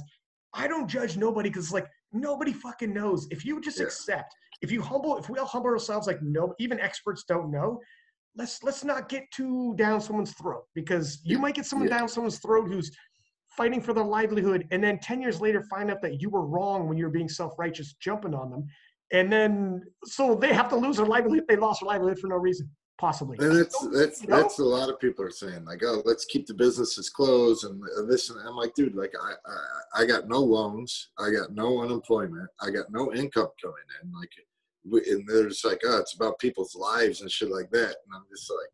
i 0.53 0.67
don't 0.67 0.87
judge 0.87 1.17
nobody 1.17 1.49
because 1.49 1.65
it's 1.65 1.73
like 1.73 1.87
nobody 2.11 2.51
fucking 2.53 2.93
knows 2.93 3.27
if 3.31 3.45
you 3.45 3.59
just 3.61 3.79
Yeah. 3.79 3.85
accept 3.85 4.33
if 4.61 4.71
you 4.71 4.81
humble 4.81 5.17
if 5.17 5.29
we 5.29 5.39
all 5.39 5.45
humble 5.45 5.69
ourselves 5.69 6.07
like 6.07 6.21
no 6.21 6.53
even 6.59 6.79
experts 6.79 7.23
don't 7.27 7.51
know 7.51 7.79
let's 8.35 8.63
let's 8.63 8.83
not 8.83 9.09
get 9.09 9.23
too 9.31 9.73
down 9.75 10.01
someone's 10.01 10.33
throat 10.33 10.63
because 10.73 11.21
you 11.23 11.39
might 11.39 11.55
get 11.55 11.65
someone 11.65 11.87
Yeah. 11.87 11.99
down 11.99 12.09
someone's 12.09 12.39
throat 12.39 12.67
who's 12.67 12.91
fighting 13.57 13.81
for 13.81 13.93
their 13.93 14.05
livelihood 14.05 14.67
and 14.71 14.83
then 14.83 14.97
10 14.99 15.21
years 15.21 15.41
later 15.41 15.61
find 15.63 15.91
out 15.91 16.01
that 16.01 16.21
you 16.21 16.29
were 16.29 16.45
wrong 16.45 16.87
when 16.87 16.97
you 16.97 17.05
were 17.05 17.11
being 17.11 17.29
self-righteous 17.29 17.93
jumping 17.99 18.33
on 18.33 18.49
them 18.49 18.65
and 19.11 19.31
then 19.31 19.81
so 20.05 20.35
they 20.35 20.53
have 20.53 20.69
to 20.69 20.75
lose 20.75 20.97
their 20.97 21.05
livelihood 21.05 21.43
they 21.49 21.57
lost 21.57 21.81
their 21.81 21.87
livelihood 21.89 22.19
for 22.19 22.27
no 22.27 22.37
reason 22.37 22.69
possibly 23.01 23.35
and 23.39 23.57
that's 23.57 23.75
that's 23.89 24.21
You 24.21 24.27
know? 24.29 24.37
that's 24.39 24.59
a 24.59 24.63
lot 24.63 24.87
of 24.91 24.99
people 24.99 25.25
are 25.25 25.31
saying 25.31 25.65
like 25.65 25.81
oh 25.83 26.03
let's 26.05 26.23
keep 26.25 26.45
the 26.45 26.53
businesses 26.53 27.09
closed 27.09 27.65
and 27.65 27.81
this 28.07 28.29
and 28.29 28.39
I'm 28.47 28.55
like 28.55 28.75
dude 28.75 28.93
like 28.95 29.11
I, 29.19 29.33
I 29.97 30.03
I 30.03 30.05
got 30.05 30.29
no 30.29 30.37
loans 30.39 31.09
I 31.17 31.31
got 31.31 31.51
no 31.51 31.81
unemployment 31.81 32.47
I 32.61 32.69
got 32.69 32.85
no 32.91 33.11
income 33.11 33.47
coming 33.61 33.87
in 34.03 34.11
like 34.13 34.29
we- 34.87 35.11
and 35.11 35.27
they're 35.27 35.49
just 35.49 35.65
like 35.65 35.81
oh 35.83 35.97
it's 35.97 36.13
about 36.13 36.37
people's 36.37 36.75
lives 36.75 37.21
and 37.21 37.31
shit 37.31 37.49
like 37.49 37.71
that 37.71 37.95
and 38.03 38.11
I'm 38.15 38.23
just 38.29 38.47
like 38.51 38.73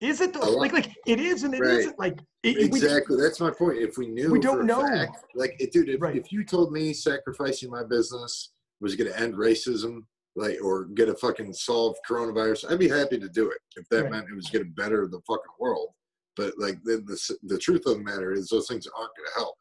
is 0.00 0.20
it 0.20 0.32
though 0.32 0.48
like 0.50 0.72
like 0.72 0.92
it 1.06 1.18
is 1.18 1.42
and 1.42 1.52
it 1.52 1.60
Right. 1.60 1.86
not 1.86 1.98
like 1.98 2.20
it, 2.44 2.58
exactly 2.58 3.16
that's 3.20 3.40
my 3.40 3.50
point 3.50 3.78
if 3.78 3.98
we 3.98 4.06
knew 4.06 4.30
we 4.30 4.38
don't 4.38 4.64
know. 4.64 4.82
fact, 4.86 5.24
like 5.34 5.56
it, 5.58 5.72
dude 5.72 5.88
if, 5.88 6.00
Right. 6.00 6.14
if 6.16 6.30
you 6.30 6.44
told 6.44 6.70
me 6.70 6.92
sacrificing 6.92 7.68
my 7.68 7.82
business 7.82 8.52
was 8.80 8.94
going 8.94 9.10
to 9.10 9.18
end 9.18 9.34
racism 9.34 10.02
like 10.36 10.58
or 10.62 10.84
get 10.94 11.08
a 11.08 11.14
fucking 11.14 11.52
solve 11.52 11.96
coronavirus 12.08 12.70
i'd 12.70 12.78
be 12.78 12.88
happy 12.88 13.18
to 13.18 13.28
do 13.28 13.50
it 13.50 13.58
if 13.76 13.88
that 13.88 14.02
Right. 14.04 14.12
meant 14.12 14.28
it 14.30 14.36
was 14.36 14.50
going 14.50 14.64
to 14.64 14.70
better 14.72 15.06
the 15.06 15.20
fucking 15.26 15.56
world 15.58 15.88
but 16.36 16.52
like 16.58 16.78
the, 16.84 16.98
the 17.06 17.36
the 17.54 17.58
truth 17.58 17.82
of 17.86 17.96
the 17.98 18.04
matter 18.04 18.32
is 18.32 18.48
those 18.48 18.68
things 18.68 18.86
aren't 18.86 19.16
going 19.16 19.28
to 19.34 19.38
help 19.40 19.56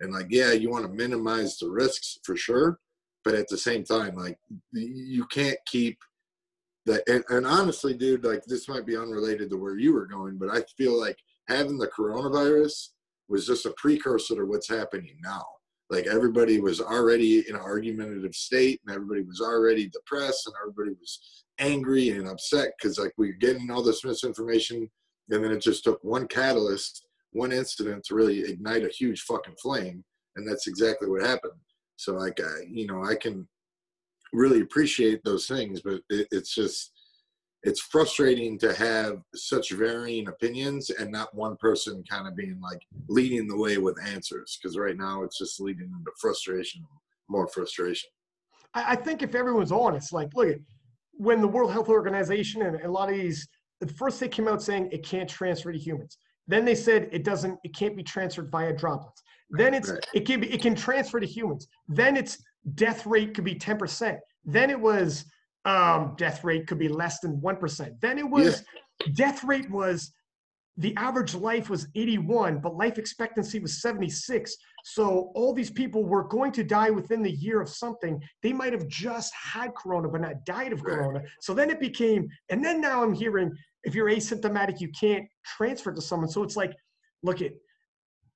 And 0.00 0.12
like, 0.12 0.26
yeah, 0.30 0.52
you 0.52 0.70
want 0.70 0.84
to 0.86 0.92
minimize 0.92 1.56
the 1.58 1.70
risks 1.70 2.18
for 2.24 2.36
sure, 2.36 2.78
but 3.24 3.34
at 3.34 3.48
the 3.48 3.56
same 3.56 3.84
time, 3.84 4.14
like, 4.16 4.38
you 4.72 5.24
can't 5.26 5.58
keep 5.66 5.98
that. 6.86 7.02
And, 7.08 7.24
and 7.30 7.46
honestly, 7.46 7.94
dude, 7.94 8.24
like, 8.24 8.42
this 8.44 8.68
might 8.68 8.86
be 8.86 8.96
unrelated 8.96 9.50
to 9.50 9.56
where 9.56 9.78
you 9.78 9.92
were 9.94 10.06
going, 10.06 10.36
but 10.36 10.50
I 10.50 10.62
feel 10.76 10.98
like 10.98 11.18
having 11.48 11.78
the 11.78 11.88
coronavirus 11.88 12.88
was 13.28 13.46
just 13.46 13.66
a 13.66 13.74
precursor 13.76 14.34
to 14.36 14.44
what's 14.44 14.68
happening 14.68 15.16
now. 15.22 15.46
Like 15.90 16.06
everybody 16.06 16.60
was 16.60 16.80
already 16.80 17.48
in 17.48 17.54
an 17.54 17.60
argumentative 17.60 18.34
state, 18.34 18.80
and 18.86 18.94
everybody 18.94 19.22
was 19.22 19.40
already 19.40 19.88
depressed, 19.88 20.46
and 20.46 20.54
everybody 20.62 20.96
was 20.98 21.44
angry 21.58 22.10
and 22.10 22.26
upset 22.26 22.72
because 22.78 22.98
like 22.98 23.12
we 23.16 23.30
are 23.30 23.34
getting 23.34 23.70
all 23.70 23.82
this 23.82 24.04
misinformation, 24.04 24.90
and 25.30 25.44
then 25.44 25.52
it 25.52 25.60
just 25.60 25.84
took 25.84 26.02
one 26.02 26.26
catalyst, 26.26 27.06
one 27.32 27.52
incident 27.52 28.04
to 28.04 28.14
really 28.14 28.40
ignite 28.40 28.84
a 28.84 28.88
huge 28.88 29.22
fucking 29.22 29.56
flame, 29.62 30.02
and 30.36 30.48
that's 30.48 30.66
exactly 30.66 31.08
what 31.08 31.22
happened. 31.22 31.52
So 31.96 32.14
like 32.14 32.40
I, 32.40 32.64
you 32.68 32.86
know, 32.86 33.04
I 33.04 33.14
can 33.14 33.46
really 34.32 34.62
appreciate 34.62 35.22
those 35.22 35.46
things, 35.46 35.80
but 35.82 36.00
it, 36.10 36.26
it's 36.30 36.54
just 36.54 36.92
it's 37.64 37.80
frustrating 37.80 38.58
to 38.58 38.74
have 38.74 39.22
such 39.34 39.70
varying 39.72 40.28
opinions 40.28 40.90
and 40.90 41.10
not 41.10 41.34
one 41.34 41.56
person 41.56 42.04
kind 42.08 42.28
of 42.28 42.36
being 42.36 42.60
like 42.60 42.80
leading 43.08 43.48
the 43.48 43.56
way 43.56 43.78
with 43.78 43.96
answers 44.06 44.58
because 44.60 44.76
right 44.76 44.96
now 44.96 45.22
it's 45.22 45.38
just 45.38 45.60
leading 45.60 45.86
into 45.86 46.10
frustration 46.20 46.84
more 47.28 47.48
frustration. 47.48 48.10
I 48.74 48.96
think 48.96 49.22
if 49.22 49.34
everyone's 49.34 49.72
honest 49.72 50.12
like 50.12 50.28
look 50.34 50.48
at 50.48 50.58
when 51.12 51.40
the 51.40 51.48
world 51.48 51.72
health 51.72 51.88
organization 51.88 52.62
and 52.62 52.80
a 52.82 52.90
lot 52.90 53.08
of 53.08 53.14
these 53.14 53.48
at 53.80 53.90
first 53.92 54.20
they 54.20 54.28
came 54.28 54.46
out 54.46 54.62
saying 54.62 54.90
it 54.92 55.04
can't 55.04 55.28
transfer 55.28 55.72
to 55.72 55.78
humans. 55.78 56.18
Then 56.46 56.64
they 56.64 56.74
said 56.74 57.08
it 57.12 57.24
doesn't 57.24 57.58
it 57.64 57.74
can't 57.74 57.96
be 57.96 58.02
transferred 58.02 58.50
via 58.50 58.74
droplets. 58.74 59.22
Then 59.50 59.72
it's 59.74 59.90
right. 59.90 60.06
it 60.12 60.26
can 60.26 60.40
be 60.40 60.52
it 60.52 60.60
can 60.60 60.74
transfer 60.74 61.18
to 61.18 61.26
humans. 61.26 61.66
Then 61.88 62.16
it's 62.16 62.36
death 62.74 63.06
rate 63.06 63.34
could 63.34 63.44
be 63.44 63.54
10% 63.54 64.18
then 64.44 64.70
it 64.70 64.78
was 64.78 65.24
um, 65.64 66.14
death 66.16 66.44
rate 66.44 66.66
could 66.66 66.78
be 66.78 66.88
less 66.88 67.20
than 67.20 67.40
1%. 67.40 68.00
Then 68.00 68.18
it 68.18 68.28
was, 68.28 68.62
yeah. 69.00 69.12
death 69.14 69.44
rate 69.44 69.70
was, 69.70 70.12
the 70.76 70.94
average 70.96 71.34
life 71.34 71.70
was 71.70 71.86
81, 71.94 72.58
but 72.58 72.74
life 72.74 72.98
expectancy 72.98 73.60
was 73.60 73.80
76. 73.80 74.56
So 74.84 75.30
all 75.34 75.54
these 75.54 75.70
people 75.70 76.04
were 76.04 76.24
going 76.24 76.50
to 76.52 76.64
die 76.64 76.90
within 76.90 77.22
the 77.22 77.30
year 77.30 77.60
of 77.60 77.68
something. 77.68 78.20
They 78.42 78.52
might 78.52 78.72
have 78.72 78.88
just 78.88 79.32
had 79.34 79.74
corona, 79.74 80.08
but 80.08 80.20
not 80.20 80.44
died 80.44 80.72
of 80.72 80.82
right. 80.82 80.96
corona. 80.96 81.22
So 81.40 81.54
then 81.54 81.70
it 81.70 81.78
became, 81.78 82.28
and 82.50 82.62
then 82.62 82.80
now 82.80 83.02
I'm 83.02 83.14
hearing 83.14 83.52
if 83.84 83.94
you're 83.94 84.10
asymptomatic, 84.10 84.80
you 84.80 84.88
can't 84.88 85.26
transfer 85.44 85.92
to 85.92 86.00
someone. 86.00 86.28
So 86.28 86.42
it's 86.42 86.56
like, 86.56 86.72
look 87.22 87.40
at, 87.40 87.52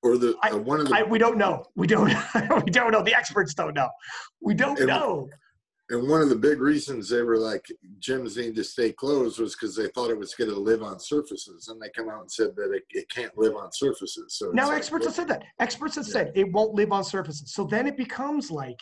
or 0.01 0.17
the 0.17 0.35
I, 0.41 0.51
uh, 0.51 0.57
one 0.57 0.79
of 0.79 0.87
the 0.87 0.95
I, 0.95 1.03
we 1.03 1.19
don't 1.19 1.37
know. 1.37 1.65
We 1.75 1.85
don't. 1.85 2.07
we 2.63 2.71
don't 2.71 2.91
know. 2.91 3.03
The 3.03 3.13
experts 3.13 3.53
don't 3.53 3.73
know. 3.73 3.89
We 4.39 4.53
don't 4.53 4.79
know 4.79 5.27
and 5.89 6.07
one 6.07 6.21
of 6.21 6.29
the 6.29 6.35
big 6.35 6.61
reasons 6.61 7.09
they 7.09 7.23
were 7.23 7.37
like 7.37 7.65
gyms 7.99 8.37
need 8.37 8.55
to 8.55 8.63
stay 8.63 8.91
closed 8.91 9.39
was 9.39 9.55
because 9.55 9.75
they 9.75 9.87
thought 9.87 10.11
it 10.11 10.17
was 10.17 10.35
going 10.35 10.49
to 10.49 10.59
live 10.59 10.83
on 10.83 10.99
surfaces. 10.99 11.67
And 11.67 11.81
they 11.81 11.89
come 11.89 12.09
out 12.09 12.21
and 12.21 12.31
said 12.31 12.55
that 12.57 12.71
it, 12.71 12.83
it 12.91 13.09
can't 13.09 13.35
live 13.37 13.55
on 13.55 13.71
surfaces. 13.71 14.35
So 14.37 14.51
now 14.51 14.69
experts 14.71 15.05
like, 15.05 15.15
have 15.15 15.15
said 15.15 15.27
that. 15.29 15.43
Experts 15.59 15.95
have 15.95 16.05
yeah. 16.07 16.13
said 16.13 16.31
it 16.35 16.51
won't 16.51 16.75
live 16.75 16.91
on 16.91 17.03
surfaces. 17.03 17.53
So 17.53 17.63
then 17.63 17.87
it 17.87 17.97
becomes 17.97 18.51
like 18.51 18.77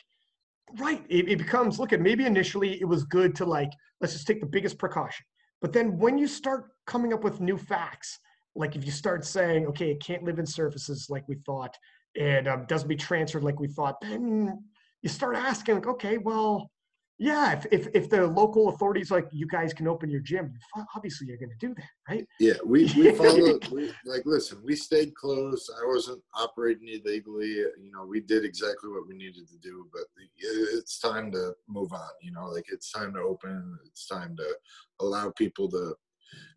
right 0.80 1.02
it, 1.10 1.30
it 1.30 1.38
becomes 1.38 1.80
look 1.80 1.94
at 1.94 2.02
maybe 2.02 2.26
initially 2.26 2.80
it 2.82 2.86
was 2.86 3.06
good 3.06 3.34
to 3.36 3.46
like 3.46 3.72
let's 4.02 4.14
just 4.14 4.28
take 4.28 4.42
the 4.42 4.48
biggest 4.48 4.78
precaution. 4.78 5.26
But 5.62 5.72
then 5.72 5.98
when 5.98 6.18
you 6.18 6.28
start 6.28 6.66
coming 6.86 7.14
up 7.14 7.24
with 7.24 7.40
new 7.40 7.58
facts 7.58 8.20
like 8.54 8.76
if 8.76 8.84
you 8.84 8.92
start 8.92 9.24
saying 9.24 9.66
okay 9.68 9.92
it 9.92 10.04
can't 10.04 10.24
live 10.24 10.40
in 10.40 10.46
surfaces 10.46 11.08
like 11.10 11.24
we 11.28 11.36
thought 11.46 11.78
and 12.20 12.48
um, 12.48 12.66
doesn't 12.68 12.88
be 12.88 12.96
transferred 12.96 13.44
like 13.44 13.60
we 13.60 13.68
thought 13.68 14.02
then 14.02 14.58
you 15.04 15.10
start 15.10 15.36
asking 15.36 15.76
like 15.76 15.88
okay 15.88 16.18
well 16.18 16.70
yeah, 17.20 17.54
if, 17.54 17.66
if, 17.72 17.88
if 17.96 18.10
the 18.10 18.28
local 18.28 18.70
authorities 18.70 19.10
like 19.10 19.28
you 19.32 19.48
guys 19.48 19.74
can 19.74 19.88
open 19.88 20.10
your 20.10 20.22
gym, 20.22 20.54
obviously 20.96 21.28
you're 21.28 21.38
going 21.38 21.50
to 21.50 21.68
do 21.68 21.74
that, 21.74 21.90
right? 22.08 22.28
Yeah, 22.40 22.54
we 22.64 22.86
we 22.96 23.12
followed. 23.16 23.68
we, 23.70 23.92
like, 24.06 24.22
listen, 24.26 24.60
we 24.64 24.76
stayed 24.76 25.16
close. 25.16 25.68
I 25.82 25.86
wasn't 25.88 26.22
operating 26.36 26.88
illegally. 26.90 27.48
You 27.48 27.92
know, 27.92 28.06
we 28.06 28.20
did 28.20 28.46
exactly 28.46 28.92
what 28.92 29.08
we 29.08 29.16
needed 29.16 29.48
to 29.48 29.58
do. 29.58 29.88
But 29.92 30.04
it's 30.38 31.00
time 31.00 31.32
to 31.32 31.54
move 31.68 31.92
on. 31.92 32.10
You 32.22 32.34
know, 32.34 32.46
like 32.48 32.66
it's 32.72 32.92
time 32.92 33.14
to 33.14 33.20
open. 33.20 33.80
It's 33.88 34.08
time 34.08 34.36
to 34.38 34.56
allow 35.00 35.32
people 35.32 35.70
to 35.72 35.96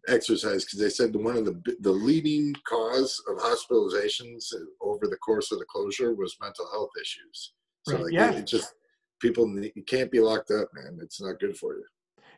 exercise 0.08 0.64
because 0.64 0.78
they 0.78 0.90
said 0.90 1.14
one 1.14 1.36
of 1.36 1.46
the 1.46 1.76
the 1.80 1.90
leading 1.90 2.52
cause 2.68 3.22
of 3.28 3.38
hospitalizations 3.38 4.52
over 4.82 5.06
the 5.06 5.16
course 5.16 5.52
of 5.52 5.58
the 5.58 5.64
closure 5.66 6.14
was 6.14 6.36
mental 6.40 6.68
health 6.70 6.90
issues. 7.00 7.52
So 7.86 7.94
right. 7.94 8.04
like 8.04 8.12
yeah. 8.12 8.30
it, 8.32 8.38
it 8.40 8.46
just 8.46 8.74
people 9.20 9.48
you 9.62 9.82
can't 9.86 10.10
be 10.10 10.20
locked 10.20 10.50
up, 10.50 10.68
man. 10.74 10.98
It's 11.02 11.20
not 11.20 11.38
good 11.38 11.56
for 11.56 11.74
you. 11.74 11.84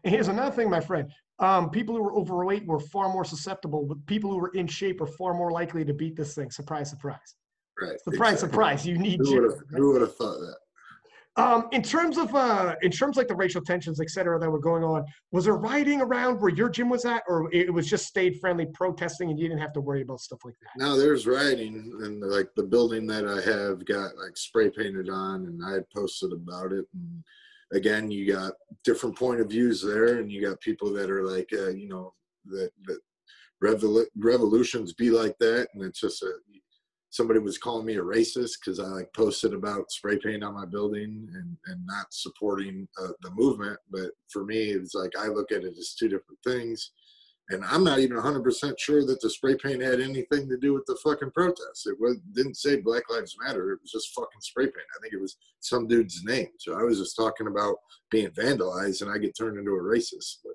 And 0.05 0.13
here's 0.13 0.29
another 0.29 0.55
thing, 0.55 0.69
my 0.69 0.81
friend. 0.81 1.11
Um, 1.39 1.71
people 1.71 1.97
who 1.97 2.03
were 2.03 2.15
overweight 2.15 2.67
were 2.67 2.81
far 2.81 3.09
more 3.13 3.25
susceptible, 3.25 3.85
but 3.87 4.05
people 4.07 4.31
who 4.31 4.39
were 4.39 4.53
in 4.55 4.67
shape 4.67 5.01
are 5.01 5.07
far 5.07 5.35
more 5.35 5.51
likely 5.51 5.85
to 5.85 5.95
beat 5.95 6.17
this 6.17 6.35
thing. 6.35 6.51
Surprise, 6.51 6.91
surprise. 6.91 7.19
Right. 7.81 7.99
Surprise, 8.01 8.35
exactly. 8.35 8.53
surprise. 8.53 8.87
You 8.87 8.99
need 8.99 9.21
who 9.21 9.93
would 9.93 10.03
have 10.03 10.15
thought 10.17 10.39
that? 10.39 10.57
Um, 11.37 11.69
in 11.73 11.83
terms 11.83 12.19
of 12.19 12.35
uh, 12.35 12.75
in 12.83 12.91
terms 12.91 13.17
like 13.17 13.27
the 13.27 13.35
racial 13.35 13.63
tensions, 13.63 14.01
et 14.01 14.11
cetera, 14.11 14.39
that 14.39 14.51
were 14.51 14.59
going 14.59 14.85
on, 14.85 15.05
was 15.31 15.47
there 15.47 15.57
rioting 15.57 16.03
around 16.03 16.41
where 16.41 16.51
your 16.51 16.69
gym 16.69 16.91
was 16.91 17.07
at, 17.07 17.23
or 17.27 17.51
it 17.55 17.73
was 17.73 17.89
just 17.89 18.07
stayed 18.07 18.39
friendly 18.39 18.67
protesting, 18.75 19.31
and 19.31 19.39
you 19.39 19.49
didn't 19.49 19.61
have 19.61 19.73
to 19.73 19.81
worry 19.81 20.03
about 20.03 20.21
stuff 20.21 20.41
like 20.45 20.55
that? 20.61 20.85
No, 20.85 20.99
there's 20.99 21.27
rioting, 21.27 21.91
and 22.03 22.21
like 22.21 22.51
the 22.55 22.63
building 22.63 23.07
that 23.07 23.27
I 23.27 23.41
have 23.51 23.85
got 23.87 24.17
like 24.19 24.37
spray 24.37 24.69
painted 24.69 25.09
on, 25.09 25.47
and 25.47 25.65
I 25.65 25.73
had 25.73 25.89
posted 25.89 26.35
about 26.35 26.73
it. 26.73 26.85
And 26.93 27.25
again, 27.73 28.11
you 28.11 28.31
got 28.31 28.53
different 28.85 29.17
point 29.17 29.41
of 29.41 29.49
views 29.49 29.83
there, 29.83 30.19
and 30.19 30.31
you 30.31 30.47
got 30.47 30.61
people 30.61 30.93
that 30.93 31.11
are 31.11 31.25
like, 31.25 31.49
uh, 31.55 31.71
you 31.71 31.89
know, 31.89 32.13
that 32.47 32.73
that 32.85 32.99
revol- 33.65 34.05
revolutions 34.19 34.93
be 34.93 35.11
like 35.11 35.39
that, 35.39 35.69
and 35.73 35.83
it's 35.83 36.01
just 36.01 36.23
a 36.23 36.33
somebody 37.13 37.39
was 37.39 37.59
calling 37.59 37.85
me 37.85 37.97
a 37.97 38.03
racist 38.03 38.53
because 38.59 38.81
I 38.81 38.85
like 38.85 39.13
posted 39.13 39.53
about 39.53 39.93
spray 39.93 40.19
paint 40.19 40.43
on 40.43 40.55
my 40.55 40.65
building 40.65 41.29
and, 41.35 41.57
and 41.67 41.87
not 41.87 42.07
supporting 42.11 42.89
uh, 43.01 43.09
the 43.21 43.31
movement. 43.33 43.79
But 43.91 44.13
for 44.33 44.45
me, 44.45 44.71
it's 44.71 44.95
like 44.95 45.13
I 45.19 45.27
look 45.27 45.53
at 45.53 45.63
it 45.63 45.75
as 45.79 45.95
two 45.95 46.09
different 46.09 46.39
things. 46.43 46.91
And 47.51 47.63
I'm 47.67 47.85
not 47.85 47.99
even 47.99 48.17
100% 48.17 48.75
sure 48.79 49.05
that 49.05 49.21
the 49.21 49.29
spray 49.29 49.57
paint 49.63 49.83
had 49.83 50.01
anything 50.01 50.49
to 50.49 50.57
do 50.57 50.73
with 50.73 50.87
the 50.87 50.97
fucking 51.05 51.33
protest. 51.33 51.87
It 51.87 52.01
was, 52.01 52.17
didn't 52.33 52.57
say 52.57 52.81
Black 52.81 53.03
Lives 53.11 53.37
Matter. 53.45 53.73
It 53.73 53.81
was 53.83 53.93
just 53.93 54.15
fucking 54.15 54.41
spray 54.41 54.65
paint. 54.65 54.77
I 54.97 55.03
think 55.03 55.13
it 55.13 55.21
was 55.21 55.37
some 55.61 55.87
dude's 55.87 56.25
name. 56.25 56.49
So 56.61 56.81
I 56.81 56.83
was 56.83 56.99
just 56.99 57.15
talking 57.15 57.47
about 57.47 57.77
being 58.11 58.31
vandalized 58.31 59.03
and 59.03 59.11
I 59.11 59.19
get 59.19 59.37
turned 59.37 59.59
into 59.59 59.73
a 59.73 59.83
racist. 59.83 60.39
But, 60.43 60.55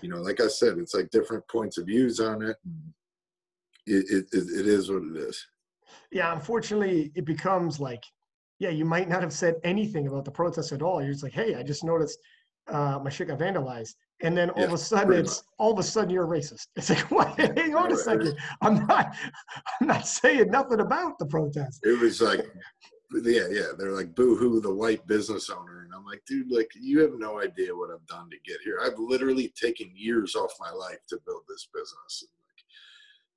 you 0.00 0.10
know, 0.10 0.18
like 0.18 0.40
I 0.40 0.46
said, 0.46 0.78
it's 0.78 0.94
like 0.94 1.10
different 1.10 1.42
points 1.48 1.76
of 1.76 1.86
views 1.86 2.20
on 2.20 2.42
it. 2.42 2.56
It, 3.86 4.04
it, 4.08 4.26
it, 4.32 4.60
it 4.60 4.66
is 4.68 4.92
what 4.92 5.02
it 5.02 5.16
is 5.16 5.44
yeah, 6.10 6.32
unfortunately, 6.32 7.12
it 7.14 7.24
becomes 7.24 7.80
like, 7.80 8.02
yeah, 8.58 8.70
you 8.70 8.84
might 8.84 9.08
not 9.08 9.22
have 9.22 9.32
said 9.32 9.54
anything 9.64 10.08
about 10.08 10.24
the 10.24 10.30
protest 10.30 10.72
at 10.72 10.82
all. 10.82 11.02
You're 11.02 11.12
just 11.12 11.22
like, 11.22 11.32
hey, 11.32 11.54
I 11.54 11.62
just 11.62 11.84
noticed 11.84 12.18
uh, 12.68 12.98
my 13.02 13.10
shit 13.10 13.28
got 13.28 13.38
vandalized. 13.38 13.94
And 14.22 14.36
then 14.36 14.50
all 14.50 14.62
yeah, 14.62 14.66
of 14.66 14.72
a 14.72 14.78
sudden, 14.78 15.12
it's 15.12 15.38
much. 15.38 15.44
all 15.58 15.72
of 15.72 15.78
a 15.78 15.82
sudden 15.82 16.10
you're 16.10 16.24
a 16.24 16.38
racist. 16.38 16.66
It's 16.76 16.90
like, 16.90 16.98
what? 17.10 17.38
Hang 17.58 17.74
on 17.76 17.92
a 17.92 17.96
second. 17.96 18.36
I'm 18.62 18.86
not. 18.86 19.14
I'm 19.80 19.86
not 19.86 20.06
saying 20.06 20.50
nothing 20.50 20.80
about 20.80 21.18
the 21.18 21.26
protest. 21.26 21.80
It 21.84 22.00
was 22.00 22.20
like, 22.20 22.40
yeah, 23.22 23.46
yeah. 23.50 23.68
They're 23.78 23.92
like, 23.92 24.14
boo 24.14 24.36
hoo, 24.36 24.60
the 24.60 24.74
white 24.74 25.06
business 25.06 25.50
owner, 25.50 25.84
and 25.84 25.94
I'm 25.94 26.04
like, 26.04 26.22
dude, 26.26 26.50
like 26.50 26.70
you 26.74 27.00
have 27.00 27.12
no 27.16 27.40
idea 27.40 27.74
what 27.74 27.90
I've 27.90 28.06
done 28.06 28.28
to 28.30 28.36
get 28.44 28.60
here. 28.64 28.80
I've 28.84 28.98
literally 28.98 29.52
taken 29.60 29.90
years 29.94 30.34
off 30.34 30.52
my 30.60 30.70
life 30.70 30.98
to 31.08 31.20
build 31.24 31.42
this 31.48 31.68
business. 31.72 32.24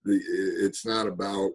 Like, 0.05 0.21
it's 0.25 0.85
not 0.85 1.07
about 1.07 1.51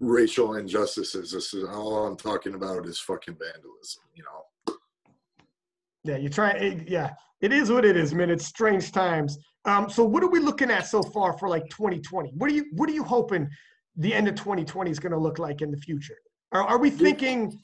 racial 0.00 0.54
injustices. 0.54 1.32
This 1.32 1.54
is 1.54 1.64
all 1.64 2.06
I'm 2.06 2.16
talking 2.16 2.54
about 2.54 2.86
is 2.86 2.98
fucking 3.00 3.34
vandalism, 3.34 4.02
you 4.14 4.24
know. 4.24 4.74
Yeah, 6.04 6.16
you 6.16 6.28
try. 6.28 6.52
Eh, 6.52 6.80
yeah, 6.86 7.10
it 7.40 7.52
is 7.52 7.70
what 7.70 7.84
it 7.84 7.96
is, 7.96 8.14
man. 8.14 8.30
It's 8.30 8.46
strange 8.46 8.92
times. 8.92 9.38
Um, 9.64 9.90
so 9.90 10.04
what 10.04 10.22
are 10.22 10.30
we 10.30 10.38
looking 10.38 10.70
at 10.70 10.86
so 10.86 11.02
far 11.02 11.36
for 11.36 11.48
like 11.48 11.68
2020? 11.68 12.30
What 12.36 12.50
are 12.50 12.54
you 12.54 12.66
What 12.72 12.88
are 12.88 12.92
you 12.92 13.04
hoping 13.04 13.48
the 13.96 14.14
end 14.14 14.28
of 14.28 14.36
2020 14.36 14.90
is 14.90 14.98
going 14.98 15.12
to 15.12 15.18
look 15.18 15.38
like 15.38 15.60
in 15.60 15.70
the 15.70 15.76
future? 15.76 16.16
Are, 16.52 16.62
are 16.62 16.78
we 16.78 16.90
thinking, 16.90 17.60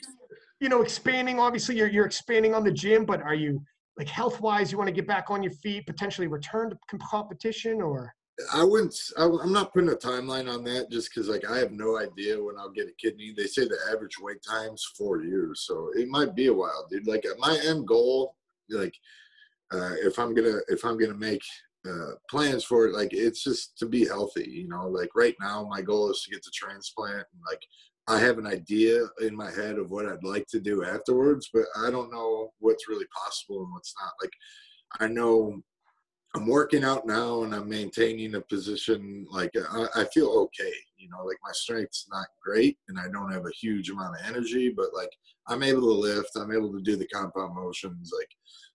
you 0.60 0.68
know, 0.68 0.82
expanding? 0.82 1.38
Obviously, 1.38 1.76
you're 1.76 1.88
you're 1.88 2.06
expanding 2.06 2.54
on 2.54 2.64
the 2.64 2.72
gym, 2.72 3.04
but 3.04 3.22
are 3.22 3.34
you 3.34 3.62
like 3.96 4.08
health 4.08 4.40
wise? 4.40 4.72
You 4.72 4.78
want 4.78 4.88
to 4.88 4.94
get 4.94 5.06
back 5.06 5.30
on 5.30 5.42
your 5.42 5.52
feet, 5.52 5.86
potentially 5.86 6.26
return 6.26 6.70
to 6.70 6.98
competition, 6.98 7.80
or 7.80 8.12
I 8.52 8.64
wouldn't. 8.64 8.96
I, 9.16 9.24
am 9.24 9.52
not 9.52 9.72
putting 9.72 9.90
a 9.90 9.94
timeline 9.94 10.52
on 10.52 10.64
that 10.64 10.90
just 10.90 11.10
because, 11.14 11.28
like, 11.28 11.48
I 11.48 11.58
have 11.58 11.70
no 11.70 11.98
idea 11.98 12.42
when 12.42 12.58
I'll 12.58 12.70
get 12.70 12.88
a 12.88 12.92
kidney. 13.00 13.32
They 13.36 13.46
say 13.46 13.64
the 13.64 13.78
average 13.90 14.18
wait 14.20 14.38
time's 14.42 14.84
four 14.98 15.22
years, 15.22 15.64
so 15.66 15.90
it 15.94 16.08
might 16.08 16.34
be 16.34 16.48
a 16.48 16.52
while, 16.52 16.86
dude. 16.90 17.06
Like, 17.06 17.24
my 17.38 17.58
end 17.64 17.86
goal, 17.86 18.34
like, 18.68 18.94
uh, 19.72 19.94
if 20.02 20.18
I'm 20.18 20.34
gonna 20.34 20.58
if 20.68 20.84
I'm 20.84 20.98
gonna 20.98 21.14
make 21.14 21.42
uh, 21.88 22.12
plans 22.28 22.64
for 22.64 22.86
it, 22.86 22.94
like, 22.94 23.12
it's 23.12 23.44
just 23.44 23.78
to 23.78 23.86
be 23.86 24.04
healthy. 24.04 24.48
You 24.48 24.68
know, 24.68 24.88
like 24.88 25.10
right 25.14 25.34
now, 25.40 25.68
my 25.70 25.80
goal 25.80 26.10
is 26.10 26.22
to 26.22 26.30
get 26.30 26.42
the 26.42 26.50
transplant 26.52 27.14
and 27.14 27.42
like 27.48 27.62
I 28.06 28.18
have 28.18 28.38
an 28.38 28.46
idea 28.46 29.06
in 29.20 29.34
my 29.34 29.50
head 29.50 29.78
of 29.78 29.90
what 29.90 30.06
I'd 30.06 30.24
like 30.24 30.46
to 30.48 30.60
do 30.60 30.84
afterwards, 30.84 31.48
but 31.52 31.64
I 31.76 31.90
don't 31.90 32.12
know 32.12 32.52
what's 32.58 32.88
really 32.88 33.06
possible 33.16 33.62
and 33.62 33.72
what's 33.72 33.94
not. 34.00 34.12
Like, 34.20 34.32
I 35.00 35.08
know 35.08 35.62
I'm 36.34 36.46
working 36.46 36.84
out 36.84 37.06
now 37.06 37.44
and 37.44 37.54
I'm 37.54 37.68
maintaining 37.68 38.34
a 38.34 38.40
position. 38.40 39.26
Like, 39.30 39.52
I, 39.56 39.86
I 39.94 40.04
feel 40.06 40.28
okay. 40.28 40.72
You 40.96 41.08
know, 41.10 41.24
like 41.24 41.38
my 41.42 41.52
strength's 41.52 42.06
not 42.10 42.26
great 42.44 42.76
and 42.88 42.98
I 42.98 43.08
don't 43.12 43.32
have 43.32 43.46
a 43.46 43.56
huge 43.60 43.90
amount 43.90 44.16
of 44.16 44.26
energy, 44.26 44.72
but 44.76 44.94
like 44.94 45.10
I'm 45.48 45.62
able 45.62 45.82
to 45.82 46.00
lift. 46.00 46.30
I'm 46.36 46.52
able 46.52 46.72
to 46.72 46.82
do 46.82 46.96
the 46.96 47.06
compound 47.08 47.54
motions. 47.54 48.10
Like, 48.16 48.30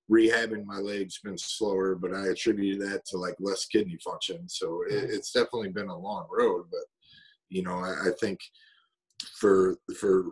rehabbing 0.09 0.65
my 0.65 0.77
legs 0.77 1.19
been 1.23 1.37
slower, 1.37 1.95
but 1.95 2.13
I 2.13 2.27
attribute 2.27 2.79
that 2.79 3.05
to 3.05 3.17
like 3.17 3.35
less 3.39 3.65
kidney 3.65 3.97
function. 4.03 4.49
So 4.49 4.81
it, 4.89 4.93
mm. 4.93 5.09
it's 5.09 5.31
definitely 5.31 5.69
been 5.69 5.89
a 5.89 5.97
long 5.97 6.27
road, 6.31 6.65
but 6.71 6.81
you 7.49 7.63
know, 7.63 7.75
I, 7.75 8.07
I 8.07 8.11
think 8.19 8.39
for 9.39 9.77
for 9.97 10.25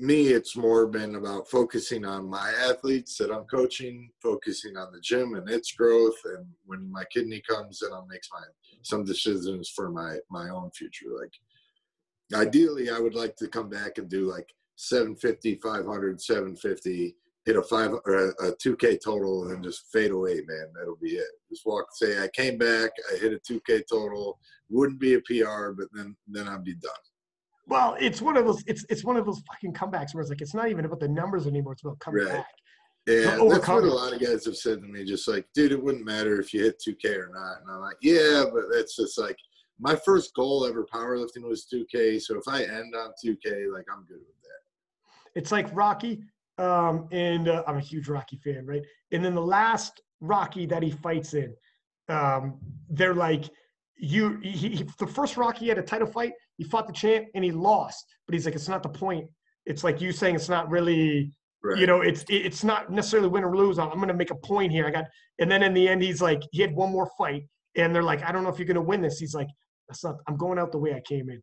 me 0.00 0.28
it's 0.28 0.56
more 0.56 0.86
been 0.86 1.16
about 1.16 1.48
focusing 1.48 2.04
on 2.04 2.28
my 2.28 2.52
athletes 2.68 3.16
that 3.18 3.30
i'm 3.30 3.44
coaching 3.44 4.10
focusing 4.22 4.76
on 4.76 4.90
the 4.92 5.00
gym 5.00 5.34
and 5.34 5.48
its 5.48 5.72
growth 5.72 6.16
and 6.24 6.46
when 6.64 6.90
my 6.90 7.04
kidney 7.12 7.42
comes 7.48 7.80
then 7.80 7.90
i'll 7.92 8.06
make 8.06 8.22
my 8.32 8.40
some 8.82 9.04
decisions 9.04 9.68
for 9.68 9.90
my 9.90 10.16
my 10.30 10.48
own 10.48 10.70
future. 10.70 11.06
Like 11.18 11.32
ideally 12.32 12.90
i 12.90 12.98
would 12.98 13.14
like 13.14 13.36
to 13.36 13.48
come 13.48 13.68
back 13.68 13.98
and 13.98 14.08
do 14.08 14.30
like 14.30 14.48
750 14.76 15.56
500 15.56 16.20
750 16.20 17.16
hit 17.44 17.56
a 17.56 17.62
five 17.62 17.92
or 18.06 18.28
a, 18.28 18.28
a 18.46 18.56
2k 18.56 18.98
total 19.02 19.42
and 19.42 19.52
then 19.52 19.62
just 19.62 19.86
fade 19.92 20.10
away 20.10 20.42
man. 20.46 20.66
That'll 20.74 20.96
be 20.96 21.12
it. 21.12 21.26
Just 21.48 21.66
walk 21.66 21.86
say 21.92 22.22
i 22.22 22.28
came 22.28 22.56
back 22.56 22.90
i 23.12 23.16
hit 23.16 23.32
a 23.32 23.52
2k 23.52 23.82
total 23.90 24.38
wouldn't 24.68 25.00
be 25.00 25.14
a 25.14 25.20
pr 25.20 25.72
but 25.76 25.88
then 25.92 26.16
then 26.28 26.48
i'd 26.48 26.64
be 26.64 26.74
done 26.74 26.92
well, 27.70 27.96
it's 28.00 28.20
one 28.20 28.36
of 28.36 28.44
those. 28.44 28.62
It's 28.66 28.84
it's 28.90 29.04
one 29.04 29.16
of 29.16 29.24
those 29.24 29.40
fucking 29.46 29.72
comebacks 29.72 30.12
where 30.12 30.20
it's 30.20 30.28
like 30.28 30.42
it's 30.42 30.54
not 30.54 30.68
even 30.68 30.84
about 30.84 30.98
the 30.98 31.08
numbers 31.08 31.46
anymore. 31.46 31.74
It's 31.74 31.82
about 31.82 32.00
coming 32.00 32.24
right. 32.24 32.34
back. 32.38 32.46
Yeah, 33.06 33.36
that's 33.48 33.68
what 33.68 33.84
a 33.84 33.86
lot 33.86 34.12
of 34.12 34.20
guys 34.20 34.44
have 34.44 34.56
said 34.56 34.82
to 34.82 34.86
me. 34.86 35.04
Just 35.04 35.26
like, 35.28 35.46
dude, 35.54 35.72
it 35.72 35.82
wouldn't 35.82 36.04
matter 36.04 36.38
if 36.40 36.52
you 36.52 36.62
hit 36.62 36.82
2K 36.86 37.16
or 37.16 37.30
not. 37.32 37.62
And 37.62 37.70
I'm 37.70 37.80
like, 37.80 37.96
yeah, 38.02 38.44
but 38.52 38.64
that's 38.72 38.96
just 38.96 39.18
like 39.18 39.36
my 39.78 39.96
first 40.04 40.34
goal 40.34 40.66
ever 40.66 40.84
powerlifting 40.92 41.48
was 41.48 41.66
2K. 41.72 42.20
So 42.20 42.36
if 42.36 42.46
I 42.46 42.64
end 42.64 42.94
on 42.94 43.12
2K, 43.24 43.72
like 43.72 43.86
I'm 43.90 44.04
good 44.04 44.18
with 44.18 44.42
that. 44.42 45.36
It's 45.36 45.52
like 45.52 45.74
Rocky, 45.74 46.22
um, 46.58 47.08
and 47.12 47.48
uh, 47.48 47.62
I'm 47.66 47.76
a 47.76 47.80
huge 47.80 48.08
Rocky 48.08 48.36
fan, 48.36 48.66
right? 48.66 48.82
And 49.12 49.24
then 49.24 49.34
the 49.34 49.40
last 49.40 50.02
Rocky 50.20 50.66
that 50.66 50.82
he 50.82 50.90
fights 50.90 51.34
in, 51.34 51.54
um, 52.08 52.58
they're 52.90 53.14
like, 53.14 53.44
you, 53.96 54.40
he, 54.42 54.70
he, 54.70 54.86
the 54.98 55.06
first 55.06 55.36
Rocky 55.36 55.68
had 55.68 55.78
a 55.78 55.82
title 55.82 56.08
fight 56.08 56.32
he 56.60 56.64
fought 56.64 56.86
the 56.86 56.92
champ 56.92 57.26
and 57.34 57.42
he 57.42 57.52
lost. 57.52 58.04
But 58.26 58.34
he's 58.34 58.44
like, 58.44 58.54
it's 58.54 58.68
not 58.68 58.82
the 58.82 58.90
point. 58.90 59.26
It's 59.64 59.82
like 59.82 60.02
you 60.02 60.12
saying 60.12 60.34
it's 60.34 60.50
not 60.50 60.68
really, 60.68 61.32
right. 61.64 61.78
you 61.78 61.86
know, 61.86 62.02
it's 62.02 62.22
it's 62.28 62.62
not 62.62 62.92
necessarily 62.92 63.28
win 63.28 63.44
or 63.44 63.56
lose. 63.56 63.78
I'm 63.78 63.88
going 63.94 64.08
to 64.08 64.14
make 64.14 64.30
a 64.30 64.34
point 64.34 64.70
here. 64.70 64.86
I 64.86 64.90
got, 64.90 65.06
and 65.38 65.50
then 65.50 65.62
in 65.62 65.72
the 65.72 65.88
end, 65.88 66.02
he's 66.02 66.20
like, 66.20 66.42
he 66.52 66.60
had 66.60 66.74
one 66.74 66.92
more 66.92 67.10
fight, 67.16 67.44
and 67.76 67.94
they're 67.94 68.02
like, 68.02 68.22
I 68.22 68.30
don't 68.30 68.42
know 68.42 68.50
if 68.50 68.58
you're 68.58 68.66
going 68.66 68.74
to 68.74 68.82
win 68.82 69.00
this. 69.00 69.18
He's 69.18 69.32
like, 69.32 69.48
that's 69.88 70.04
not. 70.04 70.16
I'm 70.28 70.36
going 70.36 70.58
out 70.58 70.70
the 70.70 70.78
way 70.78 70.92
I 70.92 71.00
came 71.00 71.30
in. 71.30 71.42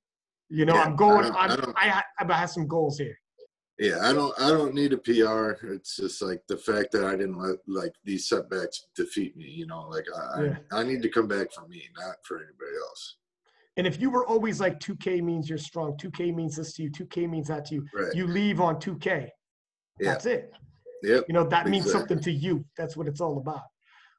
You 0.49 0.65
know, 0.65 0.75
yeah, 0.75 0.83
I'm 0.83 0.95
going. 0.95 1.25
I, 1.31 1.45
I'm, 1.45 1.73
I, 1.75 2.03
I, 2.19 2.25
I 2.29 2.33
have 2.33 2.51
some 2.51 2.67
goals 2.67 2.99
here. 2.99 3.17
Yeah, 3.79 3.97
I 4.03 4.13
don't. 4.13 4.39
I 4.39 4.49
don't 4.49 4.75
need 4.75 4.93
a 4.93 4.97
PR. 4.97 5.65
It's 5.73 5.95
just 5.95 6.21
like 6.21 6.43
the 6.47 6.57
fact 6.57 6.91
that 6.91 7.05
I 7.05 7.15
didn't 7.15 7.39
let 7.39 7.57
like 7.67 7.93
these 8.03 8.29
setbacks 8.29 8.85
defeat 8.95 9.35
me. 9.35 9.45
You 9.45 9.65
know, 9.65 9.87
like 9.89 10.05
I, 10.15 10.43
yeah. 10.43 10.55
I, 10.71 10.81
I 10.81 10.83
need 10.83 11.01
to 11.01 11.09
come 11.09 11.27
back 11.27 11.51
for 11.51 11.67
me, 11.67 11.81
not 11.97 12.17
for 12.23 12.37
anybody 12.37 12.77
else. 12.87 13.17
And 13.77 13.85
if 13.85 14.01
you 14.01 14.09
were 14.09 14.25
always 14.25 14.59
like 14.59 14.79
2K 14.79 15.21
means 15.21 15.47
you're 15.47 15.57
strong, 15.59 15.97
2K 15.97 16.33
means 16.33 16.55
this 16.55 16.73
to 16.73 16.83
you, 16.83 16.91
2K 16.91 17.29
means 17.29 17.47
that 17.47 17.65
to 17.65 17.75
you, 17.75 17.85
right. 17.93 18.13
you 18.13 18.27
leave 18.27 18.59
on 18.59 18.77
2K. 18.77 19.29
Yeah. 19.99 20.11
That's 20.11 20.25
it. 20.25 20.51
Yep. 21.03 21.25
You 21.27 21.33
know, 21.33 21.47
that 21.47 21.67
means 21.67 21.91
something 21.91 22.19
to 22.21 22.31
you. 22.31 22.65
That's 22.75 22.97
what 22.97 23.07
it's 23.07 23.21
all 23.21 23.37
about. 23.37 23.61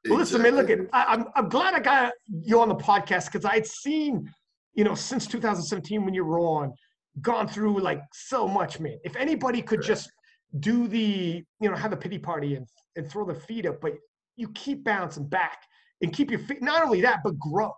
Well, 0.07 0.17
listen, 0.17 0.41
man, 0.41 0.55
look, 0.55 0.69
at, 0.69 0.79
I, 0.93 1.13
am 1.13 1.19
I'm, 1.21 1.25
I'm 1.35 1.49
glad 1.49 1.73
I 1.73 1.79
got 1.79 2.13
you 2.29 2.61
on 2.61 2.69
the 2.69 2.75
podcast 2.75 3.31
because 3.31 3.43
I'd 3.43 3.67
seen, 3.67 4.31
you 4.73 4.85
know, 4.85 4.95
since 4.95 5.27
2017 5.27 6.05
when 6.05 6.13
you 6.13 6.23
were 6.23 6.39
on, 6.39 6.73
gone 7.21 7.49
through 7.49 7.81
like 7.81 8.01
so 8.13 8.47
much, 8.47 8.79
man. 8.79 8.97
If 9.03 9.17
anybody 9.17 9.61
could 9.61 9.79
right. 9.79 9.87
just 9.87 10.09
do 10.61 10.87
the, 10.87 11.43
you 11.59 11.69
know, 11.69 11.75
have 11.75 11.91
a 11.91 11.97
pity 11.97 12.17
party 12.17 12.55
and, 12.55 12.65
and 12.95 13.11
throw 13.11 13.25
the 13.25 13.35
feet 13.35 13.65
up, 13.65 13.81
but 13.81 13.93
you 14.37 14.47
keep 14.53 14.85
bouncing 14.85 15.27
back 15.27 15.63
and 16.01 16.13
keep 16.13 16.31
your 16.31 16.39
feet, 16.39 16.61
not 16.61 16.81
only 16.81 17.01
that, 17.01 17.19
but 17.23 17.37
grow. 17.37 17.73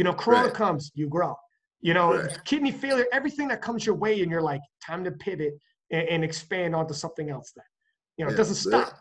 You 0.00 0.04
know, 0.04 0.14
Corona 0.14 0.44
right. 0.44 0.54
comes, 0.54 0.90
you 0.94 1.10
grow. 1.10 1.36
You 1.82 1.92
know, 1.92 2.14
right. 2.14 2.44
kidney 2.46 2.72
failure, 2.72 3.04
everything 3.12 3.48
that 3.48 3.60
comes 3.60 3.84
your 3.84 3.96
way, 3.96 4.22
and 4.22 4.30
you're 4.30 4.40
like, 4.40 4.62
time 4.82 5.04
to 5.04 5.10
pivot 5.10 5.52
and, 5.92 6.08
and 6.08 6.24
expand 6.24 6.74
onto 6.74 6.94
something 6.94 7.28
else. 7.28 7.52
That 7.54 7.66
you 8.16 8.24
know, 8.24 8.30
yeah, 8.30 8.34
it 8.34 8.38
doesn't 8.38 8.54
stop. 8.54 8.94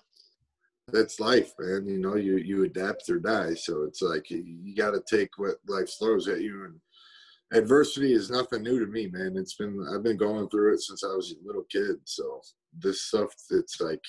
That, 0.88 0.92
that's 0.92 1.22
life, 1.22 1.54
man. 1.58 1.88
You 1.88 2.00
know, 2.00 2.18
you 2.18 2.36
you 2.36 2.66
adapt 2.66 3.10
or 3.10 3.18
die. 3.18 3.54
So 3.54 3.84
it's 3.84 4.02
like 4.02 4.30
you, 4.30 4.44
you 4.46 4.76
got 4.76 4.92
to 4.92 5.02
take 5.10 5.30
what 5.38 5.56
life 5.70 5.90
throws 5.98 6.28
at 6.28 6.42
you, 6.42 6.66
and 6.66 7.62
adversity 7.64 8.12
is 8.12 8.30
nothing 8.30 8.64
new 8.64 8.82
to 8.82 8.92
me, 8.92 9.08
man. 9.08 9.38
It's 9.38 9.56
been 9.56 9.82
I've 9.96 10.04
been 10.04 10.18
going 10.18 10.50
through 10.50 10.74
it 10.74 10.82
since 10.82 11.06
I 11.06 11.16
was 11.16 11.32
a 11.32 11.48
little 11.48 11.64
kid. 11.72 11.96
So 12.04 12.42
this 12.78 13.04
stuff, 13.04 13.34
it's 13.52 13.80
like 13.80 14.04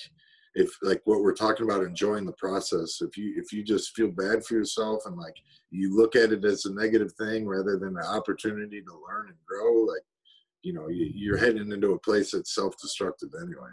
if 0.54 0.70
like 0.82 1.00
what 1.04 1.20
we're 1.20 1.34
talking 1.34 1.64
about 1.64 1.84
enjoying 1.84 2.24
the 2.24 2.32
process. 2.32 3.00
If 3.00 3.16
you 3.16 3.34
if 3.36 3.52
you 3.52 3.62
just 3.62 3.94
feel 3.94 4.08
bad 4.08 4.44
for 4.44 4.54
yourself 4.54 5.02
and 5.06 5.16
like 5.16 5.36
you 5.70 5.96
look 5.96 6.16
at 6.16 6.32
it 6.32 6.44
as 6.44 6.64
a 6.64 6.74
negative 6.74 7.12
thing 7.12 7.46
rather 7.46 7.78
than 7.78 7.96
an 7.96 8.04
opportunity 8.04 8.82
to 8.82 8.92
learn 8.92 9.28
and 9.28 9.36
grow 9.46 9.84
like 9.84 10.02
you 10.62 10.72
know 10.72 10.88
you, 10.88 11.10
you're 11.14 11.38
heading 11.38 11.72
into 11.72 11.92
a 11.92 11.98
place 12.00 12.32
that's 12.32 12.54
self-destructive 12.54 13.30
anyway. 13.40 13.70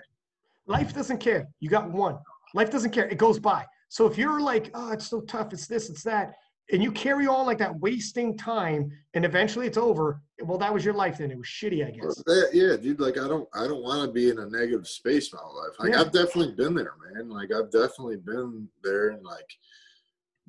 Life 0.68 0.94
doesn't 0.94 1.20
care. 1.20 1.48
You 1.60 1.70
got 1.70 1.90
one. 1.91 2.18
Life 2.54 2.72
doesn't 2.72 2.91
care. 2.91 3.08
It 3.08 3.18
goes 3.18 3.40
by. 3.40 3.66
So 3.90 4.06
if 4.06 4.18
you're 4.18 4.41
like 4.41 4.70
oh 4.74 4.91
it's 4.91 5.08
so 5.08 5.22
tough. 5.22 5.54
It's 5.54 5.68
this 5.68 5.90
it's 5.90 6.04
that 6.04 6.34
and 6.72 6.84
you 6.84 6.91
carry 6.91 7.27
on 7.27 7.45
like 7.45 7.57
that, 7.60 7.80
wasting 7.80 8.38
time, 8.38 8.91
and 9.14 9.23
eventually 9.23 9.68
it's 9.68 9.77
over. 9.77 10.22
Well, 10.44 10.57
that 10.57 10.73
was 10.73 10.84
your 10.84 10.94
life 10.94 11.18
then. 11.18 11.31
It 11.31 11.38
was 11.38 11.48
shitty, 11.48 11.85
I 11.85 11.91
guess. 11.91 12.22
Yeah, 12.53 12.76
dude. 12.76 12.99
Like 12.99 13.18
I 13.18 13.27
don't, 13.27 13.48
I 13.53 13.68
don't 13.68 13.84
want 13.84 14.06
to 14.06 14.11
be 14.11 14.30
in 14.30 14.39
a 14.39 14.49
negative 14.49 14.88
space 14.88 15.34
my 15.34 15.39
whole 15.41 15.56
life. 15.56 15.80
Like 15.80 15.94
yeah. 15.94 16.02
I've 16.02 16.11
definitely 16.11 16.53
been 16.53 16.76
there, 16.76 16.94
man. 17.14 17.30
Like 17.30 17.52
I've 17.53 17.72
definitely 17.72 18.18
been 18.18 18.68
there 18.84 19.11
in 19.11 19.23
like 19.23 19.49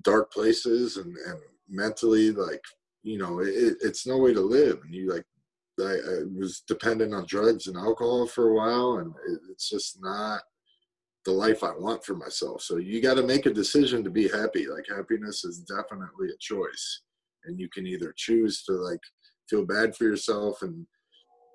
dark 0.03 0.33
places 0.33 0.97
and 0.97 1.17
and 1.17 1.39
mentally, 1.69 2.33
like 2.33 2.63
you 3.03 3.19
know, 3.19 3.41
it, 3.41 3.77
it's 3.81 4.07
no 4.07 4.19
way 4.19 4.35
to 4.35 4.41
live. 4.41 4.81
And 4.85 4.95
you 4.95 5.13
like, 5.13 5.25
I, 5.81 5.85
I 5.85 6.23
was 6.37 6.63
dependent 6.67 7.15
on 7.15 7.27
drugs 7.27 7.69
and 7.69 7.77
alcohol 7.77 8.27
for 8.27 8.49
a 8.49 8.55
while, 8.55 8.99
and 8.99 9.15
it, 9.29 9.41
it's 9.51 9.71
just 9.71 10.03
not 10.03 10.41
the 11.29 11.35
life 11.35 11.63
I 11.63 11.73
want 11.77 12.03
for 12.03 12.15
myself. 12.15 12.63
So 12.63 12.79
you 12.79 13.03
got 13.03 13.15
to 13.15 13.23
make 13.23 13.45
a 13.45 13.53
decision 13.53 14.03
to 14.03 14.09
be 14.09 14.29
happy. 14.29 14.67
Like 14.67 14.87
happiness 14.89 15.45
is 15.45 15.59
definitely 15.59 16.29
a 16.31 16.39
choice. 16.41 17.03
And 17.45 17.61
you 17.61 17.69
can 17.69 17.87
either 17.87 18.15
choose 18.17 18.65
to 18.65 18.73
like 18.73 19.03
feel 19.51 19.67
bad 19.67 19.95
for 19.95 20.05
yourself 20.05 20.63
and 20.63 20.87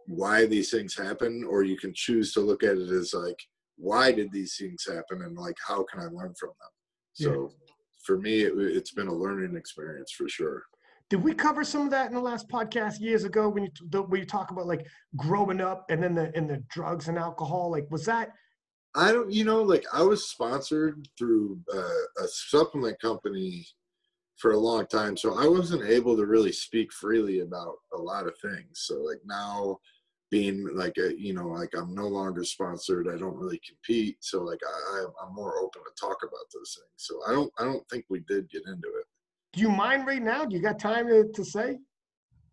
why 0.05 0.45
these 0.45 0.69
things 0.69 0.95
happen, 0.95 1.43
or 1.49 1.63
you 1.63 1.75
can 1.75 1.91
choose 1.95 2.33
to 2.33 2.39
look 2.41 2.61
at 2.61 2.77
it 2.77 2.91
as 2.91 3.15
like, 3.15 3.39
why 3.77 4.11
did 4.11 4.31
these 4.31 4.55
things 4.57 4.85
happen 4.85 5.23
and 5.23 5.35
like, 5.35 5.57
how 5.67 5.83
can 5.85 6.01
I 6.01 6.03
learn 6.03 6.35
from 6.39 6.49
them? 6.49 6.73
So 7.13 7.31
yeah. 7.31 7.73
for 8.05 8.19
me, 8.19 8.41
it, 8.41 8.53
it's 8.55 8.91
been 8.91 9.07
a 9.07 9.13
learning 9.13 9.55
experience 9.55 10.11
for 10.11 10.29
sure. 10.29 10.61
Did 11.09 11.23
we 11.23 11.33
cover 11.33 11.63
some 11.63 11.81
of 11.81 11.89
that 11.89 12.09
in 12.09 12.13
the 12.13 12.21
last 12.21 12.47
podcast 12.47 12.99
years 12.99 13.23
ago 13.23 13.49
when 13.49 13.63
you 13.63 13.71
the, 13.89 14.03
when 14.03 14.19
you 14.19 14.27
talk 14.27 14.51
about 14.51 14.67
like 14.67 14.85
growing 15.15 15.61
up 15.61 15.85
and 15.89 16.03
then 16.03 16.13
the 16.13 16.31
and 16.35 16.47
the 16.47 16.63
drugs 16.69 17.07
and 17.07 17.17
alcohol? 17.17 17.71
Like, 17.71 17.87
was 17.89 18.05
that 18.05 18.33
I 18.95 19.11
don't, 19.11 19.31
you 19.31 19.43
know, 19.43 19.61
like 19.61 19.85
I 19.91 20.03
was 20.03 20.29
sponsored 20.29 21.07
through 21.17 21.59
uh, 21.73 22.23
a 22.23 22.27
supplement 22.27 22.99
company 23.01 23.65
for 24.37 24.51
a 24.51 24.59
long 24.59 24.85
time, 24.87 25.15
so 25.17 25.37
I 25.37 25.47
wasn't 25.47 25.89
able 25.89 26.15
to 26.17 26.25
really 26.25 26.51
speak 26.51 26.91
freely 26.91 27.39
about 27.39 27.75
a 27.93 27.97
lot 27.97 28.27
of 28.27 28.33
things. 28.41 28.83
So 28.85 28.95
like 28.95 29.21
now, 29.25 29.79
being 30.29 30.67
like 30.73 30.97
a, 30.97 31.13
you 31.19 31.33
know, 31.33 31.47
like 31.47 31.69
I'm 31.77 31.93
no 31.93 32.07
longer 32.07 32.43
sponsored, 32.43 33.07
I 33.07 33.17
don't 33.17 33.37
really 33.37 33.61
compete, 33.67 34.17
so 34.19 34.41
like 34.41 34.59
I, 34.65 35.05
I'm 35.23 35.35
more 35.35 35.59
open 35.59 35.83
to 35.83 35.91
talk 35.99 36.17
about 36.23 36.47
those 36.53 36.75
things. 36.79 36.93
So 36.97 37.19
I 37.27 37.31
don't, 37.33 37.53
I 37.59 37.65
don't 37.65 37.87
think 37.87 38.05
we 38.09 38.21
did 38.27 38.49
get 38.49 38.63
into 38.65 38.87
it. 38.87 39.05
Do 39.53 39.61
you 39.61 39.69
mind 39.69 40.07
right 40.07 40.21
now? 40.23 40.45
Do 40.45 40.55
you 40.55 40.61
got 40.61 40.79
time 40.79 41.07
to, 41.07 41.31
to 41.31 41.45
say? 41.45 41.77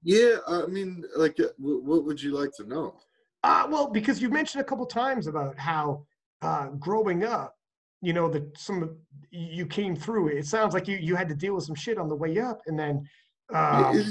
Yeah, 0.02 0.36
I 0.46 0.66
mean, 0.66 1.04
like, 1.16 1.40
uh, 1.40 1.48
what 1.58 2.04
would 2.04 2.22
you 2.22 2.32
like 2.32 2.50
to 2.58 2.68
know? 2.68 2.96
Uh, 3.42 3.66
well, 3.70 3.88
because 3.88 4.20
you 4.20 4.28
mentioned 4.28 4.60
a 4.60 4.64
couple 4.64 4.84
times 4.84 5.26
about 5.26 5.58
how 5.58 6.04
uh, 6.42 6.68
growing 6.78 7.24
up, 7.24 7.56
you 8.02 8.12
know, 8.12 8.28
that 8.28 8.56
some 8.56 8.96
you 9.30 9.66
came 9.66 9.94
through. 9.94 10.28
It 10.28 10.46
sounds 10.46 10.74
like 10.74 10.88
you 10.88 10.96
you 10.96 11.16
had 11.16 11.28
to 11.28 11.34
deal 11.34 11.54
with 11.54 11.64
some 11.64 11.74
shit 11.74 11.98
on 11.98 12.08
the 12.08 12.16
way 12.16 12.38
up, 12.38 12.60
and 12.66 12.78
then. 12.78 13.08
Um, 13.52 14.04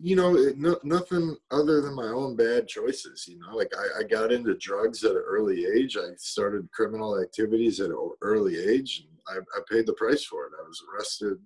you 0.00 0.14
know, 0.14 0.36
it, 0.36 0.58
no, 0.58 0.78
nothing 0.84 1.36
other 1.50 1.80
than 1.80 1.96
my 1.96 2.06
own 2.06 2.36
bad 2.36 2.68
choices. 2.68 3.26
You 3.26 3.36
know, 3.40 3.56
like 3.56 3.72
I, 3.76 4.00
I 4.00 4.02
got 4.04 4.30
into 4.30 4.56
drugs 4.58 5.02
at 5.02 5.10
an 5.10 5.24
early 5.26 5.66
age. 5.66 5.96
I 5.96 6.10
started 6.18 6.70
criminal 6.70 7.20
activities 7.20 7.80
at 7.80 7.90
an 7.90 8.10
early 8.22 8.56
age, 8.56 9.04
and 9.04 9.18
I, 9.26 9.58
I 9.58 9.60
paid 9.68 9.86
the 9.86 9.92
price 9.94 10.24
for 10.24 10.46
it. 10.46 10.52
I 10.56 10.62
was 10.62 10.80
arrested 10.94 11.36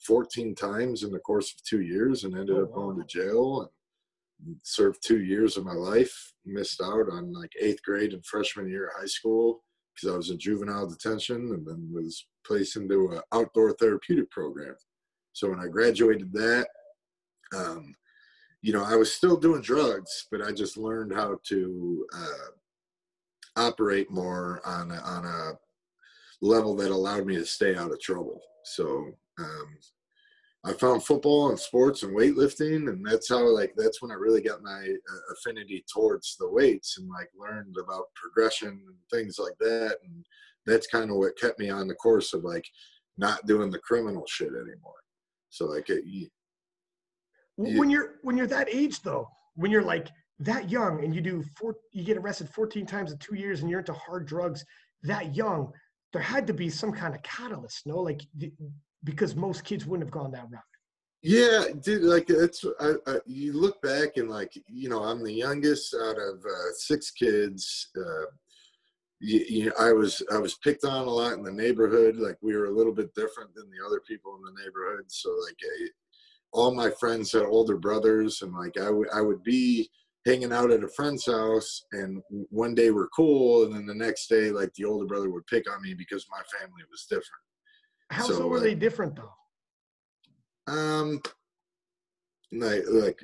14 0.00 0.54
times 0.54 1.02
in 1.02 1.10
the 1.10 1.18
course 1.20 1.54
of 1.54 1.62
two 1.64 1.80
years 1.80 2.24
and 2.24 2.34
ended 2.34 2.56
oh, 2.56 2.64
up 2.64 2.70
wow. 2.70 2.76
going 2.76 2.98
to 2.98 3.04
jail. 3.06 3.70
And 4.42 4.56
served 4.62 5.02
two 5.02 5.22
years 5.22 5.56
of 5.56 5.64
my 5.64 5.72
life. 5.72 6.34
Missed 6.44 6.82
out 6.82 7.08
on 7.10 7.32
like 7.32 7.52
eighth 7.58 7.82
grade 7.82 8.12
and 8.12 8.24
freshman 8.26 8.68
year 8.68 8.88
of 8.88 9.00
high 9.00 9.06
school 9.06 9.62
because 9.94 10.12
I 10.12 10.16
was 10.16 10.30
in 10.30 10.38
juvenile 10.38 10.88
detention, 10.88 11.52
and 11.52 11.66
then 11.66 11.90
was 11.92 12.26
placed 12.46 12.76
into 12.76 13.10
an 13.12 13.20
outdoor 13.32 13.72
therapeutic 13.72 14.30
program. 14.30 14.74
So 15.32 15.50
when 15.50 15.60
I 15.60 15.68
graduated 15.68 16.32
that, 16.32 16.68
um, 17.54 17.94
you 18.62 18.72
know, 18.72 18.84
I 18.84 18.96
was 18.96 19.12
still 19.12 19.36
doing 19.36 19.62
drugs, 19.62 20.26
but 20.30 20.42
I 20.42 20.52
just 20.52 20.76
learned 20.76 21.14
how 21.14 21.38
to 21.48 22.06
uh, 22.14 22.50
operate 23.56 24.10
more 24.10 24.60
on 24.64 24.90
a, 24.90 24.96
on 24.96 25.24
a 25.24 25.52
level 26.42 26.74
that 26.76 26.90
allowed 26.90 27.26
me 27.26 27.36
to 27.36 27.46
stay 27.46 27.74
out 27.74 27.92
of 27.92 28.00
trouble. 28.00 28.40
So 28.64 29.12
um, 29.38 29.76
I 30.64 30.74
found 30.74 31.04
football 31.04 31.48
and 31.48 31.58
sports 31.58 32.02
and 32.02 32.14
weightlifting, 32.14 32.90
and 32.90 33.04
that's 33.04 33.30
how 33.30 33.42
like 33.48 33.72
that's 33.76 34.02
when 34.02 34.10
I 34.10 34.14
really 34.14 34.42
got 34.42 34.62
my 34.62 34.80
uh, 34.80 35.32
affinity 35.32 35.84
towards 35.92 36.36
the 36.38 36.50
weights 36.50 36.98
and 36.98 37.08
like 37.08 37.30
learned 37.38 37.76
about 37.82 38.04
progression 38.14 38.68
and 38.68 38.96
things 39.10 39.38
like 39.38 39.56
that. 39.60 39.96
And 40.04 40.24
that's 40.66 40.86
kind 40.86 41.10
of 41.10 41.16
what 41.16 41.38
kept 41.38 41.58
me 41.58 41.70
on 41.70 41.88
the 41.88 41.94
course 41.94 42.34
of 42.34 42.44
like 42.44 42.66
not 43.16 43.46
doing 43.46 43.70
the 43.70 43.78
criminal 43.78 44.24
shit 44.28 44.48
anymore. 44.48 45.00
So 45.48 45.64
like 45.64 45.88
it, 45.88 46.04
you, 46.06 46.28
when 47.56 47.88
you're 47.88 48.16
when 48.22 48.36
you're 48.36 48.46
that 48.48 48.68
age 48.70 49.00
though, 49.00 49.28
when 49.54 49.70
you're 49.70 49.82
like 49.82 50.08
that 50.40 50.70
young 50.70 51.04
and 51.04 51.14
you 51.14 51.22
do 51.22 51.42
four, 51.56 51.76
you 51.92 52.04
get 52.04 52.18
arrested 52.18 52.48
14 52.50 52.84
times 52.86 53.12
in 53.12 53.18
two 53.18 53.36
years 53.36 53.60
and 53.60 53.70
you're 53.70 53.80
into 53.80 53.92
hard 53.94 54.26
drugs 54.26 54.64
that 55.02 55.34
young, 55.34 55.72
there 56.12 56.22
had 56.22 56.46
to 56.46 56.54
be 56.54 56.68
some 56.68 56.92
kind 56.92 57.14
of 57.14 57.22
catalyst, 57.22 57.86
no? 57.86 57.98
Like 57.98 58.20
because 59.04 59.34
most 59.34 59.64
kids 59.64 59.86
wouldn't 59.86 60.06
have 60.06 60.12
gone 60.12 60.32
that 60.32 60.50
route. 60.50 60.62
Yeah, 61.22 61.64
dude. 61.82 62.02
Like 62.02 62.30
it's 62.30 62.64
I, 62.80 62.94
I, 63.06 63.18
you 63.26 63.52
look 63.52 63.80
back 63.82 64.16
and 64.16 64.30
like 64.30 64.52
you 64.66 64.88
know 64.88 65.02
I'm 65.02 65.22
the 65.22 65.32
youngest 65.32 65.94
out 65.94 66.16
of 66.16 66.40
uh, 66.44 66.72
six 66.72 67.10
kids. 67.10 67.90
Uh, 67.96 68.26
you, 69.20 69.44
you, 69.48 69.72
I 69.78 69.92
was 69.92 70.22
I 70.32 70.38
was 70.38 70.56
picked 70.64 70.84
on 70.84 71.06
a 71.06 71.10
lot 71.10 71.34
in 71.34 71.42
the 71.42 71.52
neighborhood. 71.52 72.16
Like 72.16 72.38
we 72.40 72.56
were 72.56 72.66
a 72.66 72.74
little 72.74 72.94
bit 72.94 73.14
different 73.14 73.54
than 73.54 73.70
the 73.70 73.84
other 73.84 74.00
people 74.08 74.36
in 74.36 74.42
the 74.42 74.62
neighborhood. 74.62 75.04
So 75.08 75.28
like 75.46 75.58
I, 75.62 75.88
all 76.52 76.74
my 76.74 76.90
friends 76.98 77.32
had 77.32 77.42
older 77.42 77.76
brothers, 77.76 78.40
and 78.40 78.54
like 78.54 78.78
I 78.78 78.88
would 78.88 79.08
I 79.12 79.20
would 79.20 79.42
be 79.42 79.90
hanging 80.24 80.52
out 80.54 80.70
at 80.70 80.84
a 80.84 80.88
friend's 80.88 81.26
house, 81.26 81.84
and 81.92 82.22
one 82.48 82.74
day 82.74 82.90
we're 82.90 83.08
cool, 83.08 83.64
and 83.64 83.74
then 83.74 83.84
the 83.84 83.94
next 83.94 84.28
day 84.28 84.50
like 84.50 84.72
the 84.72 84.86
older 84.86 85.04
brother 85.04 85.28
would 85.28 85.46
pick 85.48 85.70
on 85.70 85.82
me 85.82 85.92
because 85.92 86.26
my 86.30 86.40
family 86.58 86.82
was 86.90 87.04
different. 87.04 87.42
How 88.10 88.26
so, 88.26 88.32
so 88.34 88.48
were 88.48 88.60
they 88.60 88.74
different 88.74 89.16
though? 89.16 89.32
Um, 90.72 91.22
like 92.52 92.82
like 92.88 93.20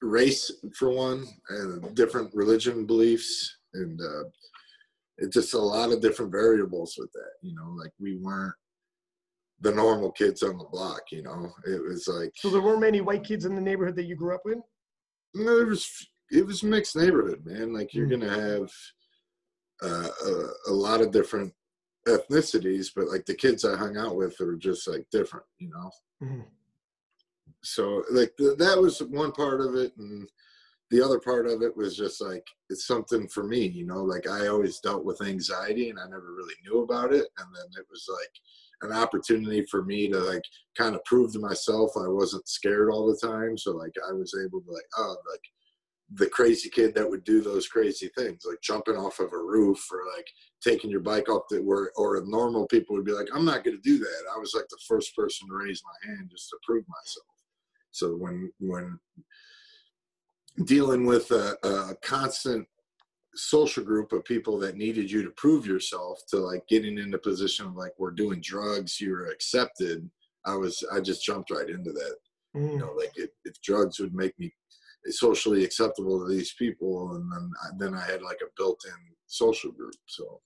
race 0.00 0.50
for 0.74 0.90
one, 0.90 1.26
and 1.50 1.94
different 1.94 2.34
religion 2.34 2.86
beliefs, 2.86 3.56
and 3.74 4.00
uh, 4.00 4.24
it's 5.18 5.34
just 5.34 5.54
a 5.54 5.58
lot 5.58 5.92
of 5.92 6.00
different 6.00 6.32
variables 6.32 6.96
with 6.98 7.12
that. 7.12 7.32
You 7.42 7.54
know, 7.54 7.74
like 7.78 7.92
we 8.00 8.16
weren't 8.16 8.54
the 9.60 9.72
normal 9.72 10.10
kids 10.10 10.42
on 10.42 10.58
the 10.58 10.64
block. 10.64 11.02
You 11.10 11.22
know, 11.22 11.52
it 11.66 11.82
was 11.82 12.08
like 12.08 12.32
so 12.34 12.50
there 12.50 12.62
weren't 12.62 12.80
many 12.80 13.00
white 13.00 13.24
kids 13.24 13.44
in 13.44 13.54
the 13.54 13.60
neighborhood 13.60 13.96
that 13.96 14.06
you 14.06 14.16
grew 14.16 14.34
up 14.34 14.42
with. 14.44 14.58
No, 15.34 15.56
there 15.56 15.66
was 15.66 15.88
it 16.30 16.46
was 16.46 16.62
mixed 16.62 16.96
neighborhood, 16.96 17.44
man. 17.44 17.72
Like 17.74 17.92
you're 17.92 18.06
mm-hmm. 18.06 18.26
gonna 18.26 18.40
have 18.40 18.70
uh, 19.82 20.08
a, 20.26 20.70
a 20.70 20.72
lot 20.72 21.00
of 21.00 21.10
different 21.10 21.52
ethnicities, 22.08 22.88
but 22.94 23.08
like 23.08 23.26
the 23.26 23.34
kids 23.34 23.64
I 23.64 23.76
hung 23.76 23.96
out 23.96 24.16
with 24.16 24.36
were 24.40 24.56
just 24.56 24.88
like 24.88 25.06
different, 25.10 25.46
you 25.58 25.70
know. 25.70 25.90
Mm-hmm. 26.22 26.40
So 27.62 28.04
like 28.10 28.32
the, 28.36 28.56
that 28.58 28.80
was 28.80 29.00
one 29.02 29.32
part 29.32 29.60
of 29.60 29.74
it, 29.76 29.92
and 29.96 30.28
the 30.90 31.02
other 31.02 31.20
part 31.20 31.46
of 31.46 31.62
it 31.62 31.76
was 31.76 31.96
just 31.96 32.20
like 32.20 32.46
it's 32.70 32.86
something 32.86 33.28
for 33.28 33.44
me, 33.44 33.66
you 33.66 33.86
know. 33.86 34.02
Like 34.02 34.28
I 34.28 34.48
always 34.48 34.80
dealt 34.80 35.04
with 35.04 35.22
anxiety, 35.22 35.90
and 35.90 35.98
I 35.98 36.04
never 36.04 36.34
really 36.34 36.54
knew 36.64 36.82
about 36.82 37.12
it, 37.12 37.26
and 37.38 37.48
then 37.54 37.66
it 37.78 37.86
was 37.90 38.08
like 38.10 38.90
an 38.90 38.96
opportunity 38.96 39.64
for 39.70 39.84
me 39.84 40.08
to 40.08 40.18
like 40.18 40.42
kind 40.76 40.94
of 40.94 41.04
prove 41.04 41.32
to 41.32 41.38
myself 41.38 41.92
I 41.96 42.08
wasn't 42.08 42.48
scared 42.48 42.90
all 42.90 43.06
the 43.06 43.26
time. 43.26 43.56
So 43.56 43.72
like 43.72 43.94
I 44.08 44.12
was 44.12 44.34
able 44.44 44.60
to 44.60 44.70
like 44.70 44.86
oh 44.98 45.16
like 45.30 45.42
the 46.14 46.26
crazy 46.26 46.68
kid 46.68 46.94
that 46.94 47.08
would 47.08 47.24
do 47.24 47.40
those 47.40 47.68
crazy 47.68 48.10
things, 48.16 48.44
like 48.46 48.60
jumping 48.60 48.96
off 48.96 49.20
of 49.20 49.32
a 49.32 49.38
roof 49.38 49.86
or 49.90 50.00
like 50.16 50.26
taking 50.62 50.90
your 50.90 51.00
bike 51.00 51.28
off 51.28 51.42
the 51.48 51.62
where 51.62 51.90
or 51.96 52.22
normal 52.26 52.66
people 52.66 52.96
would 52.96 53.04
be 53.04 53.12
like, 53.12 53.28
I'm 53.34 53.44
not 53.44 53.64
gonna 53.64 53.78
do 53.78 53.98
that. 53.98 54.24
I 54.34 54.38
was 54.38 54.54
like 54.54 54.68
the 54.68 54.78
first 54.86 55.16
person 55.16 55.48
to 55.48 55.54
raise 55.54 55.82
my 55.84 56.10
hand 56.10 56.28
just 56.30 56.50
to 56.50 56.58
prove 56.64 56.84
myself. 56.88 57.26
So 57.90 58.14
when 58.14 58.52
when 58.58 58.98
dealing 60.64 61.06
with 61.06 61.30
a, 61.30 61.56
a 61.62 61.94
constant 62.02 62.66
social 63.34 63.82
group 63.82 64.12
of 64.12 64.24
people 64.24 64.58
that 64.58 64.76
needed 64.76 65.10
you 65.10 65.22
to 65.22 65.30
prove 65.30 65.66
yourself 65.66 66.20
to 66.28 66.36
like 66.36 66.66
getting 66.68 66.98
in 66.98 67.10
the 67.10 67.18
position 67.18 67.66
of 67.66 67.76
like 67.76 67.92
we're 67.98 68.10
doing 68.10 68.40
drugs, 68.42 69.00
you're 69.00 69.30
accepted. 69.30 70.08
I 70.44 70.54
was 70.56 70.84
I 70.92 71.00
just 71.00 71.24
jumped 71.24 71.50
right 71.50 71.70
into 71.70 71.92
that. 71.92 72.16
Mm. 72.54 72.72
You 72.72 72.78
know, 72.78 72.92
like 72.98 73.12
if, 73.16 73.30
if 73.44 73.60
drugs 73.62 73.98
would 73.98 74.14
make 74.14 74.38
me 74.38 74.52
socially 75.10 75.64
acceptable 75.64 76.20
to 76.20 76.32
these 76.32 76.54
people 76.54 77.14
and 77.14 77.32
then 77.32 77.50
then 77.78 77.94
i 77.94 78.04
had 78.04 78.22
like 78.22 78.38
a 78.42 78.50
built-in 78.56 78.92
social 79.26 79.72
group 79.72 79.94
so. 80.06 80.40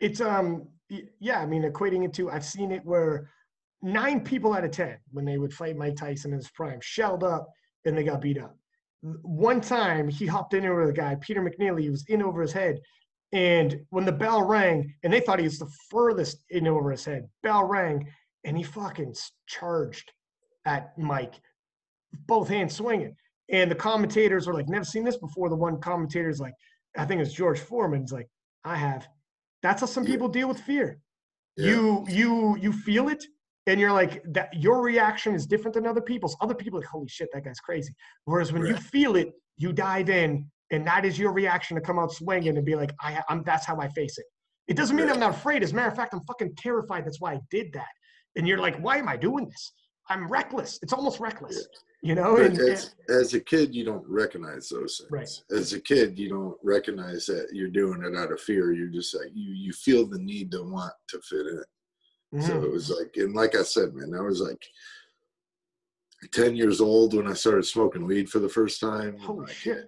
It's 0.00 0.20
um 0.20 0.68
yeah 1.18 1.40
i 1.40 1.46
mean 1.46 1.62
equating 1.62 2.04
it 2.04 2.12
to 2.14 2.30
i've 2.30 2.44
seen 2.44 2.70
it 2.70 2.84
where 2.84 3.30
nine 3.82 4.20
people 4.20 4.52
out 4.54 4.64
of 4.64 4.70
ten 4.70 4.98
when 5.10 5.24
they 5.24 5.38
would 5.38 5.52
fight 5.52 5.76
mike 5.76 5.96
tyson 5.96 6.32
in 6.32 6.38
his 6.38 6.50
prime 6.50 6.80
shelled 6.80 7.24
up 7.24 7.48
and 7.84 7.96
they 7.96 8.02
got 8.02 8.20
beat 8.20 8.38
up. 8.38 8.56
One 9.22 9.60
time 9.60 10.08
he 10.08 10.26
hopped 10.26 10.54
in 10.54 10.66
over 10.66 10.86
the 10.86 10.92
guy 10.92 11.16
peter 11.16 11.42
mcneeley 11.42 11.82
he 11.82 11.90
was 11.90 12.04
in 12.08 12.22
over 12.22 12.42
his 12.42 12.52
head 12.52 12.78
and 13.32 13.80
when 13.90 14.04
the 14.04 14.12
bell 14.12 14.42
rang 14.42 14.94
and 15.02 15.12
they 15.12 15.20
thought 15.20 15.38
he 15.38 15.44
was 15.44 15.58
the 15.58 15.70
furthest 15.90 16.44
in 16.50 16.66
over 16.68 16.90
his 16.90 17.04
head 17.04 17.28
bell 17.42 17.64
rang 17.64 18.06
and 18.44 18.56
he 18.56 18.62
fucking 18.62 19.14
charged 19.46 20.12
at 20.64 20.96
mike 20.98 21.34
both 22.26 22.48
hands 22.48 22.74
swinging 22.74 23.16
and 23.50 23.70
the 23.70 23.74
commentators 23.74 24.46
were 24.46 24.54
like, 24.54 24.68
never 24.68 24.84
seen 24.84 25.04
this 25.04 25.18
before. 25.18 25.48
The 25.48 25.56
one 25.56 25.80
commentator 25.80 26.28
is 26.28 26.40
like, 26.40 26.54
I 26.96 27.04
think 27.04 27.20
it's 27.20 27.32
George 27.32 27.60
Foreman. 27.60 28.04
Is 28.04 28.12
like, 28.12 28.28
I 28.64 28.76
have. 28.76 29.06
That's 29.62 29.80
how 29.80 29.86
some 29.86 30.04
people 30.04 30.28
deal 30.28 30.48
with 30.48 30.60
fear. 30.60 30.98
Yeah. 31.56 31.66
You 31.70 32.06
you 32.08 32.56
you 32.58 32.72
feel 32.72 33.08
it, 33.08 33.24
and 33.66 33.80
you're 33.80 33.92
like 33.92 34.22
that. 34.32 34.52
Your 34.54 34.82
reaction 34.82 35.34
is 35.34 35.46
different 35.46 35.74
than 35.74 35.86
other 35.86 36.00
people's. 36.00 36.36
Other 36.40 36.54
people 36.54 36.78
are 36.78 36.82
like, 36.82 36.88
holy 36.88 37.08
shit, 37.08 37.28
that 37.32 37.44
guy's 37.44 37.60
crazy. 37.60 37.94
Whereas 38.24 38.52
when 38.52 38.62
right. 38.62 38.70
you 38.70 38.76
feel 38.76 39.16
it, 39.16 39.32
you 39.56 39.72
dive 39.72 40.10
in, 40.10 40.50
and 40.70 40.86
that 40.86 41.04
is 41.04 41.18
your 41.18 41.32
reaction 41.32 41.76
to 41.76 41.80
come 41.80 41.98
out 41.98 42.12
swinging 42.12 42.56
and 42.56 42.66
be 42.66 42.74
like, 42.74 42.92
I, 43.00 43.22
am 43.28 43.42
That's 43.44 43.64
how 43.64 43.78
I 43.80 43.88
face 43.88 44.18
it. 44.18 44.26
It 44.68 44.76
doesn't 44.76 44.96
mean. 44.96 45.08
I'm 45.08 45.20
not 45.20 45.34
afraid. 45.34 45.62
As 45.62 45.72
a 45.72 45.74
matter 45.74 45.88
of 45.88 45.96
fact, 45.96 46.12
I'm 46.12 46.24
fucking 46.26 46.54
terrified. 46.56 47.06
That's 47.06 47.20
why 47.20 47.34
I 47.34 47.40
did 47.50 47.72
that. 47.72 47.86
And 48.36 48.46
you're 48.46 48.58
like, 48.58 48.76
why 48.78 48.98
am 48.98 49.08
I 49.08 49.16
doing 49.16 49.46
this? 49.46 49.72
I'm 50.08 50.28
reckless. 50.28 50.78
It's 50.82 50.92
almost 50.92 51.20
reckless. 51.20 51.66
You 52.06 52.14
know 52.14 52.36
and, 52.36 52.58
as, 52.58 52.94
as, 53.08 53.34
a 53.34 53.40
kid 53.40 53.74
you 53.74 53.84
don't 53.84 54.04
recognize 54.06 54.68
those 54.68 54.98
things. 54.98 55.42
Right. 55.50 55.58
as 55.58 55.72
a 55.72 55.80
kid 55.80 56.18
you 56.18 56.28
don't 56.28 56.56
recognize 56.62 57.26
that 57.26 57.48
you're 57.52 57.68
doing 57.68 58.02
it 58.04 58.16
out 58.16 58.32
of 58.32 58.40
fear. 58.40 58.72
You're 58.72 58.88
just 58.88 59.14
like 59.14 59.30
you 59.34 59.52
you 59.52 59.72
feel 59.72 60.06
the 60.06 60.18
need 60.18 60.50
to 60.52 60.62
want 60.62 60.92
to 61.08 61.20
fit 61.20 61.46
in. 61.46 61.62
Mm-hmm. 62.34 62.46
so 62.46 62.62
it 62.62 62.72
was 62.72 62.90
like 62.90 63.12
and 63.16 63.34
like 63.34 63.54
i 63.54 63.62
said 63.62 63.94
man 63.94 64.12
i 64.18 64.20
was 64.20 64.40
like 64.40 64.60
10 66.32 66.56
years 66.56 66.80
old 66.80 67.14
when 67.14 67.28
i 67.28 67.32
started 67.32 67.64
smoking 67.64 68.04
weed 68.04 68.28
for 68.28 68.40
the 68.40 68.48
first 68.48 68.80
time 68.80 69.16
holy 69.20 69.46
like, 69.46 69.54
shit. 69.54 69.86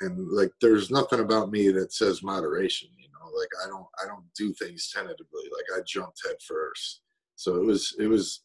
and 0.00 0.30
like 0.30 0.52
there's 0.60 0.92
nothing 0.92 1.18
about 1.18 1.50
me 1.50 1.72
that 1.72 1.92
says 1.92 2.22
moderation 2.22 2.88
you 2.96 3.08
know 3.08 3.12
like 3.36 3.48
i 3.64 3.68
don't 3.68 3.86
i 4.02 4.06
don't 4.06 4.24
do 4.36 4.52
things 4.54 4.90
tentatively. 4.94 5.42
Like 5.44 5.80
i 5.80 5.82
jumped 5.86 6.20
head 6.24 6.36
first. 6.46 7.02
So 7.36 7.56
it 7.56 7.64
was 7.64 7.94
it 7.98 8.06
was 8.06 8.42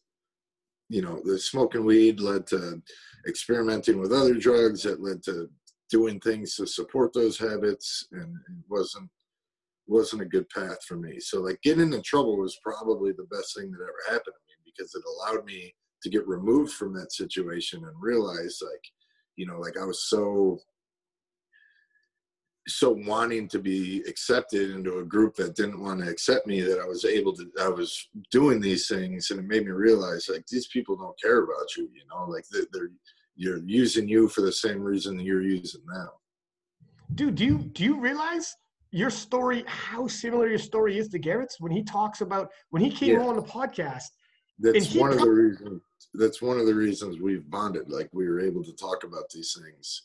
you 0.88 1.02
know, 1.02 1.20
the 1.24 1.38
smoking 1.38 1.84
weed 1.84 2.20
led 2.20 2.46
to 2.48 2.82
experimenting 3.26 4.00
with 4.00 4.12
other 4.12 4.34
drugs 4.34 4.82
that 4.82 5.02
led 5.02 5.22
to 5.24 5.48
doing 5.90 6.20
things 6.20 6.54
to 6.56 6.66
support 6.66 7.12
those 7.12 7.38
habits 7.38 8.06
and 8.12 8.34
it 8.34 8.64
wasn't 8.68 9.08
wasn't 9.86 10.20
a 10.20 10.26
good 10.26 10.46
path 10.50 10.84
for 10.86 10.96
me. 10.96 11.18
So 11.18 11.40
like 11.40 11.60
getting 11.62 11.92
in 11.94 12.02
trouble 12.02 12.36
was 12.36 12.60
probably 12.62 13.12
the 13.12 13.26
best 13.30 13.56
thing 13.56 13.70
that 13.70 13.80
ever 13.80 14.02
happened 14.06 14.34
to 14.34 14.46
me 14.48 14.54
because 14.66 14.94
it 14.94 15.02
allowed 15.06 15.46
me 15.46 15.74
to 16.02 16.10
get 16.10 16.28
removed 16.28 16.72
from 16.72 16.92
that 16.94 17.12
situation 17.12 17.82
and 17.84 17.94
realize 17.98 18.60
like, 18.62 18.82
you 19.36 19.46
know, 19.46 19.58
like 19.58 19.78
I 19.80 19.84
was 19.84 20.04
so 20.08 20.58
so 22.68 22.90
wanting 22.90 23.48
to 23.48 23.58
be 23.58 24.02
accepted 24.06 24.70
into 24.70 24.98
a 24.98 25.04
group 25.04 25.34
that 25.36 25.56
didn't 25.56 25.80
want 25.80 26.00
to 26.00 26.08
accept 26.08 26.46
me 26.46 26.60
that 26.60 26.78
I 26.78 26.84
was 26.84 27.04
able 27.04 27.34
to 27.34 27.50
I 27.60 27.68
was 27.68 28.08
doing 28.30 28.60
these 28.60 28.88
things 28.88 29.30
and 29.30 29.40
it 29.40 29.46
made 29.46 29.64
me 29.64 29.72
realize 29.72 30.28
like 30.28 30.46
these 30.46 30.68
people 30.68 30.96
don't 30.96 31.20
care 31.20 31.42
about 31.42 31.76
you 31.76 31.88
you 31.94 32.02
know? 32.10 32.30
Like 32.30 32.44
they're, 32.50 32.66
they're 32.72 32.90
you're 33.36 33.60
using 33.64 34.08
you 34.08 34.28
for 34.28 34.40
the 34.40 34.52
same 34.52 34.80
reason 34.80 35.16
that 35.16 35.24
you're 35.24 35.42
using 35.42 35.82
them. 35.86 36.08
Dude 37.14 37.36
do 37.36 37.44
you 37.44 37.58
do 37.58 37.84
you 37.84 37.98
realize 37.98 38.54
your 38.90 39.10
story 39.10 39.64
how 39.66 40.06
similar 40.06 40.48
your 40.48 40.58
story 40.58 40.98
is 40.98 41.08
to 41.08 41.18
Garrett's? 41.18 41.60
When 41.60 41.72
he 41.72 41.82
talks 41.82 42.20
about 42.20 42.50
when 42.70 42.82
he 42.82 42.90
came 42.90 43.18
yeah. 43.18 43.26
on 43.26 43.36
the 43.36 43.42
podcast 43.42 44.04
that's 44.58 44.94
one 44.94 45.12
of 45.12 45.20
the 45.20 45.30
reasons 45.30 45.80
that's 46.14 46.42
one 46.42 46.58
of 46.58 46.66
the 46.66 46.74
reasons 46.74 47.20
we've 47.20 47.48
bonded 47.50 47.88
like 47.88 48.08
we 48.12 48.26
were 48.28 48.40
able 48.40 48.64
to 48.64 48.72
talk 48.72 49.04
about 49.04 49.28
these 49.32 49.56
things 49.62 50.02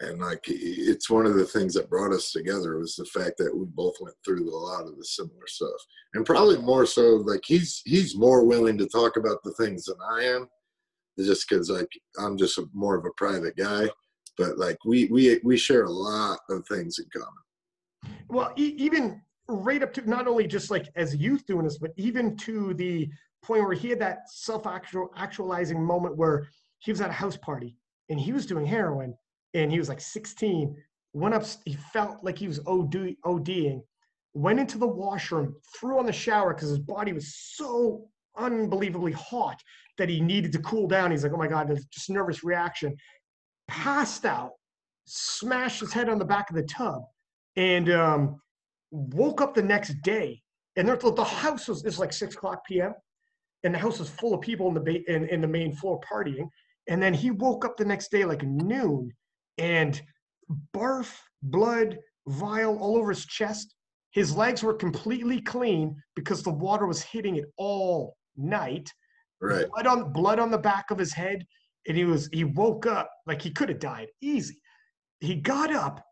and 0.00 0.18
like 0.18 0.44
it's 0.46 1.10
one 1.10 1.26
of 1.26 1.34
the 1.34 1.44
things 1.44 1.74
that 1.74 1.90
brought 1.90 2.12
us 2.12 2.32
together 2.32 2.78
was 2.78 2.96
the 2.96 3.04
fact 3.04 3.36
that 3.38 3.54
we 3.54 3.66
both 3.66 3.94
went 4.00 4.16
through 4.24 4.48
a 4.48 4.56
lot 4.56 4.86
of 4.86 4.96
the 4.96 5.04
similar 5.04 5.46
stuff. 5.46 5.68
And 6.14 6.24
probably 6.24 6.58
more 6.58 6.86
so 6.86 7.16
like 7.16 7.42
he's 7.46 7.82
he's 7.84 8.16
more 8.16 8.44
willing 8.44 8.78
to 8.78 8.86
talk 8.86 9.16
about 9.16 9.42
the 9.44 9.52
things 9.52 9.84
than 9.84 9.96
i 10.18 10.24
am 10.24 10.48
just 11.18 11.46
because 11.48 11.68
like 11.68 11.88
i'm 12.18 12.38
just 12.38 12.56
a, 12.58 12.64
more 12.72 12.96
of 12.96 13.04
a 13.04 13.10
private 13.16 13.56
guy. 13.56 13.88
But 14.38 14.58
like 14.58 14.78
we 14.86 15.06
we 15.06 15.38
we 15.44 15.56
share 15.58 15.84
a 15.84 15.90
lot 15.90 16.38
of 16.48 16.66
things 16.66 16.98
in 16.98 17.06
common. 17.12 18.16
Well 18.28 18.52
e- 18.56 18.74
even 18.78 19.20
right 19.48 19.82
up 19.82 19.92
to 19.92 20.08
not 20.08 20.26
only 20.26 20.46
just 20.46 20.70
like 20.70 20.88
as 20.96 21.14
youth 21.14 21.44
doing 21.44 21.64
this 21.64 21.76
but 21.76 21.90
even 21.96 22.36
to 22.36 22.72
the 22.74 23.10
point 23.42 23.64
where 23.64 23.74
he 23.74 23.90
had 23.90 23.98
that 23.98 24.30
self 24.30 24.66
actualizing 24.66 25.82
moment 25.82 26.16
where 26.16 26.48
he 26.78 26.90
was 26.90 27.00
at 27.00 27.10
a 27.10 27.12
house 27.12 27.36
party 27.36 27.76
and 28.08 28.18
he 28.18 28.32
was 28.32 28.46
doing 28.46 28.64
heroin 28.64 29.14
and 29.54 29.70
he 29.70 29.78
was 29.78 29.88
like 29.88 30.00
16 30.00 30.76
went 31.12 31.34
up 31.34 31.44
he 31.64 31.74
felt 31.92 32.22
like 32.22 32.38
he 32.38 32.48
was 32.48 32.60
OD, 32.66 33.16
oding 33.24 33.82
went 34.34 34.60
into 34.60 34.78
the 34.78 34.86
washroom 34.86 35.54
threw 35.78 35.98
on 35.98 36.06
the 36.06 36.12
shower 36.12 36.54
because 36.54 36.68
his 36.68 36.78
body 36.78 37.12
was 37.12 37.34
so 37.34 38.08
unbelievably 38.38 39.12
hot 39.12 39.60
that 39.98 40.08
he 40.08 40.20
needed 40.20 40.52
to 40.52 40.58
cool 40.60 40.86
down. 40.86 41.10
He's 41.10 41.24
like 41.24 41.32
oh 41.32 41.36
my 41.36 41.48
god 41.48 41.68
there's 41.68 41.84
just 41.86 42.10
nervous 42.10 42.44
reaction. 42.44 42.96
Passed 43.68 44.24
out 44.24 44.52
smashed 45.04 45.80
his 45.80 45.92
head 45.92 46.08
on 46.08 46.18
the 46.18 46.24
back 46.24 46.48
of 46.50 46.56
the 46.56 46.62
tub 46.62 47.02
and 47.56 47.90
um, 47.90 48.40
woke 48.92 49.40
up 49.40 49.54
the 49.54 49.62
next 49.62 50.00
day. 50.02 50.40
And 50.76 50.86
there, 50.86 50.96
the 50.96 51.24
house 51.24 51.66
was 51.66 51.84
it's 51.84 51.98
like 51.98 52.12
6 52.12 52.36
o'clock 52.36 52.64
p.m 52.66 52.94
and 53.64 53.74
the 53.74 53.78
house 53.78 53.98
was 53.98 54.08
full 54.08 54.34
of 54.34 54.40
people 54.40 54.68
in 54.68 54.74
the 54.74 54.80
ba- 54.80 55.12
in, 55.12 55.28
in 55.28 55.40
the 55.40 55.48
main 55.48 55.72
floor 55.72 56.00
partying. 56.00 56.48
And 56.88 57.02
then 57.02 57.14
he 57.14 57.30
woke 57.30 57.64
up 57.64 57.76
the 57.76 57.84
next 57.84 58.10
day 58.10 58.24
like 58.24 58.42
noon 58.42 59.12
and 59.60 60.00
barf, 60.74 61.14
blood, 61.42 61.98
vial 62.26 62.78
all 62.78 62.96
over 62.96 63.10
his 63.10 63.26
chest. 63.26 63.76
His 64.12 64.34
legs 64.34 64.62
were 64.64 64.74
completely 64.74 65.40
clean 65.40 65.94
because 66.16 66.42
the 66.42 66.52
water 66.52 66.86
was 66.86 67.02
hitting 67.02 67.36
it 67.36 67.44
all 67.56 68.16
night. 68.36 68.90
Right. 69.40 69.68
Blood 69.68 69.86
on 69.86 70.12
blood 70.12 70.38
on 70.38 70.50
the 70.50 70.58
back 70.58 70.90
of 70.90 70.98
his 70.98 71.12
head, 71.12 71.46
and 71.86 71.96
he 71.96 72.04
was 72.04 72.28
he 72.32 72.44
woke 72.44 72.86
up 72.86 73.10
like 73.26 73.40
he 73.40 73.50
could 73.50 73.68
have 73.68 73.78
died 73.78 74.08
easy. 74.20 74.60
He 75.20 75.36
got 75.36 75.72
up 75.72 76.02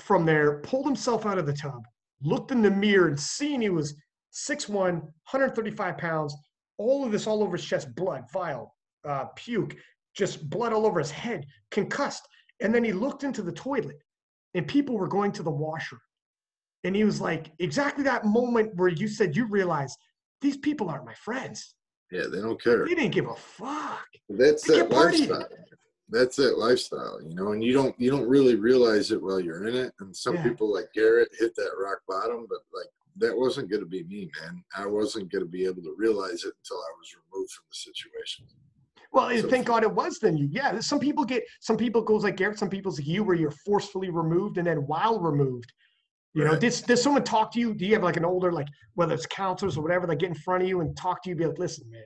from 0.00 0.26
there, 0.26 0.60
pulled 0.60 0.86
himself 0.86 1.24
out 1.24 1.38
of 1.38 1.46
the 1.46 1.52
tub, 1.52 1.82
looked 2.22 2.50
in 2.50 2.62
the 2.62 2.70
mirror, 2.70 3.08
and 3.08 3.20
seeing 3.20 3.60
he 3.60 3.70
was 3.70 3.94
6'1", 4.32 4.74
135 4.74 5.98
pounds. 5.98 6.36
All 6.78 7.04
of 7.04 7.12
this 7.12 7.26
all 7.26 7.42
over 7.42 7.56
his 7.56 7.64
chest, 7.64 7.94
blood, 7.94 8.24
vial, 8.32 8.74
uh, 9.08 9.26
puke, 9.36 9.76
just 10.14 10.50
blood 10.50 10.74
all 10.74 10.86
over 10.86 10.98
his 10.98 11.10
head, 11.10 11.46
concussed. 11.70 12.26
And 12.60 12.74
then 12.74 12.84
he 12.84 12.92
looked 12.92 13.24
into 13.24 13.42
the 13.42 13.52
toilet 13.52 14.02
and 14.54 14.66
people 14.66 14.96
were 14.96 15.08
going 15.08 15.32
to 15.32 15.42
the 15.42 15.50
washer. 15.50 15.98
And 16.84 16.94
he 16.94 17.04
was 17.04 17.20
like, 17.20 17.52
exactly 17.58 18.04
that 18.04 18.24
moment 18.24 18.74
where 18.76 18.88
you 18.88 19.08
said 19.08 19.36
you 19.36 19.46
realized 19.46 19.98
these 20.40 20.56
people 20.56 20.88
aren't 20.88 21.04
my 21.04 21.14
friends. 21.14 21.74
Yeah, 22.10 22.24
they 22.30 22.40
don't 22.40 22.62
care. 22.62 22.86
They 22.86 22.94
didn't 22.94 23.12
give 23.12 23.26
a 23.26 23.34
fuck. 23.34 24.06
That's 24.28 24.66
they 24.66 24.78
that 24.78 24.90
lifestyle. 24.90 25.48
That's 26.08 26.36
that 26.36 26.56
lifestyle, 26.56 27.20
you 27.20 27.34
know, 27.34 27.50
and 27.50 27.64
you 27.64 27.72
don't 27.72 27.98
you 27.98 28.10
don't 28.10 28.28
really 28.28 28.54
realize 28.54 29.10
it 29.10 29.20
while 29.20 29.40
you're 29.40 29.66
in 29.66 29.74
it. 29.74 29.92
And 29.98 30.14
some 30.14 30.36
yeah. 30.36 30.44
people 30.44 30.72
like 30.72 30.92
Garrett 30.94 31.30
hit 31.36 31.56
that 31.56 31.72
rock 31.76 31.98
bottom, 32.08 32.46
but 32.48 32.60
like 32.72 32.86
that 33.16 33.36
wasn't 33.36 33.70
gonna 33.70 33.86
be 33.86 34.04
me, 34.04 34.30
man. 34.40 34.62
I 34.76 34.86
wasn't 34.86 35.32
gonna 35.32 35.46
be 35.46 35.64
able 35.64 35.82
to 35.82 35.94
realize 35.98 36.44
it 36.44 36.54
until 36.62 36.76
I 36.76 36.92
was 36.96 37.16
removed 37.32 37.50
from 37.50 37.64
the 37.68 37.76
situation. 37.76 38.46
Well, 39.16 39.34
so, 39.40 39.48
thank 39.48 39.66
God 39.66 39.82
it 39.82 39.90
was 39.90 40.18
then 40.18 40.36
you. 40.36 40.46
Yeah, 40.50 40.78
some 40.80 41.00
people 41.00 41.24
get 41.24 41.42
some 41.60 41.78
people 41.78 42.02
goes 42.02 42.22
like 42.22 42.36
Garrett, 42.36 42.58
some 42.58 42.68
people's 42.68 42.98
like 42.98 43.08
you 43.08 43.24
where 43.24 43.34
you're 43.34 43.54
forcefully 43.64 44.10
removed 44.10 44.58
and 44.58 44.66
then 44.66 44.86
while 44.86 45.18
removed. 45.18 45.72
You 46.34 46.44
right. 46.44 46.52
know, 46.52 46.58
did, 46.58 46.74
did 46.86 46.98
someone 46.98 47.24
talk 47.24 47.50
to 47.52 47.58
you? 47.58 47.72
Do 47.72 47.86
you 47.86 47.94
have 47.94 48.02
like 48.02 48.18
an 48.18 48.26
older, 48.26 48.52
like 48.52 48.66
whether 48.92 49.14
it's 49.14 49.24
counselors 49.24 49.78
or 49.78 49.82
whatever, 49.82 50.06
like 50.06 50.18
get 50.18 50.28
in 50.28 50.34
front 50.34 50.64
of 50.64 50.68
you 50.68 50.82
and 50.82 50.94
talk 50.94 51.22
to 51.22 51.30
you, 51.30 51.34
be 51.34 51.46
like, 51.46 51.58
listen, 51.58 51.90
man, 51.90 52.02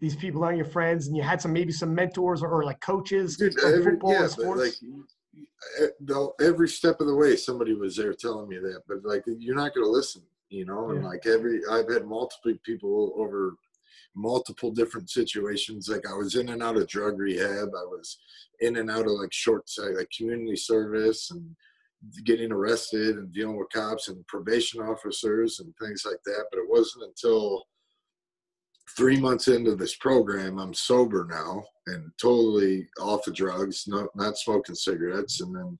these 0.00 0.16
people 0.16 0.42
aren't 0.42 0.56
your 0.56 0.66
friends, 0.66 1.06
and 1.06 1.16
you 1.16 1.22
had 1.22 1.40
some 1.40 1.52
maybe 1.52 1.70
some 1.70 1.94
mentors 1.94 2.42
or, 2.42 2.48
or 2.48 2.64
like 2.64 2.80
coaches 2.80 3.36
Dude, 3.36 3.56
every, 3.62 3.92
football 3.92 4.12
yeah. 4.12 4.28
Like, 5.78 6.32
every 6.40 6.68
step 6.68 7.00
of 7.00 7.06
the 7.06 7.14
way, 7.14 7.36
somebody 7.36 7.74
was 7.74 7.94
there 7.94 8.12
telling 8.12 8.48
me 8.48 8.58
that, 8.58 8.82
but 8.88 9.04
like 9.04 9.22
you're 9.26 9.54
not 9.54 9.72
going 9.72 9.86
to 9.86 9.90
listen, 9.90 10.22
you 10.48 10.64
know. 10.64 10.90
And 10.90 11.04
like 11.04 11.26
every, 11.26 11.60
I've 11.70 11.88
had 11.88 12.06
multiple 12.06 12.54
people 12.64 13.12
over 13.16 13.54
multiple 14.14 14.70
different 14.70 15.10
situations. 15.10 15.88
Like 15.88 16.08
I 16.08 16.14
was 16.14 16.36
in 16.36 16.48
and 16.48 16.62
out 16.62 16.76
of 16.76 16.88
drug 16.88 17.18
rehab. 17.18 17.68
I 17.68 17.84
was 17.84 18.18
in 18.60 18.76
and 18.76 18.90
out 18.90 19.06
of 19.06 19.12
like 19.12 19.32
short 19.32 19.64
like 19.94 20.08
community 20.16 20.56
service 20.56 21.30
and 21.30 21.54
getting 22.24 22.50
arrested 22.50 23.16
and 23.16 23.32
dealing 23.32 23.58
with 23.58 23.68
cops 23.72 24.08
and 24.08 24.26
probation 24.26 24.80
officers 24.80 25.60
and 25.60 25.72
things 25.76 26.04
like 26.04 26.20
that. 26.24 26.44
But 26.50 26.58
it 26.58 26.68
wasn't 26.68 27.04
until 27.04 27.64
three 28.96 29.20
months 29.20 29.48
into 29.48 29.76
this 29.76 29.96
program, 29.96 30.58
I'm 30.58 30.74
sober 30.74 31.26
now 31.30 31.64
and 31.86 32.10
totally 32.20 32.88
off 33.00 33.26
of 33.26 33.34
drugs, 33.34 33.84
not 33.86 34.08
not 34.16 34.36
smoking 34.36 34.74
cigarettes, 34.74 35.40
and 35.40 35.54
then 35.54 35.78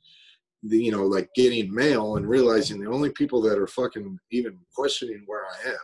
the, 0.63 0.77
you 0.77 0.93
know 0.93 1.05
like 1.05 1.29
getting 1.35 1.73
mail 1.75 2.17
and 2.17 2.29
realizing 2.29 2.81
the 2.81 2.91
only 2.91 3.11
people 3.11 3.41
that 3.43 3.59
are 3.59 3.67
fucking 3.67 4.19
even 4.31 4.59
questioning 4.75 5.25
where 5.27 5.45
I 5.47 5.71
am 5.71 5.79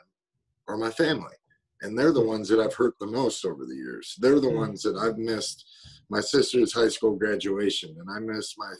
are 0.68 0.77
my 0.77 0.90
family 0.90 1.35
and 1.82 1.98
they're 1.98 2.12
the 2.12 2.24
ones 2.24 2.48
that 2.48 2.61
I've 2.61 2.74
hurt 2.74 2.94
the 2.98 3.07
most 3.07 3.44
over 3.44 3.65
the 3.66 3.74
years. 3.74 4.15
They're 4.19 4.40
the 4.40 4.48
mm. 4.48 4.57
ones 4.57 4.82
that 4.82 4.97
I've 4.97 5.19
missed 5.19 5.65
my 6.09 6.20
sister's 6.20 6.73
high 6.73 6.89
school 6.89 7.16
graduation, 7.16 7.97
and 7.98 8.09
I 8.11 8.20
missed 8.20 8.55
my 8.59 8.73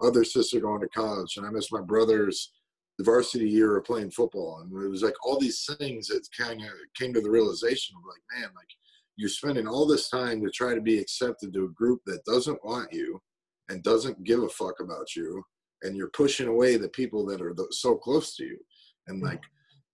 other 0.00 0.24
sister 0.24 0.60
going 0.60 0.80
to 0.80 0.88
college, 0.88 1.36
and 1.36 1.46
I 1.46 1.50
missed 1.50 1.72
my 1.72 1.82
brother's 1.82 2.52
the 2.98 3.04
varsity 3.04 3.48
year 3.48 3.76
of 3.76 3.84
playing 3.84 4.10
football, 4.10 4.60
and 4.60 4.84
it 4.84 4.88
was 4.88 5.02
like 5.02 5.14
all 5.24 5.38
these 5.38 5.68
things 5.78 6.08
that 6.08 6.26
kind 6.36 6.60
of 6.60 6.68
came 6.94 7.14
to 7.14 7.20
the 7.20 7.30
realization 7.30 7.96
of 7.96 8.02
like, 8.06 8.40
man, 8.40 8.50
like 8.54 8.68
you're 9.16 9.28
spending 9.28 9.66
all 9.66 9.86
this 9.86 10.10
time 10.10 10.42
to 10.42 10.50
try 10.50 10.74
to 10.74 10.80
be 10.80 10.98
accepted 10.98 11.52
to 11.52 11.64
a 11.64 11.72
group 11.72 12.00
that 12.06 12.24
doesn't 12.24 12.62
want 12.64 12.92
you 12.92 13.20
and 13.68 13.82
doesn't 13.82 14.24
give 14.24 14.42
a 14.42 14.48
fuck 14.48 14.80
about 14.80 15.14
you, 15.16 15.42
and 15.82 15.96
you're 15.96 16.10
pushing 16.10 16.48
away 16.48 16.76
the 16.76 16.88
people 16.88 17.24
that 17.26 17.40
are 17.40 17.54
so 17.70 17.94
close 17.94 18.34
to 18.36 18.44
you, 18.44 18.58
and 19.06 19.22
mm. 19.22 19.26
like 19.26 19.42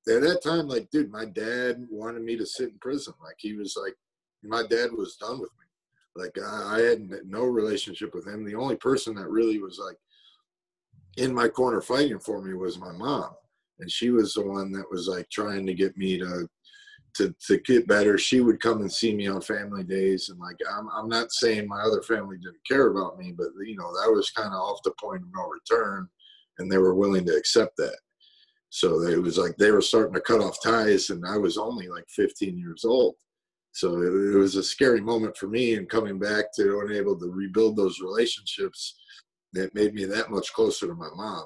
at 0.09 0.23
that 0.23 0.43
time, 0.43 0.69
like, 0.69 0.91
dude, 0.91 1.11
my 1.11 1.25
dad 1.25 1.87
wanted 1.91 2.23
me 2.23 2.37
to 2.37 2.47
sit 2.47 2.71
in 2.71 2.79
prison. 2.79 3.15
Like, 3.23 3.37
he 3.39 3.55
was 3.55 3.77
like, 3.81 3.95
my 4.43 4.63
dad 4.63 4.91
was 4.93 5.17
done 5.17 5.41
with 5.41 5.51
me. 5.59 6.23
Like, 6.23 6.39
I, 6.39 6.77
I 6.77 6.81
had 6.81 7.11
no 7.27 7.45
relationship 7.45 8.15
with 8.15 8.27
him. 8.27 8.45
The 8.45 8.55
only 8.55 8.77
person 8.77 9.15
that 9.17 9.29
really 9.29 9.59
was 9.59 9.79
like 9.85 9.97
in 11.17 11.35
my 11.35 11.49
corner 11.49 11.81
fighting 11.81 12.19
for 12.19 12.43
me 12.43 12.55
was 12.55 12.79
my 12.79 12.93
mom, 12.93 13.31
and 13.81 13.91
she 13.91 14.11
was 14.11 14.35
the 14.35 14.43
one 14.43 14.73
that 14.73 14.91
was 14.91 15.09
like 15.09 15.29
trying 15.31 15.67
to 15.67 15.75
get 15.75 15.97
me 15.97 16.19
to 16.19 16.49
to 17.17 17.35
to 17.47 17.59
get 17.61 17.87
better. 17.89 18.17
She 18.17 18.41
would 18.41 18.61
come 18.61 18.81
and 18.81 18.93
see 18.93 19.15
me 19.15 19.27
on 19.27 19.41
family 19.41 19.83
days, 19.83 20.29
and 20.29 20.39
like, 20.39 20.57
I'm 20.71 20.89
I'm 20.95 21.09
not 21.09 21.33
saying 21.33 21.69
my 21.69 21.81
other 21.81 22.03
family 22.03 22.37
didn't 22.37 22.67
care 22.67 22.89
about 22.89 23.19
me, 23.19 23.33
but 23.37 23.49
you 23.65 23.77
know, 23.77 23.93
that 23.93 24.11
was 24.11 24.31
kind 24.31 24.55
of 24.55 24.61
off 24.61 24.83
the 24.85 24.93
point 25.01 25.23
of 25.23 25.29
no 25.35 25.49
return, 25.49 26.09
and 26.59 26.71
they 26.71 26.79
were 26.79 26.95
willing 26.95 27.27
to 27.27 27.37
accept 27.37 27.77
that 27.79 27.97
so 28.71 29.03
it 29.03 29.21
was 29.21 29.39
like 29.39 29.57
they 29.57 29.71
were 29.71 29.81
starting 29.81 30.15
to 30.15 30.21
cut 30.21 30.41
off 30.41 30.63
ties, 30.63 31.11
and 31.11 31.25
I 31.27 31.37
was 31.37 31.57
only 31.57 31.89
like 31.89 32.05
15 32.09 32.59
years 32.59 32.85
old. 32.85 33.15
So 33.73 34.01
it, 34.01 34.35
it 34.35 34.39
was 34.39 34.57
a 34.57 34.63
scary 34.63 35.01
moment 35.01 35.37
for 35.37 35.49
me, 35.49 35.75
and 35.75 35.89
coming 35.89 36.19
back 36.19 36.47
to 36.57 36.81
unable 36.81 37.19
to 37.19 37.27
rebuild 37.27 37.77
those 37.77 38.01
relationships, 38.01 38.97
that 39.53 39.75
made 39.75 39.95
me 39.95 40.05
that 40.05 40.31
much 40.31 40.53
closer 40.53 40.87
to 40.87 40.95
my 40.95 41.09
mom, 41.15 41.45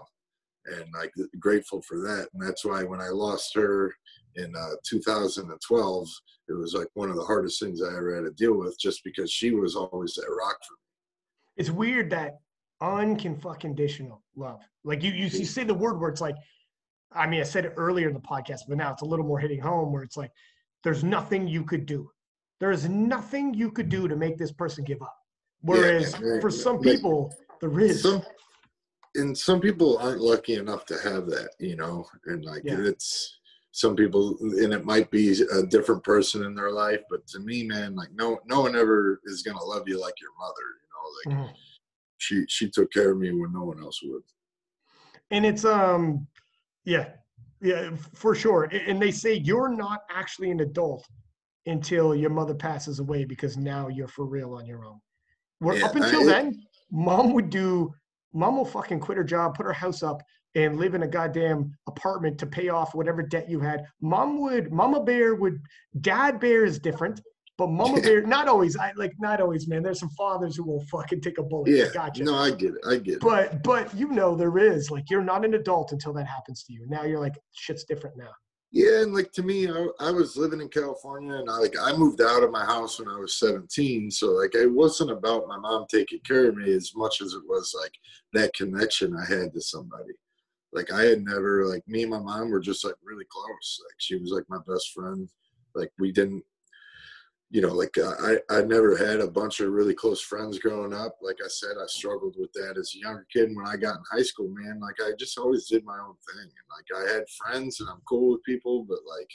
and 0.66 0.84
like 0.94 1.12
grateful 1.38 1.82
for 1.82 1.98
that. 1.98 2.28
And 2.32 2.42
that's 2.42 2.64
why 2.64 2.82
when 2.82 3.00
I 3.00 3.08
lost 3.08 3.54
her 3.54 3.94
in 4.36 4.54
uh, 4.56 4.76
2012, 4.84 6.08
it 6.48 6.52
was 6.52 6.74
like 6.74 6.88
one 6.94 7.10
of 7.10 7.16
the 7.16 7.24
hardest 7.24 7.60
things 7.60 7.82
I 7.82 7.88
ever 7.88 8.14
had 8.14 8.24
to 8.24 8.32
deal 8.32 8.58
with, 8.58 8.78
just 8.80 9.04
because 9.04 9.30
she 9.30 9.52
was 9.52 9.76
always 9.76 10.14
that 10.14 10.30
rock 10.30 10.56
for 10.66 10.72
me. 10.72 11.56
It's 11.56 11.70
weird 11.70 12.10
that 12.10 12.38
unconditional 12.80 14.22
love. 14.36 14.60
Like 14.84 15.02
you, 15.02 15.12
you, 15.12 15.26
you 15.26 15.44
say 15.44 15.64
the 15.64 15.74
word 15.74 16.00
where 16.00 16.10
it's 16.10 16.20
like 16.20 16.36
I 17.12 17.26
mean, 17.26 17.40
I 17.40 17.44
said 17.44 17.64
it 17.64 17.74
earlier 17.76 18.08
in 18.08 18.14
the 18.14 18.20
podcast, 18.20 18.60
but 18.68 18.78
now 18.78 18.92
it's 18.92 19.02
a 19.02 19.06
little 19.06 19.24
more 19.24 19.38
hitting 19.38 19.60
home 19.60 19.92
where 19.92 20.02
it's 20.02 20.16
like, 20.16 20.30
there's 20.84 21.04
nothing 21.04 21.48
you 21.48 21.64
could 21.64 21.86
do. 21.86 22.10
There 22.60 22.70
is 22.70 22.88
nothing 22.88 23.54
you 23.54 23.70
could 23.70 23.88
do 23.88 24.06
to 24.06 24.16
make 24.16 24.38
this 24.38 24.52
person 24.52 24.84
give 24.84 25.02
up. 25.02 25.16
Whereas 25.62 26.14
yeah, 26.22 26.40
for 26.40 26.50
some 26.50 26.78
people, 26.80 27.34
there 27.60 27.78
is. 27.80 28.02
Some, 28.02 28.22
and 29.14 29.36
some 29.36 29.60
people 29.60 29.98
aren't 29.98 30.20
lucky 30.20 30.54
enough 30.54 30.84
to 30.86 30.94
have 31.02 31.26
that, 31.26 31.50
you 31.58 31.76
know, 31.76 32.06
and 32.26 32.44
like 32.44 32.62
yeah. 32.64 32.78
it's 32.78 33.38
some 33.72 33.96
people, 33.96 34.36
and 34.40 34.72
it 34.72 34.84
might 34.84 35.10
be 35.10 35.42
a 35.52 35.62
different 35.64 36.02
person 36.04 36.44
in 36.44 36.54
their 36.54 36.70
life, 36.70 37.00
but 37.10 37.26
to 37.28 37.40
me, 37.40 37.64
man, 37.64 37.94
like 37.94 38.10
no, 38.14 38.38
no 38.46 38.60
one 38.62 38.76
ever 38.76 39.20
is 39.24 39.42
gonna 39.42 39.62
love 39.62 39.88
you 39.88 40.00
like 40.00 40.14
your 40.20 40.30
mother, 40.38 40.54
you 40.80 41.34
know, 41.34 41.40
like 41.42 41.48
mm-hmm. 41.48 41.56
she 42.18 42.44
she 42.48 42.70
took 42.70 42.92
care 42.92 43.12
of 43.12 43.18
me 43.18 43.32
when 43.32 43.52
no 43.52 43.64
one 43.64 43.80
else 43.82 44.00
would. 44.02 44.22
And 45.30 45.46
it's 45.46 45.64
um 45.64 46.26
yeah, 46.84 47.10
yeah, 47.60 47.90
for 48.14 48.34
sure. 48.34 48.64
And 48.64 49.00
they 49.00 49.10
say 49.10 49.34
you're 49.34 49.68
not 49.74 50.00
actually 50.10 50.50
an 50.50 50.60
adult 50.60 51.06
until 51.66 52.14
your 52.14 52.30
mother 52.30 52.54
passes 52.54 52.98
away 53.00 53.24
because 53.24 53.56
now 53.56 53.88
you're 53.88 54.08
for 54.08 54.24
real 54.24 54.54
on 54.54 54.66
your 54.66 54.84
own. 54.84 55.00
Where 55.58 55.76
Yeah, 55.76 55.86
up 55.86 55.96
until 55.96 56.22
I- 56.22 56.26
then, 56.42 56.62
mom 56.90 57.32
would 57.34 57.50
do, 57.50 57.92
mom 58.32 58.56
will 58.56 58.64
fucking 58.64 59.00
quit 59.00 59.18
her 59.18 59.24
job, 59.24 59.56
put 59.56 59.66
her 59.66 59.72
house 59.72 60.02
up, 60.02 60.22
and 60.56 60.78
live 60.78 60.94
in 60.94 61.02
a 61.02 61.08
goddamn 61.08 61.72
apartment 61.86 62.38
to 62.38 62.46
pay 62.46 62.70
off 62.70 62.94
whatever 62.94 63.22
debt 63.22 63.48
you 63.48 63.60
had. 63.60 63.84
Mom 64.00 64.40
would, 64.40 64.72
Mama 64.72 65.02
Bear 65.02 65.34
would, 65.36 65.60
Dad 66.00 66.40
Bear 66.40 66.64
is 66.64 66.78
different, 66.80 67.20
but 67.60 67.68
Mama. 67.68 68.00
Bear, 68.00 68.22
not 68.22 68.48
always. 68.48 68.74
I 68.74 68.92
like 68.96 69.12
not 69.18 69.38
always, 69.38 69.68
man. 69.68 69.82
There's 69.82 70.00
some 70.00 70.08
fathers 70.16 70.56
who 70.56 70.64
will 70.64 70.82
fucking 70.90 71.20
take 71.20 71.36
a 71.36 71.42
bullet. 71.42 71.70
Yeah, 71.70 71.88
gotcha. 71.92 72.24
no, 72.24 72.34
I 72.34 72.50
get 72.52 72.70
it. 72.70 72.80
I 72.88 72.96
get 72.96 73.16
it. 73.16 73.20
But 73.20 73.62
but 73.62 73.94
you 73.94 74.08
know 74.08 74.34
there 74.34 74.56
is 74.56 74.90
like 74.90 75.10
you're 75.10 75.22
not 75.22 75.44
an 75.44 75.52
adult 75.52 75.92
until 75.92 76.14
that 76.14 76.26
happens 76.26 76.64
to 76.64 76.72
you. 76.72 76.86
Now 76.88 77.04
you're 77.04 77.20
like 77.20 77.34
shit's 77.54 77.84
different 77.84 78.16
now. 78.16 78.30
Yeah, 78.72 79.02
and 79.02 79.12
like 79.12 79.30
to 79.32 79.42
me, 79.42 79.68
I, 79.68 79.88
I 80.00 80.10
was 80.10 80.38
living 80.38 80.62
in 80.62 80.70
California, 80.70 81.34
and 81.34 81.50
I 81.50 81.58
like 81.58 81.74
I 81.78 81.94
moved 81.94 82.22
out 82.22 82.42
of 82.42 82.50
my 82.50 82.64
house 82.64 82.98
when 82.98 83.08
I 83.08 83.18
was 83.18 83.38
17. 83.38 84.10
So 84.10 84.28
like 84.28 84.54
it 84.54 84.72
wasn't 84.72 85.10
about 85.10 85.46
my 85.46 85.58
mom 85.58 85.84
taking 85.90 86.20
care 86.20 86.48
of 86.48 86.56
me 86.56 86.72
as 86.72 86.92
much 86.96 87.20
as 87.20 87.34
it 87.34 87.42
was 87.46 87.76
like 87.78 87.92
that 88.32 88.54
connection 88.54 89.14
I 89.14 89.26
had 89.26 89.52
to 89.52 89.60
somebody. 89.60 90.14
Like 90.72 90.90
I 90.90 91.02
had 91.02 91.22
never 91.22 91.66
like 91.66 91.86
me 91.86 92.04
and 92.04 92.10
my 92.10 92.20
mom 92.20 92.48
were 92.48 92.60
just 92.60 92.86
like 92.86 92.94
really 93.04 93.26
close. 93.30 93.80
Like 93.86 93.96
she 93.98 94.16
was 94.16 94.30
like 94.30 94.44
my 94.48 94.60
best 94.66 94.92
friend. 94.94 95.28
Like 95.74 95.90
we 95.98 96.10
didn't, 96.10 96.42
you 97.50 97.60
know, 97.60 97.74
like 97.74 97.96
uh, 97.98 98.14
I 98.20 98.58
I 98.58 98.62
never 98.62 98.96
had 98.96 99.20
a 99.20 99.26
bunch 99.30 99.60
of 99.60 99.72
really 99.72 99.94
close 99.94 100.20
friends 100.20 100.58
growing 100.60 100.92
up. 100.94 101.16
Like 101.20 101.38
I 101.44 101.48
said, 101.48 101.72
I 101.82 101.86
struggled 101.86 102.36
with 102.38 102.52
that 102.52 102.76
as 102.78 102.92
a 102.94 102.98
younger 103.00 103.26
kid. 103.32 103.50
When 103.54 103.66
I 103.66 103.76
got 103.76 103.96
in 103.96 104.02
high 104.10 104.22
school, 104.22 104.48
man, 104.48 104.80
like 104.80 104.96
I 105.00 105.12
just 105.18 105.36
always 105.38 105.66
did 105.68 105.84
my 105.84 105.98
own 105.98 106.14
thing. 106.32 106.42
And 106.48 106.50
like 107.02 107.08
I 107.10 107.12
had 107.12 107.24
friends, 107.28 107.80
and 107.80 107.88
I'm 107.88 108.02
cool 108.08 108.32
with 108.32 108.44
people, 108.44 108.84
but 108.88 108.98
like 109.18 109.30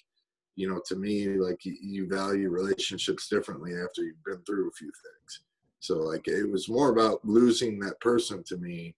you 0.56 0.70
know, 0.70 0.82
to 0.86 0.96
me, 0.96 1.28
like 1.38 1.66
you, 1.66 1.76
you 1.82 2.08
value 2.08 2.50
relationships 2.50 3.28
differently 3.28 3.74
after 3.74 4.04
you've 4.04 4.24
been 4.26 4.42
through 4.46 4.70
a 4.70 4.74
few 4.78 4.88
things. 4.88 5.42
So 5.82 5.98
like 6.00 6.28
it 6.30 6.50
was 6.50 6.70
more 6.70 6.92
about 6.92 7.26
losing 7.26 7.78
that 7.80 8.00
person 8.00 8.42
to 8.48 8.58
me 8.58 8.96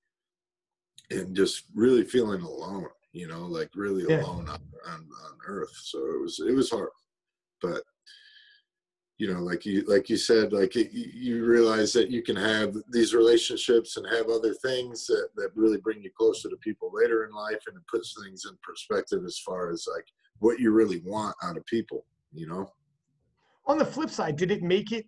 and 1.09 1.35
just 1.35 1.63
really 1.73 2.03
feeling 2.03 2.41
alone, 2.41 2.89
you 3.11 3.27
know, 3.27 3.45
like 3.47 3.71
really 3.75 4.03
Yeah. 4.07 4.17
alone 4.17 4.47
on, 4.49 4.59
on, 4.87 4.99
on 5.25 5.37
earth. 5.47 5.73
So 5.81 5.97
it 5.99 6.21
was, 6.21 6.39
it 6.47 6.53
was 6.53 6.69
hard, 6.69 6.89
but 7.61 7.81
you 9.17 9.33
know, 9.33 9.39
like 9.39 9.65
you, 9.65 9.83
like 9.87 10.09
you 10.09 10.17
said, 10.17 10.53
like 10.53 10.75
it, 10.75 10.91
you 10.91 11.43
realize 11.43 11.91
that 11.93 12.11
you 12.11 12.21
can 12.21 12.35
have 12.35 12.75
these 12.89 13.15
relationships 13.15 13.97
and 13.97 14.05
have 14.07 14.29
other 14.29 14.53
things 14.53 15.07
that, 15.07 15.29
that 15.35 15.49
really 15.55 15.77
bring 15.77 16.03
you 16.03 16.11
closer 16.15 16.49
to 16.49 16.57
people 16.57 16.91
later 16.93 17.25
in 17.25 17.31
life. 17.31 17.59
And 17.67 17.75
it 17.75 17.83
puts 17.91 18.15
things 18.23 18.45
in 18.47 18.55
perspective 18.61 19.23
as 19.25 19.39
far 19.39 19.71
as 19.71 19.87
like 19.91 20.05
what 20.39 20.59
you 20.59 20.71
really 20.71 21.01
want 21.03 21.35
out 21.43 21.57
of 21.57 21.65
people, 21.65 22.05
you 22.31 22.47
know? 22.47 22.71
On 23.65 23.79
the 23.79 23.85
flip 23.85 24.11
side, 24.11 24.35
did 24.35 24.51
it 24.51 24.61
make 24.61 24.91
it 24.91 25.07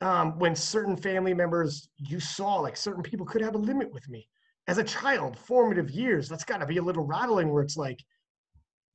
um, 0.00 0.36
when 0.38 0.56
certain 0.56 0.96
family 0.96 1.32
members 1.32 1.88
you 1.96 2.18
saw 2.18 2.56
like 2.56 2.76
certain 2.76 3.04
people 3.04 3.24
could 3.24 3.40
have 3.40 3.54
a 3.54 3.58
limit 3.58 3.92
with 3.92 4.08
me 4.08 4.28
as 4.66 4.78
a 4.78 4.84
child, 4.84 5.38
formative 5.38 5.90
years? 5.90 6.28
That's 6.28 6.44
got 6.44 6.58
to 6.58 6.66
be 6.66 6.78
a 6.78 6.82
little 6.82 7.04
rattling 7.04 7.52
where 7.52 7.62
it's 7.62 7.76
like 7.76 8.00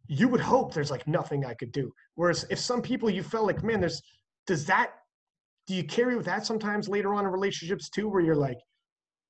you 0.07 0.27
would 0.27 0.41
hope 0.41 0.73
there's 0.73 0.91
like 0.91 1.07
nothing 1.07 1.45
I 1.45 1.53
could 1.53 1.71
do. 1.71 1.93
Whereas 2.15 2.45
if 2.49 2.59
some 2.59 2.81
people 2.81 3.09
you 3.09 3.23
felt 3.23 3.45
like, 3.45 3.63
man, 3.63 3.79
there's 3.79 4.01
does 4.49 4.65
that 4.65 4.93
do 5.67 5.75
you 5.75 5.83
carry 5.83 6.15
with 6.17 6.25
that 6.25 6.43
sometimes 6.43 6.89
later 6.89 7.13
on 7.13 7.23
in 7.23 7.31
relationships 7.31 7.87
too, 7.89 8.09
where 8.09 8.21
you're 8.21 8.35
like, 8.35 8.57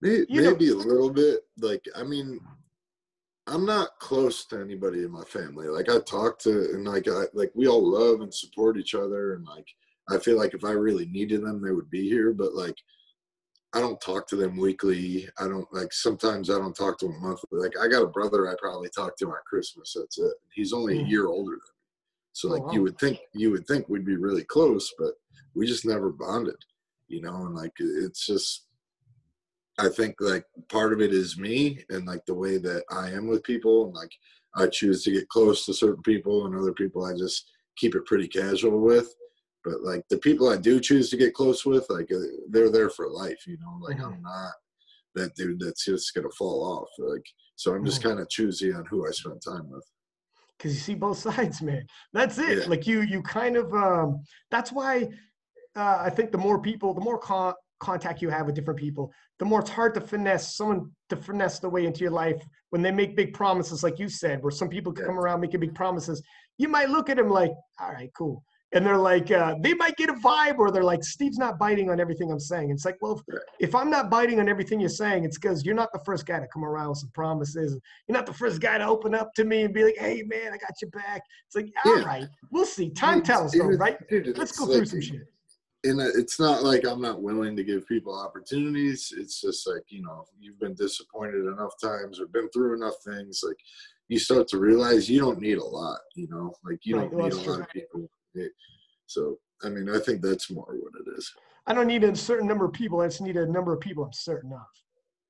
May- 0.02 0.26
You 0.30 0.42
know- 0.42 0.52
Maybe 0.52 0.70
a 0.70 0.76
little 0.76 1.10
bit. 1.10 1.42
Like, 1.58 1.84
I 1.94 2.04
mean, 2.04 2.40
I'm 3.48 3.66
not 3.66 3.90
close 4.00 4.46
to 4.46 4.62
anybody 4.62 5.04
in 5.04 5.12
my 5.12 5.26
family. 5.26 5.68
Like, 5.68 5.90
I 5.90 6.00
talk 6.00 6.40
to, 6.40 6.52
and 6.72 6.86
like, 6.88 7.10
I 7.10 7.24
like 7.34 7.52
we 7.54 7.68
all 7.68 7.86
love 7.86 8.22
and 8.22 8.34
support 8.34 8.78
each 8.78 8.96
other, 8.96 9.34
and 9.34 9.46
like, 9.46 9.68
I 10.10 10.18
feel 10.20 10.38
like 10.38 10.54
if 10.54 10.64
I 10.64 10.72
really 10.72 11.06
needed 11.08 11.42
them, 11.44 11.62
they 11.62 11.72
would 11.72 11.90
be 11.90 12.08
here. 12.08 12.32
But 12.32 12.54
like, 12.54 12.78
I 13.74 13.82
don't 13.82 14.00
talk 14.00 14.26
to 14.30 14.38
them 14.38 14.56
weekly. 14.56 15.28
I 15.38 15.50
don't 15.50 15.68
like. 15.74 15.92
Sometimes 15.92 16.50
I 16.50 16.58
don't 16.60 16.74
talk 16.76 16.98
to 17.00 17.08
them 17.08 17.22
monthly. 17.22 17.60
Like, 17.60 17.74
I 17.78 17.90
got 17.90 18.04
a 18.04 18.08
brother 18.08 18.48
I 18.48 18.56
probably 18.58 18.90
talk 18.96 19.18
to 19.18 19.28
on 19.28 19.36
Christmas. 19.46 19.94
That's 20.00 20.18
it. 20.18 20.34
He's 20.54 20.72
only 20.72 21.00
a 21.00 21.04
Mm. 21.04 21.10
year 21.10 21.28
older 21.28 21.52
than 21.52 21.58
me. 21.58 21.79
So 22.40 22.48
Oh, 22.48 22.52
like, 22.54 22.74
you 22.74 22.82
would 22.84 22.98
think 22.98 23.20
you 23.34 23.52
would 23.52 23.68
think 23.68 23.90
we'd 23.90 24.06
be 24.06 24.16
really 24.16 24.46
close, 24.46 24.94
but 24.98 25.12
we 25.56 25.68
just 25.68 25.86
never 25.86 26.10
bonded. 26.10 26.56
You 27.10 27.22
know, 27.22 27.36
and 27.36 27.54
like, 27.54 27.74
it's 27.80 28.26
just 28.26 28.68
I 29.78 29.90
think 29.90 30.16
like 30.22 30.46
part 30.70 30.94
of 30.94 31.02
it 31.02 31.14
is 31.14 31.38
me 31.38 31.84
and 31.90 32.06
like 32.06 32.26
the 32.26 32.34
way 32.34 32.58
that 32.58 32.84
I 32.90 33.10
am 33.10 33.28
with 33.28 33.44
people 33.44 33.86
and 33.86 33.94
like 33.94 34.12
I 34.56 34.68
choose 34.68 35.04
to 35.04 35.12
get 35.12 35.28
close 35.28 35.66
to 35.66 35.74
certain 35.74 36.04
people 36.04 36.46
and 36.46 36.56
other 36.56 36.72
people 36.72 37.06
I 37.06 37.14
just 37.14 37.50
keep 37.78 37.94
it 37.96 38.06
pretty 38.06 38.28
casual 38.28 38.80
with. 38.80 39.14
But 39.66 39.82
like 39.82 40.04
the 40.10 40.18
people 40.20 40.48
I 40.48 40.56
do 40.56 40.80
choose 40.80 41.10
to 41.10 41.18
get 41.18 41.34
close 41.34 41.66
with, 41.66 41.86
like 41.90 42.10
uh, 42.10 42.20
they're 42.50 42.72
there 42.72 42.90
for 42.90 43.10
life, 43.10 43.46
you 43.48 43.58
know. 43.60 43.78
Like 43.82 44.02
I'm 44.02 44.22
not 44.22 44.54
that 45.16 45.36
dude 45.36 45.60
that's 45.60 45.84
just 45.84 46.14
gonna 46.14 46.30
fall 46.38 46.64
off. 46.64 46.90
Like 46.98 47.26
so, 47.58 47.76
I'm 47.76 47.84
just 47.84 48.02
kind 48.02 48.22
of 48.22 48.30
choosy 48.30 48.72
on 48.72 48.86
who 48.86 49.06
I 49.06 49.12
spend 49.12 49.42
time 49.42 49.70
with. 49.70 49.86
Because 50.60 50.74
you 50.76 50.80
see 50.82 50.94
both 50.96 51.18
sides, 51.30 51.62
man. 51.62 51.86
That's 52.14 52.38
it. 52.38 52.60
Yeah. 52.60 52.64
Like 52.68 52.86
you, 52.86 53.02
you 53.02 53.22
kind 53.24 53.56
of. 53.56 53.74
Um, 53.74 54.22
that's 54.52 54.72
why 54.72 55.08
uh, 55.76 55.98
I 56.02 56.10
think 56.10 56.32
the 56.32 56.38
more 56.38 56.62
people, 56.62 56.94
the 56.94 57.02
more 57.02 57.18
con- 57.18 57.54
contact 57.80 58.22
you 58.22 58.30
have 58.30 58.46
with 58.46 58.56
different 58.56 58.80
people, 58.80 59.12
the 59.40 59.46
more 59.46 59.62
it's 59.62 59.70
hard 59.70 59.94
to 59.96 60.02
finesse 60.02 60.56
someone 60.56 60.92
to 61.08 61.16
finesse 61.16 61.60
the 61.60 61.70
way 61.70 61.86
into 61.86 62.02
your 62.02 62.12
life 62.12 62.42
when 62.72 62.82
they 62.82 62.92
make 62.92 63.16
big 63.16 63.34
promises, 63.34 63.84
like 63.84 63.98
you 63.98 64.10
said, 64.10 64.44
where 64.44 64.52
some 64.52 64.70
people 64.70 64.94
Yeah. 64.98 65.06
come 65.06 65.18
around 65.18 65.40
making 65.40 65.62
big 65.62 65.74
promises. 65.74 66.22
You 66.58 66.68
might 66.68 66.90
look 66.90 67.10
at 67.10 67.18
them 67.18 67.30
like, 67.30 67.52
all 67.80 67.92
right, 67.94 68.12
cool. 68.18 68.44
And 68.72 68.86
they're 68.86 68.98
like, 68.98 69.32
uh, 69.32 69.56
they 69.64 69.74
might 69.74 69.96
get 69.98 70.10
a 70.10 70.14
vibe, 70.14 70.60
or 70.60 70.70
they're 70.70 70.84
like, 70.84 71.04
Steve's 71.04 71.40
not 71.40 71.58
biting 71.58 71.90
on 71.90 72.00
everything 72.00 72.32
I'm 72.32 72.40
saying. 72.40 72.70
It's 72.70 72.86
like, 72.86 72.98
well, 73.02 73.20
if, 73.28 73.40
if 73.60 73.76
I'm 73.76 73.90
not 73.90 74.12
biting 74.12 74.40
on 74.40 74.48
everything 74.48 74.80
you're 74.80 74.90
saying, 74.90 75.24
it's 75.26 75.40
because 75.40 75.66
you're 75.66 75.74
not 75.74 75.92
the 75.92 76.00
first 76.06 76.28
guy 76.28 76.40
to 76.40 76.46
come 76.54 76.64
around 76.64 76.90
with 76.90 77.00
some 77.00 77.10
promises. 77.16 77.80
You're 78.08 78.16
not 78.16 78.28
the 78.28 78.34
first 78.34 78.62
guy 78.62 78.78
to 78.78 78.86
open 78.86 79.16
up 79.16 79.34
to 79.38 79.44
me 79.44 79.64
and 79.64 79.74
be 79.74 79.84
like, 79.86 79.98
hey, 79.98 80.22
man, 80.28 80.54
I 80.54 80.58
got 80.58 80.80
your 80.84 80.92
back. 80.92 81.22
It's 81.48 81.56
like, 81.56 81.68
all 81.84 81.98
Yeah. 81.98 82.04
right, 82.06 82.28
we'll 82.52 82.66
see. 82.66 82.92
Time 82.92 83.24
tells, 83.24 83.54
though, 83.54 83.66
right? 83.66 83.98
dude, 84.08 84.38
Let's 84.38 84.52
go 84.52 84.68
through 84.68 84.86
some 84.86 85.02
shit. 85.02 85.22
and 85.86 86.00
it's 86.02 86.40
not 86.40 86.62
like 86.62 86.86
I'm 86.86 87.02
not 87.02 87.24
willing 87.24 87.56
to 87.56 87.64
give 87.64 87.88
people 87.88 88.14
opportunities. 88.16 89.12
It's 89.18 89.42
just 89.42 89.66
like 89.68 89.84
you 89.88 90.04
know, 90.04 90.26
you've 90.40 90.60
been 90.60 90.76
disappointed 90.76 91.46
enough 91.46 91.74
times 91.82 92.20
or 92.20 92.28
been 92.28 92.50
through 92.50 92.76
enough 92.76 92.96
things. 93.04 93.42
Like 93.44 93.58
you 94.10 94.20
start 94.20 94.48
to 94.50 94.60
realize 94.60 95.10
you 95.10 95.20
don't 95.20 95.40
need 95.40 95.58
a 95.58 95.64
lot. 95.64 96.00
You 96.16 96.28
know, 96.30 96.54
like 96.64 96.80
you 96.84 96.98
Right, 96.98 97.10
don't 97.10 97.24
need 97.24 97.34
a 97.34 97.36
lot 97.38 97.44
true. 97.46 97.54
of 97.64 97.70
people. 97.70 98.10
So 99.06 99.40
I 99.64 99.70
mean, 99.70 99.90
I 99.90 100.00
think 100.00 100.22
that's 100.22 100.50
more 100.50 100.66
what 100.68 100.94
it 101.06 101.18
is. 101.18 101.34
I 101.68 101.74
don't 101.74 101.88
need 101.88 102.04
a 102.04 102.16
certain 102.16 102.48
number 102.48 102.66
of 102.66 102.74
people. 102.74 103.02
I 103.02 103.08
just 103.08 103.22
need 103.22 103.38
a 103.38 103.46
number 103.46 103.74
of 103.74 103.80
people 103.80 104.04
I'm 104.04 104.14
certain 104.14 104.54
of. 104.54 104.62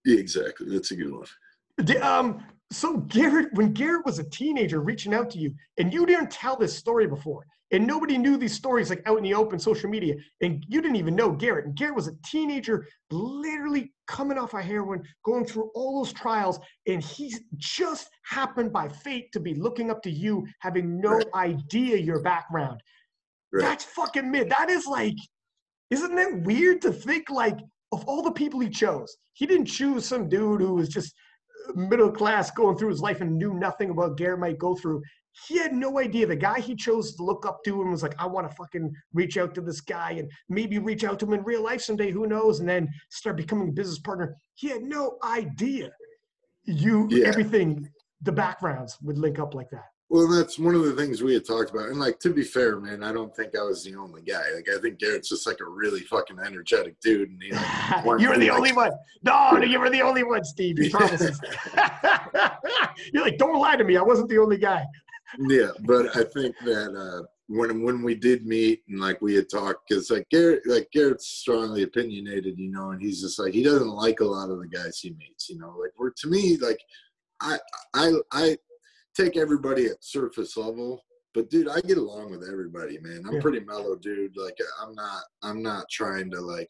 Yeah, 0.06 0.20
exactly. 0.20 0.68
That's 0.70 0.92
a 0.92 0.96
good 0.96 1.12
one. 1.12 2.02
Um, 2.02 2.46
so 2.72 2.98
Garrett, 2.98 3.54
when 3.54 3.74
Garrett 3.74 4.06
was 4.06 4.20
a 4.20 4.24
teenager 4.24 4.82
reaching 4.82 5.14
out 5.14 5.30
to 5.32 5.40
you, 5.40 5.54
and 5.78 5.94
you 5.94 6.06
didn't 6.06 6.30
tell 6.30 6.56
this 6.56 6.76
story 6.76 7.08
before, 7.08 7.46
and 7.72 7.86
nobody 7.86 8.18
knew 8.18 8.38
these 8.38 8.54
stories 8.54 8.90
like 8.90 9.02
out 9.06 9.18
in 9.18 9.24
the 9.24 9.34
open 9.34 9.60
social 9.60 9.90
media, 9.90 10.16
and 10.42 10.66
you 10.68 10.82
didn't 10.82 10.98
even 10.98 11.16
know 11.16 11.32
Garrett. 11.32 11.66
And 11.66 11.76
Garrett 11.76 11.96
was 11.96 12.08
a 12.08 12.16
teenager, 12.26 12.88
literally 13.12 13.94
coming 14.08 14.38
off 14.38 14.54
of 14.54 14.62
heroin, 14.62 15.04
going 15.24 15.46
through 15.46 15.70
all 15.76 16.04
those 16.04 16.14
trials, 16.14 16.60
and 16.88 17.04
he 17.04 17.36
just 17.58 18.10
happened 18.24 18.74
by 18.74 18.88
fate 18.88 19.32
to 19.34 19.40
be 19.40 19.54
looking 19.54 19.92
up 19.92 20.02
to 20.04 20.12
you, 20.12 20.46
having 20.60 21.00
no 21.00 21.12
Right. 21.12 21.28
idea 21.36 21.98
your 21.98 22.22
background. 22.22 22.82
Right. 23.52 23.62
That's 23.62 23.84
fucking 23.84 24.30
mid. 24.30 24.50
That 24.50 24.70
is 24.70 24.86
like, 24.86 25.16
isn't 25.90 26.16
that 26.16 26.42
weird 26.44 26.82
to 26.84 26.92
think 26.92 27.30
like 27.30 27.60
of 27.92 28.06
all 28.06 28.22
the 28.22 28.32
people 28.32 28.60
he 28.60 28.70
chose, 28.70 29.18
he 29.34 29.46
didn't 29.48 29.66
choose 29.66 30.06
some 30.06 30.30
dude 30.30 30.62
who 30.62 30.76
was 30.76 30.90
just 30.90 31.14
middle 31.76 32.12
class 32.12 32.52
going 32.52 32.78
through 32.78 32.90
his 32.90 33.02
life 33.02 33.22
and 33.22 33.38
knew 33.38 33.54
nothing 33.54 33.90
about 33.90 34.18
Garrett 34.18 34.40
might 34.40 34.58
go 34.58 34.76
through. 34.76 35.02
He 35.48 35.58
had 35.58 35.74
no 35.74 36.00
idea. 36.00 36.26
The 36.26 36.36
guy 36.36 36.60
he 36.60 36.76
chose 36.76 37.16
to 37.16 37.24
look 37.24 37.46
up 37.46 37.64
to 37.64 37.82
and 37.82 37.92
was 37.92 38.04
like, 38.04 38.16
I 38.20 38.26
want 38.26 38.50
to 38.50 38.56
fucking 38.56 38.92
reach 39.14 39.38
out 39.38 39.54
to 39.56 39.62
this 39.62 39.80
guy 39.80 40.12
and 40.12 40.30
maybe 40.50 40.80
reach 40.80 41.04
out 41.04 41.20
to 41.20 41.26
him 41.26 41.34
in 41.34 41.44
real 41.44 41.64
life 41.64 41.82
someday, 41.82 42.12
who 42.12 42.28
knows? 42.28 42.60
And 42.60 42.68
then 42.68 42.90
start 43.10 43.38
becoming 43.38 43.70
a 43.70 43.72
business 43.72 44.00
partner. 44.00 44.36
He 44.56 44.68
had 44.70 44.82
no 44.82 45.18
idea 45.24 45.92
you 46.66 47.08
Yeah. 47.10 47.28
everything, 47.28 47.90
the 48.22 48.32
backgrounds 48.32 48.98
would 49.02 49.18
link 49.18 49.40
up 49.40 49.54
like 49.54 49.70
that. 49.72 49.86
Well, 50.12 50.28
that's 50.28 50.58
one 50.58 50.74
of 50.74 50.84
the 50.84 50.96
things 50.96 51.22
we 51.22 51.36
had 51.36 51.46
talked 51.46 51.70
about. 51.70 51.90
And 51.90 52.00
like 52.00 52.20
to 52.22 52.34
be 52.34 52.44
fair, 52.44 52.80
man, 52.80 53.04
I 53.04 53.12
don't 53.12 53.36
think 53.36 53.56
I 53.56 53.62
was 53.62 53.84
the 53.84 53.96
only 53.96 54.24
guy. 54.24 54.42
Like 54.56 54.68
I 54.76 54.80
think 54.82 54.98
Garrett's 54.98 55.30
just 55.30 55.46
like 55.46 55.60
a 55.62 55.70
really 55.70 56.00
fucking 56.02 56.40
energetic 56.40 57.00
dude, 57.00 57.30
and 57.30 57.42
he 57.44 57.52
like, 57.52 58.20
you 58.20 58.30
were 58.30 58.36
the 58.36 58.48
thing, 58.48 58.50
only 58.50 58.74
one. 58.74 58.92
No, 59.24 59.52
no, 59.52 59.64
you 59.64 59.80
were 59.80 59.92
the 59.92 60.02
only 60.02 60.24
one, 60.24 60.44
Steve. 60.44 60.78
He 60.80 60.90
promises. 60.90 61.40
You're 63.14 63.24
like, 63.24 63.38
don't 63.38 63.60
lie 63.60 63.76
to 63.76 63.84
me. 63.84 63.98
I 63.98 64.02
wasn't 64.02 64.30
the 64.30 64.40
only 64.40 64.58
guy. 64.58 64.84
yeah 65.48 65.72
but 65.82 66.16
i 66.16 66.24
think 66.24 66.56
that 66.66 66.96
uh 66.96 67.24
when 67.48 67.84
when 67.84 68.04
we 68.04 68.16
did 68.16 68.46
meet 68.46 68.84
and 68.88 69.00
like 69.00 69.22
we 69.22 69.36
had 69.36 69.50
talked 69.50 69.88
because 69.88 70.10
like 70.10 70.28
garrett 70.30 70.62
like 70.66 70.90
garrett's 70.92 71.28
strongly 71.28 71.84
opinionated 71.84 72.58
you 72.58 72.72
know 72.72 72.92
and 72.92 73.02
he's 73.02 73.22
just 73.22 73.40
like 73.40 73.54
he 73.54 73.64
doesn't 73.64 73.90
like 73.90 74.20
a 74.20 74.26
lot 74.26 74.50
of 74.50 74.60
the 74.60 74.68
guys 74.68 75.00
he 75.00 75.12
meets 75.12 75.50
you 75.50 75.58
know 75.58 75.76
like 75.82 75.92
we're 75.98 76.12
to 76.12 76.28
me 76.28 76.58
like 76.58 76.80
i 77.42 77.58
i 77.94 78.12
i 78.32 78.58
take 79.20 79.38
everybody 79.38 79.86
at 79.88 80.04
surface 80.04 80.56
level 80.56 81.04
but 81.36 81.50
dude, 81.50 81.68
I 81.68 81.80
get 81.82 81.98
along 82.00 82.32
with 82.32 82.44
everybody, 82.50 82.98
man. 83.00 83.24
I'm 83.28 83.36
Yeah. 83.36 83.42
pretty 83.42 83.60
mellow, 83.60 83.96
dude. 83.96 84.36
Like 84.36 84.58
I'm 84.82 84.96
not 84.96 85.24
I'm 85.44 85.62
not 85.62 85.86
trying 85.90 86.32
to 86.32 86.42
like 86.42 86.70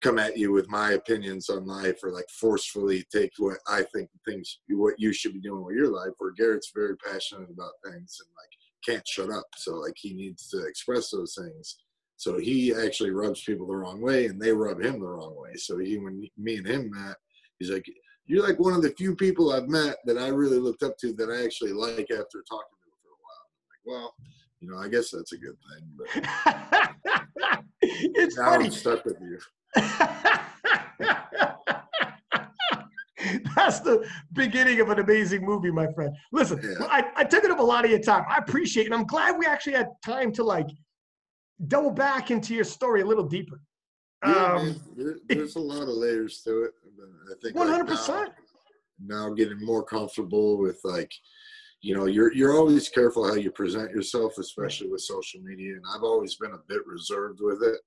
come 0.00 0.18
at 0.18 0.36
you 0.36 0.52
with 0.52 0.68
my 0.68 0.92
opinions 0.92 1.48
on 1.50 1.66
life 1.66 1.98
or 2.02 2.10
like 2.10 2.28
forcefully 2.30 3.04
take 3.12 3.30
what 3.38 3.58
I 3.68 3.82
think 3.94 4.08
things 4.26 4.60
what 4.68 4.94
you 4.98 5.12
should 5.12 5.34
be 5.34 5.40
doing 5.40 5.64
with 5.64 5.76
your 5.76 5.88
life. 5.88 6.12
Where 6.18 6.32
Garrett's 6.32 6.72
very 6.74 6.96
passionate 6.96 7.50
about 7.50 7.72
things 7.84 8.18
and 8.20 8.28
like 8.40 8.52
can't 8.86 9.06
shut 9.06 9.30
up. 9.30 9.46
So 9.56 9.74
like 9.74 9.94
he 9.96 10.14
needs 10.14 10.48
to 10.48 10.64
express 10.64 11.10
those 11.10 11.34
things. 11.34 11.76
So 12.16 12.38
he 12.38 12.74
actually 12.74 13.10
rubs 13.10 13.42
people 13.44 13.66
the 13.66 13.76
wrong 13.76 14.00
way 14.00 14.26
and 14.26 14.40
they 14.40 14.52
rub 14.52 14.80
him 14.82 15.00
the 15.00 15.06
wrong 15.06 15.36
way. 15.36 15.54
So 15.56 15.78
he 15.78 15.98
when 15.98 16.26
me 16.38 16.56
and 16.56 16.66
him 16.66 16.90
met, 16.90 17.16
he's 17.58 17.70
like, 17.70 17.86
You're 18.26 18.46
like 18.46 18.58
one 18.58 18.72
of 18.72 18.82
the 18.82 18.90
few 18.90 19.14
people 19.14 19.52
I've 19.52 19.68
met 19.68 19.96
that 20.06 20.16
I 20.18 20.28
really 20.28 20.58
looked 20.58 20.82
up 20.82 20.96
to 20.98 21.12
that 21.14 21.30
I 21.30 21.44
actually 21.44 21.72
like 21.72 22.10
after 22.10 22.42
talking 22.48 22.76
to 22.80 22.88
him 22.88 22.96
for 23.02 23.10
a 23.10 23.20
while. 23.20 23.44
I'm 23.58 23.66
like, 23.70 23.84
well, 23.84 24.14
you 24.60 24.70
know, 24.70 24.78
I 24.78 24.88
guess 24.88 25.10
that's 25.10 25.32
a 25.32 25.38
good 25.38 25.56
thing. 25.68 25.90
But 25.98 26.08
it's 27.82 28.38
now 28.38 28.50
funny. 28.50 28.66
I'm 28.66 28.70
stuck 28.70 29.04
with 29.04 29.18
you. 29.20 29.38
That's 33.56 33.80
the 33.80 34.06
beginning 34.32 34.80
of 34.80 34.90
an 34.90 34.98
amazing 34.98 35.44
movie, 35.44 35.70
my 35.70 35.90
friend. 35.92 36.14
Listen, 36.32 36.60
Yeah. 36.62 36.86
I, 36.86 37.04
I 37.16 37.24
took 37.24 37.44
it 37.44 37.50
up 37.50 37.58
a 37.58 37.62
lot 37.62 37.84
of 37.84 37.90
your 37.90 38.00
time. 38.00 38.24
I 38.28 38.38
appreciate 38.38 38.84
it. 38.84 38.86
And 38.86 38.94
I'm 38.94 39.06
glad 39.06 39.38
we 39.38 39.46
actually 39.46 39.74
had 39.74 39.88
time 40.04 40.32
to 40.32 40.44
like 40.44 40.68
double 41.68 41.90
back 41.90 42.30
into 42.30 42.54
your 42.54 42.64
story 42.64 43.00
a 43.02 43.06
little 43.06 43.24
deeper. 43.24 43.60
Yeah, 44.24 44.54
Um, 44.54 44.80
there, 44.96 45.16
there's 45.28 45.56
a 45.56 45.60
lot 45.60 45.82
of 45.82 45.88
layers 45.88 46.40
to 46.42 46.64
it. 46.64 46.72
I 47.30 47.34
think 47.42 47.56
hundred 47.56 47.86
percent. 47.86 48.30
now, 48.98 49.30
getting 49.30 49.64
more 49.64 49.84
comfortable 49.84 50.58
with 50.58 50.80
like, 50.84 51.12
you 51.82 51.94
know, 51.94 52.06
you're 52.06 52.32
you're 52.32 52.56
always 52.56 52.88
careful 52.88 53.26
how 53.26 53.34
you 53.34 53.50
present 53.50 53.90
yourself, 53.90 54.38
especially 54.38 54.88
with 54.88 55.00
social 55.02 55.40
media. 55.42 55.74
And 55.74 55.84
I've 55.94 56.04
always 56.04 56.36
been 56.36 56.52
a 56.52 56.62
bit 56.68 56.86
reserved 56.86 57.40
with 57.42 57.62
it, 57.62 57.80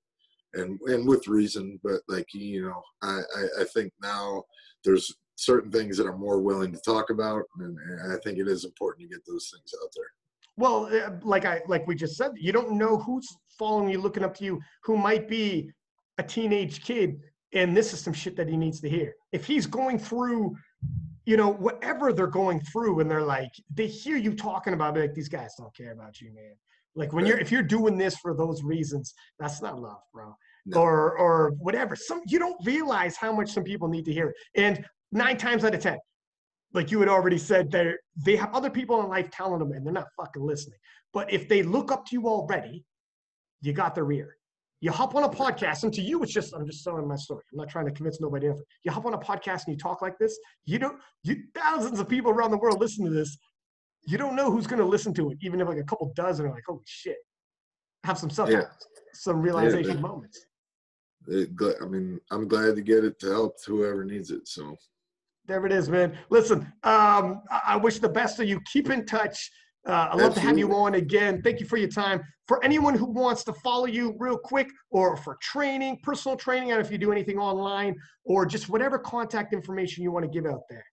and 0.54 0.78
and 0.86 1.08
with 1.08 1.26
reason. 1.26 1.80
But 1.82 2.02
like 2.08 2.32
you 2.32 2.62
know, 2.62 2.82
I 3.02 3.20
I, 3.36 3.62
I 3.62 3.64
think 3.64 3.92
now 4.00 4.44
there's 4.84 5.12
certain 5.36 5.70
things 5.70 5.96
that 5.96 6.06
I'm 6.06 6.20
more 6.20 6.40
willing 6.40 6.72
to 6.72 6.80
talk 6.80 7.10
about, 7.10 7.42
and, 7.60 7.76
and 7.78 8.12
I 8.12 8.16
think 8.24 8.38
it 8.38 8.48
is 8.48 8.64
important 8.64 9.08
to 9.08 9.14
get 9.16 9.24
those 9.26 9.50
things 9.52 9.72
out 9.82 9.90
there. 9.94 10.10
Well, 10.56 10.86
uh, 10.92 11.10
like 11.22 11.44
I 11.44 11.62
like 11.66 11.86
we 11.86 11.94
just 11.94 12.16
said, 12.16 12.32
you 12.36 12.52
don't 12.52 12.72
know 12.72 12.96
who's 12.98 13.28
following 13.58 13.88
you, 13.90 14.00
looking 14.00 14.24
up 14.24 14.36
to 14.36 14.44
you, 14.44 14.60
who 14.84 14.96
might 14.96 15.28
be 15.28 15.70
a 16.18 16.22
teenage 16.22 16.82
kid, 16.82 17.20
and 17.54 17.76
this 17.76 17.92
is 17.92 18.00
some 18.00 18.12
shit 18.12 18.36
that 18.36 18.48
he 18.48 18.56
needs 18.56 18.80
to 18.80 18.88
hear. 18.88 19.14
If 19.32 19.46
he's 19.46 19.66
going 19.66 19.98
through, 19.98 20.56
you 21.24 21.36
know, 21.36 21.48
whatever 21.48 22.12
they're 22.12 22.26
going 22.26 22.60
through, 22.60 23.00
and 23.00 23.10
they're 23.10 23.22
like, 23.22 23.50
they 23.72 23.86
hear 23.86 24.16
you 24.16 24.34
talking 24.34 24.74
about 24.74 24.96
it, 24.96 25.00
like 25.00 25.14
these 25.14 25.28
guys 25.28 25.54
don't 25.56 25.74
care 25.74 25.92
about 25.92 26.20
you, 26.20 26.34
man. 26.34 26.54
Like 26.94 27.12
when 27.12 27.26
you're 27.26 27.38
if 27.38 27.52
you're 27.52 27.62
doing 27.62 27.96
this 27.96 28.16
for 28.16 28.34
those 28.34 28.62
reasons, 28.62 29.14
that's 29.38 29.62
not 29.62 29.80
love, 29.80 30.00
bro. 30.12 30.34
No. 30.66 30.80
Or 30.80 31.16
or 31.16 31.52
whatever. 31.58 31.94
Some 31.94 32.22
you 32.26 32.38
don't 32.38 32.56
realize 32.66 33.16
how 33.16 33.32
much 33.32 33.50
some 33.50 33.62
people 33.62 33.88
need 33.88 34.04
to 34.06 34.12
hear 34.12 34.30
it. 34.30 34.36
And 34.56 34.84
nine 35.12 35.36
times 35.36 35.64
out 35.64 35.74
of 35.74 35.80
ten, 35.80 35.98
like 36.74 36.90
you 36.90 36.98
had 36.98 37.08
already 37.08 37.38
said, 37.38 37.70
they 37.70 37.94
they 38.16 38.36
have 38.36 38.52
other 38.52 38.68
people 38.68 39.00
in 39.00 39.08
life 39.08 39.30
telling 39.30 39.60
them, 39.60 39.72
and 39.72 39.86
they're 39.86 39.92
not 39.92 40.08
fucking 40.16 40.42
listening. 40.42 40.78
But 41.12 41.32
if 41.32 41.48
they 41.48 41.62
look 41.62 41.92
up 41.92 42.04
to 42.06 42.12
you 42.14 42.26
already, 42.26 42.84
you 43.62 43.72
got 43.72 43.94
their 43.94 44.10
ear. 44.10 44.37
You 44.80 44.92
hop 44.92 45.16
on 45.16 45.24
a 45.24 45.28
podcast, 45.28 45.82
and 45.82 45.92
to 45.94 46.00
you, 46.00 46.22
it's 46.22 46.32
just 46.32 46.54
I'm 46.54 46.64
just 46.64 46.84
telling 46.84 47.06
my 47.08 47.16
story. 47.16 47.42
I'm 47.52 47.58
not 47.58 47.68
trying 47.68 47.86
to 47.86 47.92
convince 47.92 48.20
nobody 48.20 48.48
else. 48.48 48.60
You 48.84 48.92
hop 48.92 49.06
on 49.06 49.14
a 49.14 49.18
podcast 49.18 49.66
and 49.66 49.74
you 49.74 49.76
talk 49.76 50.02
like 50.02 50.16
this. 50.18 50.38
You 50.66 50.78
don't. 50.78 50.98
You 51.24 51.36
thousands 51.54 51.98
of 51.98 52.08
people 52.08 52.30
around 52.30 52.52
the 52.52 52.58
world 52.58 52.80
listen 52.80 53.04
to 53.04 53.10
this. 53.10 53.36
You 54.06 54.18
don't 54.18 54.36
know 54.36 54.50
who's 54.50 54.66
going 54.68 54.78
to 54.78 54.86
listen 54.86 55.12
to 55.14 55.30
it, 55.30 55.38
even 55.42 55.60
if 55.60 55.66
like 55.68 55.78
a 55.78 55.84
couple 55.84 56.12
dozen 56.14 56.46
are 56.46 56.50
like, 56.50 56.62
"Holy 56.66 56.82
shit!" 56.86 57.16
Have 58.04 58.18
some 58.18 58.30
stuff, 58.30 58.48
Yeah. 58.48 58.62
some 59.14 59.42
realization 59.42 59.94
man. 59.94 60.02
moments. 60.02 60.46
It, 61.26 61.50
I 61.82 61.84
mean, 61.86 62.20
I'm 62.30 62.46
glad 62.46 62.76
to 62.76 62.82
get 62.82 63.04
it 63.04 63.18
to 63.20 63.30
help 63.30 63.56
whoever 63.66 64.04
needs 64.04 64.30
it. 64.30 64.46
So 64.46 64.76
There 65.46 65.66
it 65.66 65.72
is, 65.72 65.88
man. 65.88 66.16
Listen, 66.30 66.60
um, 66.84 67.42
I, 67.50 67.60
I 67.66 67.76
wish 67.76 67.98
the 67.98 68.08
best 68.08 68.38
of 68.38 68.48
you. 68.48 68.60
Keep 68.72 68.90
in 68.90 69.04
touch. 69.04 69.50
Uh, 69.86 70.08
I'd 70.12 70.20
love 70.20 70.34
to 70.34 70.40
have 70.40 70.58
you 70.58 70.74
on 70.74 70.94
again. 70.94 71.40
Thank 71.42 71.60
you 71.60 71.66
for 71.66 71.76
your 71.76 71.88
time. 71.88 72.20
For 72.46 72.62
anyone 72.64 72.94
who 72.94 73.06
wants 73.06 73.44
to 73.44 73.52
follow 73.52 73.86
you 73.86 74.14
real 74.18 74.36
quick 74.36 74.68
or 74.90 75.16
for 75.16 75.38
training, 75.40 75.98
personal 76.02 76.36
training, 76.36 76.68
I 76.68 76.74
don't 76.74 76.82
know 76.82 76.86
if 76.86 76.92
you 76.92 76.98
do 76.98 77.12
anything 77.12 77.38
online 77.38 77.94
or 78.24 78.44
just 78.44 78.68
whatever 78.68 78.98
contact 78.98 79.52
information 79.52 80.02
you 80.02 80.10
want 80.10 80.24
to 80.24 80.30
give 80.30 80.50
out 80.50 80.62
there. 80.68 80.84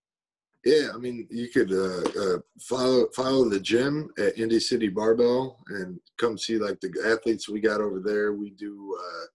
Yeah, 0.66 0.90
I 0.94 0.98
mean, 0.98 1.28
you 1.30 1.50
could 1.50 1.72
uh, 1.72 2.10
uh, 2.20 2.40
follow 2.60 3.08
follow 3.16 3.48
the 3.48 3.60
gym 3.60 4.10
at 4.18 4.38
Indy 4.40 4.60
City 4.60 4.88
Barbell 4.88 5.60
and 5.68 6.00
come 6.18 6.40
see 6.40 6.58
like 6.58 6.80
the 6.82 6.92
athletes 7.06 7.48
we 7.48 7.60
got 7.60 7.82
over 7.82 8.00
there. 8.00 8.34
We 8.34 8.50
do 8.50 8.98
uh, 9.00 9.26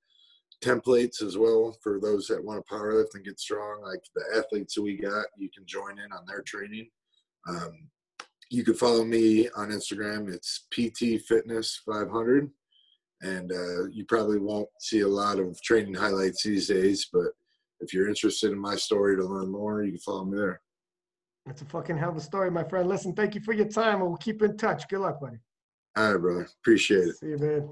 templates 0.60 1.22
as 1.22 1.38
well 1.38 1.76
for 1.82 2.00
those 2.00 2.26
that 2.26 2.44
want 2.44 2.64
to 2.66 2.74
powerlift 2.74 3.14
and 3.14 3.24
get 3.24 3.38
strong. 3.38 3.80
Like 3.82 4.00
the 4.14 4.24
athletes 4.38 4.76
we 4.76 4.96
got, 4.96 5.26
you 5.38 5.48
can 5.54 5.64
join 5.66 6.00
in 6.00 6.12
on 6.12 6.24
their 6.26 6.42
training. 6.42 6.88
Um, 7.48 7.88
you 8.50 8.64
can 8.64 8.74
follow 8.74 9.04
me 9.04 9.48
on 9.56 9.70
Instagram. 9.70 10.32
It's 10.32 10.66
PT 10.72 11.24
Fitness 11.26 11.80
500, 11.86 12.50
and 13.22 13.52
uh, 13.52 13.86
you 13.86 14.04
probably 14.06 14.38
won't 14.38 14.68
see 14.80 15.00
a 15.00 15.08
lot 15.08 15.38
of 15.38 15.60
training 15.62 15.94
highlights 15.94 16.42
these 16.42 16.66
days. 16.68 17.08
But 17.12 17.28
if 17.80 17.94
you're 17.94 18.08
interested 18.08 18.50
in 18.50 18.58
my 18.58 18.74
story 18.74 19.16
to 19.16 19.24
learn 19.24 19.50
more, 19.50 19.84
you 19.84 19.92
can 19.92 20.00
follow 20.00 20.24
me 20.24 20.36
there. 20.36 20.60
That's 21.46 21.62
a 21.62 21.64
fucking 21.66 21.96
hell 21.96 22.10
of 22.10 22.16
a 22.16 22.20
story, 22.20 22.50
my 22.50 22.64
friend. 22.64 22.88
Listen, 22.88 23.14
thank 23.14 23.34
you 23.34 23.40
for 23.40 23.54
your 23.54 23.68
time 23.68 24.00
and 24.00 24.08
we'll 24.08 24.16
keep 24.18 24.42
in 24.42 24.56
touch. 24.56 24.86
Good 24.88 25.00
luck, 25.00 25.20
buddy. 25.20 25.38
All 25.96 26.12
right, 26.12 26.20
brother. 26.20 26.48
Appreciate 26.60 27.08
it. 27.08 27.16
See 27.16 27.28
you, 27.28 27.38
man. 27.38 27.70